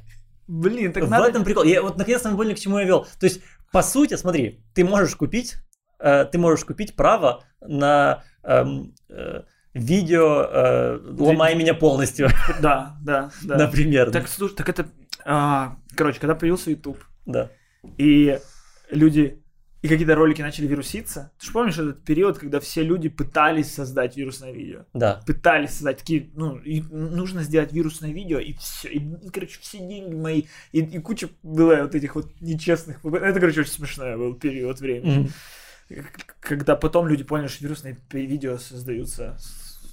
Блин, 0.48 0.92
так 0.92 1.04
В 1.04 1.10
надо... 1.10 1.28
этом 1.28 1.44
прикол. 1.44 1.62
Я, 1.62 1.82
вот 1.82 1.96
наконец-то 1.96 2.30
мы 2.30 2.36
поняли, 2.36 2.54
к 2.54 2.58
чему 2.58 2.78
я 2.78 2.84
вел. 2.86 3.06
То 3.20 3.24
есть, 3.24 3.40
по 3.70 3.82
сути, 3.82 4.14
смотри, 4.14 4.64
ты 4.74 4.84
можешь 4.84 5.14
купить, 5.14 5.54
э, 6.00 6.24
ты 6.24 6.38
можешь 6.38 6.64
купить 6.64 6.96
право 6.96 7.44
на 7.60 8.24
э, 8.42 8.64
э, 9.10 9.42
видео 9.74 10.42
э, 10.42 11.00
«Ломай 11.18 11.54
меня 11.54 11.74
полностью». 11.74 12.30
Да, 12.60 12.96
да, 13.00 13.30
да. 13.44 13.56
Например. 13.66 14.10
Так, 14.10 14.26
слушай, 14.26 14.54
так 14.56 14.68
это... 14.68 14.88
А, 15.24 15.76
короче, 15.94 16.18
когда 16.18 16.34
появился 16.34 16.70
YouTube, 16.70 16.98
да 17.24 17.50
и 17.96 18.38
люди 18.90 19.42
и 19.80 19.86
какие-то 19.86 20.16
ролики 20.16 20.42
начали 20.42 20.66
вируситься. 20.66 21.30
Ты 21.38 21.46
же 21.46 21.52
помнишь 21.52 21.78
этот 21.78 22.02
период, 22.02 22.38
когда 22.38 22.58
все 22.58 22.82
люди 22.82 23.08
пытались 23.08 23.72
создать 23.72 24.16
вирусное 24.16 24.52
видео? 24.52 24.86
Да. 24.92 25.22
Пытались 25.24 25.70
создать 25.70 25.98
такие, 25.98 26.30
ну, 26.34 26.60
нужно 26.90 27.44
сделать 27.44 27.72
вирусное 27.72 28.10
видео, 28.10 28.40
и 28.40 28.54
все. 28.54 28.88
И, 28.88 29.00
короче, 29.32 29.60
все 29.60 29.78
деньги 29.78 30.14
мои, 30.14 30.42
и, 30.72 30.80
и 30.80 30.98
куча 30.98 31.28
было 31.44 31.76
вот 31.82 31.94
этих 31.94 32.16
вот 32.16 32.28
нечестных... 32.40 33.04
Это, 33.04 33.38
короче, 33.38 33.60
очень 33.60 33.70
смешной 33.70 34.16
был 34.16 34.34
период 34.34 34.80
времени. 34.80 35.30
Mm-hmm. 35.88 36.04
Когда 36.40 36.74
потом 36.74 37.06
люди 37.06 37.22
поняли, 37.22 37.46
что 37.46 37.62
вирусные 37.62 37.96
видео 38.10 38.58
создаются 38.58 39.38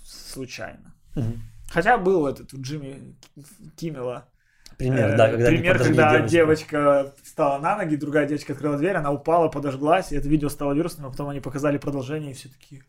случайно. 0.03 0.95
Mm-hmm. 1.13 1.37
Хотя 1.69 1.97
был 1.99 2.25
этот 2.25 2.53
у 2.53 2.61
Джимми 2.61 3.15
Киммела 3.75 4.27
Пример, 4.77 5.15
да, 5.15 5.29
когда 5.29 5.47
Пример, 5.47 5.77
когда 5.77 6.11
девочку. 6.11 6.29
девочка 6.29 7.13
встала 7.23 7.59
на 7.59 7.77
ноги, 7.77 7.95
другая 7.95 8.27
девочка 8.27 8.53
открыла 8.53 8.77
дверь, 8.77 8.95
она 8.95 9.11
упала, 9.11 9.47
подожглась, 9.47 10.11
и 10.11 10.15
это 10.15 10.27
видео 10.27 10.49
стало 10.49 10.73
вирусным, 10.73 11.07
а 11.07 11.11
потом 11.11 11.29
они 11.29 11.39
показали 11.39 11.77
продолжение, 11.77 12.31
и 12.31 12.33
все 12.33 12.49
такие... 12.49 12.83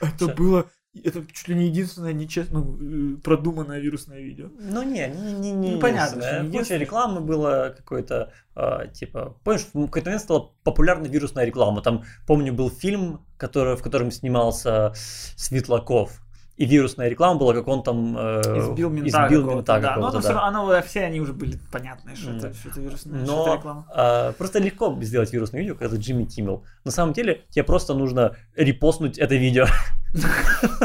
Это 0.00 0.26
все. 0.26 0.34
было... 0.34 0.66
Это 1.04 1.26
чуть 1.30 1.48
ли 1.48 1.54
не 1.54 1.66
единственное 1.66 2.14
нечестно 2.14 2.60
ну, 2.60 3.18
продуманное 3.18 3.80
вирусное 3.80 4.20
видео. 4.20 4.48
Ну 4.58 4.82
не, 4.82 5.08
не, 5.08 5.32
не, 5.32 5.52
не 5.52 5.70
ну, 5.72 5.78
понятно. 5.78 6.42
Не 6.42 6.58
Куча 6.58 6.76
рекламы 6.76 7.20
было 7.20 7.74
какой-то, 7.76 8.32
э, 8.54 8.88
типа, 8.94 9.36
помнишь, 9.44 9.66
в 9.74 9.86
какой-то 9.86 10.06
момент 10.06 10.22
стала 10.22 10.52
популярна 10.64 11.06
вирусная 11.06 11.44
реклама. 11.44 11.82
Там, 11.82 12.04
помню, 12.26 12.54
был 12.54 12.70
фильм, 12.70 13.26
который, 13.36 13.76
в 13.76 13.82
котором 13.82 14.10
снимался 14.10 14.94
Светлаков 15.36 16.25
и 16.56 16.64
вирусная 16.64 17.08
реклама 17.08 17.38
была, 17.38 17.54
как 17.54 17.68
он 17.68 17.82
там 17.82 18.16
э, 18.16 18.40
избил 18.58 18.90
мента, 18.90 19.08
избил 19.08 19.44
мента 19.44 19.78
да. 19.78 19.96
Но, 19.96 20.10
да. 20.10 20.46
Оно, 20.46 20.82
все 20.82 21.02
они 21.02 21.20
уже 21.20 21.32
были 21.32 21.58
понятные, 21.70 22.16
что, 22.16 22.30
mm. 22.30 22.36
это, 22.38 22.54
что 22.54 22.68
это 22.70 22.80
вирусная 22.80 23.20
Но, 23.20 23.26
что 23.26 23.46
это 23.46 23.56
реклама. 23.58 23.86
Э, 23.94 24.32
просто 24.32 24.58
легко 24.58 24.96
сделать 25.02 25.32
вирусное 25.32 25.60
видео, 25.60 25.74
когда 25.74 25.96
Джимми 25.96 26.24
Киммел. 26.24 26.64
На 26.84 26.90
самом 26.90 27.12
деле, 27.12 27.42
тебе 27.50 27.64
просто 27.64 27.94
нужно 27.94 28.36
репостнуть 28.54 29.18
это 29.18 29.34
видео. 29.34 29.66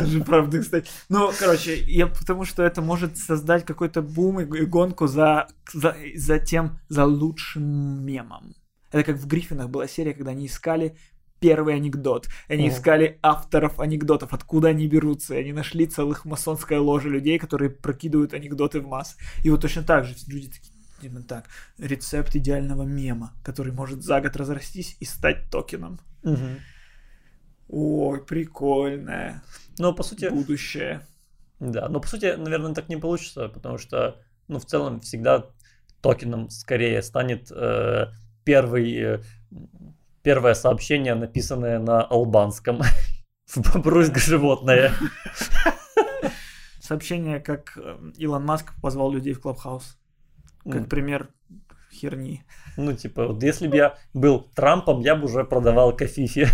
же 0.06 0.24
правда, 0.24 0.60
кстати. 0.60 0.90
Ну, 1.08 1.32
короче, 1.40 1.76
я 1.76 2.08
потому 2.08 2.44
что 2.44 2.64
это 2.64 2.82
может 2.82 3.18
создать 3.18 3.66
какой-то 3.66 4.02
бум 4.02 4.42
и 4.42 4.66
гонку 4.66 5.08
за, 5.08 5.48
за, 5.72 5.96
за 6.16 6.40
тем, 6.40 6.80
за 6.90 7.06
лучшим 7.06 8.06
мемом. 8.06 8.56
Это 8.92 9.06
как 9.06 9.16
в 9.16 9.26
Гриффинах 9.26 9.70
была 9.70 9.88
серия, 9.88 10.14
когда 10.14 10.32
они 10.32 10.48
искали 10.48 10.98
первый 11.42 11.76
анекдот. 11.76 12.30
Они 12.48 12.70
искали 12.70 13.20
авторов 13.22 13.80
анекдотов, 13.80 14.34
откуда 14.34 14.70
они 14.70 14.88
берутся. 14.88 15.36
И 15.36 15.40
они 15.40 15.52
нашли 15.52 15.86
целых 15.88 16.24
масонское 16.24 16.80
ложе 16.80 17.10
людей, 17.10 17.38
которые 17.38 17.70
прокидывают 17.70 18.34
анекдоты 18.34 18.80
в 18.80 18.88
массы. 18.88 19.18
И 19.44 19.50
вот 19.50 19.62
точно 19.62 19.84
так 19.84 20.06
же 20.06 20.16
люди 20.28 20.48
такие, 20.48 20.74
именно 21.02 21.24
так, 21.24 21.46
рецепт 21.78 22.36
идеального 22.36 22.84
мема, 22.84 23.34
который 23.44 23.74
может 23.74 24.04
за 24.04 24.22
год 24.22 24.36
разрастись 24.36 24.96
и 25.00 25.06
стать 25.06 25.50
токеном. 25.52 26.00
Ой, 27.68 28.24
прикольное. 28.24 29.42
Но 29.80 29.94
по 29.94 30.04
сути... 30.04 30.30
Будущее. 30.30 31.02
Да, 31.60 31.90
но 31.90 32.00
по 32.00 32.08
сути, 32.08 32.36
наверное, 32.38 32.74
так 32.74 32.90
не 32.90 32.98
получится, 32.98 33.48
потому 33.48 33.78
что, 33.78 34.20
ну, 34.48 34.60
в 34.60 34.66
целом, 34.66 35.00
всегда 35.00 35.46
токеном 36.02 36.50
скорее 36.50 37.02
станет 37.02 37.52
э, 37.52 38.08
первый, 38.44 38.94
э, 38.98 39.22
первое 40.24 40.54
сообщение, 40.54 41.16
написанное 41.16 41.80
на 41.80 42.02
албанском. 42.02 42.82
Брызг 43.76 44.18
животное. 44.18 44.94
Сообщение, 46.80 47.40
как 47.40 47.78
э, 47.78 47.98
Илон 48.18 48.46
Маск 48.46 48.74
позвал 48.82 49.12
людей 49.12 49.34
в 49.34 49.40
Клабхаус. 49.40 49.98
Как 50.64 50.90
пример 50.90 51.30
херни. 51.92 52.44
Ну, 52.78 52.94
типа, 52.94 53.28
вот 53.28 53.44
если 53.44 53.68
бы 53.68 53.76
я 53.76 53.98
был 54.14 54.50
Трампом, 54.56 55.02
я 55.02 55.16
бы 55.16 55.26
уже 55.26 55.44
продавал 55.44 55.96
кофифи. 55.96 56.48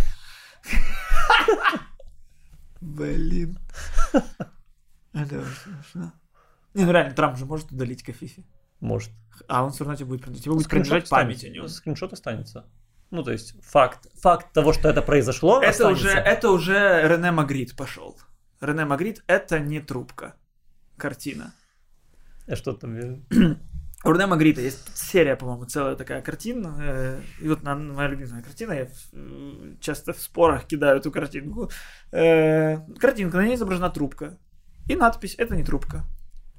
Блин. 2.82 3.58
Это 5.14 5.44
смешно. 5.64 6.14
Не, 6.74 6.86
ну 6.86 6.92
реально, 6.92 7.14
Трамп 7.14 7.38
же 7.38 7.46
может 7.46 7.72
удалить 7.72 8.04
кофифи. 8.04 8.46
Может. 8.80 9.12
А 9.48 9.64
он 9.64 9.72
все 9.72 9.84
равно 9.84 9.96
тебе 9.96 10.06
будет 10.06 10.22
принадлежать. 10.22 10.44
Тебе 10.44 10.54
будет 10.54 10.70
принадлежать 10.70 11.10
память 11.10 11.44
о 11.44 11.50
нем. 11.50 11.68
Скриншот 11.68 12.14
останется. 12.14 12.66
Ну, 13.10 13.24
то 13.24 13.32
есть, 13.32 13.56
факт, 13.64 14.08
факт 14.16 14.52
того, 14.54 14.74
что 14.74 14.90
это 14.90 15.02
произошло, 15.02 15.62
это 15.62 15.70
останется. 15.70 16.08
уже, 16.08 16.18
это 16.18 16.52
уже 16.52 17.08
Рене 17.08 17.32
Магрит 17.32 17.76
пошел. 17.76 18.20
Рене 18.60 18.86
Магрит— 18.86 19.24
это 19.28 19.60
не 19.60 19.80
трубка. 19.80 20.36
Картина. 20.98 21.54
А 22.48 22.56
что 22.56 22.74
там? 22.74 23.26
У 24.04 24.12
Рене 24.12 24.28
Магрита 24.28 24.62
есть 24.62 24.96
серия, 24.96 25.36
по-моему, 25.36 25.66
целая 25.66 25.96
такая 25.96 26.22
картина. 26.22 26.78
Э, 26.80 27.22
и 27.42 27.48
вот 27.48 27.64
моя 27.64 28.10
любимая 28.10 28.44
картина, 28.44 28.74
я 28.74 28.88
э, 29.14 29.76
часто 29.80 30.14
в 30.14 30.20
спорах 30.20 30.66
кидаю 30.66 30.98
эту 31.00 31.12
картинку. 31.12 31.72
Э, 32.12 32.78
картинка, 33.00 33.38
на 33.38 33.46
ней 33.46 33.56
изображена 33.56 33.90
трубка. 33.90 34.38
И 34.88 34.96
надпись 34.96 35.36
«Это 35.38 35.56
не 35.56 35.64
трубка». 35.64 36.04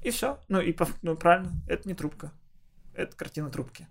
И 0.03 0.11
все. 0.11 0.39
Ну, 0.47 0.59
и 0.59 0.75
ну, 1.01 1.15
правильно, 1.15 1.51
это 1.67 1.87
не 1.87 1.93
трубка. 1.93 2.31
Это 2.93 3.15
картина 3.15 3.49
трубки. 3.49 3.87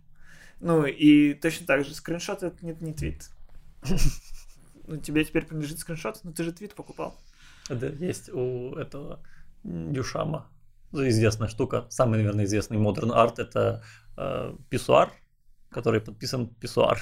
Ну, 0.60 0.84
и 0.86 1.34
точно 1.34 1.66
так 1.66 1.84
же, 1.84 1.94
скриншот 1.94 2.42
это 2.42 2.64
не, 2.64 2.76
не 2.80 2.92
твит. 2.92 3.30
Ну, 4.86 4.96
тебе 4.96 5.22
теперь 5.22 5.44
принадлежит 5.44 5.78
скриншот, 5.80 6.20
но 6.24 6.32
ты 6.32 6.44
же 6.44 6.52
твит 6.52 6.74
покупал. 6.74 7.14
Это 7.68 7.88
есть 7.88 8.30
у 8.30 8.74
этого 8.74 9.20
Дюшама 9.62 10.50
известная 10.92 11.48
штука. 11.48 11.86
Самый, 11.90 12.18
наверное, 12.18 12.44
известный 12.44 12.78
модерн 12.78 13.12
арт 13.12 13.38
это 13.38 13.82
э, 14.16 14.54
писсуар, 14.70 15.12
который 15.70 16.00
подписан 16.00 16.48
писсуар. 16.48 16.98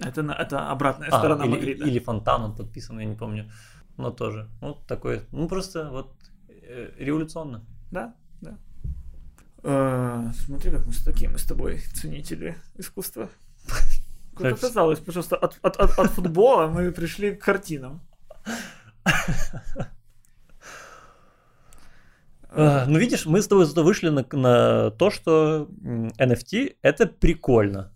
Это, 0.00 0.22
это 0.22 0.70
обратная 0.70 1.08
а, 1.08 1.18
сторона 1.18 1.44
или, 1.44 1.50
Магрита. 1.50 1.84
Или 1.84 1.98
фонтан 1.98 2.42
он 2.42 2.56
подписан, 2.56 2.98
я 3.00 3.04
не 3.04 3.16
помню. 3.16 3.50
Но 3.96 4.10
тоже. 4.10 4.48
Вот 4.60 4.86
такой. 4.86 5.22
Ну, 5.32 5.48
просто 5.48 5.90
вот 5.90 6.14
э, 6.48 6.92
революционно. 6.96 7.66
Да, 7.90 8.00
да. 8.00 8.14
Э, 9.70 10.30
смотри, 10.46 10.70
как 10.70 10.86
мы 10.86 10.94
с 10.94 11.02
таким, 11.02 11.32
мы 11.32 11.38
с 11.38 11.44
тобой 11.44 11.80
ценители 11.92 12.56
искусства. 12.78 13.28
Как 14.34 14.54
оказалось, 14.54 14.98
пожалуйста, 14.98 15.36
от, 15.36 15.58
от, 15.60 15.76
от, 15.76 15.98
от 15.98 16.10
футбола 16.12 16.68
мы 16.68 16.90
пришли 16.90 17.34
к 17.34 17.44
картинам. 17.44 18.00
А, 22.50 22.86
ну, 22.86 22.98
видишь, 22.98 23.26
мы 23.26 23.42
с 23.42 23.46
тобой 23.46 23.66
зато 23.66 23.84
вышли 23.84 24.08
на, 24.08 24.24
на 24.32 24.90
то, 24.92 25.10
что 25.10 25.68
NFT 26.18 26.76
это 26.80 27.06
прикольно. 27.06 27.92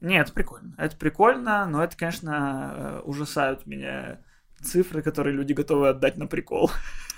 Нет, 0.00 0.26
это 0.26 0.34
прикольно. 0.34 0.74
Это 0.76 0.96
прикольно, 0.96 1.64
но 1.66 1.84
это, 1.84 1.96
конечно, 1.96 2.74
э, 2.74 3.00
ужасают 3.04 3.66
меня 3.66 4.18
цифры, 4.64 5.02
которые 5.02 5.34
люди 5.34 5.52
готовы 5.52 5.88
отдать 5.88 6.16
на 6.16 6.26
прикол. 6.26 6.70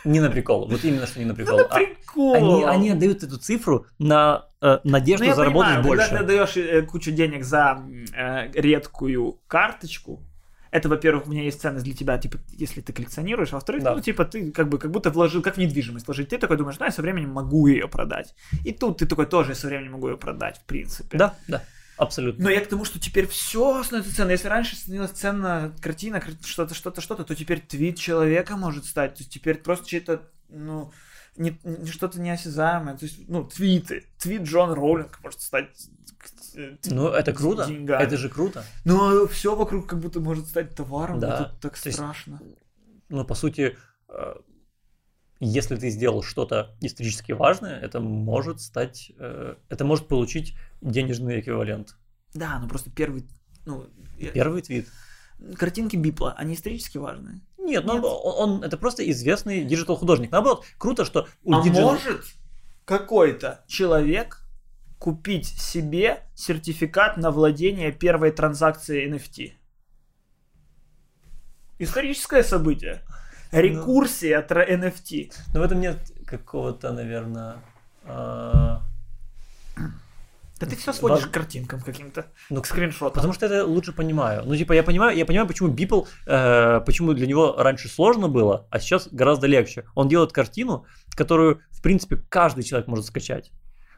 Не 0.05 0.21
на 0.21 0.31
прикол, 0.31 0.69
вот 0.69 0.85
именно 0.85 1.07
что 1.07 1.19
не 1.19 1.25
на 1.25 1.35
прикол. 1.35 1.59
На 1.59 1.65
прикол. 1.65 2.35
А, 2.35 2.39
они, 2.39 2.65
они 2.65 2.91
отдают 2.91 3.23
эту 3.23 3.39
цифру 3.39 3.87
на 3.99 4.47
э, 4.61 4.79
надежду 4.85 5.27
ну, 5.27 5.35
заработать 5.35 5.77
понимаю, 5.77 5.85
больше. 5.85 6.09
Когда 6.09 6.21
ты 6.21 6.27
даешь 6.27 6.57
э, 6.57 6.83
кучу 6.83 7.11
денег 7.11 7.45
за 7.45 7.83
э, 8.15 8.51
редкую 8.53 9.41
карточку, 9.49 10.23
это, 10.71 10.89
во-первых, 10.89 11.27
у 11.27 11.31
меня 11.31 11.43
есть 11.43 11.61
ценность 11.61 11.85
для 11.85 11.95
тебя, 11.95 12.19
типа, 12.19 12.39
если 12.53 12.81
ты 12.83 12.93
коллекционируешь, 12.93 13.53
а 13.53 13.57
во-вторых, 13.57 13.83
да. 13.83 13.95
ну, 13.95 14.01
типа, 14.01 14.25
ты 14.25 14.51
как 14.53 14.69
бы 14.69 14.79
как 14.79 14.91
будто 14.91 15.11
вложил, 15.11 15.43
как 15.43 15.55
в 15.55 15.59
недвижимость 15.59 16.07
вложить. 16.07 16.29
Ты 16.29 16.39
такой 16.39 16.57
думаешь, 16.57 16.79
ну, 16.79 16.87
я 16.87 16.93
со 16.93 17.03
временем 17.03 17.31
могу 17.31 17.67
ее 17.67 17.89
продать. 17.89 18.35
И 18.65 18.73
тут 18.73 18.99
ты 18.99 19.07
такой 19.07 19.27
тоже 19.27 19.55
со 19.55 19.69
временем 19.69 19.93
могу 19.93 20.09
ее 20.09 20.17
продать, 20.17 20.59
в 20.59 20.65
принципе. 20.65 21.17
Да, 21.17 21.35
да. 21.49 21.63
Абсолютно. 21.97 22.45
Но 22.45 22.51
я 22.51 22.61
к 22.61 22.69
тому, 22.69 22.85
что 22.85 22.99
теперь 22.99 23.27
все 23.27 23.83
становится 23.83 24.15
ценно. 24.15 24.31
Если 24.31 24.49
раньше 24.49 24.77
становилась 24.77 25.13
ценна 25.13 25.75
картина, 25.81 26.23
что-то, 26.45 26.75
что-то, 26.75 27.01
что-то, 27.01 27.25
то 27.25 27.35
теперь 27.35 27.61
твит 27.61 27.99
человека 27.99 28.57
может 28.57 28.85
стать. 28.85 29.15
То 29.15 29.21
есть 29.21 29.33
теперь 29.33 29.57
просто 29.59 29.87
чей-то, 29.87 30.23
ну, 30.49 30.93
не, 31.37 31.59
не, 31.65 31.87
что-то 31.87 32.21
неосязаемое. 32.21 32.97
То 32.97 33.07
есть, 33.07 33.29
ну, 33.29 33.45
твиты. 33.45 34.05
Твит 34.19 34.43
Джон 34.43 34.73
Роулинг 34.73 35.21
может 35.23 35.41
стать 35.41 35.69
ну, 36.87 37.09
это 37.09 37.33
круто. 37.33 37.67
Деньгами. 37.67 38.03
Это 38.03 38.17
же 38.17 38.29
круто. 38.29 38.65
Но 38.85 39.27
все 39.27 39.55
вокруг 39.55 39.87
как 39.87 40.01
будто 40.01 40.21
может 40.21 40.47
стать 40.47 40.75
товаром. 40.75 41.21
Да. 41.21 41.35
Это 41.35 41.61
так 41.61 41.79
То 41.79 41.93
страшно. 41.93 42.41
Есть, 42.43 42.59
ну, 43.09 43.25
по 43.25 43.35
сути, 43.35 43.77
э, 44.09 44.35
если 45.41 45.77
ты 45.77 45.91
сделал 45.91 46.23
что-то 46.23 46.75
исторически 46.81 47.33
важное, 47.33 47.79
это 47.79 48.01
может 48.01 48.61
стать, 48.61 49.13
э, 49.19 49.57
это 49.69 49.85
может 49.85 50.09
получить 50.09 50.57
денежный 50.81 51.41
эквивалент. 51.41 51.97
Да, 52.35 52.59
ну 52.59 52.69
просто 52.69 52.91
первый, 52.91 53.27
ну 53.65 53.87
первый 54.35 54.63
твит. 54.63 54.89
Картинки 55.57 55.97
Бипла, 55.97 56.33
они 56.33 56.55
исторически 56.55 56.99
важные. 56.99 57.41
Нет, 57.59 57.85
ну, 57.85 57.95
Нет. 57.95 58.03
Ну, 58.03 58.09
он, 58.09 58.51
он 58.51 58.63
это 58.63 58.77
просто 58.77 59.09
известный 59.11 59.65
digital 59.65 59.97
художник. 59.97 60.31
Наоборот, 60.31 60.65
круто, 60.79 61.05
что 61.05 61.29
у 61.43 61.55
а 61.55 61.63
digital... 61.63 61.93
может 61.93 62.25
какой-то 62.85 63.65
человек 63.67 64.41
купить 64.99 65.47
себе 65.47 66.23
сертификат 66.35 67.17
на 67.17 67.31
владение 67.31 67.93
первой 67.93 68.31
транзакцией 68.31 69.11
NFT. 69.11 69.53
Историческое 71.79 72.43
событие. 72.43 73.03
Ну. 73.53 73.61
Рекурсия 73.61 74.39
от 74.39 74.51
NFT. 74.51 75.33
Но 75.53 75.61
в 75.61 75.63
этом 75.63 75.81
нет 75.81 75.99
какого-то, 76.27 76.93
наверное... 76.93 77.57
А, 80.57 80.61
да 80.61 80.67
ты 80.67 80.77
все 80.77 80.93
сводишь 80.93 81.23
Важ... 81.23 81.31
к 81.31 81.33
картинкам 81.33 81.81
каким-то, 81.81 82.27
ну, 82.51 82.63
к 82.63 82.67
скриншотам. 82.67 83.15
Потому 83.15 83.33
что 83.33 83.47
это 83.47 83.67
лучше 83.67 83.93
понимаю. 83.93 84.43
Ну, 84.47 84.57
типа, 84.57 84.73
я 84.73 84.83
понимаю, 84.83 85.17
я 85.17 85.27
понимаю, 85.27 85.47
почему 85.47 85.69
Бипл, 85.69 86.05
э, 86.27 86.81
почему 86.85 87.13
для 87.13 87.27
него 87.27 87.55
раньше 87.57 87.89
сложно 87.89 88.29
было, 88.29 88.67
а 88.71 88.81
сейчас 88.81 89.09
гораздо 89.11 89.47
легче. 89.47 89.85
Он 89.95 90.09
делает 90.09 90.33
картину, 90.33 90.87
которую, 91.15 91.61
в 91.71 91.83
принципе, 91.83 92.17
каждый 92.17 92.65
человек 92.65 92.89
может 92.89 93.07
скачать 93.07 93.53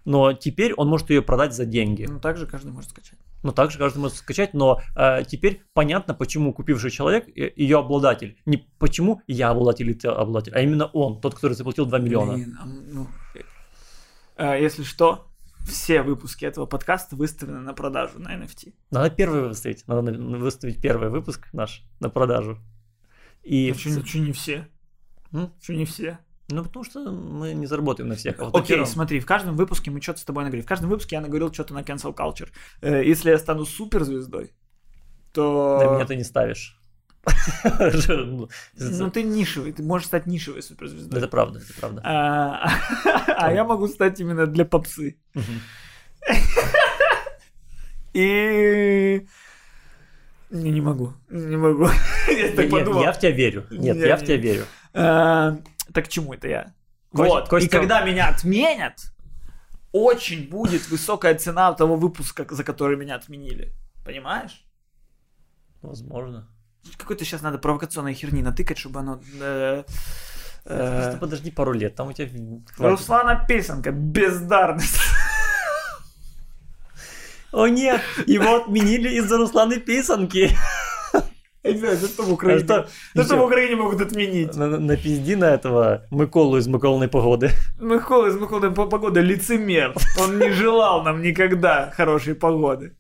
но 0.09 0.33
теперь 0.33 0.73
он 0.73 0.89
может 0.89 1.11
ее 1.11 1.21
продать 1.21 1.55
за 1.55 1.67
деньги. 1.67 2.07
Ну, 2.09 2.19
также 2.19 2.47
каждый 2.47 2.73
может 2.73 2.91
скачать. 2.91 3.19
Ну, 3.43 3.53
также 3.53 3.79
каждый 3.79 3.99
может 3.99 4.17
скачать, 4.17 4.55
но 4.55 4.81
э, 4.97 5.23
теперь 5.25 5.63
понятно, 5.75 6.15
почему 6.15 6.55
купивший 6.55 6.91
человек 6.91 7.29
э, 7.29 7.53
ее 7.55 7.79
обладатель. 7.79 8.39
Не 8.47 8.57
почему 8.79 9.21
я 9.27 9.51
обладатель 9.51 9.87
или 9.87 9.93
ты 9.93 10.09
обладатель, 10.09 10.55
а 10.55 10.61
именно 10.61 10.87
он, 10.87 11.21
тот, 11.21 11.35
который 11.35 11.53
заплатил 11.53 11.85
2 11.85 11.99
миллиона. 11.99 12.33
Блин, 12.33 12.59
а, 12.59 12.67
ну, 12.67 13.07
э, 14.39 14.63
если 14.63 14.83
что, 14.83 15.28
все 15.69 16.03
выпуски 16.03 16.45
этого 16.45 16.67
подкаста 16.67 17.17
выставлены 17.17 17.61
на 17.61 17.75
продажу 17.75 18.19
на 18.19 18.35
NFT. 18.37 18.75
Надо 18.91 19.11
первый 19.11 19.49
выставить, 19.49 19.87
надо 19.87 20.13
выставить 20.13 20.81
первый 20.81 21.11
выпуск 21.11 21.49
наш 21.53 21.85
на 22.01 22.11
продажу. 22.11 22.59
И... 23.43 23.73
Что, 23.73 24.05
что 24.05 24.19
не 24.19 24.33
все? 24.33 24.69
М? 25.33 25.53
Что 25.61 25.75
не 25.75 25.85
все? 25.85 26.19
Ну, 26.51 26.65
потому 26.65 26.85
что 26.85 27.11
мы 27.13 27.53
не 27.53 27.67
заработаем 27.67 28.09
на 28.09 28.15
всех. 28.15 28.41
А 28.41 28.45
вот 28.47 28.57
Окей, 28.57 28.85
смотри, 28.87 29.21
в 29.21 29.27
каждом 29.27 29.55
выпуске 29.57 29.91
мы 29.91 30.01
что-то 30.01 30.21
с 30.21 30.25
тобой 30.25 30.45
наговорили. 30.45 30.65
В 30.65 30.69
каждом 30.69 30.89
выпуске 30.89 31.17
я 31.17 31.21
наговорил 31.21 31.53
что-то 31.53 31.75
на 31.75 31.81
cancel 31.81 32.15
culture. 32.15 32.49
Э, 32.81 33.05
если 33.05 33.31
я 33.31 33.39
стану 33.39 33.67
суперзвездой, 33.67 34.53
то... 35.35 35.79
Да 35.81 35.95
меня 35.95 36.07
ты 36.07 36.17
не 36.17 36.25
ставишь. 36.25 36.78
Ну, 38.77 39.11
ты 39.11 39.23
нишевый, 39.23 39.73
ты 39.73 39.83
можешь 39.83 40.07
стать 40.07 40.27
нишевой 40.27 40.63
суперзвездой. 40.63 41.19
Это 41.19 41.29
правда, 41.29 41.59
это 41.59 41.81
правда. 41.81 42.03
А, 42.05 42.71
а 43.27 43.53
я 43.53 43.65
могу 43.65 43.89
стать 43.89 44.21
именно 44.21 44.47
для 44.47 44.65
попсы. 44.65 45.17
И... 48.15 49.27
Не, 50.51 50.71
не 50.71 50.81
могу, 50.81 51.13
не 51.29 51.57
могу. 51.57 51.89
Я 52.29 52.53
так 52.57 52.71
подумал. 52.71 53.03
Я 53.03 53.13
в 53.13 53.19
тебя 53.19 53.33
верю. 53.33 53.67
Нет, 53.71 53.97
я 53.97 54.17
в 54.17 54.25
тебя 54.25 54.37
верю. 54.37 54.65
А, 54.95 55.59
так 55.93 56.07
к 56.07 56.09
чему 56.09 56.33
это 56.35 56.49
я? 56.49 56.73
Вот. 57.13 57.53
И 57.53 57.69
когда 57.69 58.01
меня 58.03 58.29
отменят, 58.29 59.13
очень 59.93 60.49
будет 60.49 60.89
высокая 60.89 61.35
цена 61.35 61.73
того 61.75 61.97
выпуска, 61.97 62.47
за 62.49 62.65
который 62.65 62.97
меня 62.97 63.17
отменили. 63.17 63.73
Понимаешь? 64.05 64.65
Возможно. 65.83 66.49
Какой-то 66.97 67.25
сейчас 67.25 67.43
надо 67.43 67.59
провокационной 67.59 68.15
херни 68.15 68.43
натыкать, 68.43 68.79
чтобы 68.79 69.01
оно... 69.01 69.21
Э, 69.41 69.85
э, 70.65 71.01
Просто 71.01 71.19
подожди 71.21 71.51
пару 71.51 71.73
лет, 71.73 71.95
там 71.95 72.09
у 72.09 72.13
тебя... 72.13 72.29
Руслана 72.79 73.45
Песенка, 73.49 73.91
бездарность. 73.93 75.01
О 77.53 77.67
нет, 77.67 78.03
его 78.27 78.57
отменили 78.57 79.09
из-за 79.19 79.39
Русланы 79.39 79.81
Писанки. 79.81 80.51
Я 81.65 81.73
не 81.73 81.79
знаю, 81.79 81.97
за 81.97 82.09
что 82.09 82.23
в 82.23 82.33
Украине, 82.33 82.63
а 82.63 82.65
что, 82.65 82.89
за 83.15 83.25
что 83.25 83.37
в 83.37 83.45
Украине 83.45 83.77
могут 83.77 84.01
отменить. 84.01 84.55
На, 84.55 84.79
на 84.79 84.97
пизди 84.97 85.35
на 85.35 85.47
этого 85.47 86.07
Миколу 86.11 86.57
из 86.57 86.67
Миколной 86.67 87.09
погоды. 87.09 87.51
Микола 87.79 88.29
из 88.29 88.37
Миколной 88.37 88.71
погоды 88.71 89.21
лицемер. 89.21 89.95
Он 90.19 90.39
не 90.39 90.51
желал 90.51 91.03
нам 91.03 91.21
никогда 91.21 91.91
хорошей 91.97 92.35
погоды. 92.35 92.97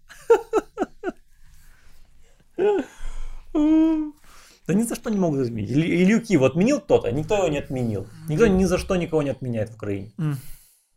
Да 4.66 4.74
ни 4.74 4.82
за 4.82 4.94
что 4.94 5.10
не 5.10 5.18
могут 5.18 5.40
изменить. 5.40 5.70
Илью 5.70 6.20
Киев 6.20 6.42
отменил 6.42 6.80
кто-то, 6.80 7.10
никто 7.10 7.38
его 7.38 7.48
не 7.48 7.58
отменил. 7.58 8.06
Никто 8.28 8.46
ни 8.46 8.64
за 8.64 8.78
что 8.78 8.96
никого 8.96 9.22
не 9.22 9.30
отменяет 9.30 9.70
в 9.70 9.76
Украине. 9.76 10.12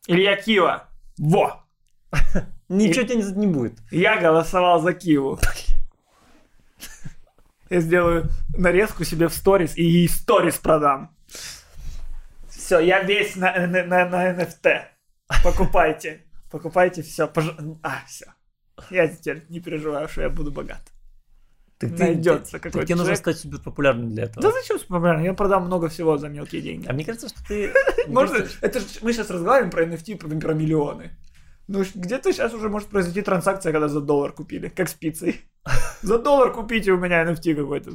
Илья 0.08 0.36
Киева. 0.36 0.90
Во! 1.18 1.64
Ничего 2.70 3.06
тебе 3.06 3.24
не 3.24 3.48
будет. 3.48 3.80
Я 3.92 4.20
голосовал 4.20 4.82
за 4.82 4.94
Киеву. 4.94 5.40
Я 7.70 7.80
сделаю 7.80 8.30
нарезку 8.58 9.06
себе 9.06 9.30
в 9.30 9.34
сторис 9.34 9.78
и 9.78 10.06
сторис 10.10 10.58
продам. 10.58 11.16
Все, 12.50 12.80
я 12.80 13.02
весь 13.02 13.38
на, 13.38 13.66
на, 13.68 13.86
на, 13.86 14.10
на 14.10 14.34
NFT. 14.34 14.82
Покупайте. 15.42 16.26
Покупайте 16.50 17.02
все. 17.02 17.28
Пож... 17.28 17.46
А, 17.82 18.02
все. 18.08 18.26
Я 18.90 19.08
теперь 19.08 19.46
не 19.48 19.62
переживаю, 19.62 20.10
что 20.10 20.22
я 20.22 20.30
буду 20.30 20.52
богат. 20.52 20.91
Так 21.82 22.00
найдется 22.00 22.60
какой-то 22.60 22.86
тебе 22.86 22.96
нужно 22.96 23.16
стать 23.16 23.38
супер 23.38 23.60
популярным 23.60 24.10
для 24.10 24.24
этого. 24.26 24.42
Да 24.42 24.52
зачем 24.52 24.78
популярным? 24.80 25.26
Я 25.26 25.34
продам 25.34 25.66
много 25.66 25.90
всего 25.90 26.18
за 26.18 26.30
мелкие 26.30 26.62
деньги. 26.62 26.88
А 26.88 26.94
мне 26.94 27.04
кажется, 27.04 27.30
что 27.30 27.40
ты... 27.48 27.74
Можно... 28.08 28.46
Это. 28.62 28.80
Мы 29.02 29.14
сейчас 29.14 29.30
разговариваем 29.30 29.72
про 29.72 29.86
NFT, 29.86 30.18
про, 30.18 30.54
миллионы. 30.54 31.12
Ну, 31.68 31.84
где-то 31.96 32.34
сейчас 32.34 32.54
уже 32.54 32.70
может 32.70 32.90
произойти 32.90 33.22
транзакция, 33.22 33.72
когда 33.72 33.88
за 33.88 34.02
доллар 34.02 34.34
купили, 34.34 34.70
как 34.70 34.90
с 34.90 34.94
пиццей. 34.94 35.42
За 36.02 36.18
доллар 36.18 36.52
купите 36.52 36.92
у 36.92 36.98
меня 36.98 37.24
NFT 37.24 37.54
какой-то. 37.54 37.92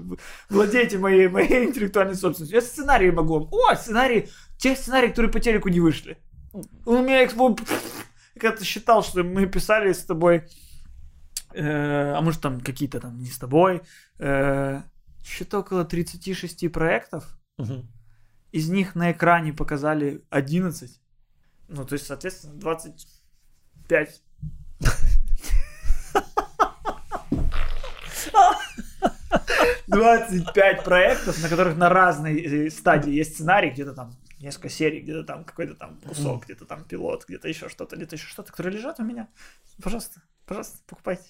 Владейте 0.49 0.99
моей, 0.99 1.29
моей 1.29 1.65
интеллектуальной 1.65 2.15
собственностью. 2.15 2.57
Я 2.57 2.63
сценарии 2.63 3.11
могу 3.11 3.49
О, 3.51 3.75
сценарии. 3.75 4.29
Те 4.57 4.77
сценарии, 4.77 5.09
которые 5.09 5.33
по 5.33 5.41
телеку 5.41 5.69
не 5.69 5.81
вышли. 5.81 6.17
У 6.85 6.93
меня. 6.99 7.23
Я 7.23 7.29
когда-то 8.39 8.65
считал, 8.65 9.03
что 9.03 9.25
мы 9.25 9.47
писали 9.47 9.93
с 9.93 10.05
тобой 10.05 10.45
э, 11.57 12.13
а 12.15 12.21
может 12.21 12.41
там 12.41 12.61
какие-то 12.61 13.01
там 13.01 13.19
не 13.19 13.27
с 13.27 13.39
тобой, 13.39 13.83
э, 14.19 14.83
что-то 15.25 15.61
около 15.61 15.85
36 15.85 16.71
проектов. 16.71 17.39
Угу. 17.59 17.87
Из 18.53 18.69
них 18.69 18.95
на 18.95 19.13
экране 19.13 19.53
показали 19.53 20.23
11. 20.31 21.01
Ну, 21.69 21.85
то 21.85 21.95
есть, 21.95 22.07
соответственно, 22.07 22.55
25. 22.55 24.23
Двадцать 29.87 30.53
пять 30.53 30.85
проектов, 30.85 31.41
на 31.43 31.49
которых 31.49 31.77
на 31.77 31.89
разной 31.89 32.41
э, 32.41 32.71
стадии 32.71 33.13
есть 33.13 33.35
сценарий, 33.35 33.71
где-то 33.71 33.95
там 33.95 34.17
несколько 34.41 34.69
серий, 34.69 35.01
где-то 35.01 35.25
там 35.25 35.45
какой-то 35.45 35.75
там 35.75 36.01
кусок, 36.01 36.45
где-то 36.45 36.65
там 36.67 36.85
пилот, 36.85 37.25
где-то 37.27 37.49
еще 37.49 37.69
что-то, 37.69 37.97
где-то 37.97 38.17
еще 38.17 38.27
что-то, 38.27 38.51
которые 38.51 38.77
лежат 38.77 39.01
у 39.01 39.05
меня. 39.05 39.29
Пожалуйста, 39.83 40.21
Пожалуйста, 40.47 40.79
покупайте. 40.87 41.25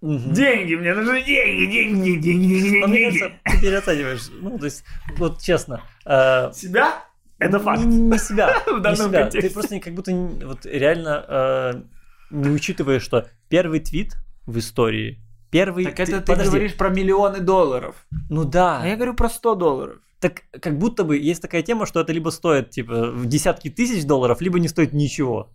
Угу. 0.00 0.32
Деньги, 0.32 0.74
мне 0.74 0.94
нужны 0.94 1.22
деньги, 1.22 1.66
деньги, 1.70 2.18
деньги, 2.18 2.20
деньги, 2.20 2.70
деньги. 2.70 2.86
Мне 2.86 3.04
кажется, 3.04 3.30
ты 3.44 3.60
переоцениваешь. 3.60 4.30
Ну, 4.40 4.58
то 4.58 4.64
есть, 4.64 4.84
вот 5.16 5.40
честно. 5.40 5.82
Э, 6.04 6.52
себя? 6.52 7.04
Это 7.38 7.58
факт. 7.60 7.84
Не, 7.84 7.96
не 7.96 8.18
себя. 8.18 8.60
В 8.66 8.80
не 8.80 8.96
себя. 8.96 9.22
Контексте. 9.22 9.48
Ты 9.48 9.54
просто 9.54 9.80
как 9.80 9.94
будто 9.94 10.12
вот 10.12 10.66
реально 10.66 11.24
э, 11.28 11.82
не 12.30 12.50
учитываешь, 12.50 13.02
что 13.02 13.28
первый 13.48 13.80
твит 13.80 14.16
в 14.46 14.58
истории 14.58 15.20
Первый... 15.52 15.84
Так 15.84 16.00
это 16.00 16.22
ты, 16.22 16.34
ты 16.34 16.44
говоришь 16.44 16.74
про 16.74 16.88
миллионы 16.88 17.40
долларов. 17.40 18.06
Ну 18.30 18.44
да. 18.44 18.80
А 18.80 18.86
я 18.86 18.96
говорю 18.96 19.14
про 19.14 19.28
100 19.28 19.54
долларов. 19.54 19.98
Так 20.18 20.44
как 20.50 20.78
будто 20.78 21.04
бы 21.04 21.18
есть 21.18 21.42
такая 21.42 21.62
тема, 21.62 21.84
что 21.84 22.00
это 22.00 22.10
либо 22.12 22.30
стоит 22.30 22.70
типа 22.70 23.10
в 23.10 23.26
десятки 23.26 23.68
тысяч 23.68 24.06
долларов, 24.06 24.40
либо 24.40 24.58
не 24.58 24.68
стоит 24.68 24.94
ничего 24.94 25.52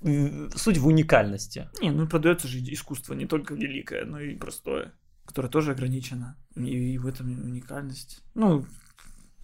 суть 0.00 0.78
в 0.78 0.86
уникальности. 0.86 1.68
Не, 1.80 1.90
ну 1.90 2.06
продается 2.06 2.48
же 2.48 2.58
искусство 2.60 3.14
не 3.14 3.26
только 3.26 3.54
великое, 3.54 4.04
но 4.04 4.20
и 4.20 4.36
простое, 4.36 4.92
которое 5.24 5.48
тоже 5.48 5.72
ограничено. 5.72 6.36
И, 6.54 6.94
и 6.94 6.98
в 6.98 7.06
этом 7.06 7.30
уникальность. 7.30 8.22
Ну, 8.34 8.64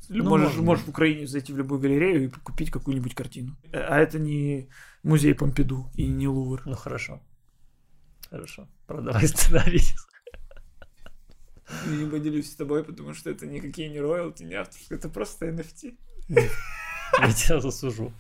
ну 0.09 0.25
можешь, 0.25 0.49
можно. 0.49 0.63
можешь 0.63 0.85
в 0.85 0.91
Украине 0.91 1.27
зайти 1.27 1.53
в 1.53 1.59
любую 1.59 1.81
галерею 1.81 2.25
и 2.25 2.29
купить 2.29 2.71
какую-нибудь 2.71 3.15
картину. 3.15 3.57
Э, 3.73 3.81
а 3.81 3.99
это 3.99 4.19
не 4.19 4.69
музей 5.03 5.35
Помпиду 5.35 5.91
и 5.95 6.07
не 6.07 6.29
Лувр. 6.29 6.63
Ну 6.67 6.75
хорошо. 6.75 7.23
Хорошо. 8.31 8.69
Продавай 8.87 9.27
сценарий. 9.27 9.83
Я 11.87 11.97
не 11.97 12.11
поделюсь 12.11 12.53
с 12.53 12.57
тобой, 12.57 12.85
потому 12.85 13.15
что 13.15 13.31
это 13.31 13.47
никакие 13.47 13.89
не 13.89 14.01
роялти, 14.01 14.43
не 14.43 14.55
авторские, 14.55 14.99
это 14.99 15.09
просто 15.09 15.49
NFT. 15.49 15.97
Я 17.21 17.33
тебя 17.33 17.61
засужу. 17.61 18.13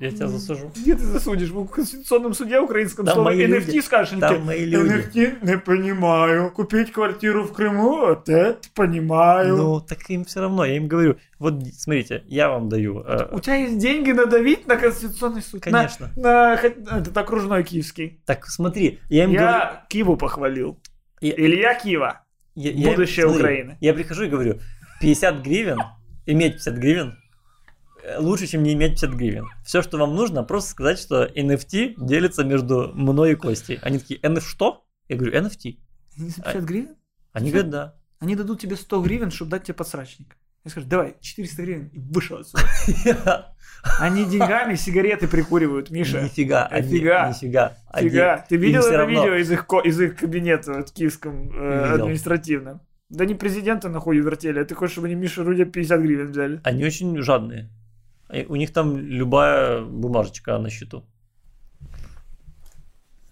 Я 0.00 0.10
тебя 0.10 0.28
засужу. 0.28 0.70
Где 0.74 0.94
ты 0.94 1.04
засудишь? 1.04 1.50
В 1.50 1.66
Конституционном 1.66 2.34
суде 2.34 2.58
украинском 2.60 3.06
там 3.06 3.14
слово 3.14 3.34
NFT 3.34 3.66
люди. 3.66 3.80
скажешь. 3.80 4.18
Там 4.18 4.44
мои 4.44 4.64
люди. 4.64 4.92
NFT 4.92 5.38
не 5.42 5.58
понимаю. 5.58 6.50
Купить 6.50 6.92
квартиру 6.92 7.44
в 7.44 7.52
Крыму, 7.52 8.06
вот 8.06 8.28
это 8.28 8.58
понимаю. 8.74 9.56
Ну, 9.56 9.80
так 9.80 10.08
им 10.10 10.24
все 10.24 10.40
равно. 10.40 10.64
Я 10.64 10.76
им 10.76 10.88
говорю, 10.88 11.16
вот 11.38 11.54
смотрите, 11.76 12.24
я 12.26 12.48
вам 12.48 12.68
даю. 12.68 13.00
Э... 13.00 13.28
У 13.32 13.40
тебя 13.40 13.56
есть 13.56 13.78
деньги 13.78 14.12
надавить 14.12 14.66
на 14.66 14.76
Конституционный 14.76 15.42
суд? 15.42 15.62
Конечно. 15.62 16.10
На, 16.16 16.56
на 16.56 16.98
этот 16.98 17.16
окружной 17.16 17.64
киевский. 17.64 18.20
Так 18.26 18.46
смотри, 18.46 19.00
я 19.08 19.24
им 19.24 19.30
я 19.30 19.38
говорю... 19.38 19.56
Я 19.56 19.86
Киеву 19.88 20.16
похвалил. 20.16 20.80
Я... 21.20 21.34
Илья 21.34 21.74
Киева. 21.74 22.22
Я, 22.54 22.90
Будущее 22.90 23.24
я, 23.24 23.28
смотри, 23.28 23.42
Украины. 23.42 23.78
Я 23.80 23.94
прихожу 23.94 24.24
и 24.24 24.28
говорю, 24.28 24.60
50 25.00 25.42
гривен, 25.42 25.78
иметь 26.26 26.54
50 26.54 26.74
гривен 26.74 27.21
лучше, 28.18 28.46
чем 28.46 28.62
не 28.62 28.72
иметь 28.74 29.00
50 29.00 29.10
гривен. 29.14 29.46
Все, 29.64 29.82
что 29.82 29.98
вам 29.98 30.14
нужно, 30.14 30.42
просто 30.42 30.70
сказать, 30.70 30.98
что 30.98 31.24
NFT 31.24 31.94
делится 31.96 32.44
между 32.44 32.92
мной 32.94 33.32
и 33.32 33.34
Костей. 33.34 33.78
Они 33.82 33.98
такие, 33.98 34.20
NFT 34.20 34.40
что? 34.40 34.84
Я 35.08 35.16
говорю, 35.16 35.40
NFT. 35.40 35.78
Они 36.18 36.28
за 36.28 36.42
50 36.42 36.64
гривен? 36.64 36.96
Они 37.32 37.50
говорят, 37.50 37.70
да. 37.70 37.94
Они 38.18 38.36
дадут 38.36 38.60
тебе 38.60 38.76
100 38.76 39.02
гривен, 39.02 39.30
чтобы 39.30 39.50
дать 39.50 39.64
тебе 39.64 39.74
подсрачник. 39.74 40.36
Я 40.64 40.70
скажу, 40.70 40.86
давай, 40.86 41.16
400 41.20 41.62
гривен 41.62 41.88
и 41.88 41.98
вышел 41.98 42.38
отсюда. 42.38 42.62
Они 43.98 44.24
деньгами 44.24 44.76
сигареты 44.76 45.26
прикуривают, 45.26 45.90
Миша. 45.90 46.22
Нифига. 46.22 46.68
Нифига. 46.72 47.30
Нифига. 47.30 47.76
Нифига. 47.96 48.46
Ты 48.48 48.56
видел 48.56 48.82
это 48.82 49.04
видео 49.04 49.34
из 49.34 49.50
их, 49.50 49.66
из 49.84 50.00
их 50.00 50.16
кабинета 50.16 50.84
в 50.84 50.92
киевском 50.92 51.50
э, 51.52 51.94
административном? 51.94 52.80
Да 53.08 53.26
не 53.26 53.34
президента 53.34 53.88
находят 53.88 54.24
вертели, 54.24 54.60
а 54.60 54.64
ты 54.64 54.74
хочешь, 54.74 54.92
чтобы 54.92 55.08
они 55.08 55.16
Миша 55.16 55.42
Рудя 55.42 55.64
50 55.64 56.00
гривен 56.00 56.30
взяли? 56.30 56.60
Они 56.62 56.84
очень 56.84 57.20
жадные. 57.20 57.68
У 58.48 58.56
них 58.56 58.72
там 58.72 58.96
любая 58.96 59.84
бумажечка 59.84 60.58
на 60.58 60.70
счету. 60.70 61.04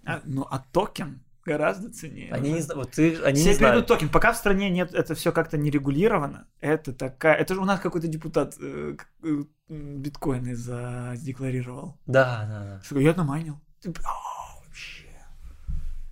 А, 0.05 0.20
ну, 0.24 0.47
а 0.51 0.59
токен 0.72 1.22
гораздо 1.44 1.90
ценнее. 1.90 2.32
Они 2.32 2.52
не, 2.52 2.74
вот 2.74 2.93
ты, 2.93 3.16
они 3.22 3.40
все 3.40 3.51
не 3.51 3.55
знают. 3.55 3.86
токен. 3.86 4.09
Пока 4.09 4.32
в 4.32 4.36
стране 4.36 4.70
нет, 4.70 4.94
это 4.94 5.14
все 5.14 5.32
как-то 5.32 5.56
не 5.56 5.70
регулировано. 5.70 6.47
Это 6.60 6.93
такая... 6.93 7.35
Это 7.35 7.55
же 7.55 7.60
у 7.60 7.64
нас 7.64 7.81
какой-то 7.81 8.09
депутат 8.09 8.56
э, 8.60 8.97
э, 9.22 9.43
биткоины 9.68 10.55
задекларировал. 10.55 11.98
Да, 12.06 12.47
да, 12.48 12.64
да. 12.64 12.82
Что, 12.82 13.01
я 13.01 13.14
намайнил. 13.14 13.60
Ты, 13.81 13.93
а, 14.05 14.64
вообще. 14.64 15.06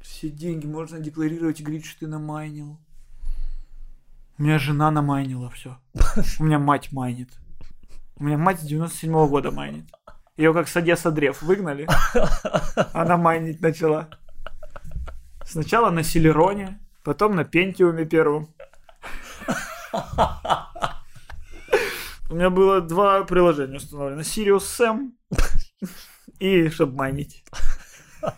Все 0.01 0.31
деньги 0.31 0.67
можно 0.67 0.99
декларировать 0.99 1.61
и 1.61 1.63
говорить, 1.63 1.85
что 1.85 2.01
ты 2.01 2.07
намайнил. 2.07 2.81
У 4.39 4.43
меня 4.43 4.59
жена 4.59 4.91
намайнила 4.91 5.51
все. 5.51 5.79
У 6.41 6.45
меня 6.45 6.59
мать 6.59 6.93
майнит. 6.93 7.31
У 8.21 8.25
меня 8.25 8.37
мать 8.37 8.61
с 8.61 8.65
97 8.65 9.13
-го 9.13 9.29
года 9.29 9.51
майнит. 9.53 9.85
Ее 10.37 10.53
как 10.53 10.69
с 10.69 10.77
Одесса 10.77 11.11
Древ 11.11 11.41
выгнали. 11.43 11.89
Она 12.93 13.17
майнить 13.17 13.61
начала. 13.61 14.09
Сначала 15.45 15.91
на 15.91 16.03
Селероне, 16.03 16.81
потом 17.05 17.37
на 17.37 17.45
Пентиуме 17.45 18.05
первом. 18.05 18.49
У 22.31 22.35
меня 22.35 22.51
было 22.51 22.81
два 22.81 23.25
приложения 23.25 23.77
установлено. 23.77 24.21
Sirius 24.21 24.65
Sam 24.79 25.13
и 26.39 26.69
чтобы 26.69 26.97
майнить. 26.97 27.45
На 28.21 28.35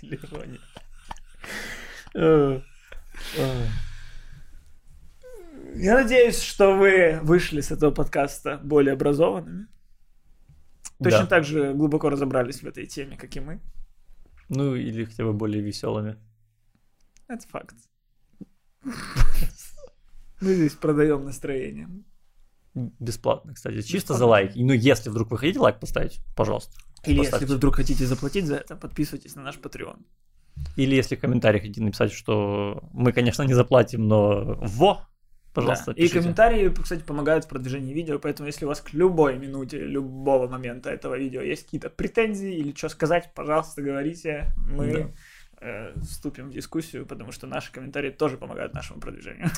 Селероне. 0.00 0.60
Я 5.74 5.94
надеюсь, 5.94 6.40
что 6.40 6.76
вы 6.76 7.18
вышли 7.22 7.60
с 7.60 7.70
этого 7.70 7.90
подкаста 7.90 8.58
более 8.62 8.92
образованными. 8.92 9.66
Точно 11.02 11.20
да. 11.20 11.26
так 11.26 11.44
же 11.44 11.74
глубоко 11.74 12.10
разобрались 12.10 12.62
в 12.62 12.66
этой 12.66 12.86
теме, 12.86 13.16
как 13.16 13.34
и 13.36 13.40
мы. 13.40 13.60
Ну, 14.48 14.74
или 14.74 15.04
хотя 15.04 15.24
бы 15.24 15.32
более 15.32 15.62
веселыми. 15.62 16.16
Это 17.28 17.46
факт. 17.48 17.74
Мы 20.40 20.54
здесь 20.54 20.72
продаем 20.74 21.24
настроение. 21.24 21.88
Бесплатно, 22.74 23.54
кстати. 23.54 23.82
Чисто 23.82 24.14
за 24.14 24.26
лайк. 24.26 24.52
Ну, 24.54 24.72
если 24.72 25.10
вдруг 25.10 25.30
вы 25.30 25.38
хотите 25.38 25.58
лайк 25.58 25.80
поставить, 25.80 26.20
пожалуйста. 26.36 26.76
Или 27.04 27.18
поставьте. 27.18 27.44
если 27.44 27.52
вы 27.52 27.56
вдруг 27.56 27.76
хотите 27.76 28.06
заплатить 28.06 28.46
за 28.46 28.56
это, 28.56 28.76
подписывайтесь 28.76 29.34
на 29.36 29.42
наш 29.42 29.56
Patreon. 29.56 30.04
Или 30.76 30.94
если 30.94 31.16
в 31.16 31.20
комментариях 31.20 31.62
хотите 31.62 31.82
написать, 31.82 32.12
что 32.12 32.88
мы, 32.92 33.12
конечно, 33.12 33.42
не 33.42 33.54
заплатим, 33.54 34.06
но 34.06 34.56
во, 34.60 35.08
пожалуйста, 35.54 35.94
да. 35.94 36.02
И 36.02 36.08
комментарии, 36.08 36.68
кстати, 36.82 37.02
помогают 37.02 37.44
в 37.44 37.48
продвижении 37.48 37.94
видео, 37.94 38.18
поэтому 38.18 38.48
если 38.48 38.64
у 38.64 38.68
вас 38.68 38.80
к 38.80 38.92
любой 38.92 39.38
минуте, 39.38 39.78
любого 39.78 40.48
момента 40.48 40.90
этого 40.90 41.16
видео 41.16 41.40
есть 41.40 41.64
какие-то 41.64 41.88
претензии 41.88 42.52
или 42.52 42.74
что 42.74 42.88
сказать, 42.88 43.30
пожалуйста, 43.34 43.80
говорите. 43.80 44.52
Мы 44.56 44.92
да. 44.92 45.08
э, 45.60 46.00
вступим 46.02 46.50
в 46.50 46.52
дискуссию, 46.52 47.06
потому 47.06 47.32
что 47.32 47.46
наши 47.46 47.72
комментарии 47.72 48.10
тоже 48.10 48.36
помогают 48.36 48.74
нашему 48.74 49.00
продвижению. 49.00 49.48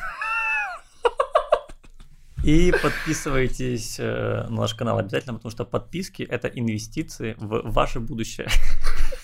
И 2.45 2.73
подписывайтесь 2.81 3.97
э, 3.99 4.47
на 4.49 4.61
наш 4.61 4.75
канал 4.75 4.99
обязательно, 4.99 5.35
потому 5.35 5.51
что 5.51 5.65
подписки 5.65 6.23
это 6.23 6.47
инвестиции 6.47 7.35
в 7.39 7.73
ваше 7.73 7.99
будущее. 7.99 8.47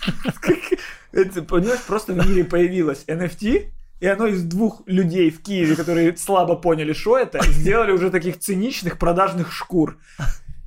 Это, 1.12 1.42
понимаешь, 1.42 1.82
просто 1.86 2.14
в 2.14 2.26
мире 2.26 2.42
появилось 2.42 3.04
NFT, 3.06 3.70
и 4.02 4.06
оно 4.08 4.26
из 4.26 4.42
двух 4.42 4.82
людей 4.86 5.30
в 5.30 5.40
Киеве, 5.42 5.76
которые 5.76 6.16
слабо 6.16 6.56
поняли, 6.56 6.92
что 6.92 7.16
это, 7.16 7.40
сделали 7.52 7.92
уже 7.92 8.10
таких 8.10 8.40
циничных 8.40 8.98
продажных 8.98 9.52
шкур. 9.52 9.96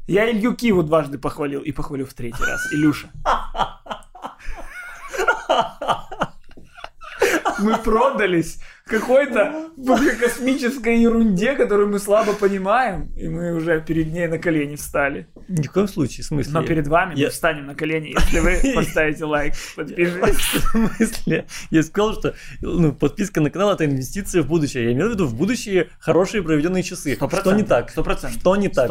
Я 0.08 0.32
Илью 0.32 0.56
Киеву 0.56 0.84
дважды 0.84 1.18
похвалил 1.18 1.60
и 1.60 1.74
похвалю 1.74 2.06
в 2.06 2.14
третий 2.14 2.42
раз. 2.42 2.62
Илюша. 2.72 3.10
Мы 7.60 7.78
продались 7.80 8.62
какой-то 8.88 9.72
космической 10.20 11.00
ерунде, 11.02 11.56
которую 11.56 11.90
мы 11.90 11.98
слабо 11.98 12.34
понимаем, 12.34 13.12
и 13.16 13.28
мы 13.28 13.54
уже 13.56 13.82
перед 13.82 14.14
ней 14.14 14.28
на 14.28 14.38
колени 14.38 14.76
встали. 14.76 15.28
Ни 15.48 15.66
в 15.66 15.72
коем 15.72 15.88
случае, 15.88 16.24
в 16.24 16.28
смысле. 16.28 16.54
Но 16.54 16.64
перед 16.64 16.88
вами 16.88 17.16
я... 17.16 17.26
мы 17.26 17.32
встанем 17.32 17.66
на 17.66 17.74
колени, 17.74 18.10
если 18.10 18.40
вы 18.40 18.62
поставите 18.76 19.26
лайк, 19.26 19.54
подпишитесь. 19.76 20.36
В 20.36 20.70
смысле? 20.72 21.48
Я 21.72 21.84
сказал, 21.84 22.14
что 22.14 22.36
ну, 22.62 22.94
подписка 22.94 23.42
на 23.42 23.50
канал 23.50 23.74
это 23.74 23.86
инвестиция 23.86 24.44
в 24.44 24.48
будущее. 24.48 24.86
Я 24.86 24.92
имею 24.94 25.10
в 25.10 25.14
виду 25.14 25.26
в 25.26 25.36
будущее 25.36 25.90
хорошие 26.00 26.44
проведенные 26.44 26.84
часы. 26.84 27.16
Что 27.16 27.54
не 27.54 27.64
так? 27.64 27.90
Сто 27.90 28.04
процентов. 28.04 28.40
Что 28.40 28.56
не 28.56 28.70
так? 28.70 28.90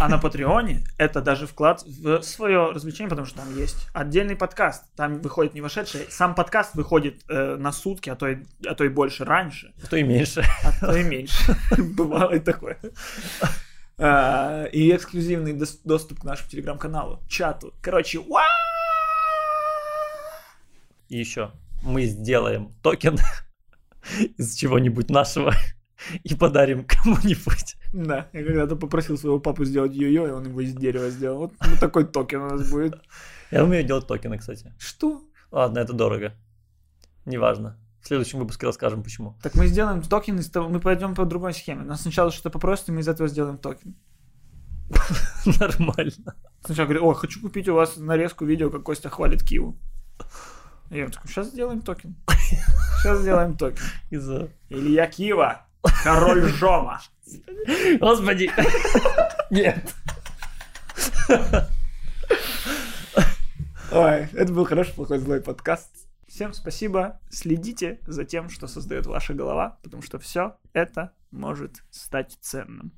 А 0.00 0.08
на 0.08 0.18
Патреоне 0.18 0.84
это 0.98 1.20
даже 1.20 1.48
вклад 1.48 1.82
в 1.84 2.22
свое 2.22 2.70
развлечение, 2.70 3.08
потому 3.08 3.26
что 3.26 3.38
там 3.38 3.56
есть 3.56 3.88
отдельный 3.92 4.36
подкаст. 4.36 4.84
Там 4.94 5.20
выходит 5.20 5.54
не 5.54 5.60
вошедший. 5.60 6.02
Сам 6.10 6.36
подкаст 6.36 6.74
выходит 6.74 7.22
э, 7.28 7.56
на 7.56 7.72
сутки, 7.72 8.08
а 8.08 8.14
то 8.14 8.28
и, 8.28 8.38
а 8.66 8.74
то 8.74 8.84
и 8.84 8.88
больше 8.88 9.24
раньше. 9.32 9.72
А 9.82 9.86
то 9.86 9.96
и 9.96 10.02
меньше. 10.02 10.44
А 10.64 10.86
то 10.86 10.94
и 10.94 11.02
меньше. 11.02 11.56
Бывало 11.78 12.32
и 12.32 12.40
такое. 12.40 12.78
А, 13.98 14.64
и 14.64 14.94
эксклюзивный 14.94 15.54
доступ 15.84 16.20
к 16.20 16.24
нашему 16.24 16.50
телеграм-каналу, 16.50 17.22
чату. 17.28 17.72
Короче! 17.80 18.20
И 21.08 21.18
еще 21.18 21.50
мы 21.82 22.04
сделаем 22.04 22.72
токен 22.82 23.18
из 24.38 24.54
чего-нибудь 24.54 25.10
нашего 25.10 25.54
и 26.24 26.34
подарим 26.34 26.84
кому-нибудь. 26.84 27.76
Да, 27.92 28.28
я 28.32 28.44
когда-то 28.44 28.76
попросил 28.76 29.16
своего 29.16 29.40
папу 29.40 29.64
сделать 29.64 29.92
йо-йо, 29.92 30.26
и 30.28 30.30
он 30.30 30.46
его 30.46 30.60
из 30.60 30.74
дерева 30.74 31.10
сделал. 31.10 31.38
Вот, 31.38 31.52
вот 31.58 31.80
такой 31.80 32.04
токен 32.04 32.42
у 32.42 32.50
нас 32.50 32.70
будет. 32.70 33.00
Я 33.50 33.64
умею 33.64 33.84
делать 33.84 34.06
токены, 34.06 34.38
кстати. 34.38 34.74
Что? 34.78 35.22
Ладно, 35.50 35.78
это 35.78 35.92
дорого. 35.92 36.34
Неважно. 37.24 37.78
В 38.02 38.08
следующем 38.08 38.40
выпуске 38.40 38.66
расскажем, 38.66 39.04
почему. 39.04 39.38
Так 39.42 39.54
мы 39.54 39.68
сделаем 39.68 40.02
токен, 40.02 40.38
из 40.38 40.50
того, 40.50 40.68
мы 40.68 40.80
пойдем 40.80 41.14
по 41.14 41.24
другой 41.24 41.54
схеме. 41.54 41.84
Нас 41.84 42.02
сначала 42.02 42.32
что-то 42.32 42.50
попросят, 42.50 42.88
и 42.88 42.92
мы 42.92 43.00
из 43.00 43.08
этого 43.08 43.28
сделаем 43.28 43.58
токен. 43.58 43.94
Нормально. 45.60 46.34
Сначала 46.64 46.86
говорю, 46.86 47.08
о, 47.08 47.14
хочу 47.14 47.40
купить 47.40 47.68
у 47.68 47.74
вас 47.74 47.96
нарезку 47.96 48.44
видео, 48.44 48.70
как 48.70 48.82
Костя 48.82 49.08
хвалит 49.08 49.44
Киву. 49.44 49.78
Я 50.90 51.08
такой, 51.08 51.30
сейчас 51.30 51.48
сделаем 51.48 51.80
токен. 51.80 52.16
Сейчас 53.02 53.20
сделаем 53.20 53.56
токен. 53.56 53.82
Из-за... 54.10 54.50
Илья 54.68 55.06
Кива, 55.06 55.64
король 56.04 56.42
жима. 56.48 57.00
Господи. 57.98 58.50
Нет. 59.50 59.94
Ой, 63.90 64.28
это 64.32 64.52
был 64.52 64.64
хороший, 64.66 64.92
плохой, 64.92 65.18
злой 65.18 65.40
подкаст. 65.40 66.01
Всем 66.32 66.54
спасибо. 66.54 67.20
Следите 67.28 68.00
за 68.06 68.24
тем, 68.24 68.48
что 68.48 68.66
создает 68.66 69.04
ваша 69.04 69.34
голова, 69.34 69.78
потому 69.82 70.02
что 70.02 70.18
все 70.18 70.56
это 70.72 71.12
может 71.30 71.82
стать 71.90 72.38
ценным. 72.40 72.94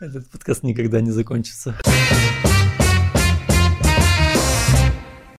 Этот 0.00 0.28
подкаст 0.32 0.64
никогда 0.64 1.00
не 1.00 1.12
закончится. 1.12 1.78